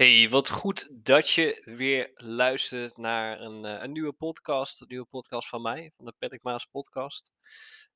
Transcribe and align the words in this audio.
Hey, 0.00 0.28
wat 0.28 0.50
goed 0.50 0.88
dat 0.90 1.30
je 1.30 1.62
weer 1.64 2.10
luistert 2.14 2.96
naar 2.96 3.40
een, 3.40 3.64
eh, 3.64 3.82
een 3.82 3.92
nieuwe 3.92 4.12
podcast. 4.12 4.80
Een 4.80 4.86
nieuwe 4.88 5.06
podcast 5.06 5.48
van 5.48 5.62
mij, 5.62 5.92
van 5.96 6.04
de 6.04 6.14
Patrick 6.18 6.42
Maas 6.42 6.64
podcast. 6.64 7.32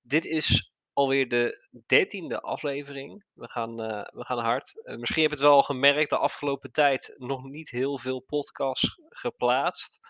Dit 0.03 0.25
is 0.25 0.73
alweer 0.93 1.29
de 1.29 1.69
dertiende 1.87 2.41
aflevering. 2.41 3.25
We 3.33 3.51
gaan, 3.51 3.83
eh, 3.83 4.19
we 4.19 4.25
gaan 4.25 4.39
hard. 4.39 4.85
Eh, 4.85 4.97
misschien 4.97 5.23
heb 5.23 5.31
je 5.31 5.37
het 5.37 5.47
wel 5.47 5.63
gemerkt, 5.63 6.11
de 6.11 6.19
afgelopen 6.19 6.73
tijd 6.73 7.15
nog 7.17 7.45
niet 7.45 7.71
heel 7.71 7.99
veel 7.99 8.21
podcasts 8.21 9.01
geplaatst. 9.09 10.01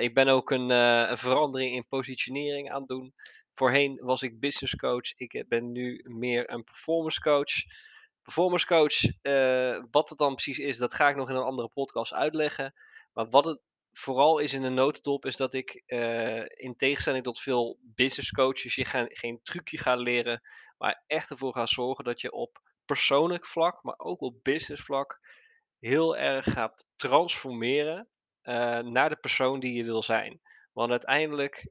Ik 0.00 0.14
ben 0.14 0.28
ook 0.28 0.50
een, 0.50 0.70
een 0.70 1.18
verandering 1.18 1.74
in 1.74 1.88
positionering 1.88 2.70
aan 2.70 2.78
het 2.78 2.88
doen. 2.88 3.14
Voorheen 3.54 4.00
was 4.02 4.22
ik 4.22 4.40
business 4.40 4.76
coach. 4.76 5.12
Ik 5.16 5.44
ben 5.48 5.72
nu 5.72 6.04
meer 6.04 6.50
een 6.50 6.64
performance 6.64 7.20
coach. 7.20 7.64
Performance 8.26 8.66
coach, 8.66 9.02
eh, 9.22 9.84
wat 9.90 10.08
het 10.08 10.18
dan 10.18 10.34
precies 10.34 10.58
is, 10.58 10.78
dat 10.78 10.94
ga 10.94 11.08
ik 11.08 11.16
nog 11.16 11.30
in 11.30 11.36
een 11.36 11.42
andere 11.42 11.68
podcast 11.68 12.12
uitleggen. 12.12 12.74
Maar 13.12 13.28
wat 13.28 13.44
het 13.44 13.60
vooral 13.92 14.38
is 14.38 14.52
in 14.52 14.62
een 14.62 14.74
notendop, 14.74 15.24
is 15.24 15.36
dat 15.36 15.54
ik 15.54 15.82
eh, 15.86 16.42
in 16.46 16.76
tegenstelling 16.76 17.24
tot 17.24 17.40
veel 17.40 17.78
business 17.82 18.30
coaches 18.30 18.74
je 18.74 18.84
geen, 19.08 19.40
trucje 19.42 19.78
ga 19.78 19.94
leren, 19.94 20.42
maar 20.78 21.02
echt 21.06 21.30
ervoor 21.30 21.52
ga 21.52 21.66
zorgen 21.66 22.04
dat 22.04 22.20
je 22.20 22.32
op 22.32 22.60
persoonlijk 22.84 23.46
vlak, 23.46 23.82
maar 23.82 23.98
ook 23.98 24.20
op 24.20 24.42
business 24.42 24.82
vlak, 24.82 25.20
heel 25.78 26.16
erg 26.16 26.44
gaat 26.44 26.86
transformeren 26.96 28.08
eh, 28.42 28.78
naar 28.78 29.08
de 29.08 29.16
persoon 29.16 29.60
die 29.60 29.74
je 29.74 29.84
wil 29.84 30.02
zijn. 30.02 30.40
Want 30.72 30.90
uiteindelijk, 30.90 31.68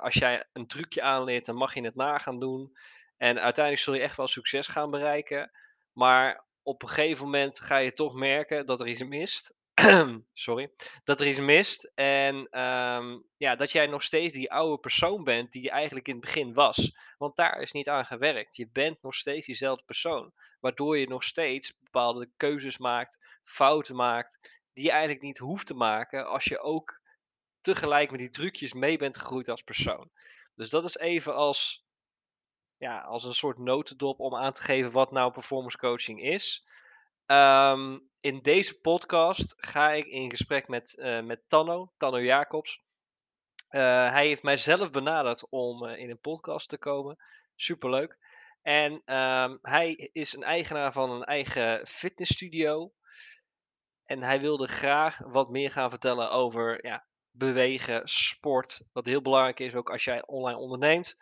als 0.00 0.14
jij 0.14 0.44
een 0.52 0.66
trucje 0.66 1.02
aanleert, 1.02 1.46
dan 1.46 1.56
mag 1.56 1.74
je 1.74 1.84
het 1.84 1.94
na 1.94 2.18
gaan 2.18 2.38
doen. 2.38 2.76
En 3.16 3.40
uiteindelijk 3.40 3.84
zul 3.84 3.94
je 3.94 4.00
echt 4.00 4.16
wel 4.16 4.26
succes 4.26 4.66
gaan 4.66 4.90
bereiken. 4.90 5.50
Maar 6.00 6.44
op 6.62 6.82
een 6.82 6.88
gegeven 6.88 7.24
moment 7.24 7.60
ga 7.60 7.76
je 7.76 7.92
toch 7.92 8.14
merken 8.14 8.66
dat 8.66 8.80
er 8.80 8.88
iets 8.88 9.02
mist. 9.02 9.54
Sorry. 10.46 10.72
Dat 11.04 11.20
er 11.20 11.26
iets 11.26 11.40
mist. 11.40 11.92
En 11.94 12.46
ehm, 12.50 13.18
ja, 13.36 13.56
dat 13.56 13.72
jij 13.72 13.86
nog 13.86 14.02
steeds 14.02 14.34
die 14.34 14.52
oude 14.52 14.78
persoon 14.78 15.24
bent 15.24 15.52
die 15.52 15.62
je 15.62 15.70
eigenlijk 15.70 16.08
in 16.08 16.14
het 16.14 16.24
begin 16.24 16.54
was. 16.54 16.96
Want 17.18 17.36
daar 17.36 17.60
is 17.60 17.72
niet 17.72 17.88
aan 17.88 18.04
gewerkt. 18.04 18.56
Je 18.56 18.68
bent 18.72 19.02
nog 19.02 19.14
steeds 19.14 19.46
diezelfde 19.46 19.84
persoon. 19.84 20.32
Waardoor 20.60 20.98
je 20.98 21.08
nog 21.08 21.24
steeds 21.24 21.78
bepaalde 21.78 22.30
keuzes 22.36 22.78
maakt, 22.78 23.18
fouten 23.44 23.96
maakt, 23.96 24.60
die 24.72 24.84
je 24.84 24.90
eigenlijk 24.90 25.22
niet 25.22 25.38
hoeft 25.38 25.66
te 25.66 25.74
maken 25.74 26.26
als 26.26 26.44
je 26.44 26.60
ook 26.60 27.00
tegelijk 27.60 28.10
met 28.10 28.20
die 28.20 28.30
trucjes 28.30 28.72
mee 28.72 28.98
bent 28.98 29.16
gegroeid 29.16 29.48
als 29.48 29.62
persoon. 29.62 30.10
Dus 30.54 30.70
dat 30.70 30.84
is 30.84 30.96
even 30.96 31.34
als 31.34 31.84
ja, 32.80 33.00
als 33.00 33.24
een 33.24 33.34
soort 33.34 33.58
notendop 33.58 34.20
om 34.20 34.36
aan 34.36 34.52
te 34.52 34.62
geven 34.62 34.90
wat 34.90 35.10
nou 35.10 35.32
performance 35.32 35.78
coaching 35.78 36.22
is. 36.22 36.66
Ehm, 37.26 37.98
in 38.20 38.42
deze 38.42 38.80
podcast 38.80 39.54
ga 39.56 39.92
ik 39.92 40.06
in 40.06 40.30
gesprek 40.30 40.68
met, 40.68 40.96
uh, 40.98 41.20
met 41.20 41.48
Tanno, 41.48 41.92
Tanno 41.96 42.20
Jacobs. 42.20 42.82
Uh, 43.70 44.10
hij 44.10 44.26
heeft 44.26 44.42
mij 44.42 44.56
zelf 44.56 44.90
benaderd 44.90 45.48
om 45.48 45.84
uh, 45.84 45.98
in 45.98 46.10
een 46.10 46.20
podcast 46.20 46.68
te 46.68 46.78
komen. 46.78 47.18
Superleuk. 47.54 48.18
En 48.62 48.92
um, 48.92 49.58
hij 49.62 49.92
is 50.12 50.32
een 50.34 50.42
eigenaar 50.42 50.92
van 50.92 51.10
een 51.10 51.24
eigen 51.24 51.86
fitnessstudio. 51.86 52.92
En 54.04 54.22
hij 54.22 54.40
wilde 54.40 54.66
graag 54.66 55.18
wat 55.18 55.50
meer 55.50 55.70
gaan 55.70 55.90
vertellen 55.90 56.30
over 56.30 56.86
ja, 56.86 57.06
bewegen, 57.30 58.08
sport. 58.08 58.82
Wat 58.92 59.04
heel 59.04 59.22
belangrijk 59.22 59.60
is 59.60 59.74
ook 59.74 59.90
als 59.90 60.04
jij 60.04 60.26
online 60.26 60.58
onderneemt. 60.58 61.16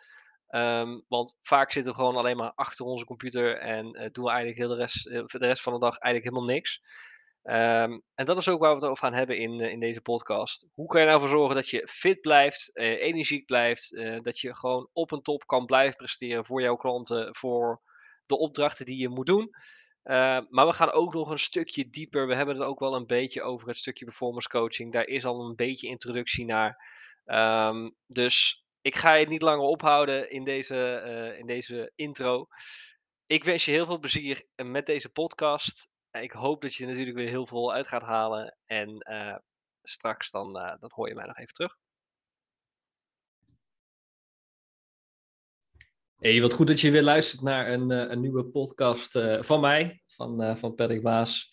Um, 0.55 1.05
want 1.07 1.37
vaak 1.41 1.71
zitten 1.71 1.91
we 1.91 1.97
gewoon 1.97 2.15
alleen 2.15 2.37
maar 2.37 2.51
achter 2.55 2.85
onze 2.85 3.05
computer 3.05 3.57
en 3.57 3.85
uh, 3.85 4.07
doen 4.11 4.23
we 4.23 4.29
eigenlijk 4.29 4.59
heel 4.59 4.69
de, 4.69 4.75
rest, 4.75 5.03
de 5.03 5.37
rest 5.37 5.61
van 5.61 5.73
de 5.73 5.79
dag 5.79 5.97
eigenlijk 5.97 6.33
helemaal 6.33 6.55
niks. 6.55 6.81
Um, 7.43 8.01
en 8.15 8.25
dat 8.25 8.37
is 8.37 8.49
ook 8.49 8.59
waar 8.59 8.69
we 8.69 8.75
het 8.75 8.89
over 8.89 9.03
gaan 9.03 9.13
hebben 9.13 9.37
in, 9.37 9.61
uh, 9.61 9.71
in 9.71 9.79
deze 9.79 10.01
podcast. 10.01 10.67
Hoe 10.73 10.87
kan 10.87 10.99
je 10.99 11.05
nou 11.05 11.21
ervoor 11.21 11.37
zorgen 11.37 11.55
dat 11.55 11.69
je 11.69 11.87
fit 11.89 12.21
blijft, 12.21 12.77
energiek 12.77 13.45
blijft, 13.45 14.01
dat 14.23 14.39
je 14.39 14.55
gewoon 14.55 14.89
op 14.93 15.11
een 15.11 15.21
top 15.21 15.45
kan 15.45 15.65
blijven 15.65 15.97
presteren 15.97 16.45
voor 16.45 16.61
jouw 16.61 16.75
klanten, 16.75 17.35
voor 17.35 17.81
de 18.25 18.37
opdrachten 18.37 18.85
die 18.85 18.97
je 18.97 19.09
moet 19.09 19.27
doen. 19.27 19.49
Uh, 20.03 20.39
maar 20.49 20.65
we 20.65 20.73
gaan 20.73 20.91
ook 20.91 21.13
nog 21.13 21.29
een 21.29 21.39
stukje 21.39 21.89
dieper. 21.89 22.27
We 22.27 22.35
hebben 22.35 22.55
het 22.55 22.63
ook 22.63 22.79
wel 22.79 22.95
een 22.95 23.05
beetje 23.05 23.41
over 23.41 23.67
het 23.67 23.77
stukje 23.77 24.05
performance 24.05 24.49
coaching. 24.49 24.93
Daar 24.93 25.07
is 25.07 25.25
al 25.25 25.45
een 25.45 25.55
beetje 25.55 25.87
introductie 25.87 26.45
naar. 26.45 26.97
Dus 28.07 28.65
ik 28.81 28.95
ga 28.95 29.13
je 29.13 29.27
niet 29.27 29.41
langer 29.41 29.65
ophouden 29.65 30.29
in 30.29 30.43
deze, 30.43 31.03
uh, 31.05 31.39
in 31.39 31.45
deze 31.45 31.91
intro. 31.95 32.47
Ik 33.25 33.43
wens 33.43 33.65
je 33.65 33.71
heel 33.71 33.85
veel 33.85 33.99
plezier 33.99 34.45
met 34.55 34.85
deze 34.85 35.09
podcast. 35.09 35.87
Ik 36.11 36.31
hoop 36.31 36.61
dat 36.61 36.75
je 36.75 36.83
er 36.83 36.89
natuurlijk 36.89 37.17
weer 37.17 37.27
heel 37.27 37.47
veel 37.47 37.73
uit 37.73 37.87
gaat 37.87 38.01
halen. 38.01 38.57
En 38.65 38.97
straks 39.83 40.31
dan, 40.31 40.53
dan 40.53 40.91
hoor 40.93 41.07
je 41.07 41.15
mij 41.15 41.25
nog 41.25 41.37
even 41.37 41.53
terug. 41.53 41.77
Hey, 46.15 46.41
wat 46.41 46.53
goed 46.53 46.67
dat 46.67 46.81
je 46.81 46.91
weer 46.91 47.03
luistert 47.03 47.41
naar 47.41 47.71
een, 47.71 47.89
een 47.89 48.21
nieuwe 48.21 48.45
podcast 48.45 49.19
van 49.39 49.59
mij, 49.59 50.03
van, 50.05 50.57
van 50.57 50.75
Patrick 50.75 51.01
Baas. 51.01 51.51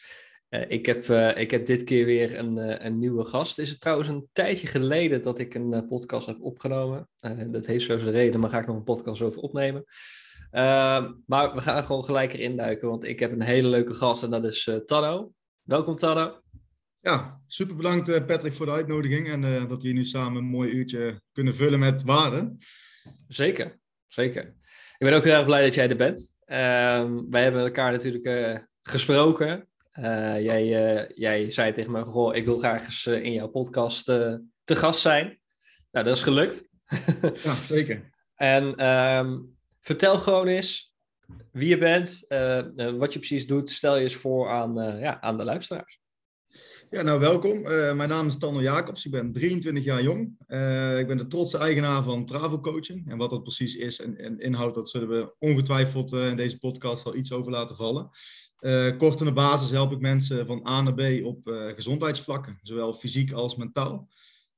Uh, 0.57 0.63
ik, 0.69 0.87
heb, 0.87 1.09
uh, 1.09 1.37
ik 1.37 1.51
heb 1.51 1.67
dit 1.67 1.85
keer 1.85 2.05
weer 2.05 2.39
een, 2.39 2.57
uh, 2.57 2.75
een 2.79 2.99
nieuwe 2.99 3.25
gast. 3.25 3.59
Is 3.59 3.71
het 3.71 3.81
trouwens 3.81 4.09
een 4.09 4.29
tijdje 4.33 4.67
geleden 4.67 5.23
dat 5.23 5.39
ik 5.39 5.55
een 5.55 5.87
podcast 5.89 6.27
heb 6.27 6.41
opgenomen. 6.41 7.09
dat 7.51 7.67
heeft 7.67 7.85
zo 7.85 7.99
zijn 7.99 8.13
reden, 8.13 8.41
maar 8.41 8.51
ga 8.51 8.59
ik 8.59 8.67
nog 8.67 8.77
een 8.77 8.85
podcast 8.85 9.23
over 9.23 9.41
opnemen. 9.41 9.85
maar 11.27 11.55
we 11.55 11.61
gaan 11.61 11.85
gewoon 11.85 12.05
gelijk 12.05 12.33
erin 12.33 12.57
duiken, 12.57 12.89
want 12.89 13.05
ik 13.05 13.21
heb 13.21 13.33
een 13.33 13.43
hele 13.43 13.69
leuke 13.69 13.95
gast 13.95 14.23
en 14.23 14.31
dat 14.31 14.45
is 14.45 14.71
Tanno. 14.87 15.33
Welkom 15.63 15.97
Tanno. 15.97 16.41
Ja, 17.01 17.41
super 17.47 17.77
bedankt 17.77 18.27
Patrick 18.27 18.53
voor 18.53 18.67
de 18.67 18.73
uitnodiging 18.73 19.29
en 19.29 19.41
dat 19.69 19.83
we 19.83 19.89
hier 19.89 19.97
nu 19.97 20.05
samen 20.05 20.43
een 20.43 20.49
mooi 20.49 20.71
uurtje 20.71 21.21
kunnen 21.33 21.55
vullen 21.55 21.79
met 21.79 22.03
waarde. 22.03 22.55
Zeker, 23.29 23.79
zeker. 24.07 24.43
Ik 24.99 25.07
ben 25.07 25.13
ook 25.13 25.25
heel 25.25 25.35
erg 25.35 25.47
blij 25.47 25.65
dat 25.65 25.75
jij 25.75 25.91
er 25.91 25.97
bent. 25.97 26.35
Ehm, 26.45 27.21
wij 27.31 27.43
hebben 27.43 27.61
elkaar 27.61 27.93
natuurlijk 27.93 28.67
gesproken 28.83 29.69
uh, 29.99 30.43
jij, 30.43 30.95
uh, 30.97 31.09
jij 31.15 31.51
zei 31.51 31.73
tegen 31.73 31.93
me, 31.93 32.03
goh, 32.03 32.35
ik 32.35 32.45
wil 32.45 32.59
graag 32.59 32.85
eens 32.85 33.07
uh, 33.07 33.25
in 33.25 33.33
jouw 33.33 33.49
podcast 33.49 34.05
te 34.05 34.77
gast 34.77 35.01
zijn. 35.01 35.41
Nou, 35.91 36.05
dat 36.05 36.17
is 36.17 36.23
gelukt. 36.23 36.69
ja, 37.45 37.55
zeker. 37.55 38.11
en 38.35 38.87
um, 38.87 39.57
vertel 39.81 40.19
gewoon 40.19 40.47
eens 40.47 40.95
wie 41.53 41.69
je 41.69 41.79
bent, 41.79 42.25
wat 42.99 43.13
je 43.13 43.19
precies 43.19 43.47
doet. 43.47 43.71
Stel 43.71 43.97
je 43.97 44.03
eens 44.03 44.15
voor 44.15 44.49
aan, 44.51 44.99
ja, 44.99 45.21
aan 45.21 45.37
de 45.37 45.45
luisteraars. 45.45 46.01
Ja, 46.91 47.03
nou 47.03 47.21
welkom. 47.21 47.63
mijn 47.97 48.09
naam 48.09 48.27
is 48.27 48.39
Tanno 48.39 48.63
Jacobs. 48.63 49.05
Ik 49.05 49.11
ben 49.11 49.33
23 49.33 49.85
jaar 49.85 50.03
jong. 50.03 50.21
ik 50.99 51.07
ben 51.07 51.17
de 51.17 51.27
trotse 51.29 51.59
eigenaar 51.59 52.03
van 52.03 52.27
Travo 52.27 52.61
Coaching. 52.61 53.11
En 53.11 53.19
wat 53.19 53.31
dat 53.31 53.43
precies 53.43 53.75
is 53.75 54.01
en, 54.01 54.17
en 54.17 54.39
inhoudt, 54.39 54.75
dat 54.75 54.89
zullen 54.89 55.09
we 55.09 55.35
ongetwijfeld 55.39 56.13
in 56.13 56.37
deze 56.37 56.59
podcast 56.59 57.05
wel 57.05 57.17
iets 57.17 57.33
over 57.33 57.51
laten 57.51 57.77
vallen. 57.77 58.11
Uh, 58.61 58.97
kort 58.97 59.21
in 59.21 59.27
de 59.27 59.33
basis 59.33 59.71
help 59.71 59.93
ik 59.93 60.01
mensen 60.01 60.47
van 60.47 60.69
A 60.69 60.83
naar 60.83 60.95
B 60.95 61.25
op 61.25 61.49
uh, 61.49 61.67
gezondheidsvlakken, 61.67 62.59
zowel 62.63 62.95
fysiek 62.95 63.33
als 63.33 63.57
mentaal. 63.57 64.09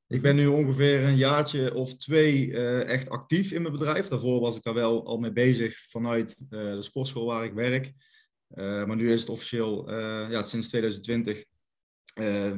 Ik 0.06 0.22
ben 0.22 0.36
nu 0.36 0.46
ongeveer 0.46 1.02
een 1.02 1.16
jaartje 1.16 1.74
of 1.74 1.96
twee 1.96 2.46
uh, 2.46 2.88
echt 2.88 3.10
actief 3.10 3.52
in 3.52 3.62
mijn 3.62 3.74
bedrijf. 3.74 4.08
Daarvoor 4.08 4.40
was 4.40 4.56
ik 4.56 4.62
daar 4.62 4.74
wel 4.74 5.06
al 5.06 5.18
mee 5.18 5.32
bezig 5.32 5.78
vanuit 5.78 6.36
de 6.48 6.82
sportschool 6.82 7.26
waar 7.26 7.44
ik 7.44 7.52
werk. 7.52 7.92
maar 8.56 8.96
nu 8.96 9.12
is 9.12 9.20
het 9.20 9.30
officieel, 9.30 9.90
ja, 10.30 10.42
sinds 10.42 10.68
2020 10.68 11.44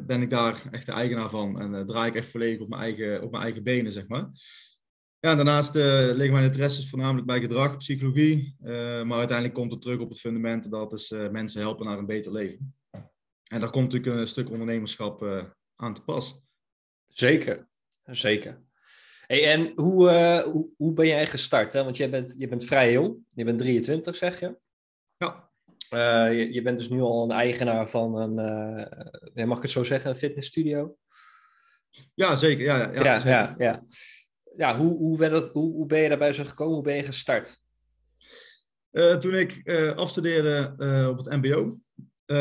ben 0.06 0.22
ik 0.22 0.30
daar 0.30 0.62
echt 0.70 0.86
de 0.86 0.92
eigenaar 0.92 1.30
van 1.30 1.60
en 1.60 1.86
draai 1.86 2.08
ik 2.08 2.16
echt 2.16 2.30
volledig 2.30 2.60
op 2.60 2.68
mijn 2.68 2.82
eigen, 2.82 3.22
op 3.22 3.30
mijn 3.30 3.42
eigen 3.42 3.62
benen, 3.62 3.92
zeg 3.92 4.06
maar. 4.08 4.30
Ja, 5.20 5.34
daarnaast 5.34 5.76
uh, 5.76 5.82
liggen 6.12 6.32
mijn 6.32 6.44
interesses 6.44 6.88
voornamelijk 6.88 7.26
bij 7.26 7.40
gedrag, 7.40 7.76
psychologie. 7.76 8.56
Uh, 8.62 9.02
maar 9.02 9.18
uiteindelijk 9.18 9.54
komt 9.54 9.72
het 9.72 9.82
terug 9.82 9.98
op 9.98 10.08
het 10.08 10.20
fundament 10.20 10.70
dat 10.70 10.92
is 10.92 11.10
uh, 11.10 11.28
mensen 11.28 11.60
helpen 11.60 11.86
naar 11.86 11.98
een 11.98 12.06
beter 12.06 12.32
leven. 12.32 12.74
En 13.50 13.60
daar 13.60 13.70
komt 13.70 13.92
natuurlijk 13.92 14.20
een 14.20 14.26
stuk 14.26 14.50
ondernemerschap 14.50 15.22
aan 15.76 15.94
te 15.94 16.02
pas. 16.02 16.40
Zeker, 17.08 17.68
zeker. 18.04 18.62
Hey, 19.26 19.52
en 19.52 19.72
hoe, 19.74 20.10
hoe, 20.44 20.68
hoe, 20.76 20.92
ben 20.92 21.06
jij 21.06 21.26
gestart? 21.26 21.72
Hè? 21.72 21.84
Want 21.84 21.96
je 21.96 22.08
bent, 22.08 22.34
je 22.38 22.48
bent 22.48 22.64
vrij 22.64 22.92
jong, 22.92 23.16
je 23.34 23.44
bent 23.44 23.58
23 23.58 24.16
zeg 24.16 24.40
je. 24.40 24.58
Ja. 25.16 25.50
Je, 26.30 26.52
je, 26.52 26.62
bent 26.62 26.78
dus 26.78 26.88
nu 26.88 27.00
al 27.00 27.24
een 27.24 27.36
eigenaar 27.36 27.88
van 27.88 28.16
een, 28.16 29.48
mag 29.48 29.56
ik 29.56 29.62
het 29.62 29.72
zo 29.72 29.84
zeggen, 29.84 30.10
een 30.10 30.16
fitnessstudio? 30.16 30.96
Ja, 32.14 32.36
zeker. 32.36 32.64
Ja, 32.64 32.92
ja, 32.92 33.02
ja, 33.02 33.18
zeker. 33.18 33.38
ja, 33.38 33.54
ja 33.58 33.84
ja, 34.56 34.78
hoe, 34.78 34.96
hoe, 34.96 35.18
ben 35.18 35.30
dat, 35.30 35.52
hoe, 35.52 35.72
hoe 35.72 35.86
ben 35.86 36.00
je 36.00 36.08
daarbij 36.08 36.32
zo 36.32 36.44
gekomen? 36.44 36.74
Hoe 36.74 36.82
ben 36.82 36.96
je 36.96 37.02
gestart? 37.02 37.60
Uh, 38.92 39.16
toen 39.16 39.34
ik 39.34 39.60
uh, 39.64 39.92
afstudeerde 39.92 40.74
uh, 40.78 41.08
op 41.08 41.18
het 41.18 41.42
MBO, 41.42 41.78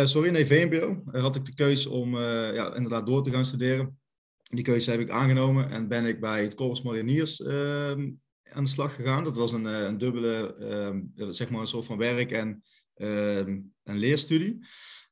sorry, 0.06 0.30
nee, 0.30 0.46
VMBO, 0.46 1.02
had 1.12 1.36
ik 1.36 1.46
de 1.46 1.54
keuze 1.54 1.90
om 1.90 2.18
ja, 2.18 2.76
inderdaad 2.76 3.06
door 3.06 3.24
te 3.24 3.32
gaan 3.32 3.46
studeren. 3.46 4.00
Die 4.44 4.64
keuze 4.64 4.92
heb 4.92 5.00
ik 5.00 5.10
aangenomen 5.10 5.70
en 5.70 5.88
ben 5.88 6.06
ik 6.06 6.20
bij 6.20 6.44
het 6.44 6.56
Corps 6.56 6.82
Mariniers 6.82 7.42
ehm, 7.42 8.12
aan 8.44 8.64
de 8.64 8.70
slag 8.70 8.96
gegaan. 8.96 9.24
Dat 9.24 9.36
was 9.36 9.52
een, 9.52 9.66
een 9.66 9.98
dubbele, 9.98 10.56
ehm, 10.56 11.32
zeg 11.32 11.50
maar 11.50 11.62
een 11.62 11.68
soort 11.68 11.86
van 11.86 11.98
werk 11.98 12.32
en 12.32 12.64
ehm, 12.96 13.60
een 13.84 13.98
leerstudie. 13.98 14.60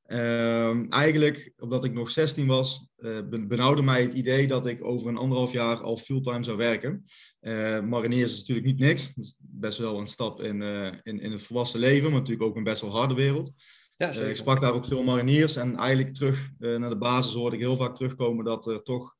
Ehm, 0.07 0.85
eigenlijk, 0.89 1.53
omdat 1.57 1.85
ik 1.85 1.93
nog 1.93 2.09
16 2.09 2.47
was, 2.47 2.87
uh, 2.97 3.17
benauwde 3.29 3.81
mij 3.81 4.01
het 4.01 4.13
idee 4.13 4.47
dat 4.47 4.67
ik 4.67 4.85
over 4.85 5.07
een 5.07 5.17
anderhalf 5.17 5.51
jaar 5.51 5.77
al 5.77 5.97
fulltime 5.97 6.43
zou 6.43 6.57
werken. 6.57 7.05
Uh, 7.41 7.81
mariniers 7.81 8.33
is 8.33 8.39
natuurlijk 8.39 8.67
niet 8.67 8.79
niks. 8.79 9.13
Dat 9.15 9.25
is 9.25 9.35
best 9.37 9.77
wel 9.77 9.99
een 9.99 10.07
stap 10.07 10.41
in, 10.41 10.61
uh, 10.61 10.87
in, 11.03 11.19
in 11.19 11.31
het 11.31 11.41
volwassen 11.41 11.79
leven, 11.79 12.09
maar 12.09 12.19
natuurlijk 12.19 12.47
ook 12.47 12.55
een 12.55 12.63
best 12.63 12.81
wel 12.81 12.91
harde 12.91 13.13
wereld. 13.13 13.51
Ja, 13.97 14.09
ik 14.11 14.35
sprak 14.35 14.61
daar 14.61 14.73
ook 14.73 14.85
veel 14.85 15.03
mariniers 15.03 15.55
en 15.55 15.75
eigenlijk 15.75 16.13
terug 16.13 16.51
naar 16.57 16.89
de 16.89 16.97
basis 16.97 17.33
hoorde 17.33 17.55
ik 17.55 17.61
heel 17.61 17.75
vaak 17.75 17.95
terugkomen 17.95 18.45
dat 18.45 18.67
er 18.67 18.83
toch, 18.83 19.15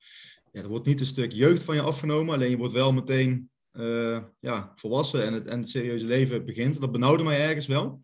ja, 0.52 0.62
er 0.62 0.68
wordt 0.68 0.86
niet 0.86 1.00
een 1.00 1.06
stuk 1.06 1.32
jeugd 1.32 1.64
van 1.64 1.76
je 1.76 1.82
afgenomen, 1.82 2.34
alleen 2.34 2.50
je 2.50 2.58
wordt 2.58 2.74
wel 2.74 2.94
meteen 2.94 3.50
ja, 4.40 4.72
volwassen 4.76 5.24
en 5.24 5.34
het, 5.34 5.48
en 5.48 5.60
het 5.60 5.70
serieuze 5.70 6.06
leven 6.06 6.46
begint. 6.46 6.80
Dat 6.80 6.92
benauwde 6.92 7.24
mij 7.24 7.40
ergens 7.40 7.68
wel. 7.68 8.02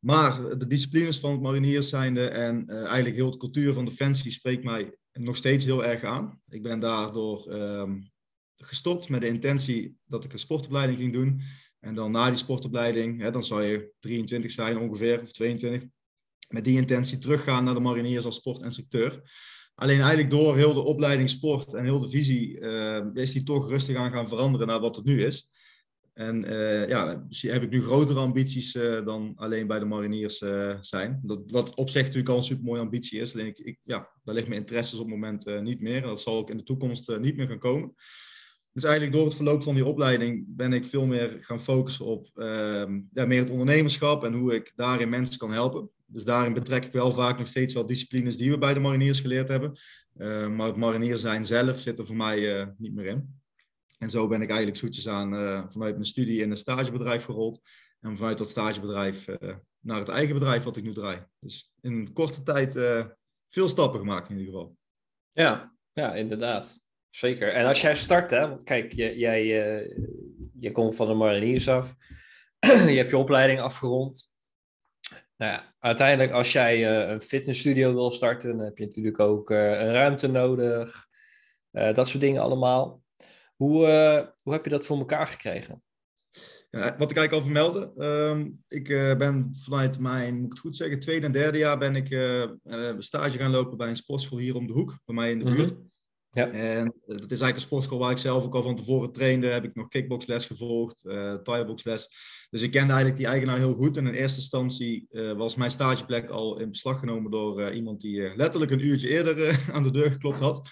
Maar 0.00 0.58
de 0.58 0.66
disciplines 0.66 1.18
van 1.18 1.30
het 1.30 1.40
mariniers 1.40 1.88
zijnde 1.88 2.28
en 2.28 2.64
uh, 2.66 2.76
eigenlijk 2.76 3.16
heel 3.16 3.30
de 3.30 3.36
cultuur 3.36 3.72
van 3.72 3.84
Defensie 3.84 4.30
spreekt 4.30 4.64
mij 4.64 4.96
nog 5.12 5.36
steeds 5.36 5.64
heel 5.64 5.84
erg 5.84 6.04
aan. 6.04 6.40
Ik 6.48 6.62
ben 6.62 6.80
daardoor 6.80 7.52
um, 7.52 8.10
gestopt 8.56 9.08
met 9.08 9.20
de 9.20 9.26
intentie 9.26 9.96
dat 10.06 10.24
ik 10.24 10.32
een 10.32 10.38
sportopleiding 10.38 10.98
ging 10.98 11.12
doen. 11.12 11.40
En 11.80 11.94
dan 11.94 12.10
na 12.10 12.28
die 12.28 12.38
sportopleiding, 12.38 13.20
hè, 13.20 13.30
dan 13.30 13.44
zou 13.44 13.62
je 13.62 13.92
23 14.00 14.50
zijn 14.50 14.78
ongeveer, 14.78 15.22
of 15.22 15.32
22, 15.32 15.88
met 16.48 16.64
die 16.64 16.76
intentie 16.76 17.18
teruggaan 17.18 17.64
naar 17.64 17.74
de 17.74 17.80
mariniers 17.80 18.24
als 18.24 18.36
sportinstructeur. 18.36 19.22
Alleen 19.74 19.98
eigenlijk 19.98 20.30
door 20.30 20.56
heel 20.56 20.74
de 20.74 20.80
opleiding 20.80 21.30
sport 21.30 21.74
en 21.74 21.84
heel 21.84 22.00
de 22.00 22.08
visie 22.08 22.60
uh, 22.60 23.04
is 23.12 23.32
die 23.32 23.42
toch 23.42 23.68
rustig 23.68 23.96
aan 23.96 24.10
gaan 24.10 24.28
veranderen 24.28 24.66
naar 24.66 24.80
wat 24.80 24.96
het 24.96 25.04
nu 25.04 25.24
is. 25.24 25.50
En 26.20 26.44
uh, 26.44 26.88
ja, 26.88 27.26
heb 27.28 27.62
ik 27.62 27.70
nu 27.70 27.82
grotere 27.82 28.18
ambities 28.18 28.74
uh, 28.74 29.04
dan 29.04 29.32
alleen 29.36 29.66
bij 29.66 29.78
de 29.78 29.84
mariniers 29.84 30.40
uh, 30.40 30.76
zijn. 30.80 31.20
Dat, 31.22 31.40
wat 31.46 31.74
op 31.74 31.90
zich 31.90 32.02
natuurlijk 32.02 32.28
al 32.28 32.36
een 32.36 32.42
supermooie 32.42 32.80
ambitie 32.80 33.20
is. 33.20 33.34
Alleen 33.34 33.46
ik, 33.46 33.58
ik 33.58 33.78
ja, 33.84 34.08
daar 34.24 34.34
ligt 34.34 34.48
mijn 34.48 34.60
interesses 34.60 34.98
op 34.98 35.10
het 35.10 35.14
moment 35.14 35.62
niet 35.62 35.80
meer. 35.80 36.02
En 36.02 36.08
dat 36.08 36.20
zal 36.20 36.36
ook 36.36 36.50
in 36.50 36.56
de 36.56 36.62
toekomst 36.62 37.18
niet 37.18 37.36
meer 37.36 37.46
gaan 37.46 37.58
komen. 37.58 37.94
Dus 38.72 38.84
eigenlijk 38.84 39.14
door 39.14 39.24
het 39.24 39.34
verloop 39.34 39.62
van 39.62 39.74
die 39.74 39.84
opleiding 39.84 40.44
ben 40.48 40.72
ik 40.72 40.84
veel 40.84 41.06
meer 41.06 41.38
gaan 41.40 41.60
focussen 41.60 42.04
op 42.04 42.30
ehm, 42.34 43.00
ja, 43.12 43.26
meer 43.26 43.40
het 43.40 43.50
ondernemerschap 43.50 44.24
en 44.24 44.32
hoe 44.32 44.54
ik 44.54 44.72
daarin 44.76 45.08
mensen 45.08 45.38
kan 45.38 45.52
helpen. 45.52 45.90
Dus 46.06 46.24
daarin 46.24 46.52
betrek 46.52 46.84
ik 46.84 46.92
wel 46.92 47.12
vaak 47.12 47.38
nog 47.38 47.46
steeds 47.46 47.74
wel 47.74 47.86
disciplines 47.86 48.36
die 48.36 48.50
we 48.50 48.58
bij 48.58 48.74
de 48.74 48.80
mariniers 48.80 49.20
geleerd 49.20 49.48
hebben. 49.48 49.78
maar 50.56 50.66
het 50.66 50.76
marinier 50.76 51.16
zijn 51.16 51.46
zelf 51.46 51.78
zit 51.78 51.98
er 51.98 52.06
voor 52.06 52.16
mij 52.16 52.72
niet 52.78 52.94
meer 52.94 53.06
in. 53.06 53.39
En 54.02 54.10
zo 54.10 54.28
ben 54.28 54.42
ik 54.42 54.48
eigenlijk 54.48 54.78
zoetjes 54.78 55.08
aan 55.08 55.34
uh, 55.34 55.64
vanuit 55.68 55.94
mijn 55.94 56.06
studie 56.06 56.42
in 56.42 56.50
een 56.50 56.56
stagebedrijf 56.56 57.24
gerold. 57.24 57.60
En 58.00 58.16
vanuit 58.16 58.38
dat 58.38 58.48
stagebedrijf 58.48 59.28
uh, 59.28 59.36
naar 59.78 59.98
het 59.98 60.08
eigen 60.08 60.34
bedrijf 60.34 60.64
wat 60.64 60.76
ik 60.76 60.84
nu 60.84 60.92
draai. 60.92 61.26
Dus 61.38 61.72
in 61.80 62.12
korte 62.12 62.42
tijd 62.42 62.76
uh, 62.76 63.06
veel 63.48 63.68
stappen 63.68 64.00
gemaakt 64.00 64.28
in 64.28 64.38
ieder 64.38 64.52
geval. 64.52 64.76
Ja, 65.32 65.74
ja 65.92 66.14
inderdaad. 66.14 66.84
Zeker. 67.10 67.52
En 67.52 67.66
als 67.66 67.80
jij 67.80 67.96
start, 67.96 68.30
hè, 68.30 68.48
want 68.48 68.62
kijk, 68.62 68.92
jij, 68.92 69.16
jij 69.16 69.44
je 70.58 70.72
komt 70.72 70.96
van 70.96 71.06
de 71.06 71.14
mariniers 71.14 71.68
af. 71.68 71.94
je 72.60 72.96
hebt 72.96 73.10
je 73.10 73.16
opleiding 73.16 73.60
afgerond. 73.60 74.30
Nou 75.36 75.52
ja, 75.52 75.74
uiteindelijk 75.78 76.32
als 76.32 76.52
jij 76.52 77.08
een 77.10 77.20
fitnessstudio 77.20 77.94
wil 77.94 78.10
starten, 78.10 78.56
dan 78.56 78.66
heb 78.66 78.78
je 78.78 78.84
natuurlijk 78.84 79.20
ook 79.20 79.50
een 79.50 79.92
ruimte 79.92 80.28
nodig. 80.28 81.06
dat 81.70 82.08
soort 82.08 82.20
dingen 82.20 82.42
allemaal. 82.42 83.02
Hoe, 83.60 83.86
uh, 83.86 84.26
hoe 84.42 84.52
heb 84.52 84.64
je 84.64 84.70
dat 84.70 84.86
voor 84.86 84.98
elkaar 84.98 85.26
gekregen? 85.26 85.82
Ja, 86.70 86.96
wat 86.98 87.10
ik 87.10 87.16
eigenlijk 87.16 87.32
al 87.32 87.42
vermeldde, 87.42 87.92
uh, 87.96 88.46
ik 88.68 88.88
uh, 88.88 89.16
ben 89.16 89.54
vanuit 89.54 89.98
mijn, 89.98 90.34
moet 90.34 90.44
ik 90.44 90.50
het 90.50 90.58
goed 90.58 90.76
zeggen, 90.76 90.98
tweede 90.98 91.26
en 91.26 91.32
derde 91.32 91.58
jaar 91.58 91.78
ben 91.78 91.96
ik 91.96 92.10
uh, 92.10 92.50
stage 92.98 93.38
gaan 93.38 93.50
lopen 93.50 93.76
bij 93.76 93.88
een 93.88 93.96
sportschool 93.96 94.38
hier 94.38 94.56
om 94.56 94.66
de 94.66 94.72
hoek, 94.72 94.98
bij 95.04 95.14
mij 95.14 95.30
in 95.30 95.38
de 95.38 95.44
buurt. 95.44 95.70
Mm 95.70 95.76
-hmm. 95.76 95.88
Ja. 96.32 96.50
En 96.50 96.84
dat 97.06 97.16
is 97.16 97.16
eigenlijk 97.16 97.54
een 97.54 97.60
sportschool 97.60 97.98
waar 97.98 98.10
ik 98.10 98.18
zelf 98.18 98.44
ook 98.44 98.54
al 98.54 98.62
van 98.62 98.76
tevoren 98.76 99.12
trainde. 99.12 99.46
Heb 99.46 99.64
ik 99.64 99.74
nog 99.74 99.88
kickboxles 99.88 100.46
gevolgd, 100.46 101.04
uh, 101.04 101.34
thaiboxles. 101.34 102.08
Dus 102.50 102.62
ik 102.62 102.70
kende 102.70 102.88
eigenlijk 102.88 103.16
die 103.16 103.26
eigenaar 103.26 103.58
heel 103.58 103.74
goed. 103.74 103.96
En 103.96 104.06
in 104.06 104.14
eerste 104.14 104.38
instantie 104.38 105.06
uh, 105.10 105.32
was 105.32 105.54
mijn 105.54 105.70
stageplek 105.70 106.28
al 106.28 106.58
in 106.58 106.70
beslag 106.70 106.98
genomen 106.98 107.30
door 107.30 107.60
uh, 107.60 107.74
iemand 107.74 108.00
die 108.00 108.36
letterlijk 108.36 108.70
een 108.70 108.86
uurtje 108.86 109.08
eerder 109.08 109.60
aan 109.74 109.82
de 109.82 109.90
deur 109.90 110.10
geklopt 110.10 110.40
had. 110.40 110.68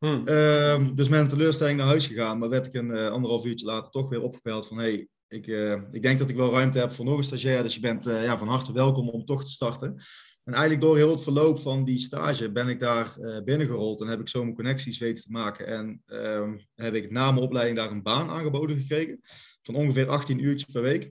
Hmm. 0.00 0.22
Uh, 0.28 0.88
dus 0.94 1.08
met 1.08 1.20
een 1.20 1.28
teleurstelling 1.28 1.78
naar 1.78 1.86
huis 1.86 2.06
gegaan, 2.06 2.38
maar 2.38 2.48
werd 2.48 2.66
ik 2.66 2.74
een 2.74 2.90
uh, 2.90 3.08
anderhalf 3.08 3.44
uurtje 3.44 3.66
later 3.66 3.90
toch 3.90 4.08
weer 4.08 4.22
opgebeld 4.22 4.66
van 4.66 4.78
hey, 4.78 5.08
ik, 5.28 5.46
uh, 5.46 5.72
ik 5.90 6.02
denk 6.02 6.18
dat 6.18 6.30
ik 6.30 6.36
wel 6.36 6.52
ruimte 6.52 6.78
heb 6.78 6.92
voor 6.92 7.04
nog 7.04 7.16
een 7.16 7.24
stagiair, 7.24 7.62
dus 7.62 7.74
je 7.74 7.80
bent 7.80 8.06
uh, 8.06 8.24
ja, 8.24 8.38
van 8.38 8.48
harte 8.48 8.72
welkom 8.72 9.08
om 9.08 9.24
toch 9.24 9.44
te 9.44 9.50
starten. 9.50 9.96
En 10.44 10.52
eigenlijk 10.52 10.82
door 10.82 10.96
heel 10.96 11.10
het 11.10 11.22
verloop 11.22 11.60
van 11.60 11.84
die 11.84 11.98
stage 11.98 12.52
ben 12.52 12.68
ik 12.68 12.80
daar 12.80 13.16
binnengerold 13.44 14.00
en 14.00 14.06
heb 14.06 14.20
ik 14.20 14.28
zo 14.28 14.42
mijn 14.42 14.54
connecties 14.54 14.98
weten 14.98 15.24
te 15.24 15.30
maken. 15.30 15.66
En 15.66 16.02
ehm, 16.06 16.58
heb 16.74 16.94
ik 16.94 17.10
na 17.10 17.30
mijn 17.30 17.44
opleiding 17.44 17.78
daar 17.78 17.90
een 17.90 18.02
baan 18.02 18.30
aangeboden 18.30 18.76
gekregen 18.76 19.20
van 19.62 19.74
ongeveer 19.74 20.08
18 20.08 20.44
uurtjes 20.44 20.72
per 20.72 20.82
week. 20.82 21.02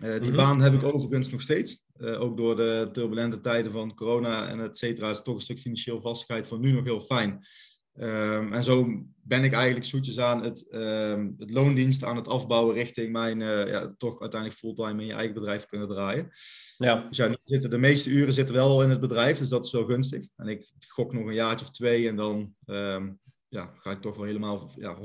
die 0.00 0.10
mm-hmm. 0.10 0.36
baan 0.36 0.60
heb 0.60 0.74
ik 0.74 0.82
overigens 0.82 1.30
nog 1.30 1.40
steeds. 1.40 1.84
ook 1.98 2.36
door 2.36 2.56
de 2.56 2.88
turbulente 2.92 3.40
tijden 3.40 3.72
van 3.72 3.94
corona 3.94 4.48
en 4.48 4.60
et 4.60 4.76
cetera 4.76 5.10
is 5.10 5.22
toch 5.22 5.34
een 5.34 5.40
stuk 5.40 5.58
financieel 5.58 6.00
vastigheid 6.00 6.46
van 6.46 6.60
nu 6.60 6.72
nog 6.72 6.84
heel 6.84 7.00
fijn. 7.00 7.46
Um, 8.00 8.52
en 8.52 8.64
zo 8.64 9.02
ben 9.22 9.44
ik 9.44 9.52
eigenlijk 9.52 9.86
zoetjes 9.86 10.18
aan 10.18 10.42
het, 10.42 10.66
um, 10.70 11.34
het 11.38 11.50
loondienst 11.50 12.04
aan 12.04 12.16
het 12.16 12.28
afbouwen 12.28 12.74
richting 12.74 13.12
mijn 13.12 13.40
uh, 13.40 13.68
ja, 13.68 13.94
toch 13.98 14.20
uiteindelijk 14.20 14.60
fulltime 14.60 15.00
in 15.00 15.06
je 15.06 15.12
eigen 15.12 15.34
bedrijf 15.34 15.66
kunnen 15.66 15.88
draaien. 15.88 16.30
Ja. 16.76 17.06
Dus 17.08 17.16
ja, 17.16 17.36
zitten, 17.44 17.70
de 17.70 17.78
meeste 17.78 18.10
uren 18.10 18.32
zitten 18.32 18.54
wel 18.54 18.82
in 18.82 18.90
het 18.90 19.00
bedrijf, 19.00 19.38
dus 19.38 19.48
dat 19.48 19.64
is 19.64 19.72
wel 19.72 19.84
gunstig. 19.84 20.26
En 20.36 20.48
ik 20.48 20.66
gok 20.88 21.12
nog 21.12 21.26
een 21.26 21.34
jaartje 21.34 21.66
of 21.66 21.72
twee 21.72 22.08
en 22.08 22.16
dan 22.16 22.54
um, 22.66 23.18
ja, 23.48 23.72
ga 23.76 23.90
ik 23.90 24.00
toch 24.00 24.16
wel 24.16 24.24
helemaal 24.24 24.70
ja, 24.76 24.96
100% 24.96 25.00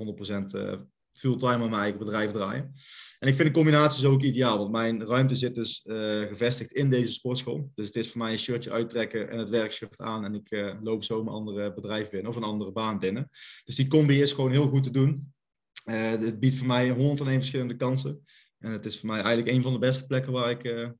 uh, 0.56 0.74
fulltime 1.20 1.54
aan 1.54 1.70
mijn 1.70 1.82
eigen 1.82 2.00
bedrijf 2.00 2.32
draaien. 2.32 2.74
En 3.20 3.28
ik 3.28 3.34
vind 3.36 3.48
de 3.48 3.54
combinatie 3.54 4.02
zo 4.02 4.12
ook 4.12 4.24
ideaal, 4.24 4.58
want 4.58 4.72
mijn 4.72 5.06
ruimte 5.06 5.36
zit 5.36 5.56
dus 5.56 5.84
uh, 5.86 6.28
gevestigd 6.28 6.72
in 6.72 6.90
deze 6.90 7.14
sportschool. 7.14 7.72
Dus 7.76 7.88
het 7.88 7.96
is 7.96 8.10
voor 8.10 8.22
mij 8.22 8.32
een 8.32 8.40
shirtje 8.40 8.72
uittrekken 8.72 9.30
en 9.30 9.40
het 9.40 9.50
werkshirt 9.50 10.00
aan 10.02 10.26
en 10.26 10.34
ik 10.34 10.52
uh, 10.52 10.74
loop 10.82 11.04
zo 11.04 11.24
mijn 11.24 11.36
andere 11.36 11.74
bedrijf 11.74 12.10
binnen 12.10 12.30
of 12.30 12.38
een 12.38 12.44
andere 12.44 12.72
baan 12.72 13.00
binnen. 13.00 13.30
Dus 13.64 13.76
die 13.76 13.88
combi 13.88 14.22
is 14.22 14.34
gewoon 14.34 14.52
heel 14.52 14.68
goed 14.68 14.84
te 14.84 14.92
doen. 14.92 15.34
Uh, 15.86 16.10
het 16.10 16.40
biedt 16.40 16.56
voor 16.56 16.68
mij 16.68 16.90
101 16.90 17.38
verschillende 17.38 17.76
kansen. 17.76 18.26
En 18.60 18.72
het 18.72 18.86
is 18.86 19.00
voor 19.00 19.10
mij 19.10 19.22
eigenlijk 19.22 19.56
een 19.56 19.64
van 19.64 19.74
de 19.74 19.80
beste 19.80 20.06
plekken 20.06 20.32
waar 20.32 20.50
ik 20.50 20.94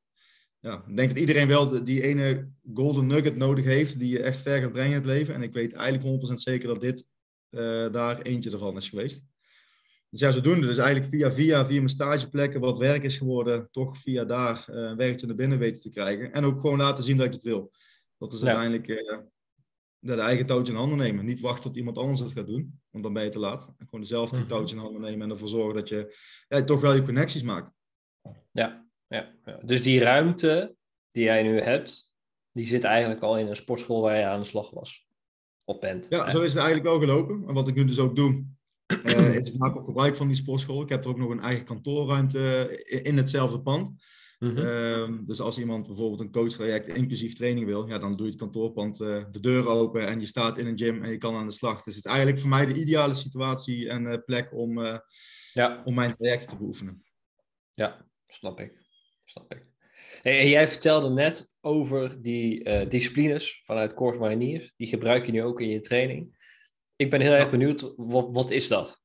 ja, 0.62 0.84
ik 0.88 0.96
denk 0.96 1.10
dat 1.10 1.18
iedereen 1.18 1.48
wel 1.48 1.84
die 1.84 2.02
ene 2.02 2.50
golden 2.74 3.08
nugget 3.08 3.36
nodig 3.36 3.66
heeft 3.66 4.00
die 4.00 4.10
je 4.10 4.22
echt 4.22 4.40
ver 4.40 4.62
gaat 4.62 4.72
brengen 4.72 4.92
in 4.92 4.98
het 4.98 5.06
leven. 5.06 5.34
En 5.34 5.42
ik 5.42 5.54
weet 5.54 5.74
eigenlijk 5.74 6.30
100% 6.30 6.34
zeker 6.34 6.68
dat 6.68 6.82
dit 6.82 7.08
daar 7.92 8.22
eentje 8.22 8.52
ervan 8.52 8.78
is 8.78 8.90
geweest. 8.90 9.24
Dus 10.10 10.20
ja, 10.20 10.32
zodoende. 10.32 10.68
Dus 10.68 10.78
eigenlijk 10.78 11.10
via 11.10 11.32
via, 11.32 11.66
via 11.66 11.78
mijn 11.78 11.90
stageplekken, 11.90 12.60
wat 12.60 12.78
werk 12.78 13.04
is 13.04 13.18
geworden, 13.18 13.68
toch 13.72 13.98
via 13.98 14.26
daar 14.26 14.66
uh, 14.70 14.76
een 14.76 14.96
werkje 14.96 15.28
naar 15.28 15.36
binnen 15.36 15.60
weten 15.60 15.82
te 15.82 15.90
krijgen. 15.90 16.32
En 16.32 16.46
ook 16.46 16.60
gewoon 16.60 16.78
laten 16.78 17.04
zien 17.04 17.18
dat 17.18 17.26
je 17.26 17.34
het 17.34 17.44
wil. 17.44 17.72
Dat 18.18 18.34
is 18.34 18.44
uiteindelijk 18.44 18.88
uh, 18.88 19.18
de 20.00 20.14
eigen 20.14 20.46
touwtje 20.46 20.74
in 20.74 20.80
handen 20.80 20.98
nemen. 20.98 21.26
Niet 21.26 21.40
wachten 21.40 21.64
tot 21.64 21.76
iemand 21.76 21.98
anders 21.98 22.20
het 22.20 22.32
gaat 22.32 22.48
doen, 22.48 22.82
want 22.90 23.04
dan 23.04 23.14
ben 23.14 23.24
je 23.24 23.30
te 23.30 23.40
laat. 23.40 23.74
En 23.78 23.88
gewoon 23.90 24.06
zelf 24.06 24.30
die 24.30 24.40
mhm. 24.40 24.48
touwtje 24.48 24.76
in 24.76 24.82
handen 24.82 25.02
nemen 25.02 25.22
en 25.22 25.30
ervoor 25.30 25.48
zorgen 25.48 25.76
dat 25.76 25.90
je 25.90 26.18
ja, 26.48 26.64
toch 26.64 26.82
wel 26.82 26.94
je 26.94 27.02
connecties 27.02 27.44
maakt. 27.44 27.72
Ja, 28.52 28.88
ja, 29.08 29.36
ja, 29.46 29.60
dus 29.64 29.82
die 29.82 30.00
ruimte 30.00 30.76
die 31.12 31.24
jij 31.24 31.44
nu 31.44 31.60
hebt, 31.60 32.12
die 32.52 32.66
zit 32.66 32.84
eigenlijk 32.84 33.24
al 33.24 33.38
in 33.38 33.48
een 33.48 33.56
sportschool 33.56 34.02
waar 34.02 34.18
je 34.18 34.26
aan 34.26 34.40
de 34.40 34.46
slag 34.46 34.70
was. 34.70 35.08
Of 35.64 35.80
bent. 35.80 36.06
Ja, 36.10 36.30
zo 36.30 36.42
is 36.42 36.54
het 36.54 36.62
eigenlijk 36.62 36.88
wel 36.88 37.00
gelopen. 37.00 37.48
En 37.48 37.54
wat 37.54 37.68
ik 37.68 37.76
nu 37.76 37.86
dus 37.86 38.00
ook 38.00 38.16
doe, 38.16 38.46
uh, 39.04 39.58
maak 39.58 39.76
ook 39.76 39.86
gebruik 39.86 40.16
van 40.16 40.28
die 40.28 40.38
sportschool. 40.38 40.82
Ik 40.82 40.90
heb 40.90 41.04
er 41.04 41.10
ook 41.10 41.18
nog 41.18 41.32
een 41.32 41.42
eigen 41.42 41.66
kantoorruimte 41.66 42.70
in 43.04 43.18
hetzelfde 43.18 43.62
pand. 43.62 43.92
Mm 44.40 44.56
-hmm. 44.56 45.26
dus 45.26 45.40
als 45.40 45.58
iemand 45.58 45.88
bijvoorbeeld 45.88 46.20
een 46.20 46.32
coachtraject 46.32 46.88
inclusief 46.88 47.34
training 47.34 47.66
wil, 47.66 47.88
ja, 47.88 47.98
dan 47.98 48.16
doe 48.16 48.26
je 48.26 48.32
het 48.32 48.42
kantoorpand 48.42 49.00
uh, 49.00 49.24
de 49.32 49.40
deur 49.40 49.68
open 49.68 50.08
en 50.08 50.20
je 50.20 50.26
staat 50.26 50.58
in 50.58 50.68
een 50.68 50.78
gym 50.78 51.04
en 51.04 51.12
je 51.12 51.18
kan 51.18 51.36
aan 51.36 51.48
de 51.48 51.54
slag. 51.54 51.84
Dus 51.84 51.96
het 51.96 52.06
is 52.06 52.12
eigenlijk 52.12 52.40
voor 52.40 52.50
mij 52.50 52.66
de 52.66 52.80
ideale 52.80 53.14
situatie 53.14 53.90
en 53.90 54.04
uh, 54.04 54.18
plek 54.26 54.54
om, 54.54 54.80
ja. 55.54 55.82
om 55.86 55.94
mijn 55.94 56.14
traject 56.14 56.50
te 56.50 56.58
beoefenen. 56.58 57.04
Ja, 57.72 58.06
snap 58.28 58.60
ik. 58.60 58.74
Snap 59.26 59.54
ik. 59.54 59.66
En 60.22 60.50
jij 60.50 60.68
vertelde 60.68 61.10
net 61.10 61.56
over 61.62 62.22
die 62.22 62.88
disciplines 62.88 63.62
vanuit 63.64 63.94
Corps 63.94 64.20
Mariniers. 64.20 64.74
Die 64.76 64.88
gebruik 64.88 65.26
je 65.26 65.32
nu 65.32 65.44
ook 65.44 65.62
in 65.62 65.70
je 65.70 65.80
training. 65.80 66.38
Ik 67.00 67.10
ben 67.10 67.22
heel 67.22 67.32
erg 67.32 67.50
benieuwd, 67.50 67.94
wat, 67.96 68.30
wat 68.32 68.52
is 68.52 68.68
dat? 68.68 69.02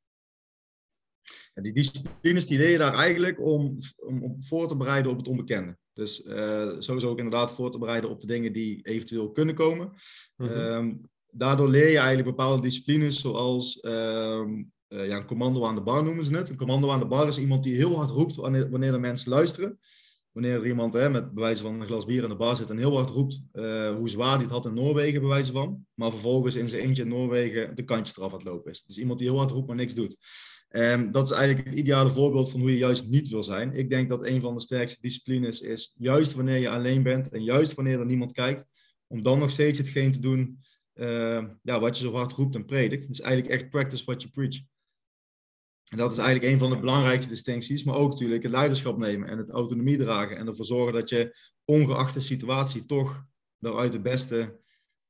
Ja, 1.55 1.63
die 1.63 1.73
disciplines 1.73 2.47
die 2.47 2.59
leer 2.59 2.71
je 2.71 2.79
daar 2.79 2.95
eigenlijk 2.95 3.41
om, 3.41 3.79
om, 3.97 4.23
om, 4.23 4.45
voor 4.45 4.69
te 4.69 4.77
bereiden 4.77 5.11
op 5.13 5.19
het 5.19 5.29
onbekende. 5.29 5.79
Dus 5.93 6.25
uh, 6.25 6.73
sowieso 6.79 7.09
ook 7.09 7.19
inderdaad 7.19 7.53
voor 7.53 7.71
te 7.71 7.79
bereiden 7.79 8.11
op 8.11 8.21
de 8.21 8.27
dingen 8.27 8.53
die 8.53 8.87
eventueel 8.87 9.33
kunnen 9.33 9.55
komen. 9.55 9.93
Mm 10.37 10.47
-hmm. 10.47 11.11
daardoor 11.31 11.69
leer 11.69 11.91
je 11.91 11.99
eigenlijk 11.99 12.29
bepaalde 12.29 12.63
disciplines 12.63 13.21
zoals 13.21 13.85
um, 13.85 14.73
uh, 14.89 15.09
ja, 15.09 15.17
een 15.17 15.27
commando 15.27 15.65
aan 15.65 15.75
de 15.75 15.83
bar 15.83 16.05
noemen 16.05 16.25
ze 16.25 16.37
het. 16.37 16.49
Een 16.49 16.57
commando 16.57 16.91
aan 16.91 17.01
de 17.01 17.07
bar 17.07 17.29
is 17.29 17.39
iemand 17.39 17.63
die 17.63 17.75
heel 17.75 17.97
hard 17.97 18.11
roept 18.11 18.37
wanneer, 18.37 18.71
wanneer 18.71 18.93
de 18.93 18.99
mensen 18.99 19.31
luisteren. 19.31 19.79
Wanneer 20.35 20.55
er 20.55 20.67
iemand 20.67 20.93
hè, 20.95 21.11
met 21.11 21.33
bewijzen 21.33 21.65
van 21.65 21.81
een 21.81 21.87
glas 21.87 22.05
bier 22.05 22.23
in 22.23 22.29
de 22.29 22.37
bar 22.37 22.57
zit 22.57 22.71
en 22.71 22.79
heel 22.79 22.97
hard 22.97 23.11
roept 23.11 23.43
uh, 23.53 23.95
hoe 23.95 24.09
zwaar 24.09 24.35
hij 24.35 24.43
het 24.43 24.51
had 24.51 24.67
in 24.67 24.75
Noorwegen, 24.75 25.21
bewijzen 25.21 25.55
van, 25.55 25.87
maar 25.95 26.11
vervolgens 26.11 26.55
in 26.55 26.69
zijn 26.69 26.83
eentje 26.83 27.03
in 27.03 27.09
Noorwegen 27.09 27.77
de 27.77 27.85
kantjes 27.85 28.17
eraf 28.17 28.33
aan 28.33 28.39
het 28.39 28.49
lopen 28.49 28.71
is. 28.71 28.85
Dus 28.87 28.99
iemand 28.99 29.19
die 29.19 29.29
heel 29.29 29.39
hard 29.39 29.51
roept, 29.51 29.67
maar 29.67 29.77
niks 29.77 29.95
doet. 29.95 30.17
Um, 30.71 31.11
dat 31.11 31.31
is 31.31 31.37
eigenlijk 31.37 31.69
het 31.69 31.79
ideale 31.79 32.11
voorbeeld 32.11 32.51
van 32.51 32.61
hoe 32.61 32.71
je 32.71 32.77
juist 32.77 33.09
niet 33.09 33.29
wil 33.29 33.45
zijn. 33.45 33.73
Ik 33.73 33.91
denk 33.91 34.09
dat 34.09 34.27
een 34.27 34.41
van 34.41 34.55
de 34.55 34.61
sterkste 34.61 35.01
disciplines 35.01 35.61
is, 35.61 35.95
juist 35.99 36.35
wanneer 36.35 36.59
je 36.59 36.69
alleen 36.69 37.03
bent 37.03 37.29
en 37.29 37.43
juist 37.43 37.75
wanneer 37.75 37.99
er 37.99 38.07
niemand 38.07 38.33
kijkt, 38.33 38.67
om 39.07 39.23
dan 39.23 39.39
nog 39.39 39.51
steeds 39.51 39.79
hetgeen 39.79 40.11
te 40.11 40.19
doen 40.19 40.59
uh, 40.95 41.45
ja, 41.63 41.81
wat 41.81 41.99
je 41.99 42.05
zo 42.05 42.13
hard 42.13 42.33
roept 42.33 42.55
en 42.55 42.65
predikt. 42.65 43.09
Dus 43.09 43.21
eigenlijk 43.21 43.55
echt 43.55 43.71
practice 43.71 44.05
what 44.05 44.23
you 44.23 44.33
preach. 44.33 44.61
En 45.91 45.97
dat 45.99 46.13
is 46.13 46.19
eigenlijk 46.19 46.53
een 46.53 46.59
van 46.59 46.71
de 46.71 46.79
belangrijkste 46.79 47.31
distincties, 47.31 47.85
maar 47.85 47.97
ook 47.97 48.11
natuurlijk 48.11 48.43
het 48.43 48.53
leiderschap 48.53 48.99
nemen 48.99 49.29
en 49.29 49.39
het 49.39 49.51
autonomie 49.51 49.97
dragen 49.97 50.37
en 50.37 50.47
ervoor 50.47 50.65
zorgen 50.65 50.93
dat 50.93 51.09
je 51.09 51.37
ongeacht 51.65 52.15
de 52.15 52.21
situatie 52.21 52.87
toch 52.87 53.25
daaruit 53.59 53.93
het 53.93 54.03
beste, 54.03 54.61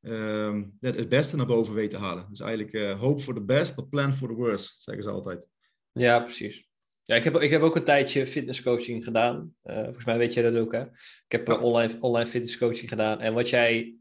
uh, 0.00 0.62
het 0.80 1.08
beste 1.08 1.36
naar 1.36 1.46
boven 1.46 1.74
weet 1.74 1.90
te 1.90 1.96
halen. 1.96 2.26
Dus 2.30 2.40
eigenlijk 2.40 2.72
uh, 2.72 3.00
hope 3.00 3.22
for 3.22 3.34
the 3.34 3.44
best, 3.44 3.74
but 3.74 3.90
plan 3.90 4.14
for 4.14 4.28
the 4.28 4.34
worst, 4.34 4.82
zeggen 4.82 5.02
ze 5.04 5.10
altijd. 5.10 5.48
Ja, 5.92 6.20
precies. 6.20 6.68
Ja, 7.02 7.14
ik 7.14 7.24
heb, 7.24 7.36
ik 7.36 7.50
heb 7.50 7.62
ook 7.62 7.76
een 7.76 7.84
tijdje 7.84 8.26
fitnesscoaching 8.26 9.04
gedaan. 9.04 9.54
Uh, 9.64 9.82
volgens 9.82 10.04
mij 10.04 10.18
weet 10.18 10.34
jij 10.34 10.50
dat 10.50 10.62
ook, 10.62 10.72
hè? 10.72 10.82
Ik 10.82 11.24
heb 11.28 11.46
ja. 11.46 11.60
online, 11.60 11.96
online 12.00 12.30
fitnesscoaching 12.30 12.88
gedaan. 12.88 13.20
En 13.20 13.34
wat 13.34 13.48
jij 13.48 13.94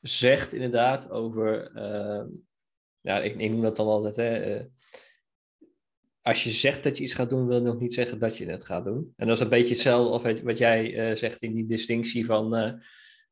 zegt 0.00 0.52
inderdaad 0.52 1.10
over... 1.10 1.70
Uh, 1.74 2.24
ja, 3.00 3.20
ik, 3.20 3.36
ik, 3.36 3.50
noem 3.50 3.62
dat 3.62 3.76
dan 3.76 3.86
altijd, 3.86 4.16
hè? 4.16 4.64
Als 6.26 6.44
je 6.44 6.50
zegt 6.50 6.82
dat 6.82 6.98
je 6.98 7.04
iets 7.04 7.14
gaat 7.14 7.28
doen, 7.28 7.46
wil 7.46 7.62
nog 7.62 7.78
niet 7.78 7.94
zeggen 7.94 8.18
dat 8.18 8.36
je 8.36 8.46
het 8.46 8.64
gaat 8.64 8.84
doen. 8.84 9.12
En 9.16 9.26
dat 9.26 9.36
is 9.36 9.42
een 9.42 9.48
beetje 9.48 9.74
hetzelfde 9.74 10.10
of 10.10 10.42
wat 10.42 10.58
jij 10.58 11.10
uh, 11.10 11.16
zegt 11.16 11.42
in 11.42 11.54
die 11.54 11.66
distinctie 11.66 12.26
van 12.26 12.56
uh, 12.56 12.72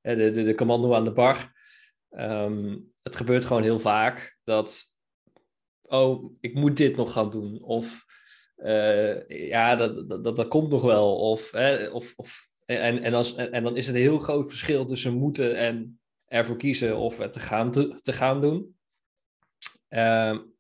de, 0.01 0.31
de, 0.31 0.43
de 0.43 0.55
commando 0.55 0.95
aan 0.95 1.05
de 1.05 1.13
bar. 1.13 1.53
Um, 2.11 2.93
het 3.03 3.17
gebeurt 3.17 3.45
gewoon 3.45 3.63
heel 3.63 3.81
vaak 3.81 4.39
dat, 4.45 4.83
oh, 5.83 6.35
ik 6.41 6.55
moet 6.55 6.77
dit 6.77 6.97
nog 6.97 7.13
gaan 7.13 7.31
doen. 7.31 7.63
Of 7.63 8.05
ja, 9.27 9.77
dat, 9.77 10.09
dat, 10.09 10.37
dat, 10.37 10.49
komt 10.49 10.71
nog 10.71 10.83
wel. 10.83 11.17
Of, 11.17 11.53
of, 11.93 12.13
of, 12.17 12.47
en, 12.65 13.03
en, 13.03 13.15
als, 13.15 13.35
en, 13.35 13.53
en 13.53 13.63
dan 13.63 13.77
is 13.77 13.87
het 13.87 13.95
een 13.95 14.01
heel 14.01 14.19
groot 14.19 14.49
verschil 14.49 14.87
tussen 14.87 15.13
moeten 15.13 15.57
en 15.57 16.01
ervoor 16.27 16.57
kiezen 16.57 16.97
of 16.97 17.19
het 17.19 17.33
te 17.33 17.41
gaan, 17.41 17.73
te, 17.73 17.99
te 18.03 18.13
gaan 18.13 18.41
doen. 18.41 18.77
Um, 19.89 20.54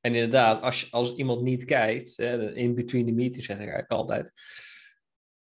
en 0.00 0.14
inderdaad, 0.14 0.62
als, 0.62 0.92
als 0.92 1.14
iemand 1.14 1.42
niet 1.42 1.64
kijkt, 1.64 2.18
in 2.54 2.74
between 2.74 3.06
the 3.06 3.12
meetings 3.12 3.46
zeg 3.46 3.56
ik 3.56 3.62
eigenlijk 3.62 3.90
altijd, 3.90 4.32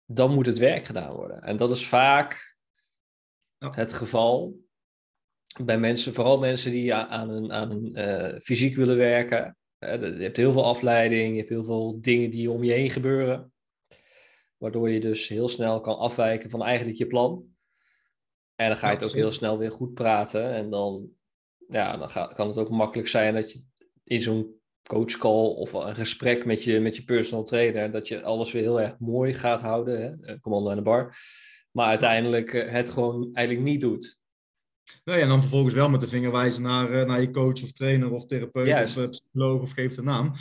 dan 0.05 0.35
moet 0.35 0.47
het 0.47 0.59
werk 0.59 0.85
gedaan 0.85 1.13
worden. 1.13 1.43
En 1.43 1.57
dat 1.57 1.71
is 1.71 1.87
vaak 1.87 2.57
ja. 3.59 3.73
het 3.75 3.93
geval 3.93 4.65
bij 5.65 5.79
mensen, 5.79 6.15
vooral 6.15 6.39
mensen 6.39 6.73
die 6.73 6.95
aan 6.95 7.31
een, 7.31 7.53
aan 7.53 7.71
een 7.71 7.99
uh, 7.99 8.41
fysiek 8.41 8.77
willen 8.77 8.97
werken. 8.97 9.57
je 9.79 10.17
hebt 10.19 10.37
heel 10.37 10.53
veel 10.53 10.65
afleiding, 10.65 11.31
je 11.31 11.39
hebt 11.39 11.51
heel 11.51 11.65
veel 11.65 12.01
dingen 12.01 12.31
die 12.31 12.51
om 12.51 12.65
je 12.65 12.73
heen 12.73 12.91
gebeuren. 12.91 13.53
Waardoor 14.57 14.91
je 14.91 15.01
dus 15.01 15.29
heel 15.29 15.49
snel 15.49 15.81
kan 15.81 15.99
afwijken 15.99 16.51
van 16.51 16.63
eigenlijk 16.63 16.99
je 16.99 17.07
plan. 17.07 17.45
En 18.55 18.69
dan 18.69 18.77
ga 18.77 18.87
je 18.87 18.95
het 18.95 19.05
ook 19.05 19.13
heel 19.13 19.31
snel 19.31 19.59
weer 19.59 19.73
goed 19.73 19.95
praten. 19.95 20.51
En 20.51 20.71
dan, 20.71 21.11
ja, 21.69 21.97
dan 21.97 22.11
ga, 22.11 22.27
kan 22.27 22.49
het 22.49 22.59
ook 22.59 22.71
makkelijk 22.71 23.09
zijn 23.09 23.35
dat 23.35 23.53
je 23.53 23.65
in 24.07 24.21
zo'n 24.21 24.61
coachcall 24.83 25.55
of 25.55 25.73
een 25.73 25.95
gesprek 25.95 26.45
met 26.45 26.65
je, 26.65 26.81
met 26.81 26.97
je 26.97 27.05
personal 27.05 27.45
trainer, 27.45 27.91
dat 27.91 28.09
je 28.09 28.23
alles 28.23 28.53
weer 28.53 28.63
heel 28.63 28.81
erg 28.81 28.99
mooi 28.99 29.35
gaat 29.35 29.61
houden, 29.61 30.01
hè? 30.01 30.27
Eh, 30.27 30.41
commando 30.41 30.71
aan 30.71 30.77
de 30.77 30.83
bar, 30.83 31.17
maar 31.71 31.87
uiteindelijk 31.87 32.53
eh, 32.53 32.73
het 32.73 32.91
gewoon 32.91 33.31
eigenlijk 33.33 33.67
niet 33.67 33.81
doet. 33.81 34.19
Nou 35.05 35.19
ja, 35.19 35.25
en 35.25 35.31
dan 35.31 35.41
vervolgens 35.41 35.75
wel 35.75 35.89
met 35.89 36.01
de 36.01 36.09
vinger 36.09 36.33
wijzen 36.33 36.63
naar, 36.63 36.93
eh, 36.93 37.07
naar 37.07 37.21
je 37.21 37.31
coach 37.31 37.63
of 37.63 37.73
trainer 37.73 38.11
of 38.11 38.27
therapeut 38.27 38.67
Juist. 38.67 38.99
of 38.99 39.11
psycholoog 39.11 39.63
of 39.63 39.73
geef 39.73 39.95
de 39.95 40.03
naam. 40.03 40.33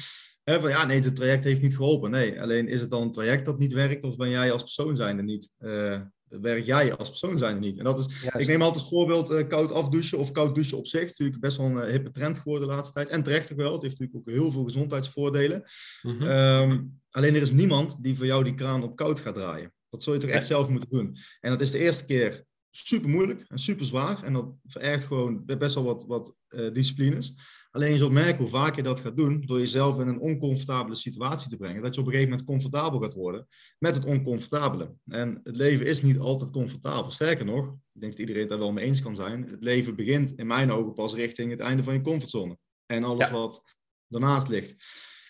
He, 0.43 0.60
van 0.60 0.69
ja, 0.69 0.86
nee, 0.86 1.01
het 1.01 1.15
traject 1.15 1.43
heeft 1.43 1.62
niet 1.62 1.75
geholpen. 1.75 2.12
Nee, 2.12 2.41
alleen 2.41 2.67
is 2.67 2.81
het 2.81 2.89
dan 2.89 3.01
een 3.01 3.12
traject 3.12 3.45
dat 3.45 3.60
niet 3.60 3.74
werkt 3.74 4.03
of 4.03 4.15
ben 4.15 4.29
jij 4.29 4.51
als 4.51 4.62
persoon 4.62 4.95
zijnde 4.95 5.24
niet? 5.24 5.51
Uh, 5.60 6.01
werk 6.29 6.65
jij 6.65 6.96
als 6.96 7.10
persoon 7.10 7.38
zijn 7.38 7.55
er 7.55 7.62
niet. 7.62 7.77
En 7.77 7.84
dat 7.84 8.00
is, 8.00 8.24
ik 8.38 8.48
neem 8.48 8.62
altijd 8.62 8.82
als 8.82 8.89
voorbeeld 8.89 9.32
uh, 9.32 9.48
koud 9.48 9.72
afdouchen 9.72 10.17
of 10.17 10.32
koud 10.32 10.55
douchen 10.55 10.77
op 10.77 10.88
zich. 10.88 11.00
Het 11.00 11.10
is 11.10 11.17
natuurlijk 11.17 11.46
best 11.46 11.58
wel 11.58 11.65
een 11.65 11.77
uh, 11.77 11.84
hippe 11.84 12.12
trend 12.12 12.39
geworden 12.39 12.67
de 12.67 12.74
laatste 12.74 12.94
tijd. 12.94 13.10
En 13.10 13.24
terecht 13.24 13.51
ook 13.51 13.58
wel. 13.58 13.74
Het 13.74 13.82
heeft 13.82 14.00
natuurlijk 14.00 14.29
ook 14.29 14.36
heel 14.36 14.51
veel 14.51 14.63
gezondheidsvoordelen. 14.63 15.63
Mm 16.01 16.17
-hmm. 16.20 16.27
um, 16.27 17.01
alleen 17.10 17.36
er 17.36 17.41
is 17.41 17.51
niemand 17.51 18.03
die 18.03 18.17
voor 18.17 18.25
jou 18.25 18.44
die 18.44 18.53
kraan 18.53 18.84
op 18.84 18.96
koud 18.96 19.20
gaat 19.20 19.36
draaien. 19.36 19.74
Dat 19.89 20.03
zul 20.03 20.13
je 20.13 20.20
toch 20.20 20.29
echt 20.29 20.48
zelf 20.48 20.70
moeten 20.70 20.89
doen. 20.89 21.17
En 21.39 21.50
dat 21.50 21.62
is 21.62 21.72
de 21.72 21.79
eerste 21.79 22.05
keer 22.05 22.44
super 22.77 23.10
moeilijk 23.10 23.46
en 23.48 23.58
super 23.58 23.86
zwaar. 23.86 24.24
En 24.24 24.34
dat 24.34 24.53
verergt 24.65 25.03
gewoon 25.03 25.46
best 25.46 25.75
wel 25.75 25.84
wat, 25.84 26.05
wat 26.05 26.36
uh, 26.50 26.72
disciplines. 26.72 27.34
Alleen 27.72 27.91
je 27.91 27.98
zult 27.98 28.12
merken 28.12 28.38
hoe 28.38 28.48
vaak 28.48 28.75
je 28.75 28.84
dat 28.84 29.00
gaat 29.00 29.17
doen, 29.17 29.41
door 29.46 29.60
jezelf 29.60 30.00
in 30.00 30.08
een 30.08 30.20
oncomfortabele 30.20 30.96
situatie 30.96 31.50
te 31.50 31.58
brengen. 31.58 31.82
Dat 31.82 31.96
je 31.96 32.01
op 32.01 32.08
een 32.08 32.13
gegeven 32.13 32.32
moment 32.32 32.50
comfortabel 32.50 33.00
gaat 33.00 33.13
worden 33.13 33.48
met 33.79 33.96
het 33.96 34.05
oncomfortabele. 34.05 34.96
En 35.05 35.39
het 35.44 35.55
leven 35.55 35.86
is 35.86 36.01
niet 36.01 36.20
altijd 36.20 36.51
comfortabel. 36.51 37.12
Sterker 37.12 37.46
nog, 37.46 37.67
ik 37.67 38.01
denk 38.01 38.12
dat 38.12 38.22
iedereen 38.22 38.41
het 38.41 38.50
daar 38.50 38.60
wel 38.60 38.72
mee 38.72 38.86
eens 38.86 39.01
kan 39.01 39.15
zijn. 39.15 39.48
Het 39.48 39.63
leven 39.63 39.96
begint 39.96 40.32
in 40.32 40.48
mijn 40.48 40.72
ogen 40.72 40.94
pas 40.94 41.13
richting 41.13 41.51
het 41.51 41.60
einde 41.60 41.84
van 41.84 41.94
je 41.94 42.01
comfortzone. 42.01 42.58
En 42.86 43.03
alles 43.03 43.27
ja. 43.27 43.34
wat 43.34 43.62
daarnaast 44.08 44.48
ligt. 44.48 44.75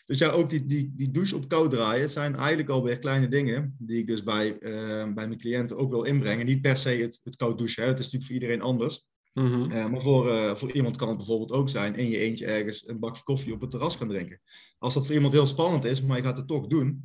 Dus 0.06 0.18
ja, 0.18 0.30
ook 0.30 0.50
die, 0.50 0.66
die, 0.66 0.94
die 0.96 1.12
douche 1.12 1.36
op 1.36 1.48
koud 1.48 1.72
draaien, 1.72 2.02
het 2.02 2.12
zijn 2.12 2.36
eigenlijk 2.36 2.70
alweer 2.70 3.00
kleine 3.00 3.28
dingen 3.28 3.76
die 3.80 4.00
ik 4.00 4.08
dus 4.08 4.24
bij, 4.24 4.58
uh, 4.60 5.14
bij 5.14 5.28
mijn 5.28 5.38
cliënten 5.38 5.78
ook 5.78 5.92
wil 5.92 6.04
inbrengen. 6.04 6.46
Niet 6.46 6.62
per 6.62 6.78
se 6.78 6.90
het, 6.90 7.20
het 7.24 7.36
koud 7.36 7.58
douchen, 7.58 7.84
hè. 7.84 7.90
het 7.90 8.00
is 8.00 8.06
natuurlijk 8.06 8.32
voor 8.32 8.42
iedereen 8.42 8.62
anders. 8.62 9.06
Mm 9.34 9.46
-hmm. 9.46 9.72
uh, 9.72 9.88
maar 9.88 10.02
voor, 10.02 10.28
uh, 10.28 10.56
voor 10.56 10.72
iemand 10.72 10.98
kan 10.98 11.08
het 11.08 11.18
bijvoorbeeld 11.18 11.52
ook 11.52 11.70
zijn 11.70 11.96
in 11.96 12.10
je 12.10 12.18
eentje 12.18 12.46
ergens 12.46 12.88
een 12.88 13.00
bakje 13.00 13.24
koffie 13.24 13.54
op 13.54 13.62
het 13.62 13.72
terras 13.72 13.96
gaan 13.96 14.08
drinken. 14.08 14.42
Als 14.78 14.94
dat 14.94 15.06
voor 15.06 15.16
iemand 15.16 15.34
heel 15.34 15.48
spannend 15.48 15.86
is, 15.86 16.02
maar 16.02 16.18
je 16.18 16.24
gaat 16.24 16.38
het 16.38 16.48
toch 16.48 16.68
doen, 16.68 17.04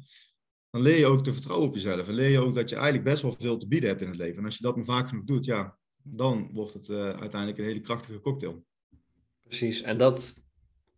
dan 0.70 0.82
leer 0.82 0.98
je 0.98 1.06
ook 1.06 1.24
te 1.24 1.32
vertrouwen 1.32 1.68
op 1.68 1.74
jezelf. 1.74 2.08
En 2.08 2.14
leer 2.14 2.30
je 2.30 2.40
ook 2.40 2.54
dat 2.54 2.68
je 2.68 2.74
eigenlijk 2.74 3.04
best 3.04 3.22
wel 3.22 3.34
veel 3.38 3.56
te 3.56 3.68
bieden 3.68 3.88
hebt 3.88 4.02
in 4.02 4.08
het 4.08 4.16
leven. 4.16 4.38
En 4.38 4.44
als 4.44 4.56
je 4.56 4.62
dat 4.62 4.76
maar 4.76 4.84
vaak 4.84 5.08
genoeg 5.08 5.24
doet, 5.24 5.44
ja, 5.44 5.78
dan 6.02 6.50
wordt 6.52 6.72
het 6.72 6.88
uh, 6.88 6.96
uiteindelijk 6.96 7.58
een 7.58 7.64
hele 7.64 7.80
krachtige 7.80 8.20
cocktail. 8.20 8.64
Precies, 9.42 9.82
en 9.82 9.98
dat 9.98 10.44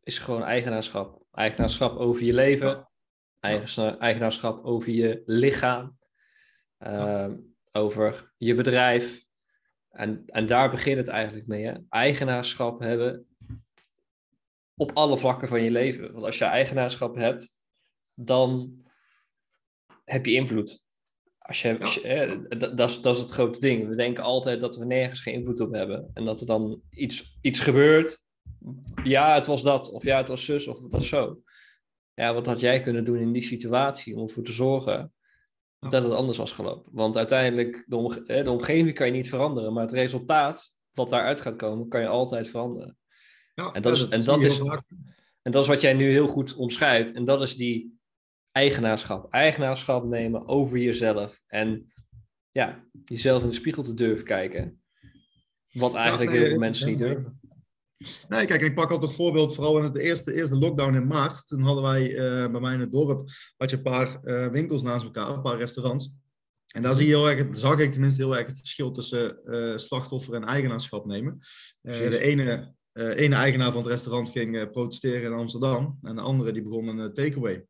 is 0.02 0.18
gewoon 0.18 0.42
eigenaarschap. 0.42 1.21
Eigenaarschap 1.32 1.96
over 1.96 2.22
je 2.24 2.32
leven, 2.32 2.88
eigenaarschap 3.40 4.64
over 4.64 4.90
je 4.90 5.22
lichaam, 5.24 5.98
uh, 6.78 7.28
over 7.72 8.32
je 8.36 8.54
bedrijf. 8.54 9.24
En, 9.88 10.22
en 10.26 10.46
daar 10.46 10.70
begint 10.70 10.96
het 10.96 11.08
eigenlijk 11.08 11.46
mee. 11.46 11.64
Hè? 11.64 11.74
Eigenaarschap 11.88 12.80
hebben 12.80 13.26
op 14.76 14.90
alle 14.94 15.18
vlakken 15.18 15.48
van 15.48 15.62
je 15.62 15.70
leven. 15.70 16.12
Want 16.12 16.24
als 16.24 16.38
je 16.38 16.44
eigenaarschap 16.44 17.14
hebt, 17.14 17.60
dan 18.14 18.76
heb 20.04 20.26
je 20.26 20.32
invloed. 20.32 20.82
Als 21.38 21.62
je, 21.62 21.80
als 21.80 21.94
je, 21.94 22.46
dat, 22.48 22.76
dat, 22.76 22.88
is, 22.88 23.00
dat 23.00 23.16
is 23.16 23.22
het 23.22 23.30
grote 23.30 23.60
ding. 23.60 23.88
We 23.88 23.94
denken 23.94 24.24
altijd 24.24 24.60
dat 24.60 24.76
we 24.76 24.84
nergens 24.84 25.20
geen 25.20 25.34
invloed 25.34 25.60
op 25.60 25.72
hebben. 25.72 26.10
En 26.14 26.24
dat 26.24 26.40
er 26.40 26.46
dan 26.46 26.82
iets, 26.90 27.38
iets 27.40 27.60
gebeurt 27.60 28.21
ja, 29.04 29.34
het 29.34 29.46
was 29.46 29.62
dat, 29.62 29.90
of 29.90 30.02
ja, 30.02 30.16
het 30.16 30.28
was 30.28 30.44
zus, 30.44 30.66
of 30.66 30.82
het 30.82 30.92
was 30.92 31.08
zo. 31.08 31.42
Ja, 32.14 32.34
wat 32.34 32.46
had 32.46 32.61
jij 32.61 32.80
kunnen 32.80 33.04
doen 33.04 33.18
in 33.18 33.32
die 33.32 33.42
situatie 33.42 34.16
om 34.16 34.22
ervoor 34.22 34.44
te 34.44 34.52
zorgen 34.52 35.12
dat 35.78 36.02
het 36.02 36.12
anders 36.12 36.38
was 36.38 36.52
gelopen? 36.52 36.92
Want 36.94 37.16
uiteindelijk, 37.16 37.84
de, 37.87 37.96
omge 37.96 38.42
de 38.42 38.50
omgeving 38.50 38.94
kan 38.94 39.06
je 39.06 39.12
niet 39.12 39.28
veranderen, 39.28 39.72
maar 39.72 39.82
het 39.82 39.92
resultaat 39.92 40.76
wat 40.92 41.11
daaruit 41.11 41.40
gaat 41.40 41.56
komen, 41.56 41.88
kan 41.88 42.00
je 42.00 42.06
altijd 42.06 42.49
veranderen. 42.49 42.96
Ja, 43.54 43.72
en 43.72 43.82
dat, 43.82 43.92
is, 43.92 44.08
en, 44.08 44.25
dat 44.25 44.42
is, 44.42 44.58
en 45.42 45.52
dat 45.52 45.62
is 45.62 45.68
wat 45.68 45.80
jij 45.80 45.92
nu 45.92 46.11
heel 46.11 46.28
goed 46.28 46.54
omschrijft. 46.54 47.12
En 47.12 47.25
dat 47.25 47.40
is 47.40 47.56
die 47.56 47.99
eigenaarschap. 48.52 49.32
Eigenaarschap 49.32 50.04
nemen 50.04 50.49
over 50.49 50.78
jezelf. 50.78 51.42
En 51.46 51.92
ja, 52.50 52.84
jezelf 53.04 53.42
in 53.42 53.49
de 53.49 53.54
spiegel 53.54 53.82
te 53.82 53.94
durven 53.94 54.25
kijken. 54.25 54.82
Wat 55.70 55.94
eigenlijk 55.94 56.30
ja, 56.30 56.37
nee, 56.37 56.44
heel 56.44 56.50
veel 56.50 56.61
mensen 56.61 56.88
niet 56.88 56.99
durven. 56.99 57.40
Nee, 58.28 58.47
kijk, 58.47 58.61
ik 58.61 58.75
pak 58.75 58.90
altijd 58.90 59.11
een 59.11 59.16
voorbeeld, 59.16 59.54
vooral 59.54 59.78
in 59.78 59.85
het 59.85 59.97
eerste, 59.97 60.35
eerste 60.35 60.59
lockdown 60.59 60.94
in 60.94 61.06
maart. 61.06 61.47
Toen 61.47 61.61
hadden 61.61 61.82
wij 61.82 62.11
uh, 62.11 62.50
bij 62.50 62.61
mij 62.61 62.75
in 62.75 62.80
het 62.80 62.92
dorp 62.92 63.30
had 63.56 63.71
je 63.71 63.76
een 63.76 63.82
paar 63.82 64.21
uh, 64.25 64.47
winkels 64.47 64.82
naast 64.82 65.04
elkaar, 65.04 65.30
een 65.30 65.42
paar 65.42 65.59
restaurants. 65.59 66.12
En 66.66 66.82
daar 66.82 66.94
zie 66.94 67.06
je 67.06 67.16
heel 67.16 67.30
erg, 67.30 67.47
zag 67.56 67.78
ik 67.78 67.92
tenminste 67.92 68.23
heel 68.23 68.37
erg 68.37 68.47
het 68.47 68.59
verschil 68.59 68.92
tussen 68.92 69.38
uh, 69.44 69.76
slachtoffer 69.76 70.35
en 70.35 70.44
eigenaarschap 70.44 71.06
nemen. 71.06 71.38
de 71.82 72.18
ene, 72.18 72.75
ene 72.92 73.35
eigenaar 73.35 73.73
van 73.73 73.82
het 73.82 73.90
restaurant 73.90 74.30
ging 74.30 74.71
protesteren 74.71 75.32
in 75.32 75.38
Amsterdam 75.38 75.99
en 76.02 76.14
de 76.14 76.21
andere 76.21 76.52
die 76.52 76.62
begon 76.62 76.87
een 76.87 77.12
takeaway. 77.12 77.66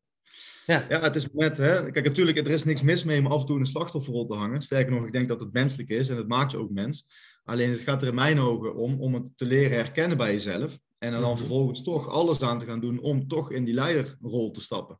Ja. 0.65 0.85
ja, 0.89 1.01
het 1.01 1.15
is 1.15 1.27
net, 1.33 1.57
hè, 1.57 1.91
kijk, 1.91 2.05
natuurlijk, 2.05 2.37
er 2.37 2.47
is 2.47 2.63
niks 2.63 2.81
mis 2.81 3.03
mee 3.03 3.19
om 3.19 3.27
af 3.27 3.41
en 3.41 3.47
toe 3.47 3.59
een 3.59 3.65
slachtofferrol 3.65 4.25
te 4.25 4.33
hangen. 4.33 4.61
Sterker 4.61 4.93
nog, 4.93 5.05
ik 5.05 5.11
denk 5.11 5.27
dat 5.27 5.39
het 5.39 5.53
menselijk 5.53 5.89
is 5.89 6.09
en 6.09 6.17
het 6.17 6.27
maakt 6.27 6.51
je 6.51 6.57
ook 6.57 6.71
mens. 6.71 7.05
Alleen 7.43 7.69
het 7.69 7.79
gaat 7.79 8.01
er 8.01 8.07
in 8.07 8.15
mijn 8.15 8.39
ogen 8.39 8.75
om, 8.75 9.01
om 9.01 9.13
het 9.13 9.37
te 9.37 9.45
leren 9.45 9.77
herkennen 9.77 10.17
bij 10.17 10.31
jezelf. 10.31 10.79
En 10.97 11.13
er 11.13 11.19
dan 11.19 11.29
mhm. 11.29 11.37
vervolgens 11.37 11.83
toch 11.83 12.07
alles 12.07 12.41
aan 12.41 12.59
te 12.59 12.65
gaan 12.65 12.79
doen 12.79 12.99
om 12.99 13.27
toch 13.27 13.51
in 13.51 13.63
die 13.63 13.73
leiderrol 13.73 14.51
te 14.51 14.61
stappen. 14.61 14.99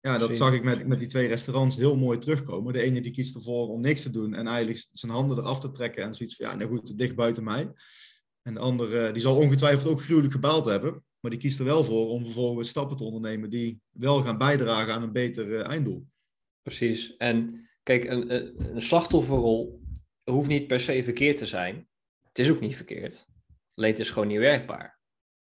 Ja, 0.00 0.18
dat 0.18 0.36
zag 0.36 0.52
ik 0.52 0.64
met, 0.64 0.86
met 0.86 0.98
die 0.98 1.08
twee 1.08 1.26
restaurants 1.26 1.76
heel 1.76 1.96
mooi 1.96 2.18
terugkomen. 2.18 2.72
De 2.72 2.82
ene 2.82 3.00
die 3.00 3.12
kiest 3.12 3.34
ervoor 3.34 3.68
om 3.68 3.80
niks 3.80 4.02
te 4.02 4.10
doen 4.10 4.34
en 4.34 4.46
eigenlijk 4.46 4.86
zijn 4.92 5.12
handen 5.12 5.38
eraf 5.38 5.60
te 5.60 5.70
trekken 5.70 6.02
en 6.02 6.14
zoiets 6.14 6.36
van, 6.36 6.46
ja, 6.46 6.54
nou 6.54 6.76
goed, 6.76 6.98
dicht 6.98 7.14
buiten 7.14 7.44
mij. 7.44 7.72
En 8.42 8.54
de 8.54 8.60
andere, 8.60 9.12
die 9.12 9.22
zal 9.22 9.36
ongetwijfeld 9.36 9.92
ook 9.92 10.02
gruwelijk 10.02 10.32
gebaald 10.32 10.64
hebben, 10.64 11.04
maar 11.20 11.30
die 11.30 11.40
kiest 11.40 11.58
er 11.58 11.64
wel 11.64 11.84
voor 11.84 12.08
om 12.08 12.24
vervolgens 12.24 12.68
stappen 12.68 12.96
te 12.96 13.04
ondernemen 13.04 13.50
die 13.50 13.80
wel 13.90 14.22
gaan 14.22 14.38
bijdragen 14.38 14.94
aan 14.94 15.02
een 15.02 15.12
beter 15.12 15.54
eh, 15.60 15.66
einddoel. 15.68 16.06
Precies. 16.62 17.16
En 17.16 17.68
kijk, 17.82 18.04
een, 18.04 18.34
een, 18.34 18.82
slachtofferrol 18.82 19.82
hoeft 20.24 20.48
niet 20.48 20.66
per 20.66 20.80
se 20.80 21.04
verkeerd 21.04 21.36
te 21.36 21.46
zijn. 21.46 21.88
Het 22.28 22.38
is 22.38 22.50
ook 22.50 22.60
niet 22.60 22.76
verkeerd. 22.76 23.26
Alleen 23.74 23.90
het 23.90 23.98
is 24.00 24.10
gewoon 24.10 24.28
niet 24.28 24.38
werkbaar. 24.38 25.00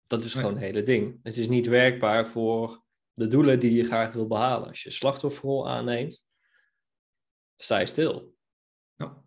Dat 0.06 0.24
is 0.24 0.34
Nee. 0.34 0.42
gewoon 0.42 0.58
het 0.58 0.66
hele 0.66 0.82
ding. 0.82 1.20
Het 1.22 1.36
is 1.36 1.48
niet 1.48 1.66
werkbaar 1.66 2.26
voor 2.26 2.84
de 3.12 3.26
doelen 3.26 3.60
die 3.60 3.72
je 3.72 3.84
graag 3.84 4.12
wil 4.12 4.26
behalen. 4.26 4.68
Als 4.68 4.82
je 4.82 4.90
slachtofferrol 4.90 5.68
aanneemt, 5.68 6.24
sta 7.56 7.78
je 7.78 7.86
stil. 7.86 8.34
Ja. 8.94 9.24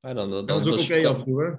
Ja, 0.00 0.14
dan, 0.14 0.30
dan, 0.30 0.46
dat 0.46 0.66
is 0.66 0.72
ook 0.72 0.78
oké 0.80 1.02
dan- 1.02 1.12
af 1.12 1.18
en 1.18 1.24
toe, 1.24 1.44
hè? 1.44 1.54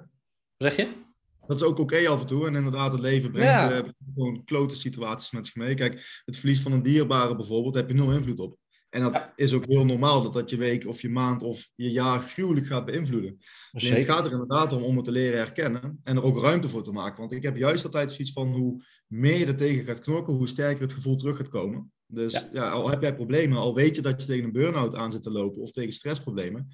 Zeg 0.56 0.76
je? 0.76 1.06
Dat 1.48 1.60
is 1.60 1.66
ook 1.66 1.78
oké 1.78 2.08
af 2.08 2.20
en 2.20 2.26
toe. 2.26 2.46
En 2.46 2.54
inderdaad, 2.54 2.92
het 2.92 3.00
leven 3.00 3.30
brengt 3.32 3.60
Ja. 3.60 3.70
eh, 3.80 3.88
gewoon 4.14 4.44
klote 4.44 4.76
situaties 4.76 5.30
met 5.30 5.46
zich 5.46 5.54
mee. 5.54 5.74
Kijk, 5.74 6.22
het 6.24 6.36
verlies 6.36 6.60
van 6.60 6.72
een 6.72 6.82
dierbare 6.82 7.36
bijvoorbeeld, 7.36 7.74
daar 7.74 7.82
heb 7.82 7.92
je 7.96 7.98
nul 8.02 8.12
invloed 8.12 8.38
op. 8.40 8.56
En 8.90 9.00
dat 9.02 9.12
Ja. 9.12 9.32
is 9.36 9.52
ook 9.52 9.64
heel 9.66 9.84
normaal 9.84 10.22
dat 10.22 10.32
dat 10.32 10.50
je 10.50 10.56
week 10.56 10.86
of 10.86 11.00
je 11.00 11.08
maand 11.10 11.42
of 11.42 11.68
je 11.74 11.90
jaar 11.90 12.20
gruwelijk 12.22 12.66
gaat 12.66 12.84
beïnvloeden. 12.84 13.38
Het 13.70 14.02
gaat 14.02 14.26
er 14.26 14.32
inderdaad 14.32 14.72
om 14.72 14.82
om 14.82 14.96
het 14.96 15.04
te 15.04 15.10
leren 15.10 15.38
herkennen 15.38 16.00
en 16.04 16.16
er 16.16 16.22
ook 16.22 16.42
ruimte 16.42 16.68
voor 16.68 16.82
te 16.82 16.92
maken. 16.92 17.18
Want 17.20 17.32
ik 17.32 17.42
heb 17.42 17.56
juist 17.56 17.84
altijd 17.84 18.12
zoiets 18.12 18.32
van 18.32 18.52
hoe 18.52 18.82
meer 19.06 19.38
je 19.38 19.46
er 19.46 19.56
tegen 19.56 19.84
gaat 19.84 20.00
knokken, 20.00 20.34
hoe 20.34 20.48
sterker 20.48 20.82
het 20.82 20.92
gevoel 20.92 21.16
terug 21.16 21.36
gaat 21.36 21.48
komen. 21.48 21.92
Dus 22.06 22.32
Ja. 22.32 22.48
ja. 22.52 22.70
al 22.70 22.90
heb 22.90 23.02
jij 23.02 23.14
problemen, 23.14 23.58
al 23.58 23.74
weet 23.74 23.96
je 23.96 24.02
dat 24.02 24.20
je 24.20 24.26
tegen 24.28 24.44
een 24.44 24.52
burn-out 24.52 24.94
aan 24.94 25.12
zit 25.12 25.22
te 25.22 25.30
lopen 25.30 25.62
of 25.62 25.70
tegen 25.70 25.92
stressproblemen. 25.92 26.68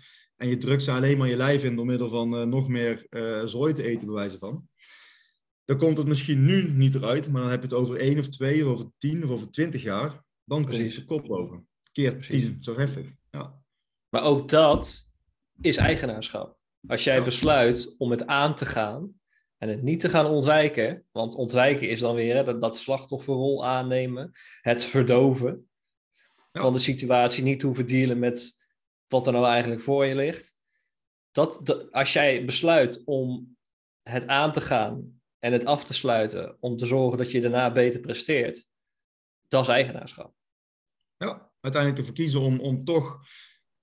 En 0.44 0.50
je 0.50 0.58
drukt 0.58 0.82
ze 0.82 0.90
alleen 0.90 1.18
maar 1.18 1.28
je 1.28 1.36
lijf 1.36 1.64
in 1.64 1.76
door 1.76 1.86
middel 1.86 2.08
van 2.08 2.36
eh, 2.36 2.42
nog 2.42 2.68
meer 2.68 3.06
eh 3.08 3.44
zooi 3.44 3.72
te 3.72 3.82
eten, 3.82 4.06
bij 4.06 4.14
wijze 4.14 4.38
van. 4.38 4.68
Dan 5.64 5.78
komt 5.78 5.98
het 5.98 6.06
misschien 6.06 6.44
nu 6.44 6.68
niet 6.70 6.94
eruit, 6.94 7.30
maar 7.30 7.40
dan 7.42 7.50
heb 7.50 7.60
je 7.62 7.68
het 7.68 7.76
over 7.76 7.96
één 7.96 8.18
of 8.18 8.28
twee 8.28 8.64
of 8.66 8.72
over 8.72 8.86
tien 8.98 9.24
of 9.24 9.30
over 9.30 9.50
twintig 9.50 9.82
jaar. 9.82 10.08
Dan 10.44 10.62
komt 10.62 10.66
Precies. 10.66 10.96
het 10.96 11.08
de 11.08 11.14
kop 11.14 11.26
boven. 11.26 11.68
Keer 11.92 12.12
Precies. 12.16 12.42
tien, 12.44 12.56
zo 12.60 12.76
heftig. 12.76 13.06
Ja. 13.30 13.58
Maar 14.08 14.22
ook 14.22 14.48
dat 14.48 15.06
is 15.60 15.76
eigenaarschap. 15.76 16.58
Als 16.86 17.04
jij 17.04 17.16
Ja. 17.16 17.24
besluit 17.24 17.94
om 17.98 18.10
het 18.10 18.26
aan 18.26 18.54
te 18.54 18.66
gaan 18.66 19.12
en 19.58 19.68
het 19.68 19.82
niet 19.82 20.00
te 20.00 20.08
gaan 20.08 20.26
ontwijken, 20.26 21.04
want 21.12 21.34
ontwijken 21.34 21.88
is 21.88 22.00
dan 22.00 22.14
weer 22.14 22.34
hè, 22.36 22.44
dat, 22.44 22.60
dat 22.60 22.78
slachtofferrol 22.78 23.66
aannemen, 23.66 24.32
het 24.60 24.84
verdoven 24.84 25.68
Ja. 26.52 26.60
van 26.60 26.72
de 26.72 26.78
situatie, 26.78 27.42
niet 27.42 27.62
hoeven 27.62 27.86
dealen 27.86 28.18
met 28.18 28.62
wat 29.14 29.26
er 29.26 29.32
nou 29.32 29.46
eigenlijk 29.46 29.80
voor 29.80 30.04
je 30.06 30.14
ligt. 30.14 30.54
Dat, 31.30 31.60
dat- 31.62 31.92
als 31.92 32.12
jij 32.12 32.44
besluit 32.44 33.02
om 33.04 33.56
het 34.02 34.26
aan 34.26 34.52
te 34.52 34.60
gaan 34.60 35.20
en 35.38 35.52
het 35.52 35.64
af 35.64 35.84
te 35.84 35.94
sluiten, 35.94 36.56
om 36.60 36.76
te 36.76 36.86
zorgen 36.86 37.18
dat 37.18 37.30
je 37.30 37.40
daarna 37.40 37.72
beter 37.72 38.00
presteert, 38.00 38.66
dat 39.48 39.62
is 39.62 39.68
eigenaarschap. 39.68 40.34
ja, 41.16 41.52
uiteindelijk 41.60 42.00
te 42.02 42.06
verkiezen 42.12 42.40
om, 42.40 42.60
om 42.60 42.84
toch 42.84 43.20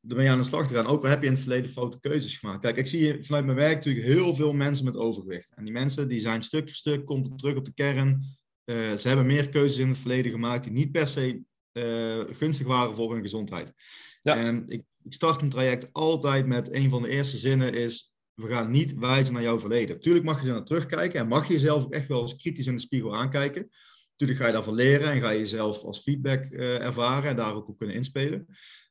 ermee 0.08 0.30
aan 0.30 0.38
de 0.38 0.44
slag 0.44 0.68
te 0.68 0.74
gaan. 0.74 0.88
Ook 0.88 1.04
al 1.04 1.10
heb 1.10 1.20
je 1.22 1.26
in 1.28 1.34
het 1.34 1.42
verleden 1.42 1.72
foute 1.72 2.00
keuzes 2.00 2.38
gemaakt. 2.38 2.62
Kijk, 2.62 2.78
ik 2.78 2.88
zie 2.88 3.24
vanuit 3.24 3.46
mijn 3.46 3.58
werk 3.58 3.76
natuurlijk 3.76 4.06
heel 4.06 4.36
veel 4.36 4.54
mensen 4.54 4.86
met 4.86 4.96
overgewicht. 4.96 5.54
En 5.56 5.64
die 5.64 5.74
mensen 5.74 6.08
die 6.08 6.20
zijn 6.20 6.44
stuk 6.44 6.68
voor 6.68 6.78
stuk, 6.78 7.06
komt 7.06 7.38
terug 7.38 7.56
op 7.56 7.66
de 7.66 7.74
kern. 7.74 8.24
Eh, 8.64 8.96
ze 8.96 9.08
hebben 9.08 9.26
meer 9.26 9.50
keuzes 9.50 9.78
in 9.78 9.88
het 9.88 9.98
verleden 9.98 10.32
gemaakt 10.32 10.64
die 10.64 10.74
niet 10.74 10.92
per 10.92 11.08
se 11.08 11.44
eh, 11.72 12.20
gunstig 12.38 12.68
waren 12.68 12.96
voor 12.96 13.14
hun 13.14 13.22
gezondheid. 13.22 13.74
Ja. 14.22 14.36
En 14.36 14.68
ik, 14.68 14.84
ik 15.04 15.14
start 15.14 15.42
een 15.42 15.50
traject 15.50 15.94
altijd 15.94 16.46
met 16.46 16.74
een 16.74 16.90
van 16.90 17.02
de 17.02 17.10
eerste 17.10 17.38
zinnen 17.38 17.74
is, 17.74 18.14
we 18.34 18.48
gaan 18.48 18.72
niet 18.72 18.96
wijzen 18.96 19.34
naar 19.34 19.44
jouw 19.44 19.60
verleden. 19.60 20.00
Tuurlijk 20.00 20.26
mag 20.26 20.42
je 20.42 20.48
er 20.48 20.54
naar 20.54 20.64
terugkijken 20.66 21.20
en 21.20 21.28
mag 21.28 21.48
je 21.48 21.54
jezelf 21.54 21.84
ook 21.84 21.94
echt 21.94 22.08
wel 22.08 22.22
eens 22.22 22.36
kritisch 22.36 22.68
in 22.68 22.76
de 22.76 22.82
spiegel 22.82 23.16
aankijken. 23.16 23.70
Natuurlijk 24.12 24.40
ga 24.40 24.48
je 24.48 24.54
daarvan 24.54 24.74
leren 24.74 25.12
en 25.12 25.22
ga 25.22 25.30
je 25.30 25.40
jezelf 25.40 25.84
als 25.84 26.00
feedback 26.00 26.44
eh, 26.44 26.86
ervaren 26.86 27.30
en 27.30 27.36
daar 27.36 27.54
ook 27.54 27.68
op 27.68 27.78
kunnen 27.78 27.96
inspelen. 27.96 28.48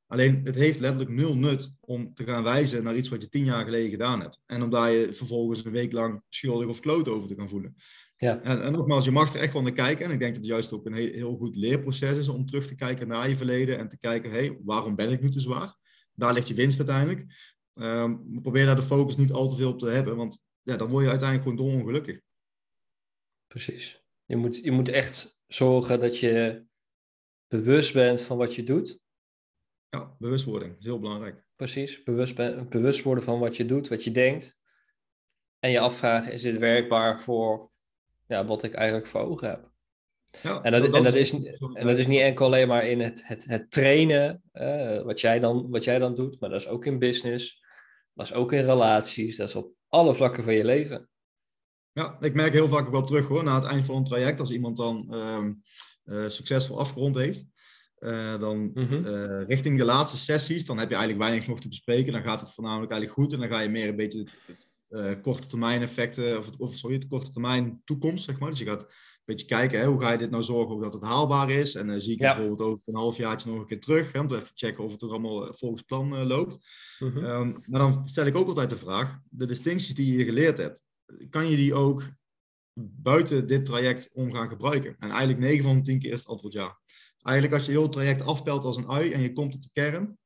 Alleen 0.07 0.40
het 0.44 0.55
heeft 0.55 0.81
letterlijk 0.81 1.11
nul 1.11 1.37
nut 1.37 1.77
om 1.81 2.14
te 2.14 2.25
gaan 2.25 2.42
wijzen 2.42 2.83
naar 2.83 2.96
iets 2.96 3.09
wat 3.09 3.23
je 3.23 3.29
tien 3.29 3.44
jaar 3.44 3.64
geleden 3.64 3.90
gedaan 3.90 4.20
hebt. 4.20 4.40
En 4.46 4.62
om 4.62 4.70
daar 4.70 4.92
je 4.92 5.12
vervolgens 5.12 5.64
een 5.64 5.73
week 5.73 5.92
lang 5.92 6.23
schuldig 6.29 6.68
of 6.68 6.81
kloot 6.81 7.09
over 7.09 7.29
te 7.29 7.35
gaan 7.35 7.49
voelen. 7.49 7.77
Ja. 8.16 8.40
En, 8.42 8.62
en 8.62 8.73
nogmaals, 8.73 9.05
je 9.05 9.11
mag 9.11 9.35
er 9.35 9.40
echt 9.40 9.53
wel 9.53 9.62
naar 9.62 9.73
kijken. 9.73 10.05
En 10.05 10.11
ik 10.11 10.18
denk 10.18 10.35
dat 10.35 10.42
het 10.42 10.53
juist 10.53 10.73
ook 10.73 10.87
een 10.87 10.92
heel, 10.92 11.12
heel 11.12 11.37
goed 11.37 11.57
leerproces 11.57 12.18
is 12.18 12.29
om 12.29 12.46
terug 12.46 12.66
te 12.66 12.75
kijken 12.75 13.09
naar 13.09 13.29
je 13.29 13.37
verleden 13.37 13.79
en 13.79 13.88
te 13.88 13.99
kijken, 13.99 14.31
hé, 14.31 14.37
hey, 14.37 14.59
waarom 14.64 14.96
ben 14.96 15.11
ik 15.11 15.23
nu 15.23 15.31
te 15.31 15.40
zwaar? 15.40 15.75
Daar 16.20 16.33
ligt 16.33 16.48
je 16.48 16.54
winst 16.54 16.78
uiteindelijk. 16.78 17.24
Ehm, 17.74 18.40
probeer 18.42 18.66
daar 18.66 18.76
de 18.76 18.83
focus 18.83 19.16
niet 19.16 19.33
al 19.33 19.48
te 19.48 19.56
veel 19.56 19.72
op 19.72 19.78
te 19.78 19.88
hebben, 19.88 20.16
want 20.16 20.44
ja, 20.62 20.76
dan 20.76 20.88
word 20.88 21.04
je 21.04 21.11
uiteindelijk 21.11 21.48
gewoon 21.48 21.66
dolongelukkig. 21.66 22.20
Precies. 23.46 24.04
Je 24.24 24.37
moet, 24.37 24.56
je 24.56 24.70
moet 24.70 24.88
echt 24.88 25.42
zorgen 25.46 26.00
dat 26.00 26.18
je 26.18 26.64
bewust 27.48 27.92
bent 27.92 28.20
van 28.20 28.37
wat 28.37 28.54
je 28.54 28.64
doet. 28.64 29.00
Ja, 29.88 30.16
bewustwording 30.18 30.78
is 30.78 30.85
heel 30.85 31.00
belangrijk. 31.00 31.44
Precies. 31.56 32.02
Bewust, 32.02 32.35
ben, 32.35 32.68
bewust 32.68 33.02
worden 33.02 33.24
van 33.24 33.38
wat 33.38 33.56
je 33.56 33.66
doet, 33.66 33.88
wat 33.88 34.04
je 34.04 34.11
denkt. 34.11 34.61
En 35.59 35.70
je 35.70 35.80
afvragen, 35.80 36.33
is 36.33 36.42
dit 36.42 36.59
werkbaar 36.59 37.20
voor 37.20 37.70
ja, 38.26 38.44
wat 38.44 38.62
ik 38.62 38.74
eigenlijk 38.74 39.06
voor 39.06 39.20
ogen 39.20 39.48
heb? 39.48 39.69
Ja, 40.43 40.62
En 40.62 40.73
dat, 40.73 40.95
en 40.95 41.03
dat, 41.03 41.14
is, 41.14 41.31
en 41.75 41.87
dat 41.87 41.99
is 41.99 42.07
niet 42.07 42.21
enkel 42.21 42.47
alleen 42.47 42.69
maar 42.69 42.87
in 42.87 43.01
het, 43.01 43.27
het, 43.27 43.45
het 43.45 43.71
trainen, 43.71 44.43
eh, 44.53 45.03
wat, 45.03 45.21
jij 45.21 45.40
dan, 45.40 45.71
wat 45.71 45.85
jij 45.85 45.99
dan 45.99 46.14
doet, 46.14 46.40
maar 46.40 46.51
dat 46.51 46.61
is 46.61 46.69
ook 46.69 46.87
in 46.87 46.99
business. 46.99 47.62
Dat 48.14 48.27
is 48.27 48.33
ook 48.33 48.53
in 48.53 48.64
relaties. 48.64 49.37
Dat 49.37 49.49
is 49.49 49.55
op 49.55 49.73
alle 49.88 50.14
vlakken 50.14 50.45
van 50.45 50.55
je 50.55 50.64
leven. 50.64 51.09
Ja, 51.93 52.16
ik 52.21 52.35
merk 52.35 52.53
heel 52.53 52.69
vaak 52.69 52.87
ook 52.87 52.93
wel 52.93 53.05
terug 53.05 53.27
hoor, 53.27 53.45
na 53.45 53.55
het 53.55 53.64
eind 53.64 53.85
van 53.85 53.97
een 53.97 54.05
traject, 54.05 54.40
als 54.40 54.51
iemand 54.51 54.77
dan 54.77 55.07
ehm, 55.14 55.53
eh, 56.05 56.29
succesvol 56.29 56.79
afgerond 56.79 57.16
heeft, 57.16 57.45
eh, 57.95 58.40
dan 58.40 58.71
Mhm. 58.75 59.43
richting 59.43 59.79
de 59.79 59.85
laatste 59.85 60.19
sessies, 60.19 60.64
dan 60.64 60.79
heb 60.79 60.88
je 60.88 60.95
eigenlijk 60.95 61.25
weinig 61.25 61.49
nog 61.49 61.61
te 61.61 61.69
bespreken. 61.69 62.12
Dan 62.12 62.23
gaat 62.23 62.40
het 62.40 62.55
voornamelijk 62.55 62.93
eigenlijk 62.93 63.21
goed 63.21 63.33
en 63.33 63.40
dan 63.40 63.49
ga 63.49 63.61
je 63.61 63.69
meer 63.69 63.88
een 63.88 63.97
beetje 63.97 64.27
korte 65.23 65.49
termijn 65.49 65.83
effecten, 65.83 66.38
of, 66.59 66.75
sorry, 66.75 66.99
de 66.99 67.07
korte 67.07 67.31
termijn 67.31 67.83
toekomst, 67.85 68.25
zeg 68.25 68.38
maar. 68.38 68.51
Dus 68.51 68.59
je 68.59 68.64
gaat 68.64 68.87
beetje 69.31 69.47
kijken, 69.47 69.81
hè, 69.81 69.87
hoe 69.87 70.01
ga 70.01 70.12
je 70.12 70.19
dit 70.19 70.31
nou 70.31 70.43
zorgen 70.43 70.75
ook 70.75 70.83
dat 70.83 70.93
het 70.95 71.03
haalbaar 71.03 71.51
is. 71.51 71.75
En 71.75 71.87
dan 71.87 72.01
zie 72.01 72.12
ik 72.12 72.19
je 72.19 72.25
Ja. 72.25 72.35
bijvoorbeeld 72.35 72.69
over 72.69 72.83
een 72.87 72.95
halfjaartje 72.95 73.51
nog 73.51 73.59
een 73.59 73.66
keer 73.66 73.81
terug, 73.81 74.12
hè, 74.12 74.21
om 74.21 74.29
te 74.29 74.37
even 74.37 74.51
checken 74.55 74.85
of 74.85 74.93
het 74.93 75.03
ook 75.03 75.11
allemaal 75.11 75.47
eh, 75.47 75.55
volgens 75.55 75.83
plan 75.83 76.16
eh, 76.16 76.27
loopt. 76.27 76.59
Mhm. 76.99 77.25
Ehm, 77.25 77.53
maar 77.66 77.81
dan 77.81 78.09
stel 78.09 78.27
ik 78.27 78.37
ook 78.37 78.49
altijd 78.49 78.71
de 78.71 78.77
vraag: 78.77 79.19
de 79.31 79.47
distincties 79.47 79.95
die 79.95 80.16
je 80.19 80.25
geleerd 80.25 80.59
hebt, 80.59 80.85
kan 81.31 81.51
je 81.51 81.57
die 81.57 81.75
ook 81.75 82.03
buiten 82.83 83.47
dit 83.47 83.64
traject 83.64 84.14
om 84.14 84.33
gaan 84.35 84.49
gebruiken? 84.49 84.97
En 84.99 85.09
eigenlijk 85.11 85.38
9 85.38 85.64
van 85.64 85.77
de 85.77 85.83
10 85.83 85.99
keer 85.99 86.12
is 86.12 86.19
het 86.19 86.29
antwoord 86.29 86.53
ja. 86.53 86.79
Eigenlijk 87.23 87.57
als 87.57 87.66
je 87.66 87.73
heel 87.73 87.83
het 87.83 87.93
traject 87.93 88.23
afpelt 88.23 88.64
als 88.64 88.77
een 88.77 88.88
ui 88.90 89.12
en 89.12 89.21
je 89.21 89.33
komt 89.33 89.53
tot 89.53 89.62
de 89.62 89.69
kern, 89.73 90.19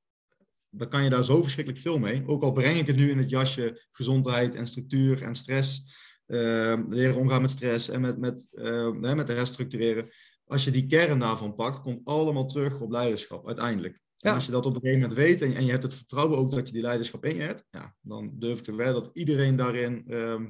dan 0.71 0.89
kan 0.89 1.05
je 1.05 1.11
daar 1.11 1.25
zo 1.25 1.43
verschrikkelijk 1.43 1.83
veel 1.83 1.99
mee. 1.99 2.23
Ook 2.27 2.43
al 2.43 2.53
breng 2.53 2.79
ik 2.79 2.87
het 2.87 2.97
nu 2.97 3.11
in 3.11 3.19
het 3.19 3.31
jasje 3.31 3.87
gezondheid 3.91 4.55
en 4.55 4.67
structuur 4.67 5.23
en 5.23 5.35
stress, 5.35 5.83
leren 6.27 7.17
omgaan 7.17 7.41
met 7.41 7.51
stress 7.51 7.89
en 7.89 8.01
met, 8.01 8.19
met, 8.19 8.49
ehm, 8.55 9.17
met 9.17 9.29
herstructureren. 9.29 10.09
Als 10.47 10.65
je 10.65 10.71
die 10.71 10.87
kern 10.87 11.19
daarvan 11.19 11.55
pakt, 11.55 11.81
komt 11.81 12.01
allemaal 12.05 12.47
terug 12.47 12.81
op 12.81 12.91
leiderschap 12.91 13.47
uiteindelijk. 13.47 14.03
En 14.19 14.35
als 14.35 14.45
je 14.45 14.51
dat 14.53 14.67
op 14.67 14.75
een 14.75 14.81
gegeven 14.81 15.01
moment 15.01 15.19
weet 15.19 15.43
en, 15.43 15.55
en 15.55 15.65
je 15.65 15.71
hebt 15.71 15.83
het 15.83 15.95
vertrouwen 15.95 16.39
ook 16.39 16.51
dat 16.51 16.67
je 16.67 16.73
die 16.73 16.83
leiderschap 16.83 17.25
in 17.25 17.35
je 17.35 17.43
hebt, 17.43 17.65
ja, 17.71 17.95
dan 18.01 18.33
durf 18.39 18.59
ik 18.59 18.65
te 18.65 18.75
wedden 18.75 18.95
dat 18.95 19.11
iedereen 19.13 19.57
daarin 19.57 20.05
ehm, 20.09 20.47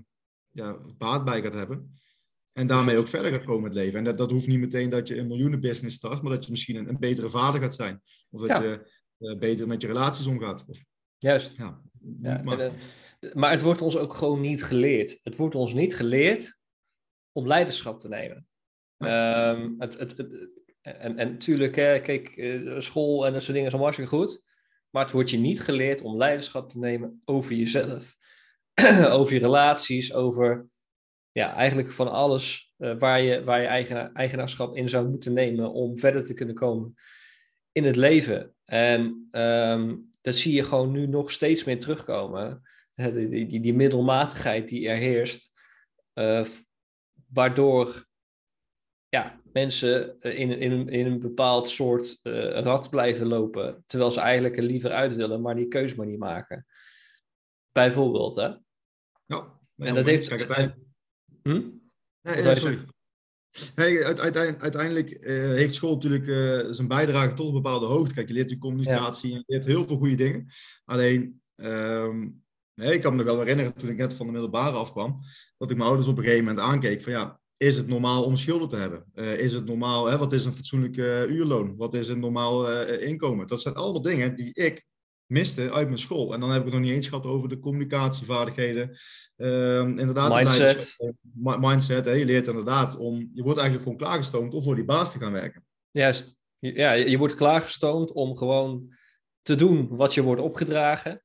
ja, 0.51 0.79
baat 0.99 1.25
bij 1.25 1.43
gaat 1.43 1.53
hebben. 1.53 1.99
En 2.53 2.67
daarmee 2.67 2.97
ook 2.99 3.09
verder 3.09 3.33
gaat 3.33 3.45
komen 3.45 3.63
met 3.63 3.75
leven. 3.75 3.99
En 3.99 4.05
dat, 4.05 4.19
dat 4.19 4.31
hoeft 4.31 4.47
niet 4.47 4.61
meteen 4.61 4.91
dat 4.91 5.09
je 5.09 5.19
een 5.19 5.27
miljoenenbusiness 5.27 5.97
start, 5.97 6.23
maar 6.23 6.33
dat 6.33 6.45
je 6.45 6.51
misschien 6.51 6.77
een, 6.77 6.89
een 6.89 6.99
betere 6.99 7.31
vader 7.31 7.61
gaat 7.61 7.75
zijn. 7.75 8.03
Of 8.31 8.41
dat 8.41 8.49
Ja. 8.49 8.63
je 8.63 8.87
eh, 9.19 9.39
beter 9.39 9.67
met 9.67 9.81
je 9.81 9.87
relaties 9.87 10.27
omgaat. 10.27 10.65
Of, 10.69 10.79
Juist. 11.19 11.53
ja, 11.57 11.83
Ja, 12.23 12.43
maar, 12.43 12.59
en, 12.59 12.73
maar 13.33 13.51
het 13.51 13.63
wordt 13.63 13.81
ons 13.81 13.97
ook 13.97 14.15
gewoon 14.15 14.41
niet 14.41 14.65
geleerd. 14.65 15.21
Het 15.23 15.37
wordt 15.37 15.55
ons 15.55 15.73
niet 15.73 15.97
geleerd 15.97 16.59
om 17.33 17.47
leiderschap 17.47 18.01
te 18.01 18.09
nemen. 18.09 18.47
Ehm, 18.99 19.73
het, 19.79 19.99
het, 19.99 20.17
het- 20.17 20.51
en, 20.83 21.19
en 21.19 21.31
natuurlijk, 21.33 21.77
hè, 21.77 22.01
kijk, 22.01 22.29
eh, 22.29 22.79
school 22.79 23.27
en 23.27 23.33
dat 23.33 23.43
soort 23.43 23.55
dingen 23.57 23.73
is 23.73 23.79
hartstikke 23.79 24.17
goed. 24.17 24.45
Maar 24.91 25.03
het 25.03 25.13
wordt 25.13 25.31
je 25.31 25.39
niet 25.39 25.61
geleerd 25.61 26.01
om 26.01 26.17
leiderschap 26.17 26.71
te 26.71 26.79
nemen 26.79 27.21
over 27.25 27.53
jezelf. 27.53 28.17
over 29.19 29.35
je 29.35 29.41
relaties, 29.41 30.13
over 30.13 30.67
ja, 31.33 31.55
eigenlijk 31.55 31.93
van 31.93 32.11
alles 32.11 32.73
eh, 32.77 32.99
waar 32.99 33.21
je, 33.23 33.45
waar 33.45 33.61
je 33.61 33.67
eigenaar, 33.67 34.13
eigenaarschap 34.13 34.77
in 34.77 34.89
zou 34.89 35.09
moeten 35.09 35.33
nemen 35.33 35.73
om 35.73 35.99
verder 35.99 36.25
te 36.25 36.35
kunnen 36.35 36.55
komen 36.55 36.95
in 37.73 37.85
het 37.85 37.97
leven. 37.97 38.55
En 38.65 39.29
ehm, 39.31 39.97
dat 40.21 40.37
zie 40.37 40.53
je 40.53 40.65
gewoon 40.65 40.91
nu 40.91 41.07
nog 41.07 41.31
steeds 41.31 41.65
meer 41.65 41.81
terugkomen. 41.81 42.63
Die, 42.95 43.27
die, 43.27 43.47
die, 43.47 43.61
die 43.61 43.75
middelmatigheid 43.75 44.69
die 44.69 44.89
er 44.89 44.97
heerst, 44.97 45.53
eh, 46.13 46.47
waardoor 47.33 48.07
ja, 49.09 49.41
mensen 49.53 50.21
eh, 50.21 50.39
in, 50.39 50.59
in, 50.59 50.89
in 50.89 51.07
een 51.07 51.21
bepaald 51.21 51.69
soort 51.69 52.21
uh, 52.23 52.61
rad 52.61 52.91
blijven 52.91 53.27
lopen, 53.27 53.85
terwijl 53.87 54.11
ze 54.11 54.21
eigenlijk 54.21 54.57
er 54.57 54.63
liever 54.63 54.91
uit 54.91 55.15
willen, 55.15 55.41
maar 55.41 55.55
die 55.55 55.69
keus 55.69 55.95
maar 55.95 56.07
niet 56.07 56.19
maken. 56.19 56.67
Bijvoorbeeld, 57.73 58.35
hè? 58.37 58.49
Ja, 59.25 59.61
en 59.77 59.95
dat 59.95 60.07
heeft... 60.07 60.31
uiteindelijk... 60.31 60.79
Hm? 61.43 61.71
Nee, 62.23 62.55
sorry. 62.55 62.85
Nee, 63.75 64.05
uiteindelijk, 64.05 64.63
uiteindelijk 64.63 65.11
uh, 65.11 65.29
heeft 65.55 65.75
school 65.75 65.95
natuurlijk 65.95 66.27
uh, 66.27 66.73
zijn 66.73 66.89
bijdrage 66.89 67.35
tot 67.35 67.47
een 67.47 67.53
bepaalde 67.53 67.87
hoogte. 67.87 68.15
Kijk, 68.15 68.29
je 68.29 68.35
leert 68.35 68.51
je 68.51 68.59
communicatie, 68.59 69.31
ja. 69.31 69.37
je 69.37 69.45
leert 69.47 69.65
heel 69.65 69.85
veel 69.85 69.97
goede 69.97 70.15
dingen. 70.15 70.47
Alleen, 70.85 71.43
um, 71.57 72.44
nee, 72.75 72.93
ik 72.93 73.03
kan 73.03 73.11
me 73.11 73.17
nog 73.17 73.27
wel 73.27 73.39
herinneren 73.39 73.75
toen 73.75 73.91
ik 73.91 73.97
net 73.97 74.15
van 74.15 74.27
de 74.27 74.33
middelbare 74.33 74.77
afkwam, 74.77 75.21
dat 75.59 75.71
ik 75.71 75.77
mijn 75.77 75.89
ouders 75.89 76.09
op 76.09 76.17
een 76.19 76.25
gegeven 76.25 76.45
moment 76.45 76.65
aankeek 76.65 77.03
van 77.03 77.13
ja, 77.13 77.41
is 77.57 77.77
het 77.77 77.87
normaal 77.87 78.25
om 78.25 78.37
schulden 78.37 78.69
te 78.69 78.77
hebben? 78.77 79.05
Uh, 79.15 79.39
is 79.39 79.53
het 79.53 79.65
normaal, 79.65 80.07
hè, 80.07 80.19
wat 80.19 80.33
is 80.33 80.45
een 80.45 80.55
fatsoenlijk 80.55 80.97
uurloon? 80.97 81.77
Wat 81.77 81.95
is 81.95 82.09
een 82.09 82.21
normaal 82.21 82.81
inkomen? 82.87 83.47
Dat 83.47 83.61
zijn 83.61 83.75
allemaal 83.75 84.03
dingen 84.03 84.37
die 84.37 84.55
ik 84.55 84.85
miste 85.27 85.73
uit 85.73 85.87
mijn 85.87 85.99
school. 85.99 86.35
En 86.35 86.41
dan 86.41 86.51
heb 86.51 86.59
ik 86.59 86.65
het 86.65 86.75
nog 86.75 86.83
niet 86.83 86.93
eens 86.93 87.09
gehad 87.09 87.27
over 87.27 87.49
de 87.49 87.59
communicatievaardigheden. 87.59 88.99
Um, 89.37 89.99
inderdaad, 89.99 90.35
mindset. 90.35 90.97
mindset, 91.33 92.05
hè, 92.05 92.13
je 92.13 92.25
leert 92.25 92.47
inderdaad 92.47 92.97
om, 92.97 93.31
je 93.35 93.43
wordt 93.43 93.59
eigenlijk 93.59 93.89
gewoon 93.89 94.07
klaargestoomd 94.07 94.55
om 94.55 94.63
voor 94.63 94.75
die 94.75 94.85
baas 94.85 95.13
te 95.13 95.19
gaan 95.19 95.33
werken. 95.33 95.65
Juist. 95.91 96.35
Ja, 96.59 96.93
je 96.93 97.19
wordt 97.19 97.35
klaargestoomd 97.35 98.13
om 98.13 98.37
gewoon 98.37 98.95
te 99.43 99.55
doen 99.55 99.89
wat 99.97 100.15
je 100.15 100.23
wordt 100.23 100.43
opgedragen. 100.43 101.24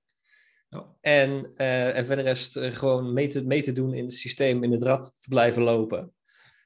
Ja. 0.70 0.96
En, 1.02 1.52
uh, 1.58 1.98
en 1.98 2.06
verder 2.06 2.26
rest 2.26 2.58
uh, 2.58 2.76
gewoon 2.76 3.14
mee 3.14 3.28
te, 3.28 3.46
mee 3.46 3.62
te 3.62 3.72
doen 3.72 3.94
in 3.94 4.06
het 4.06 4.14
systeem, 4.14 4.64
in 4.64 4.72
het 4.72 4.82
rad 4.82 5.22
te 5.22 5.30
blijven 5.30 5.62
lopen. 5.62 6.14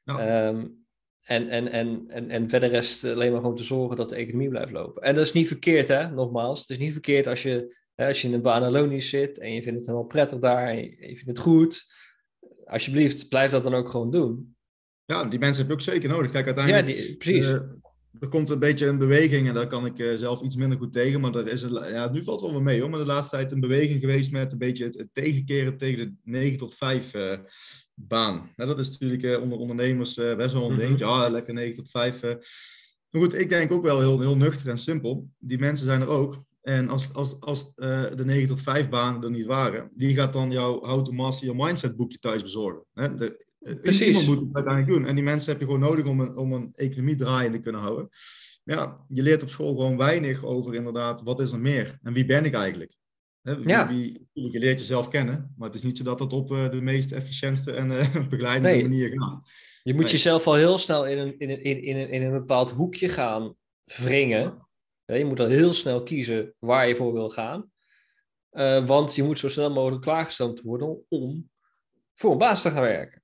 Ja. 0.03 0.47
Um, 0.47 0.85
en, 1.21 1.49
en, 1.49 1.67
en, 1.67 2.03
en, 2.07 2.29
en 2.29 2.49
verder 2.49 2.69
rest 2.69 3.03
alleen 3.03 3.31
maar 3.31 3.41
gewoon 3.41 3.55
te 3.55 3.63
zorgen 3.63 3.97
dat 3.97 4.09
de 4.09 4.15
economie 4.15 4.49
blijft 4.49 4.71
lopen. 4.71 5.01
En 5.01 5.15
dat 5.15 5.25
is 5.25 5.31
niet 5.31 5.47
verkeerd, 5.47 5.87
hè? 5.87 6.09
Nogmaals, 6.09 6.59
het 6.59 6.69
is 6.69 6.77
niet 6.77 6.91
verkeerd 6.91 7.27
als 7.27 7.43
je, 7.43 7.77
als 7.95 8.21
je 8.21 8.27
in 8.27 8.33
een 8.33 8.41
baan 8.41 9.01
zit 9.01 9.37
en 9.37 9.53
je 9.53 9.61
vindt 9.61 9.77
het 9.77 9.87
helemaal 9.87 10.07
prettig 10.07 10.39
daar 10.39 10.67
en 10.67 10.75
je, 10.75 10.83
je 10.83 11.15
vindt 11.15 11.25
het 11.25 11.39
goed. 11.39 11.83
Alsjeblieft, 12.65 13.27
blijf 13.27 13.51
dat 13.51 13.63
dan 13.63 13.73
ook 13.73 13.89
gewoon 13.89 14.11
doen. 14.11 14.55
Ja, 15.05 15.23
die 15.23 15.39
mensen 15.39 15.61
heb 15.61 15.67
je 15.67 15.73
ook 15.73 15.93
zeker 15.93 16.09
nodig. 16.09 16.31
Kijk, 16.31 16.45
uiteindelijk... 16.45 16.87
Ja, 16.87 16.93
die, 16.93 17.17
precies. 17.17 17.47
Uh, 17.47 17.61
er 18.19 18.28
komt 18.28 18.49
een 18.49 18.60
beetje 18.60 18.88
een 18.88 18.97
beweging 18.97 19.47
en 19.47 19.54
daar 19.54 19.67
kan 19.67 19.86
ik 19.86 19.99
uh, 19.99 20.15
zelf 20.15 20.41
iets 20.41 20.56
minder 20.56 20.78
goed 20.78 20.93
tegen. 20.93 21.21
Maar 21.21 21.36
er 21.36 21.47
is 21.47 21.62
ja, 21.89 22.10
nu 22.12 22.23
valt 22.23 22.41
het 22.41 22.52
wel 22.52 22.62
mee 22.62 22.82
hoor. 22.82 22.89
Maar 22.89 22.99
de 22.99 23.06
laatste 23.06 23.36
tijd 23.36 23.52
een 23.52 23.60
beweging 23.60 23.99
geweest 23.99 24.32
met 24.32 24.52
een 24.52 24.58
beetje 24.58 24.84
het, 24.84 24.97
het 24.97 25.10
tegenkeren 25.13 25.78
tegen 25.78 25.97
de 25.97 26.32
9 26.32 26.58
tot 26.58 26.73
5 26.73 27.13
uh, 27.13 27.38
baan. 27.93 28.52
Nou, 28.56 28.69
dat 28.69 28.80
is 28.80 28.89
natuurlijk 28.89 29.23
uh, 29.23 29.41
onder 29.41 29.58
ondernemers 29.58 30.13
best 30.13 30.54
wel 30.54 30.71
een 30.71 30.78
ding. 30.78 30.99
Ja, 30.99 31.30
lekker 31.30 31.54
9 31.54 31.76
tot 31.76 31.89
5. 31.89 32.21
Maar 32.21 33.21
goed, 33.21 33.34
ik 33.34 33.49
denk 33.49 33.71
ook 33.71 33.84
wel 33.84 33.99
heel, 33.99 34.19
heel 34.19 34.38
nuchter 34.38 34.69
en 34.69 34.78
simpel. 34.78 35.30
Die 35.38 35.60
mensen 35.60 35.86
zijn 35.86 36.02
er 36.02 36.08
ook. 36.08 36.43
En 36.62 36.89
als, 36.89 37.13
als, 37.13 37.39
als 37.39 37.73
de 37.76 38.23
9 38.26 38.47
tot 38.47 38.62
5 38.62 38.89
baan 38.89 39.23
er 39.23 39.32
niet 39.32 39.45
waren, 39.45 39.91
wie 39.95 40.15
gaat 40.15 40.34
dan 40.34 40.52
jouw 40.52 40.80
How 40.80 41.06
to 41.06 41.12
Master 41.12 41.47
Your 41.47 41.65
Mindset 41.65 41.95
boekje 41.95 42.19
thuis 42.19 42.41
bezorgen? 42.41 42.84
Hè? 42.93 43.13
De, 43.13 43.42
Precies. 43.82 44.08
Iemand 44.08 44.26
moet 44.26 44.39
het 44.39 44.54
uiteindelijk 44.56 44.93
doen. 44.97 45.08
En 45.08 45.15
die 45.15 45.23
mensen 45.23 45.52
heb 45.52 45.60
je 45.60 45.65
gewoon 45.65 45.80
nodig 45.82 46.06
om 46.06 46.19
een, 46.19 46.38
om 46.38 46.54
een 46.54 46.71
economie 46.76 47.15
draaiende 47.15 47.58
te 47.58 47.63
kunnen 47.63 47.82
houden. 47.82 48.10
Ja, 48.63 49.06
je 49.08 49.21
leert 49.21 49.43
op 49.43 49.49
school 49.49 49.76
gewoon 49.76 49.97
weinig 49.97 50.43
over 50.43 50.76
inderdaad, 50.76 51.21
wat 51.21 51.39
is 51.41 51.52
er 51.52 51.60
meer? 51.60 51.99
En 52.04 52.13
wie 52.13 52.26
ben 52.26 52.45
ik 52.45 52.54
eigenlijk? 52.54 52.95
He, 53.41 53.56
wie, 53.58 53.67
Ja. 53.67 53.88
wie, 53.88 54.28
je 54.34 54.60
leert 54.60 54.80
jezelf 54.80 55.08
kennen, 55.08 55.54
maar 55.58 55.67
het 55.67 55.78
is 55.78 55.84
niet 55.84 55.97
zo 55.97 56.04
dat 56.04 56.19
het 56.19 56.34
op 56.34 56.52
uh, 56.52 56.69
de 56.69 56.82
meest 56.82 57.12
efficiënte 57.12 57.71
en 57.71 57.91
uh, 57.91 58.15
begeleidende 58.30 58.69
Nee. 58.69 58.82
manier 58.82 59.10
gaat. 59.21 59.49
Je 59.84 59.93
moet 59.93 60.04
Nee. 60.04 60.12
jezelf 60.12 60.47
al 60.47 60.54
heel 60.54 60.78
snel 60.78 61.08
in 61.08 61.17
een, 61.17 61.39
in 61.39 61.49
een, 61.49 61.63
in, 61.63 61.84
in 61.84 61.97
een, 61.97 62.10
in 62.10 62.21
een 62.23 62.32
bepaald 62.32 62.71
hoekje 62.71 63.10
gaan 63.10 63.56
wringen. 63.84 64.67
Ja, 65.06 65.15
Je 65.15 65.26
moet 65.26 65.39
al 65.39 65.47
heel 65.47 65.73
snel 65.73 66.04
kiezen 66.04 66.54
waar 66.60 66.88
je 66.88 66.95
voor 66.95 67.13
wil 67.13 67.30
gaan. 67.30 67.71
Eh, 68.49 68.86
want 68.86 69.15
je 69.15 69.23
moet 69.23 69.39
zo 69.39 69.49
snel 69.49 69.71
mogelijk 69.73 70.02
klaargestoomd 70.02 70.62
worden 70.62 71.06
om 71.10 71.49
voor 72.15 72.32
een 72.32 72.38
baas 72.38 72.62
te 72.62 72.69
gaan 72.71 72.82
werken. 72.82 73.22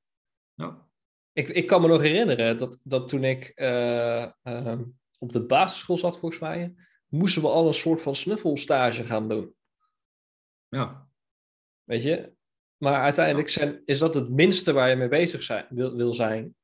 Ik, 1.39 1.49
ik 1.49 1.67
kan 1.67 1.81
me 1.81 1.87
nog 1.87 2.01
herinneren 2.01 2.57
dat, 2.57 2.79
dat 2.83 3.07
toen 3.07 3.23
ik 3.23 3.51
eh, 3.55 4.23
ehm, 4.43 4.83
op 5.17 5.31
de 5.31 5.45
basisschool 5.45 5.97
zat, 5.97 6.17
volgens 6.17 6.41
mij, 6.41 6.73
moesten 7.07 7.41
we 7.41 7.47
al 7.47 7.67
een 7.67 7.73
soort 7.73 8.01
van 8.01 8.15
snuffelstage 8.15 9.03
gaan 9.03 9.29
doen. 9.29 9.53
ja. 10.69 11.07
Weet 11.83 12.03
je? 12.03 12.31
Maar 12.77 13.01
uiteindelijk 13.01 13.49
zijn, 13.49 13.81
is 13.85 13.99
dat 13.99 14.13
het 14.13 14.29
minste 14.29 14.73
waar 14.73 14.89
je 14.89 14.95
mee 14.95 15.07
bezig 15.07 15.43
zijn, 15.43 15.65
wil, 15.69 15.95
wil 15.95 16.13
zijn. 16.13 16.55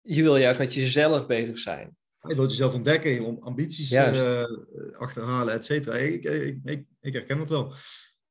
Je 0.00 0.22
wil 0.22 0.36
juist 0.36 0.58
met 0.58 0.74
jezelf 0.74 1.26
bezig 1.26 1.58
zijn. 1.58 1.96
Je 2.20 2.34
wilt 2.34 2.50
jezelf 2.50 2.74
ontdekken, 2.74 3.24
om 3.24 3.38
ambities 3.40 3.90
eh, 3.90 4.44
achterhalen, 4.92 5.54
et 5.54 5.64
cetera. 5.64 5.96
Ik, 5.96 6.24
ik, 6.24 6.58
ik, 6.64 6.84
ik 7.00 7.12
herken 7.12 7.38
het 7.38 7.48
wel. 7.48 7.72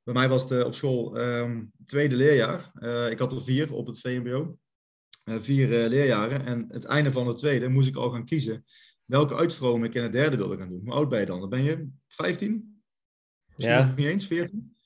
Bij 0.03 0.13
mij 0.13 0.29
was 0.29 0.41
het 0.41 0.51
eh, 0.51 0.65
op 0.65 0.75
school 0.75 1.17
ehm, 1.17 1.63
tweede 1.85 2.15
leerjaar. 2.15 2.71
Ik 3.11 3.19
had 3.19 3.31
er 3.31 3.43
vier 3.43 3.73
op 3.73 3.87
het 3.87 3.99
VMBO. 3.99 4.57
Eh, 5.29 5.39
vier 5.39 5.81
eh, 5.81 5.89
leerjaren. 5.89 6.45
En 6.45 6.65
het 6.69 6.85
einde 6.85 7.11
van 7.11 7.27
de 7.27 7.33
tweede 7.33 7.67
moest 7.67 7.87
ik 7.87 7.95
al 7.95 8.09
gaan 8.09 8.25
kiezen 8.25 8.65
welke 9.05 9.35
uitstroom 9.35 9.83
ik 9.83 9.93
in 9.93 10.03
het 10.03 10.11
derde 10.11 10.37
wilde 10.37 10.57
gaan 10.57 10.69
doen. 10.69 10.81
Hoe 10.83 10.93
oud 10.93 11.09
ben 11.09 11.19
je 11.19 11.25
dan? 11.25 11.39
Dan 11.39 11.49
ben 11.49 11.63
je 11.63 11.89
15? 12.07 12.83
Misschien 13.47 13.75
Ja. 13.75 13.93
niet 13.95 14.05
eens 14.05 14.27
14? 14.27 14.77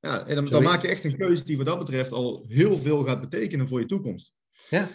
Ja, 0.00 0.26
en 0.26 0.34
dan, 0.34 0.46
dan 0.46 0.62
maak 0.62 0.82
je 0.82 0.88
echt 0.88 1.04
een 1.04 1.16
keuze 1.16 1.44
die 1.44 1.56
wat 1.56 1.66
dat 1.66 1.78
betreft 1.78 2.12
al 2.12 2.44
heel 2.48 2.78
veel 2.78 3.04
gaat 3.04 3.20
betekenen 3.20 3.68
voor 3.68 3.80
je 3.80 3.86
toekomst. 3.86 4.34
Ja. 4.70 4.88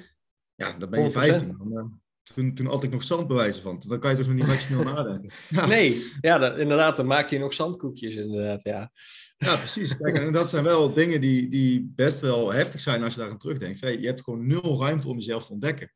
Ja, 0.55 0.77
dan 0.77 0.89
ben 0.89 0.99
je 0.99 1.05
100%. 1.05 1.12
15. 1.12 1.57
Dan, 1.57 1.77
eh, 1.77 1.85
toen, 2.33 2.53
toen 2.53 2.83
ik 2.83 2.91
nog 2.91 3.03
zandbewijzen 3.03 3.63
van. 3.63 3.83
Dan 3.87 3.99
kan 3.99 4.11
je 4.11 4.17
toch 4.17 4.27
nog 4.27 4.47
niet 4.47 4.61
snel 4.61 4.83
nadenken. 4.93 5.31
Ja, 5.49 5.65
Nee, 5.65 6.03
ja, 6.21 6.37
dat, 6.37 6.57
inderdaad, 6.57 6.95
dan 6.95 7.05
maak 7.05 7.29
je 7.29 7.39
nog 7.39 7.53
zandkoekjes, 7.53 8.15
inderdaad, 8.15 8.63
ja. 8.63 8.91
ja 9.37 9.57
precies. 9.57 9.97
Kijk, 9.97 10.15
en 10.15 10.31
dat 10.31 10.49
zijn 10.49 10.63
wel 10.63 10.93
dingen 10.93 11.21
die, 11.21 11.49
die 11.49 11.91
best 11.95 12.19
wel 12.19 12.53
heftig 12.53 12.79
zijn 12.79 13.03
als 13.03 13.13
je 13.13 13.19
daar 13.19 13.29
aan 13.29 13.37
terugdenkt. 13.37 13.81
Hey, 13.81 13.99
je 13.99 14.05
hebt 14.05 14.23
gewoon 14.23 14.47
nul 14.47 14.81
ruimte 14.81 15.07
om 15.07 15.15
jezelf 15.15 15.45
te 15.45 15.51
ontdekken. 15.51 15.93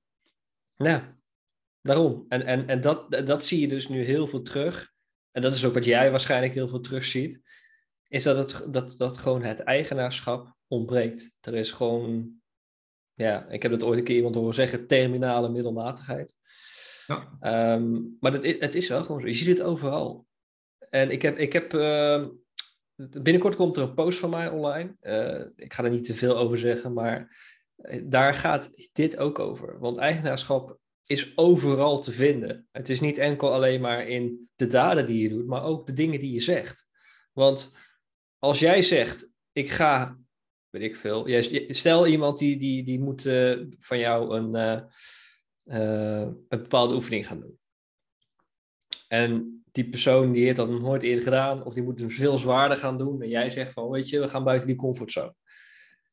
Ja, 0.76 1.18
daarom. 1.82 2.26
En, 2.28 2.46
en, 2.46 2.68
en 2.68 2.82
dat, 2.82 3.12
dat 3.26 3.46
zie 3.46 3.60
je 3.60 3.68
dus 3.68 3.88
nu 3.88 4.04
heel 4.04 4.28
veel 4.28 4.42
terug. 4.42 4.92
En 5.32 5.42
dat 5.42 5.56
is 5.56 5.66
ook 5.66 5.74
wat 5.74 5.86
jij 5.86 6.12
waarschijnlijk 6.12 6.54
heel 6.54 6.68
veel 6.68 6.82
terugziet. 6.82 7.42
Is 8.08 8.24
dat, 8.24 8.38
het, 8.38 8.74
dat, 8.74 8.98
dat 8.98 9.18
gewoon 9.18 9.44
het 9.44 9.60
eigenaarschap 9.60 10.56
ontbreekt. 10.68 11.38
Er 11.42 11.56
is 11.56 11.72
gewoon, 11.72 12.42
ja, 13.24 13.48
ik 13.50 13.62
heb 13.62 13.72
dat 13.72 13.84
ooit 13.84 13.98
een 13.98 14.04
keer 14.04 14.16
iemand 14.16 14.36
horen 14.36 14.54
zeggen, 14.54 14.88
terminale 14.88 15.50
middelmatigheid. 15.50 16.36
Ja, 17.08 17.38
Ehm, 17.40 18.02
maar 18.20 18.32
dat 18.32 18.44
is, 18.44 18.60
het 18.60 18.76
is 18.76 18.88
wel 18.88 19.04
gewoon 19.04 19.22
zo. 19.22 19.28
Je 19.28 19.34
ziet 19.34 19.48
het 19.48 19.62
overal. 19.62 20.28
En 20.90 21.12
ik 21.12 21.22
heb, 21.22 21.38
ik 21.38 21.54
heb 21.54 21.74
ehm, 21.74 22.30
binnenkort 22.96 23.56
komt 23.56 23.78
er 23.78 23.84
een 23.84 23.94
post 23.94 24.20
van 24.20 24.30
mij 24.30 24.50
online. 24.50 24.96
Eh, 25.00 25.46
ik 25.56 25.74
ga 25.74 25.84
er 25.84 25.90
niet 25.90 26.06
te 26.06 26.14
veel 26.14 26.38
over 26.38 26.58
zeggen, 26.58 26.94
maar 26.94 27.38
eh, 27.76 28.02
daar 28.06 28.34
gaat 28.34 28.70
dit 28.94 29.18
ook 29.18 29.40
over. 29.40 29.80
Want 29.80 29.98
eigenaarschap 29.98 30.80
is 31.06 31.38
overal 31.38 32.02
te 32.02 32.12
vinden. 32.12 32.68
Het 32.72 32.90
is 32.90 33.00
niet 33.00 33.18
enkel 33.18 33.54
alleen 33.54 33.82
maar 33.82 34.08
in 34.08 34.50
de 34.56 34.68
daden 34.68 35.08
die 35.08 35.24
je 35.24 35.30
doet, 35.30 35.48
maar 35.48 35.64
ook 35.64 35.88
de 35.88 35.94
dingen 35.94 36.20
die 36.20 36.34
je 36.34 36.42
zegt. 36.42 36.88
Want 37.34 37.78
als 38.40 38.60
jij 38.60 38.82
zegt, 38.82 39.34
ik 39.52 39.70
ga, 39.70 40.18
weet 40.74 40.82
ik 40.82 40.96
veel, 40.96 41.44
stel 41.68 42.08
iemand 42.08 42.38
die, 42.38 42.58
die, 42.58 42.84
die 42.84 43.00
moet 43.00 43.26
eh, 43.26 43.60
van 43.80 44.00
jou 44.00 44.36
een, 44.36 44.56
eh, 44.56 44.82
eh, 45.64 46.22
een 46.22 46.60
bepaalde 46.62 46.94
oefening 46.94 47.28
gaan 47.28 47.40
doen. 47.40 47.60
En 49.08 49.64
die 49.72 49.90
persoon 49.90 50.32
die 50.32 50.46
heeft 50.46 50.58
dat 50.58 50.70
nog 50.70 50.82
nooit 50.82 51.04
eerder 51.04 51.24
gedaan, 51.24 51.64
of 51.64 51.74
die 51.74 51.84
moet 51.84 52.00
hem 52.00 52.12
veel 52.12 52.38
zwaarder 52.38 52.78
gaan 52.78 52.98
doen. 52.98 53.22
En 53.22 53.30
jij 53.30 53.50
zegt 53.50 53.74
van, 53.74 53.90
weet 53.90 54.10
je, 54.10 54.20
we 54.20 54.28
gaan 54.28 54.44
buiten 54.44 54.68
die 54.68 54.76
comfortzone. 54.76 55.36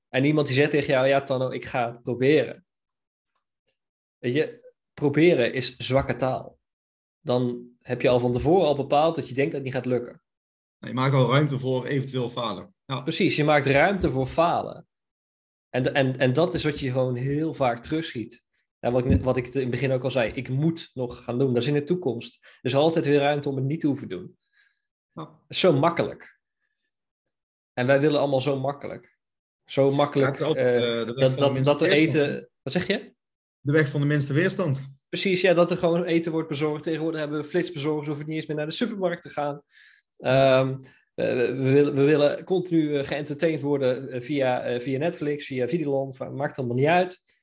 En 0.09 0.25
iemand 0.25 0.47
die 0.47 0.57
zegt 0.57 0.71
tegen 0.71 0.93
jou, 0.93 1.07
ja 1.07 1.23
Tanno, 1.23 1.51
ik 1.51 1.65
ga 1.65 1.93
het 1.93 2.03
proberen. 2.03 2.65
Weet 4.19 4.35
je, 4.35 4.73
proberen 4.95 5.53
is 5.53 5.77
zwakke 5.77 6.17
taal. 6.17 6.59
Dan 7.21 7.69
heb 7.79 8.03
je 8.03 8.09
al 8.09 8.21
van 8.21 8.33
tevoren 8.33 8.67
al 8.67 8.77
bepaald 8.77 9.15
dat 9.15 9.29
je 9.29 9.35
denkt 9.35 9.53
dat 9.53 9.61
het 9.61 9.73
niet 9.73 9.79
gaat 9.79 9.93
lukken. 9.93 10.23
Je 10.81 10.93
maakt 10.93 11.15
al 11.15 11.31
ruimte 11.31 11.59
voor 11.59 11.87
eventueel 11.87 12.31
falen. 12.31 12.75
Ja, 12.85 13.01
Precies, 13.01 13.37
je 13.37 13.45
maakt 13.45 13.67
ruimte 13.67 14.11
voor 14.11 14.27
falen. 14.27 14.87
En, 15.69 15.95
en, 15.95 16.19
en 16.19 16.33
dat 16.33 16.55
is 16.55 16.65
wat 16.65 16.81
je 16.81 16.91
gewoon 16.91 17.17
heel 17.17 17.55
vaak 17.55 17.83
terugziet. 17.83 18.45
En 18.79 18.93
wat, 18.93 19.05
ik, 19.05 19.23
wat 19.23 19.37
ik 19.37 19.55
in 19.55 19.61
het 19.61 19.71
begin 19.71 19.93
ook 19.93 20.05
al 20.05 20.11
zei, 20.11 20.33
ik 20.33 20.49
moet 20.49 20.91
nog 20.95 21.25
gaan 21.25 21.39
doen. 21.39 21.55
Dat 21.55 21.63
is 21.63 21.69
in 21.69 21.75
de 21.75 21.85
toekomst. 21.85 22.39
Er 22.43 22.59
is 22.63 22.75
altijd 22.75 23.07
weer 23.07 23.19
ruimte 23.19 23.49
om 23.49 23.57
het 23.57 23.65
niet 23.65 23.81
te 23.81 23.87
hoeven 23.87 24.09
doen. 24.09 24.39
Ja. 25.13 25.39
Zo 25.49 25.73
makkelijk. 25.73 26.41
En 27.73 27.87
wij 27.87 28.01
willen 28.01 28.21
allemaal 28.21 28.41
zo 28.41 28.61
makkelijk. 28.61 29.19
Zo 29.65 29.89
Ja, 29.89 29.95
makkelijk 29.95 30.41
altijd, 30.41 30.83
eh, 30.83 31.01
eh, 31.01 31.07
dat, 31.07 31.39
dat, 31.39 31.65
dat 31.65 31.83
er 31.83 31.89
weerstand. 31.89 32.27
eten... 32.27 32.51
Wat 32.63 32.73
zeg 32.73 32.87
je? 32.87 33.15
De 33.61 33.73
weg 33.73 33.89
van 33.89 34.01
de 34.01 34.07
minste 34.07 34.33
weerstand. 34.33 34.89
Precies, 35.09 35.41
ja, 35.41 35.55
dat 35.55 35.71
er 35.71 35.77
gewoon 35.77 36.05
eten 36.05 36.33
wordt 36.33 36.49
bezorgd. 36.49 36.83
Tegenwoordig 36.83 37.21
hebben 37.21 37.41
we 37.41 37.49
flitsbezorgers, 37.49 38.07
hoeven 38.07 38.27
niet 38.27 38.37
eens 38.37 38.47
meer 38.47 38.57
naar 38.57 38.67
de 38.67 38.73
supermarkt 38.73 39.23
te 39.23 39.29
gaan. 39.29 39.63
Ehm, 40.21 40.75
eh, 41.15 41.35
we, 41.35 41.71
willen, 41.73 41.95
we 41.95 42.03
willen 42.03 42.45
continu 42.45 42.99
eh, 42.99 43.07
geëntertained 43.07 43.61
worden 43.61 44.11
eh, 44.11 44.21
via, 44.21 44.63
eh, 44.63 44.81
via 44.81 44.99
Netflix, 44.99 45.47
via 45.47 45.69
Videoland, 45.69 46.19
maakt 46.19 46.59
allemaal 46.59 46.77
niet 46.77 46.87
uit. 46.87 47.39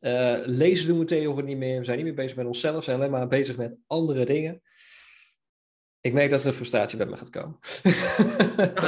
Uh, 0.00 0.38
lezen 0.44 0.86
doen 0.86 0.98
we 0.98 1.04
tegenwoordig 1.04 1.44
niet 1.44 1.56
meer. 1.56 1.78
We 1.78 1.84
zijn 1.84 1.96
niet 1.96 2.06
meer 2.06 2.14
bezig 2.14 2.36
met 2.36 2.46
onszelf. 2.46 2.76
We 2.76 2.82
zijn 2.82 2.96
alleen 2.96 3.10
maar 3.10 3.28
bezig 3.28 3.56
met 3.56 3.76
andere 3.86 4.24
dingen. 4.24 4.62
Ik 6.00 6.12
merk 6.12 6.30
dat 6.30 6.44
er 6.44 6.52
frustratie 6.52 6.98
bij 6.98 7.06
me 7.06 7.16
gaat 7.16 7.30
komen. 7.30 7.58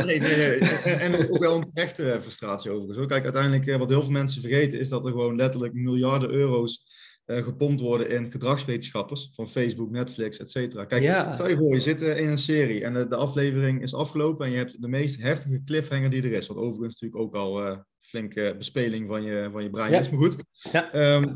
nee, 0.06 0.20
nee, 0.20 0.36
nee. 0.36 0.58
En, 1.04 1.30
ook 1.30 1.38
wel 1.38 1.56
een 1.56 1.72
terechte 1.72 2.18
frustratie 2.20 2.70
overigens. 2.70 3.06
Kijk, 3.06 3.24
uiteindelijk, 3.24 3.78
wat 3.78 3.88
heel 3.88 4.02
veel 4.02 4.10
mensen 4.10 4.40
vergeten, 4.40 4.80
is 4.80 4.88
dat 4.88 5.04
er 5.04 5.10
gewoon 5.10 5.36
letterlijk 5.36 5.74
miljarden 5.74 6.30
euro's 6.30 6.87
gepompt 7.36 7.80
worden 7.80 8.10
in 8.10 8.30
gedragswetenschappers 8.30 9.30
van 9.32 9.48
Facebook, 9.48 9.90
Netflix, 9.90 10.38
et 10.38 10.50
cetera. 10.50 10.84
Kijk, 10.84 11.34
stel 11.34 11.48
je 11.48 11.56
voor, 11.56 11.74
je 11.74 11.80
zit 11.80 12.02
in 12.02 12.28
een 12.28 12.38
serie 12.38 12.84
en 12.84 13.08
de, 13.08 13.16
aflevering 13.16 13.82
is 13.82 13.94
afgelopen 13.94 14.46
en 14.46 14.52
je 14.52 14.58
hebt 14.58 14.82
de 14.82 14.88
meest 14.88 15.20
heftige 15.20 15.64
cliffhanger 15.64 16.10
die 16.10 16.22
er 16.22 16.32
is. 16.32 16.46
Wat 16.46 16.56
overigens 16.56 17.00
natuurlijk 17.00 17.22
ook 17.22 17.34
al 17.34 17.66
uh, 17.66 17.76
flinke 18.00 18.54
bespeling 18.58 19.08
van 19.08 19.22
je, 19.22 19.48
van 19.52 19.62
je 19.62 19.70
brein 19.70 19.92
is, 19.92 20.10
maar 20.10 20.20
goed. 20.20 20.36
Ja. 20.72 20.92
Ehm, 20.92 21.34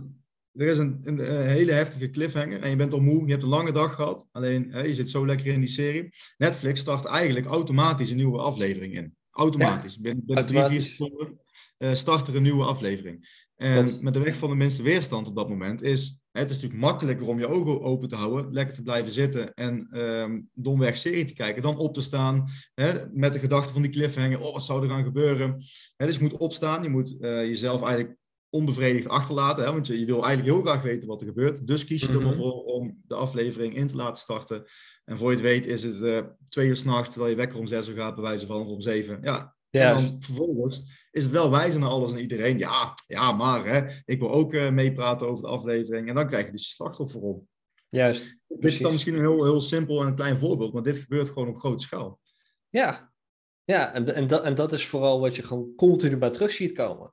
er 0.52 0.66
is 0.66 0.78
een, 0.78 1.00
een, 1.02 1.46
hele 1.46 1.72
heftige 1.72 2.10
cliffhanger 2.10 2.62
en 2.62 2.70
je 2.70 2.76
bent 2.76 2.92
al 2.92 3.00
moe, 3.00 3.24
je 3.24 3.30
hebt 3.30 3.42
een 3.42 3.48
lange 3.48 3.72
dag 3.72 3.94
gehad. 3.94 4.28
Alleen, 4.32 4.70
hè, 4.70 4.82
je 4.82 4.94
zit 4.94 5.10
zo 5.10 5.26
lekker 5.26 5.46
in 5.46 5.60
die 5.60 5.68
serie. 5.68 6.08
Netflix 6.36 6.80
start 6.80 7.04
eigenlijk 7.04 7.46
automatisch 7.46 8.10
een 8.10 8.16
nieuwe 8.16 8.38
aflevering 8.38 8.94
in. 8.94 9.16
Automatisch. 9.30 9.98
Binnen, 9.98 10.24
binnen 10.26 10.46
drie, 10.46 10.64
vier 10.64 10.80
seconden 10.80 11.40
uh, 11.82 11.94
start 11.94 12.28
er 12.28 12.36
een 12.36 12.42
nieuwe 12.42 12.64
aflevering. 12.64 13.41
En 13.62 13.90
met 14.00 14.14
de 14.14 14.20
weg 14.20 14.36
van 14.36 14.48
de 14.48 14.54
minste 14.54 14.82
weerstand 14.82 15.28
op 15.28 15.36
dat 15.36 15.48
moment 15.48 15.82
is... 15.82 16.20
Het 16.32 16.50
is 16.50 16.56
natuurlijk 16.56 16.82
makkelijker 16.82 17.28
om 17.28 17.38
je 17.38 17.46
ogen 17.46 17.82
open 17.82 18.08
te 18.08 18.16
houden, 18.16 18.52
lekker 18.52 18.74
te 18.74 18.82
blijven 18.82 19.12
zitten 19.12 19.54
en 19.54 19.98
um, 19.98 20.48
domweg 20.52 20.96
serie 20.96 21.24
te 21.24 21.34
kijken, 21.34 21.62
dan 21.62 21.76
op 21.76 21.94
te 21.94 22.00
staan 22.00 22.48
hè, 22.74 22.92
met 23.12 23.32
de 23.32 23.38
gedachte 23.38 23.72
van 23.72 23.82
die 23.82 23.90
cliffhanger, 23.90 24.40
oh 24.40 24.52
wat 24.52 24.64
zou 24.64 24.82
er 24.82 24.88
gaan 24.88 25.04
gebeuren. 25.04 25.62
Hè, 25.96 26.06
dus 26.06 26.14
je 26.14 26.22
moet 26.22 26.36
opstaan, 26.36 26.82
je 26.82 26.88
moet 26.88 27.16
uh, 27.20 27.46
jezelf 27.46 27.82
eigenlijk 27.82 28.16
onbevredigd 28.50 29.08
achterlaten. 29.08 29.64
Hè? 29.64 29.72
Want 29.72 29.86
je, 29.86 29.98
je, 29.98 30.06
wil 30.06 30.24
eigenlijk 30.24 30.54
heel 30.54 30.64
graag 30.64 30.82
weten 30.82 31.08
wat 31.08 31.20
er 31.20 31.26
gebeurt. 31.26 31.66
Dus 31.66 31.84
kies 31.84 32.00
je 32.00 32.08
er 32.08 32.14
maar 32.14 32.22
mhm. 32.22 32.34
voor 32.34 32.64
om 32.64 32.98
de 33.06 33.14
aflevering 33.14 33.74
in 33.74 33.86
te 33.86 33.96
laten 33.96 34.22
starten. 34.22 34.64
En 35.04 35.18
voor 35.18 35.30
je 35.30 35.36
het 35.36 35.44
weet 35.44 35.66
is 35.66 35.82
het 35.82 35.94
uh, 35.94 36.20
twee 36.48 36.68
uur 36.68 36.76
s'nachts, 36.76 37.10
terwijl 37.10 37.30
je 37.30 37.36
wekker 37.36 37.58
om 37.58 37.66
zes 37.66 37.88
uur 37.88 37.96
gaat, 37.96 38.14
bij 38.14 38.24
wijze 38.24 38.46
van, 38.46 38.60
of 38.60 38.66
om 38.66 38.80
zeven. 38.80 39.18
Ja, 39.22 39.56
En 39.70 39.94
dan 39.94 40.16
vervolgens 40.20 41.01
is 41.12 41.22
het 41.22 41.32
wel 41.32 41.50
wijzen 41.50 41.80
naar 41.80 41.90
alles 41.90 42.12
en 42.12 42.18
iedereen. 42.18 42.58
Ja, 42.58 42.94
ja 43.06 43.32
maar 43.32 43.66
hè, 43.66 44.02
ik 44.04 44.20
wil 44.20 44.30
ook 44.30 44.52
uh, 44.52 44.70
meepraten 44.70 45.28
over 45.28 45.42
de 45.42 45.50
aflevering. 45.50 46.08
En 46.08 46.14
dan 46.14 46.28
krijg 46.28 46.44
je 46.44 46.52
dus 46.52 46.66
je 46.68 46.74
slachtoffer 46.74 47.20
op. 47.20 47.44
Juist. 47.88 48.36
Dit 48.48 48.72
is 48.72 48.78
dan 48.78 48.92
misschien 48.92 49.14
een 49.14 49.20
heel, 49.20 49.44
heel 49.44 49.60
simpel 49.60 50.00
en 50.00 50.06
een 50.06 50.14
klein 50.14 50.36
voorbeeld, 50.36 50.72
maar 50.72 50.82
dit 50.82 50.98
gebeurt 50.98 51.28
gewoon 51.28 51.48
op 51.48 51.58
grote 51.58 51.82
schaal. 51.82 52.20
Ja, 52.68 53.12
ja 53.64 53.92
en, 53.92 54.14
en, 54.14 54.26
dat, 54.26 54.42
en 54.42 54.54
dat 54.54 54.72
is 54.72 54.86
vooral 54.86 55.20
wat 55.20 55.36
je 55.36 55.42
gewoon 55.42 55.74
continu 55.76 56.16
bij 56.16 56.30
terug 56.30 56.50
ziet 56.50 56.72
komen. 56.72 57.12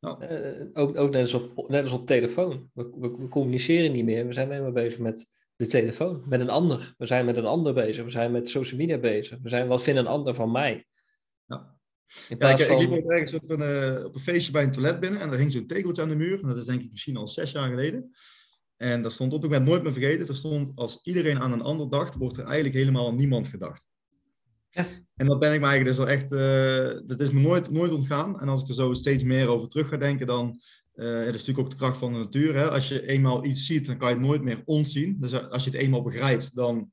Uh, 0.00 0.66
ook 0.72 0.96
ook 0.96 1.10
net, 1.10 1.20
als 1.20 1.34
op, 1.34 1.68
net 1.68 1.82
als 1.82 1.92
op 1.92 2.06
telefoon. 2.06 2.70
We, 2.72 2.90
we, 2.98 3.28
communiceren 3.28 3.92
niet 3.92 4.04
meer. 4.04 4.26
We 4.26 4.32
zijn 4.32 4.48
alleen 4.48 4.62
maar 4.62 4.72
bezig 4.72 4.98
met 4.98 5.26
de 5.56 5.66
telefoon, 5.66 6.22
met 6.26 6.40
een 6.40 6.50
ander. 6.50 6.94
We 6.98 7.06
zijn 7.06 7.24
met 7.24 7.36
een 7.36 7.46
ander 7.46 7.74
bezig. 7.74 8.04
We 8.04 8.10
zijn 8.10 8.32
met 8.32 8.48
social 8.48 8.80
media 8.80 8.98
bezig. 8.98 9.38
We 9.42 9.48
zijn, 9.48 9.68
wat 9.68 9.82
vindt 9.82 10.00
een 10.00 10.06
ander 10.06 10.34
van 10.34 10.52
mij? 10.52 10.86
Ja. 12.28 12.36
ja 12.38 12.58
ik, 12.58 12.68
ik, 12.68 12.78
liep 12.78 12.92
ook 12.92 13.10
ergens 13.10 13.34
op 13.34 13.50
een, 13.50 13.60
uh, 13.98 14.04
op 14.04 14.14
een 14.14 14.20
feestje 14.20 14.52
bij 14.52 14.62
een 14.62 14.72
toilet 14.72 15.00
binnen 15.00 15.20
en 15.20 15.30
er 15.30 15.38
hing 15.38 15.52
zo'n 15.52 15.66
tegeltje 15.66 16.02
aan 16.02 16.08
de 16.08 16.16
muur. 16.16 16.40
En 16.40 16.48
dat 16.48 16.56
is 16.56 16.64
denk 16.64 16.82
ik 16.82 16.90
misschien 16.90 17.16
al 17.16 17.28
zes 17.28 17.52
jaar 17.52 17.68
geleden. 17.68 18.10
En 18.76 19.02
daar 19.02 19.12
stond 19.12 19.32
op, 19.32 19.44
ik 19.44 19.50
ben 19.50 19.60
het 19.60 19.68
nooit 19.68 19.82
meer 19.82 19.92
vergeten, 19.92 20.26
er 20.28 20.36
stond 20.36 20.72
als 20.74 21.00
iedereen 21.02 21.38
aan 21.38 21.52
een 21.52 21.62
ander 21.62 21.90
dacht, 21.90 22.14
wordt 22.14 22.36
er 22.36 22.44
eigenlijk 22.44 22.74
helemaal 22.74 23.14
niemand 23.14 23.48
gedacht. 23.48 23.86
Ja. 24.70 24.86
En 25.16 25.26
dat 25.26 25.38
ben 25.38 25.52
ik 25.52 25.60
me 25.60 25.66
eigenlijk 25.66 25.96
dus 25.96 26.06
wel 26.06 26.14
echt, 26.14 26.32
uh, 26.32 27.00
dat 27.06 27.20
is 27.20 27.30
me 27.30 27.40
nooit, 27.40 27.70
nooit 27.70 27.92
ontgaan. 27.92 28.40
En 28.40 28.48
als 28.48 28.62
ik 28.62 28.68
er 28.68 28.74
zo 28.74 28.94
steeds 28.94 29.22
meer 29.22 29.48
over 29.48 29.68
terug 29.68 29.88
ga 29.88 29.96
denken, 29.96 30.26
dan 30.26 30.60
uh, 30.94 31.04
dat 31.04 31.34
is 31.34 31.46
natuurlijk 31.46 31.58
ook 31.58 31.70
de 31.70 31.76
kracht 31.76 31.98
van 31.98 32.12
de 32.12 32.18
natuur. 32.18 32.54
Hè? 32.54 32.70
Als 32.70 32.88
je 32.88 33.06
eenmaal 33.06 33.44
iets 33.44 33.66
ziet, 33.66 33.86
dan 33.86 33.96
kan 33.96 34.08
je 34.08 34.14
het 34.14 34.24
nooit 34.24 34.42
meer 34.42 34.62
ontzien. 34.64 35.16
Dus 35.20 35.48
als 35.50 35.64
je 35.64 35.70
het 35.70 35.78
eenmaal 35.78 36.02
begrijpt, 36.02 36.54
dan 36.54 36.90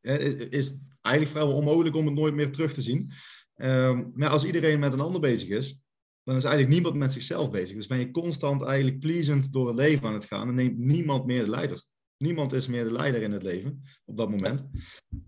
is 0.00 0.66
het 0.66 0.78
eigenlijk 1.00 1.36
vrijwel 1.36 1.56
onmogelijk 1.56 1.96
om 1.96 2.06
het 2.06 2.14
nooit 2.14 2.34
meer 2.34 2.52
terug 2.52 2.72
te 2.72 2.80
zien. 2.80 3.12
Uh, 3.62 4.00
maar 4.14 4.28
als 4.28 4.44
iedereen 4.44 4.78
met 4.78 4.92
een 4.92 5.00
ander 5.00 5.20
bezig 5.20 5.48
is, 5.48 5.78
dan 6.22 6.36
is 6.36 6.44
eigenlijk 6.44 6.74
niemand 6.74 6.94
met 6.94 7.12
zichzelf 7.12 7.50
bezig. 7.50 7.76
Dus 7.76 7.86
ben 7.86 7.98
je 7.98 8.10
constant 8.10 8.62
eigenlijk 8.62 8.98
pleasend 8.98 9.52
door 9.52 9.66
het 9.66 9.76
leven 9.76 10.08
aan 10.08 10.14
het 10.14 10.24
gaan 10.24 10.48
en 10.48 10.54
neemt 10.54 10.78
niemand 10.78 11.26
meer 11.26 11.44
de 11.44 11.50
leiders. 11.50 11.86
Niemand 12.16 12.52
is 12.52 12.68
meer 12.68 12.84
de 12.84 12.92
leider 12.92 13.22
in 13.22 13.32
het 13.32 13.42
leven 13.42 13.82
op 14.04 14.16
dat 14.16 14.30
moment. 14.30 14.68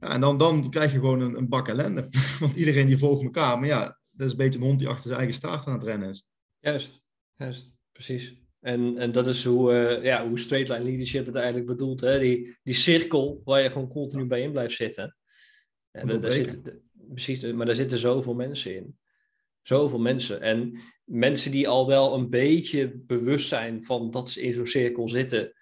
Ja, 0.00 0.12
en 0.12 0.20
dan, 0.20 0.38
dan 0.38 0.70
krijg 0.70 0.92
je 0.92 0.98
gewoon 0.98 1.20
een, 1.20 1.36
een 1.36 1.48
bak 1.48 1.68
ellende. 1.68 2.08
Want 2.40 2.56
iedereen 2.56 2.86
die 2.86 2.98
volgt 2.98 3.22
elkaar. 3.22 3.58
Maar 3.58 3.68
ja, 3.68 3.98
dat 4.10 4.26
is 4.26 4.32
een 4.32 4.38
beetje 4.38 4.58
een 4.58 4.64
hond 4.64 4.78
die 4.78 4.88
achter 4.88 5.06
zijn 5.06 5.18
eigen 5.18 5.34
staart 5.34 5.66
aan 5.66 5.72
het 5.74 5.82
rennen 5.82 6.08
is. 6.08 6.24
Juist, 6.58 7.02
juist, 7.36 7.72
precies. 7.92 8.40
En, 8.60 8.98
en 8.98 9.12
dat 9.12 9.26
is 9.26 9.44
hoe, 9.44 9.72
uh, 9.72 10.04
ja, 10.04 10.28
hoe 10.28 10.38
straight 10.38 10.68
line 10.68 10.84
leadership 10.84 11.26
het 11.26 11.34
eigenlijk 11.34 11.66
bedoelt. 11.66 12.00
Hè? 12.00 12.18
Die, 12.18 12.56
die 12.62 12.74
cirkel 12.74 13.40
waar 13.44 13.62
je 13.62 13.70
gewoon 13.70 13.88
continu 13.88 14.26
bij 14.26 14.42
in 14.42 14.52
blijft 14.52 14.74
zitten. 14.74 15.16
En 15.90 16.20
daar 16.20 16.32
zit, 16.32 16.80
precies, 17.12 17.52
maar 17.52 17.66
daar 17.66 17.74
zitten 17.74 17.98
zoveel 17.98 18.34
mensen 18.34 18.76
in. 18.76 18.98
Zoveel 19.62 19.98
mensen. 19.98 20.40
En 20.40 20.80
mensen 21.04 21.50
die 21.50 21.68
al 21.68 21.86
wel 21.86 22.14
een 22.14 22.30
beetje 22.30 22.92
bewust 23.06 23.48
zijn 23.48 23.84
van 23.84 24.10
dat 24.10 24.30
ze 24.30 24.42
in 24.42 24.52
zo'n 24.52 24.66
cirkel 24.66 25.08
zitten 25.08 25.54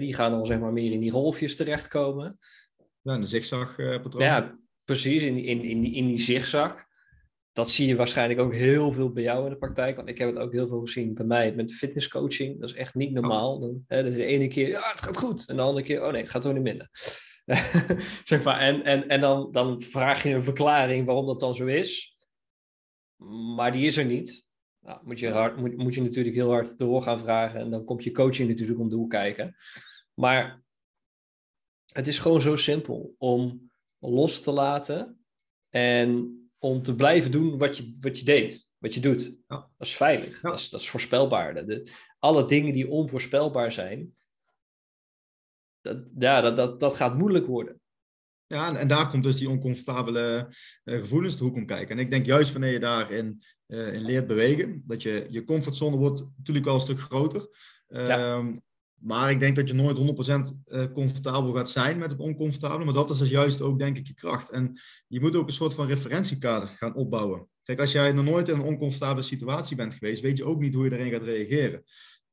die 0.00 0.14
gaan 0.14 0.30
dan 0.30 0.46
zeg 0.46 0.58
maar 0.58 0.72
meer 0.72 0.92
in 0.92 1.00
die 1.00 1.10
golfjes 1.10 1.56
terechtkomen. 1.56 2.38
Ja, 3.02 3.14
een 3.14 3.24
zigzag-patroon. 3.24 4.22
Ja, 4.22 4.58
precies, 4.84 5.22
in, 5.22 5.38
in, 5.38 5.62
in, 5.62 5.84
in 5.84 6.06
die 6.06 6.20
zigzag. 6.20 6.84
Dat 7.52 7.70
zie 7.70 7.86
je 7.86 7.96
waarschijnlijk 7.96 8.40
ook 8.40 8.54
heel 8.54 8.92
veel 8.92 9.12
bij 9.12 9.22
jou 9.22 9.44
in 9.44 9.50
de 9.50 9.58
praktijk. 9.58 9.96
Want 9.96 10.08
ik 10.08 10.18
heb 10.18 10.28
het 10.28 10.38
ook 10.38 10.52
heel 10.52 10.68
veel 10.68 10.80
gezien 10.80 11.14
bij 11.14 11.24
mij 11.24 11.54
met 11.54 11.72
fitnesscoaching. 11.72 12.60
Dat 12.60 12.68
is 12.68 12.74
echt 12.74 12.94
niet 12.94 13.12
normaal. 13.12 13.60
Dan, 13.60 13.84
hè, 13.86 14.02
de 14.02 14.24
ene 14.24 14.48
keer, 14.48 14.68
ja, 14.68 14.90
het 14.90 15.02
gaat 15.02 15.16
goed. 15.16 15.46
En 15.46 15.56
de 15.56 15.62
andere 15.62 15.86
keer, 15.86 16.04
oh 16.04 16.12
nee, 16.12 16.20
het 16.20 16.30
gaat 16.30 16.42
toch 16.42 16.52
niet 16.52 16.62
minder. 16.62 16.88
zeg 18.24 18.42
maar, 18.42 18.60
en 18.60 18.84
en, 18.84 19.08
en 19.08 19.20
dan, 19.20 19.52
dan 19.52 19.82
vraag 19.82 20.22
je 20.22 20.34
een 20.34 20.42
verklaring 20.42 21.06
waarom 21.06 21.26
dat 21.26 21.40
dan 21.40 21.54
zo 21.54 21.66
is. 21.66 22.16
Maar 23.56 23.72
die 23.72 23.86
is 23.86 23.96
er 23.96 24.04
niet. 24.04 24.44
Nou, 24.80 25.00
moet, 25.04 25.18
je 25.18 25.30
hard, 25.30 25.56
moet, 25.56 25.76
moet 25.76 25.94
je 25.94 26.02
natuurlijk 26.02 26.34
heel 26.34 26.50
hard 26.50 26.78
door 26.78 27.02
gaan 27.02 27.18
vragen 27.18 27.60
en 27.60 27.70
dan 27.70 27.84
komt 27.84 28.04
je 28.04 28.12
coaching 28.12 28.48
natuurlijk 28.48 28.80
om 28.80 28.88
de 28.88 28.96
hoek 28.96 29.10
kijken. 29.10 29.56
Maar 30.14 30.62
het 31.92 32.06
is 32.06 32.18
gewoon 32.18 32.40
zo 32.40 32.56
simpel 32.56 33.14
om 33.18 33.70
los 33.98 34.40
te 34.40 34.52
laten 34.52 35.24
en 35.68 36.36
om 36.58 36.82
te 36.82 36.94
blijven 36.94 37.30
doen 37.30 37.58
wat 37.58 37.76
je, 37.76 37.96
wat 38.00 38.18
je 38.18 38.24
deed, 38.24 38.70
wat 38.78 38.94
je 38.94 39.00
doet. 39.00 39.22
Ja. 39.22 39.70
Dat 39.78 39.86
is 39.86 39.96
veilig, 39.96 40.40
dat, 40.40 40.58
is, 40.58 40.70
dat 40.70 40.80
is 40.80 40.90
voorspelbaar. 40.90 41.66
De, 41.66 41.90
alle 42.18 42.44
dingen 42.44 42.72
die 42.72 42.90
onvoorspelbaar 42.90 43.72
zijn, 43.72 44.16
dat, 45.82 45.98
ja, 46.18 46.40
dat, 46.40 46.56
dat, 46.56 46.80
dat 46.80 46.94
gaat 46.94 47.18
moeilijk 47.18 47.46
worden. 47.46 47.80
Ja, 48.46 48.76
en, 48.76 48.88
daar 48.88 49.08
komt 49.08 49.22
dus 49.22 49.36
die 49.36 49.48
oncomfortabele 49.48 50.48
uh, 50.84 50.98
gevoelens 50.98 51.36
de 51.36 51.44
hoek 51.44 51.56
om 51.56 51.66
kijken. 51.66 51.96
En 51.96 52.04
ik 52.04 52.10
denk 52.10 52.26
juist 52.26 52.52
wanneer 52.52 52.72
je 52.72 52.80
daarin 52.80 53.42
uh, 53.66 53.94
in 53.94 54.04
leert 54.04 54.26
bewegen, 54.26 54.82
dat 54.86 55.02
je, 55.02 55.26
je 55.30 55.44
comfortzone 55.44 55.96
wordt 55.96 56.24
natuurlijk 56.36 56.66
wel 56.66 56.74
een 56.74 56.80
stuk 56.80 57.00
groter. 57.00 57.48
Ehm, 57.88 58.54
maar 58.94 59.30
ik 59.30 59.40
denk 59.40 59.56
dat 59.56 59.68
je 59.68 59.74
nooit 59.74 59.98
100% 59.98 60.64
eh, 60.64 60.84
comfortabel 60.92 61.52
gaat 61.52 61.70
zijn 61.70 61.98
met 61.98 62.10
het 62.12 62.20
oncomfortabele. 62.20 62.84
Maar 62.84 62.94
dat 62.94 63.10
is 63.10 63.18
dus 63.18 63.30
juist 63.30 63.60
ook, 63.60 63.78
denk 63.78 63.96
ik, 63.96 64.06
je 64.06 64.14
kracht. 64.14 64.50
En 64.50 64.80
je 65.06 65.20
moet 65.20 65.36
ook 65.36 65.46
een 65.46 65.52
soort 65.52 65.74
van 65.74 65.86
referentiekader 65.86 66.68
gaan 66.68 66.94
opbouwen. 66.94 67.48
Kijk, 67.62 67.80
als 67.80 67.92
jij 67.92 68.12
nog 68.12 68.24
nooit 68.24 68.48
in 68.48 68.54
een 68.54 68.60
oncomfortabele 68.60 69.22
situatie 69.22 69.76
bent 69.76 69.94
geweest, 69.94 70.22
weet 70.22 70.36
je 70.36 70.44
ook 70.44 70.60
niet 70.60 70.74
hoe 70.74 70.84
je 70.84 70.92
erin 70.92 71.12
gaat 71.12 71.22
reageren. 71.22 71.82